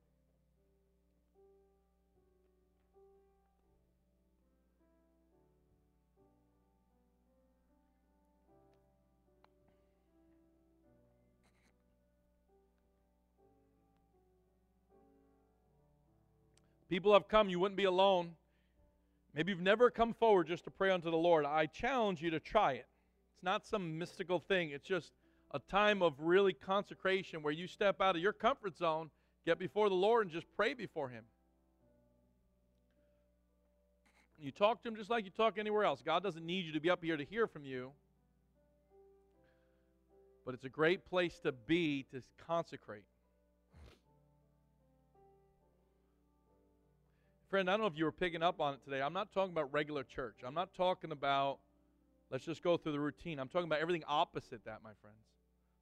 People 16.95 17.11
have 17.11 17.27
come, 17.27 17.49
you 17.49 17.59
wouldn't 17.59 17.75
be 17.75 17.83
alone. 17.83 18.35
Maybe 19.33 19.51
you've 19.51 19.59
never 19.59 19.89
come 19.89 20.13
forward 20.13 20.47
just 20.47 20.63
to 20.63 20.71
pray 20.71 20.91
unto 20.91 21.11
the 21.11 21.17
Lord. 21.17 21.43
I 21.43 21.65
challenge 21.65 22.21
you 22.21 22.29
to 22.29 22.39
try 22.39 22.71
it. 22.71 22.87
It's 23.33 23.43
not 23.43 23.65
some 23.65 23.99
mystical 23.99 24.39
thing, 24.39 24.69
it's 24.69 24.87
just 24.87 25.11
a 25.51 25.59
time 25.59 26.01
of 26.01 26.13
really 26.17 26.53
consecration 26.53 27.43
where 27.43 27.51
you 27.51 27.67
step 27.67 27.99
out 27.99 28.15
of 28.15 28.21
your 28.21 28.31
comfort 28.31 28.77
zone, 28.77 29.09
get 29.45 29.59
before 29.59 29.89
the 29.89 29.95
Lord, 29.95 30.27
and 30.27 30.31
just 30.31 30.45
pray 30.55 30.73
before 30.73 31.09
Him. 31.09 31.25
You 34.39 34.51
talk 34.51 34.81
to 34.83 34.87
Him 34.87 34.95
just 34.95 35.09
like 35.09 35.25
you 35.25 35.31
talk 35.31 35.57
anywhere 35.57 35.83
else. 35.83 36.01
God 36.01 36.23
doesn't 36.23 36.45
need 36.45 36.63
you 36.63 36.71
to 36.71 36.79
be 36.79 36.89
up 36.89 37.03
here 37.03 37.17
to 37.17 37.25
hear 37.25 37.45
from 37.45 37.65
you, 37.65 37.91
but 40.45 40.53
it's 40.53 40.63
a 40.63 40.69
great 40.69 41.03
place 41.09 41.37
to 41.39 41.51
be 41.51 42.05
to 42.13 42.21
consecrate. 42.47 43.03
Friend, 47.55 47.69
I 47.69 47.71
don't 47.71 47.79
know 47.83 47.87
if 47.87 47.97
you 47.97 48.03
were 48.03 48.11
picking 48.11 48.43
up 48.43 48.59
on 48.59 48.73
it 48.73 48.83
today. 48.83 49.01
I'm 49.01 49.13
not 49.13 49.31
talking 49.31 49.51
about 49.53 49.71
regular 49.71 50.03
church. 50.03 50.39
I'm 50.45 50.53
not 50.53 50.73
talking 50.73 51.13
about, 51.13 51.59
let's 52.29 52.43
just 52.43 52.61
go 52.61 52.75
through 52.75 52.91
the 52.91 52.99
routine. 52.99 53.39
I'm 53.39 53.47
talking 53.47 53.67
about 53.69 53.79
everything 53.79 54.03
opposite 54.09 54.65
that, 54.65 54.83
my 54.83 54.89
friends. 55.01 55.23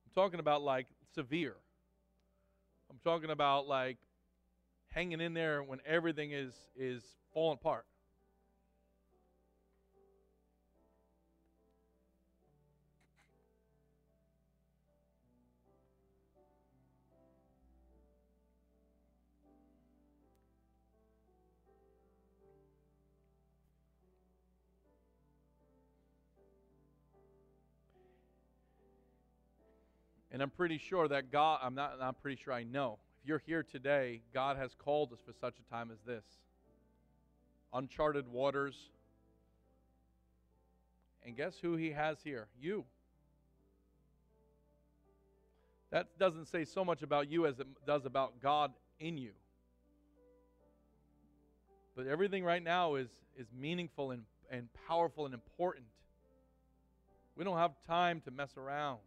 I'm 0.05 0.11
talking 0.13 0.39
about 0.39 0.61
like 0.61 0.85
severe. 1.15 1.55
I'm 2.91 2.99
talking 3.03 3.31
about 3.31 3.67
like 3.67 3.97
hanging 4.89 5.19
in 5.19 5.33
there 5.33 5.63
when 5.63 5.79
everything 5.83 6.31
is 6.31 6.53
is 6.77 7.01
falling 7.33 7.57
apart. 7.59 7.87
I'm 30.43 30.49
pretty 30.49 30.77
sure 30.77 31.07
that 31.07 31.31
God, 31.31 31.61
I'm 31.63 31.73
not, 31.73 31.97
I'm 32.01 32.15
pretty 32.15 32.41
sure 32.41 32.53
I 32.53 32.63
know. 32.63 32.99
If 33.21 33.27
you're 33.27 33.41
here 33.45 33.63
today, 33.63 34.21
God 34.33 34.57
has 34.57 34.75
called 34.75 35.13
us 35.13 35.19
for 35.25 35.31
such 35.39 35.55
a 35.57 35.73
time 35.73 35.89
as 35.89 35.99
this. 36.05 36.25
Uncharted 37.73 38.27
waters. 38.27 38.75
And 41.25 41.37
guess 41.37 41.57
who 41.61 41.77
He 41.77 41.91
has 41.91 42.17
here? 42.23 42.47
You. 42.59 42.83
That 45.91 46.19
doesn't 46.19 46.47
say 46.47 46.65
so 46.65 46.83
much 46.83 47.03
about 47.03 47.31
you 47.31 47.45
as 47.45 47.59
it 47.59 47.67
does 47.87 48.05
about 48.05 48.41
God 48.41 48.73
in 48.99 49.17
you. 49.17 49.31
But 51.95 52.07
everything 52.07 52.43
right 52.43 52.63
now 52.63 52.95
is, 52.95 53.09
is 53.37 53.47
meaningful 53.57 54.11
and, 54.11 54.23
and 54.51 54.67
powerful 54.87 55.25
and 55.25 55.33
important. 55.33 55.85
We 57.35 57.45
don't 57.45 57.57
have 57.57 57.71
time 57.87 58.21
to 58.25 58.31
mess 58.31 58.57
around. 58.57 58.99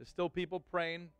There's 0.00 0.08
still 0.08 0.30
people 0.30 0.60
praying. 0.60 1.10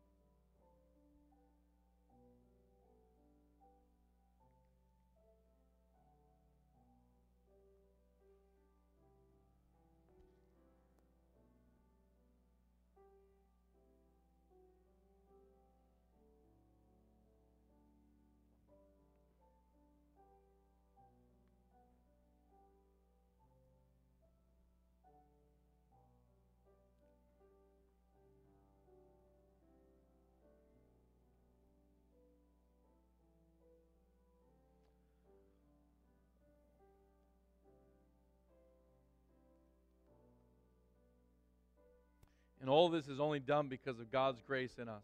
And 42.70 42.76
all 42.76 42.88
this 42.88 43.08
is 43.08 43.18
only 43.18 43.40
done 43.40 43.66
because 43.66 43.98
of 43.98 44.12
God's 44.12 44.40
grace 44.46 44.76
in 44.80 44.88
us. 44.88 45.02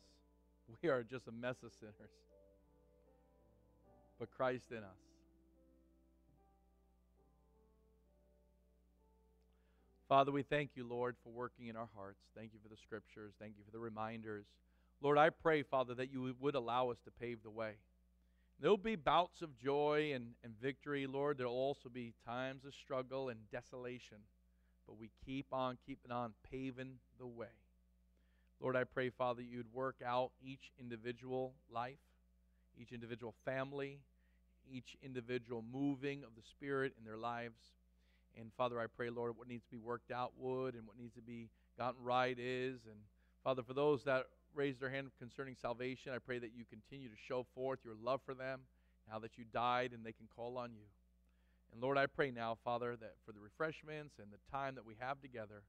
We 0.84 0.88
are 0.88 1.02
just 1.02 1.26
a 1.26 1.32
mess 1.32 1.56
of 1.64 1.72
sinners. 1.72 2.12
But 4.20 4.30
Christ 4.30 4.70
in 4.70 4.84
us. 4.84 4.84
Father, 10.08 10.30
we 10.30 10.44
thank 10.44 10.76
you, 10.76 10.86
Lord, 10.86 11.16
for 11.24 11.30
working 11.30 11.66
in 11.66 11.74
our 11.74 11.88
hearts. 11.96 12.20
Thank 12.36 12.52
you 12.52 12.60
for 12.62 12.68
the 12.68 12.76
scriptures. 12.76 13.32
Thank 13.40 13.54
you 13.58 13.64
for 13.64 13.72
the 13.72 13.80
reminders. 13.80 14.46
Lord, 15.02 15.18
I 15.18 15.30
pray, 15.30 15.64
Father, 15.64 15.94
that 15.94 16.12
you 16.12 16.36
would 16.38 16.54
allow 16.54 16.90
us 16.90 16.98
to 17.04 17.10
pave 17.10 17.42
the 17.42 17.50
way. 17.50 17.72
There'll 18.60 18.76
be 18.76 18.94
bouts 18.94 19.42
of 19.42 19.58
joy 19.58 20.12
and, 20.14 20.34
and 20.44 20.52
victory, 20.62 21.08
Lord. 21.08 21.36
There'll 21.36 21.52
also 21.52 21.88
be 21.88 22.14
times 22.24 22.64
of 22.64 22.74
struggle 22.74 23.28
and 23.28 23.40
desolation 23.50 24.18
but 24.86 24.98
we 24.98 25.10
keep 25.24 25.46
on 25.52 25.78
keeping 25.86 26.12
on 26.12 26.32
paving 26.50 26.94
the 27.18 27.26
way. 27.26 27.46
Lord, 28.60 28.76
I 28.76 28.84
pray, 28.84 29.10
Father, 29.10 29.42
you'd 29.42 29.72
work 29.72 29.96
out 30.04 30.30
each 30.42 30.72
individual 30.80 31.52
life, 31.70 31.98
each 32.80 32.92
individual 32.92 33.34
family, 33.44 33.98
each 34.70 34.96
individual 35.02 35.62
moving 35.72 36.22
of 36.22 36.30
the 36.36 36.42
Spirit 36.42 36.94
in 36.98 37.04
their 37.04 37.18
lives. 37.18 37.58
And 38.38 38.50
Father, 38.56 38.80
I 38.80 38.86
pray, 38.86 39.10
Lord, 39.10 39.36
what 39.36 39.48
needs 39.48 39.64
to 39.64 39.70
be 39.70 39.78
worked 39.78 40.10
out 40.10 40.32
would 40.38 40.74
and 40.74 40.86
what 40.86 40.98
needs 40.98 41.14
to 41.14 41.22
be 41.22 41.48
gotten 41.78 42.02
right 42.02 42.36
is. 42.38 42.80
And 42.86 42.96
Father, 43.44 43.62
for 43.62 43.74
those 43.74 44.04
that 44.04 44.26
raise 44.54 44.78
their 44.78 44.90
hand 44.90 45.10
concerning 45.18 45.54
salvation, 45.60 46.12
I 46.14 46.18
pray 46.18 46.38
that 46.38 46.52
you 46.56 46.64
continue 46.68 47.08
to 47.08 47.16
show 47.28 47.46
forth 47.54 47.80
your 47.84 47.94
love 48.02 48.20
for 48.24 48.34
them, 48.34 48.60
now 49.10 49.18
that 49.18 49.36
you 49.36 49.44
died 49.52 49.92
and 49.92 50.04
they 50.04 50.12
can 50.12 50.26
call 50.34 50.56
on 50.58 50.72
you. 50.72 50.86
And 51.72 51.82
Lord, 51.82 51.98
I 51.98 52.06
pray 52.06 52.30
now, 52.30 52.56
Father, 52.64 52.96
that 52.96 53.14
for 53.24 53.32
the 53.32 53.40
refreshments 53.40 54.14
and 54.18 54.28
the 54.32 54.38
time 54.50 54.74
that 54.76 54.84
we 54.84 54.94
have 54.98 55.20
together, 55.20 55.62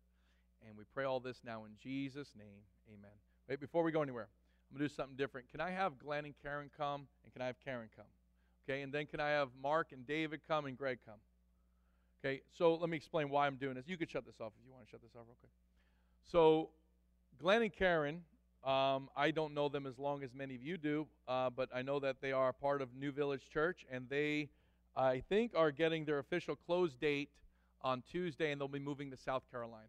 and 0.67 0.77
we 0.77 0.83
pray 0.93 1.05
all 1.05 1.19
this 1.19 1.41
now 1.43 1.65
in 1.65 1.71
Jesus' 1.81 2.29
name. 2.37 2.63
Amen. 2.87 3.11
Wait, 3.49 3.59
before 3.59 3.83
we 3.83 3.91
go 3.91 4.01
anywhere, 4.01 4.27
I'm 4.69 4.77
going 4.77 4.87
to 4.87 4.93
do 4.93 4.95
something 4.95 5.15
different. 5.15 5.49
Can 5.51 5.61
I 5.61 5.71
have 5.71 5.99
Glenn 5.99 6.25
and 6.25 6.33
Karen 6.41 6.69
come? 6.77 7.07
And 7.23 7.33
can 7.33 7.41
I 7.41 7.47
have 7.47 7.57
Karen 7.63 7.89
come? 7.95 8.05
Okay, 8.67 8.81
and 8.81 8.91
then 8.91 9.05
can 9.05 9.19
I 9.19 9.29
have 9.29 9.49
Mark 9.61 9.91
and 9.91 10.05
David 10.05 10.41
come 10.47 10.65
and 10.65 10.77
Greg 10.77 10.99
come? 11.05 11.19
Okay, 12.19 12.41
so 12.57 12.75
let 12.75 12.89
me 12.89 12.97
explain 12.97 13.29
why 13.29 13.47
I'm 13.47 13.55
doing 13.55 13.75
this. 13.75 13.85
You 13.87 13.95
could 13.95 14.09
shut 14.09 14.25
this 14.25 14.35
off 14.41 14.51
if 14.59 14.65
you 14.65 14.73
want 14.73 14.85
to 14.85 14.91
shut 14.91 15.01
this 15.01 15.11
off 15.15 15.25
real 15.27 15.37
quick. 15.39 15.51
So, 16.29 16.69
Glenn 17.39 17.61
and 17.61 17.71
Karen, 17.71 18.23
um, 18.65 19.09
I 19.15 19.31
don't 19.31 19.53
know 19.53 19.69
them 19.69 19.85
as 19.85 19.97
long 19.97 20.23
as 20.23 20.33
many 20.33 20.55
of 20.55 20.63
you 20.63 20.77
do, 20.77 21.07
uh, 21.27 21.49
but 21.49 21.69
I 21.73 21.83
know 21.83 21.99
that 21.99 22.17
they 22.19 22.31
are 22.33 22.51
part 22.51 22.81
of 22.81 22.89
New 22.93 23.11
Village 23.11 23.43
Church, 23.53 23.85
and 23.89 24.09
they 24.09 24.49
I 24.97 25.21
think, 25.29 25.51
are 25.55 25.71
getting 25.71 26.05
their 26.05 26.17
official 26.17 26.55
close 26.55 26.95
date 26.95 27.29
on 27.83 28.01
Tuesday, 28.11 28.51
and 28.51 28.59
they'll 28.59 28.67
be 28.67 28.79
moving 28.79 29.11
to 29.11 29.17
South 29.17 29.43
Carolina. 29.51 29.85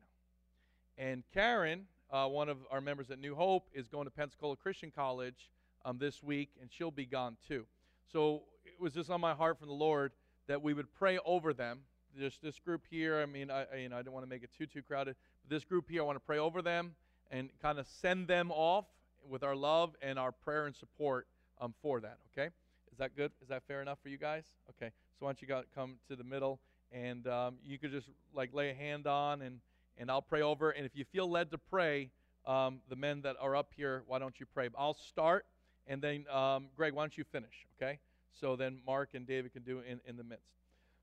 And 0.99 1.23
Karen, 1.33 1.87
uh, 2.11 2.27
one 2.27 2.51
of 2.51 2.59
our 2.71 2.83
members 2.83 3.11
at 3.11 3.19
New 3.19 3.35
Hope, 3.35 3.69
is 3.73 3.89
going 3.89 4.05
to 4.05 4.11
Pensacola 4.11 4.57
Christian 4.57 4.91
College 4.95 5.49
um, 5.87 5.97
this 5.99 6.23
week, 6.23 6.51
and 6.61 6.69
she'll 6.71 6.91
be 6.91 7.07
gone 7.07 7.39
too. 7.49 7.65
So 8.13 8.43
it 8.67 8.79
was 8.79 8.93
just 8.93 9.09
on 9.09 9.21
my 9.21 9.33
heart 9.33 9.59
from 9.59 9.69
the 9.69 9.75
Lord 9.75 10.13
that 10.47 10.63
we 10.63 10.75
would 10.75 10.93
pray 10.93 11.19
over 11.25 11.55
them. 11.55 11.81
Just 12.19 12.43
this 12.43 12.59
group 12.59 12.83
here, 12.91 13.21
I 13.21 13.27
mean, 13.27 13.51
I, 13.51 13.65
I 13.73 13.77
you 13.77 13.89
know, 13.89 13.97
I 13.97 14.03
don't 14.03 14.13
want 14.13 14.27
to 14.27 14.31
make 14.31 14.43
it 14.43 14.51
too 14.57 14.67
too 14.67 14.83
crowded. 14.83 15.17
But 15.43 15.55
this 15.55 15.65
group 15.65 15.89
here, 15.89 16.03
I 16.03 16.05
want 16.05 16.17
to 16.17 16.25
pray 16.25 16.39
over 16.39 16.61
them 16.61 16.95
and 17.31 17.49
kind 17.63 17.79
of 17.79 17.87
send 17.87 18.29
them 18.29 18.51
off 18.51 18.85
with 19.27 19.43
our 19.43 19.57
love 19.57 19.95
and 20.03 20.19
our 20.19 20.33
prayer 20.33 20.67
and 20.67 20.77
support 20.77 21.27
um, 21.61 21.75
for 21.81 22.01
that. 22.01 22.19
Okay. 22.33 22.51
Is 22.99 23.01
that 23.01 23.15
good? 23.15 23.31
Is 23.41 23.47
that 23.47 23.63
fair 23.69 23.81
enough 23.81 23.99
for 24.03 24.09
you 24.09 24.19
guys? 24.19 24.43
Okay. 24.71 24.91
So 25.21 25.27
why 25.27 25.29
don't 25.29 25.41
you 25.41 25.47
come 25.73 25.99
to 26.09 26.17
the 26.17 26.25
middle 26.25 26.59
and 26.91 27.29
um, 27.29 27.55
you 27.65 27.79
could 27.79 27.93
just 27.93 28.09
like 28.35 28.53
lay 28.53 28.71
a 28.71 28.75
hand 28.75 29.07
on 29.07 29.41
and 29.41 29.61
and 29.99 30.11
I'll 30.11 30.21
pray 30.21 30.43
over. 30.43 30.71
And 30.71 30.85
if 30.85 30.97
you 30.97 31.05
feel 31.05 31.31
led 31.31 31.53
to 31.53 31.59
pray, 31.59 32.11
um, 32.45 32.81
the 32.89 32.97
men 32.97 33.21
that 33.21 33.37
are 33.41 33.55
up 33.55 33.71
here, 33.77 34.03
why 34.09 34.19
don't 34.19 34.41
you 34.41 34.47
pray? 34.53 34.69
I'll 34.77 34.95
start 34.95 35.47
and 35.87 36.03
then 36.03 36.25
um, 36.29 36.71
Greg, 36.77 36.93
why 36.93 37.05
don't 37.05 37.17
you 37.17 37.23
finish? 37.23 37.69
Okay. 37.81 38.01
So 38.41 38.57
then 38.57 38.81
Mark 38.85 39.11
and 39.15 39.25
David 39.25 39.53
can 39.53 39.63
do 39.63 39.79
in 39.79 40.01
in 40.05 40.17
the 40.17 40.25
midst. 40.25 40.51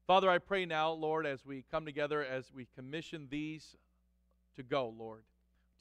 Father, 0.06 0.30
I 0.30 0.40
pray 0.40 0.66
now, 0.66 0.92
Lord, 0.92 1.26
as 1.26 1.46
we 1.46 1.64
come 1.72 1.86
together, 1.86 2.26
as 2.26 2.52
we 2.54 2.68
commission 2.76 3.30
these 3.32 3.78
to 4.58 4.64
go, 4.64 4.94
Lord, 5.00 5.24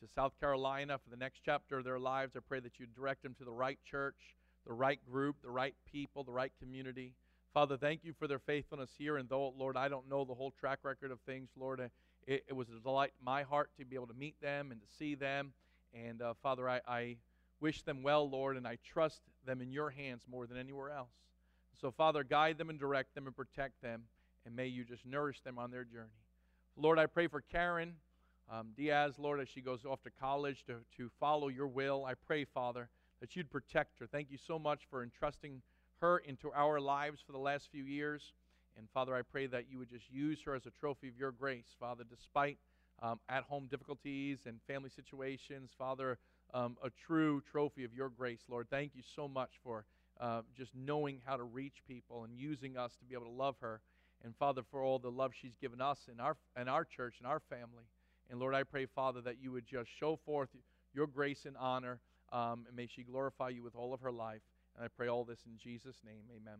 to 0.00 0.06
South 0.14 0.38
Carolina 0.38 0.96
for 0.96 1.10
the 1.10 1.16
next 1.16 1.40
chapter 1.44 1.78
of 1.78 1.84
their 1.84 1.98
lives, 1.98 2.36
I 2.36 2.38
pray 2.48 2.60
that 2.60 2.78
you 2.78 2.86
direct 2.94 3.24
them 3.24 3.34
to 3.40 3.44
the 3.44 3.50
right 3.50 3.80
church 3.84 4.36
the 4.66 4.72
right 4.72 4.98
group, 5.10 5.36
the 5.42 5.50
right 5.50 5.74
people, 5.90 6.24
the 6.24 6.32
right 6.32 6.52
community. 6.60 7.14
Father, 7.52 7.76
thank 7.76 8.04
you 8.04 8.12
for 8.18 8.26
their 8.26 8.38
faithfulness 8.38 8.90
here. 8.98 9.16
And 9.16 9.28
though, 9.28 9.54
Lord, 9.56 9.76
I 9.76 9.88
don't 9.88 10.08
know 10.08 10.24
the 10.24 10.34
whole 10.34 10.50
track 10.50 10.80
record 10.82 11.10
of 11.10 11.20
things, 11.20 11.50
Lord, 11.56 11.80
it, 12.26 12.44
it 12.48 12.52
was 12.52 12.68
a 12.68 12.80
delight 12.80 13.12
my 13.22 13.42
heart 13.42 13.70
to 13.78 13.84
be 13.84 13.96
able 13.96 14.08
to 14.08 14.14
meet 14.14 14.40
them 14.40 14.70
and 14.70 14.80
to 14.80 14.86
see 14.98 15.14
them. 15.14 15.52
And 15.94 16.20
uh, 16.20 16.34
Father, 16.42 16.68
I, 16.68 16.80
I 16.88 17.16
wish 17.60 17.82
them 17.82 18.02
well, 18.02 18.28
Lord, 18.28 18.56
and 18.56 18.66
I 18.66 18.78
trust 18.84 19.20
them 19.46 19.60
in 19.60 19.70
your 19.70 19.90
hands 19.90 20.22
more 20.28 20.46
than 20.46 20.58
anywhere 20.58 20.90
else. 20.90 21.12
So, 21.80 21.90
Father, 21.90 22.24
guide 22.24 22.58
them 22.58 22.70
and 22.70 22.78
direct 22.78 23.14
them 23.14 23.26
and 23.26 23.36
protect 23.36 23.82
them, 23.82 24.04
and 24.46 24.56
may 24.56 24.66
you 24.66 24.84
just 24.84 25.04
nourish 25.04 25.40
them 25.42 25.58
on 25.58 25.70
their 25.70 25.84
journey. 25.84 26.08
Lord, 26.76 26.98
I 26.98 27.06
pray 27.06 27.26
for 27.26 27.40
Karen 27.40 27.94
um, 28.50 28.68
Diaz, 28.76 29.14
Lord, 29.18 29.40
as 29.40 29.48
she 29.48 29.60
goes 29.60 29.84
off 29.84 30.02
to 30.02 30.10
college 30.10 30.64
to, 30.66 30.74
to 30.96 31.10
follow 31.18 31.48
your 31.48 31.66
will. 31.66 32.04
I 32.04 32.14
pray, 32.14 32.44
Father, 32.44 32.88
that 33.24 33.34
you'd 33.34 33.50
protect 33.50 33.98
her. 33.98 34.06
Thank 34.06 34.30
you 34.30 34.36
so 34.36 34.58
much 34.58 34.80
for 34.90 35.02
entrusting 35.02 35.62
her 36.02 36.18
into 36.18 36.52
our 36.52 36.78
lives 36.78 37.22
for 37.24 37.32
the 37.32 37.38
last 37.38 37.70
few 37.72 37.82
years. 37.82 38.34
And 38.76 38.86
Father, 38.92 39.16
I 39.16 39.22
pray 39.22 39.46
that 39.46 39.64
you 39.70 39.78
would 39.78 39.88
just 39.88 40.10
use 40.10 40.40
her 40.44 40.54
as 40.54 40.66
a 40.66 40.70
trophy 40.70 41.08
of 41.08 41.16
your 41.16 41.32
grace, 41.32 41.64
Father, 41.80 42.04
despite 42.04 42.58
um, 43.00 43.18
at 43.30 43.44
home 43.44 43.66
difficulties 43.70 44.40
and 44.44 44.58
family 44.66 44.90
situations. 44.94 45.70
Father, 45.78 46.18
um, 46.52 46.76
a 46.84 46.90
true 47.06 47.42
trophy 47.50 47.82
of 47.82 47.94
your 47.94 48.10
grace, 48.10 48.40
Lord. 48.46 48.66
Thank 48.68 48.90
you 48.94 49.02
so 49.16 49.26
much 49.26 49.52
for 49.62 49.86
uh, 50.20 50.42
just 50.54 50.72
knowing 50.74 51.22
how 51.24 51.38
to 51.38 51.44
reach 51.44 51.76
people 51.88 52.24
and 52.24 52.36
using 52.36 52.76
us 52.76 52.92
to 52.98 53.06
be 53.06 53.14
able 53.14 53.24
to 53.24 53.32
love 53.32 53.56
her. 53.62 53.80
And 54.22 54.36
Father, 54.36 54.60
for 54.70 54.82
all 54.82 54.98
the 54.98 55.10
love 55.10 55.32
she's 55.40 55.56
given 55.62 55.80
us 55.80 56.10
in 56.12 56.20
our, 56.20 56.36
in 56.60 56.68
our 56.68 56.84
church 56.84 57.14
and 57.20 57.26
our 57.26 57.40
family. 57.40 57.84
And 58.30 58.38
Lord, 58.38 58.54
I 58.54 58.64
pray, 58.64 58.84
Father, 58.84 59.22
that 59.22 59.36
you 59.40 59.50
would 59.52 59.66
just 59.66 59.88
show 59.98 60.18
forth 60.26 60.50
your 60.92 61.06
grace 61.06 61.46
and 61.46 61.56
honor, 61.56 62.00
um, 62.34 62.64
and 62.66 62.76
may 62.76 62.88
she 62.88 63.02
glorify 63.04 63.48
you 63.48 63.62
with 63.62 63.76
all 63.76 63.94
of 63.94 64.00
her 64.00 64.12
life. 64.12 64.42
And 64.76 64.84
I 64.84 64.88
pray 64.88 65.08
all 65.08 65.24
this 65.24 65.38
in 65.46 65.56
Jesus' 65.56 66.00
name. 66.04 66.24
Amen. 66.34 66.58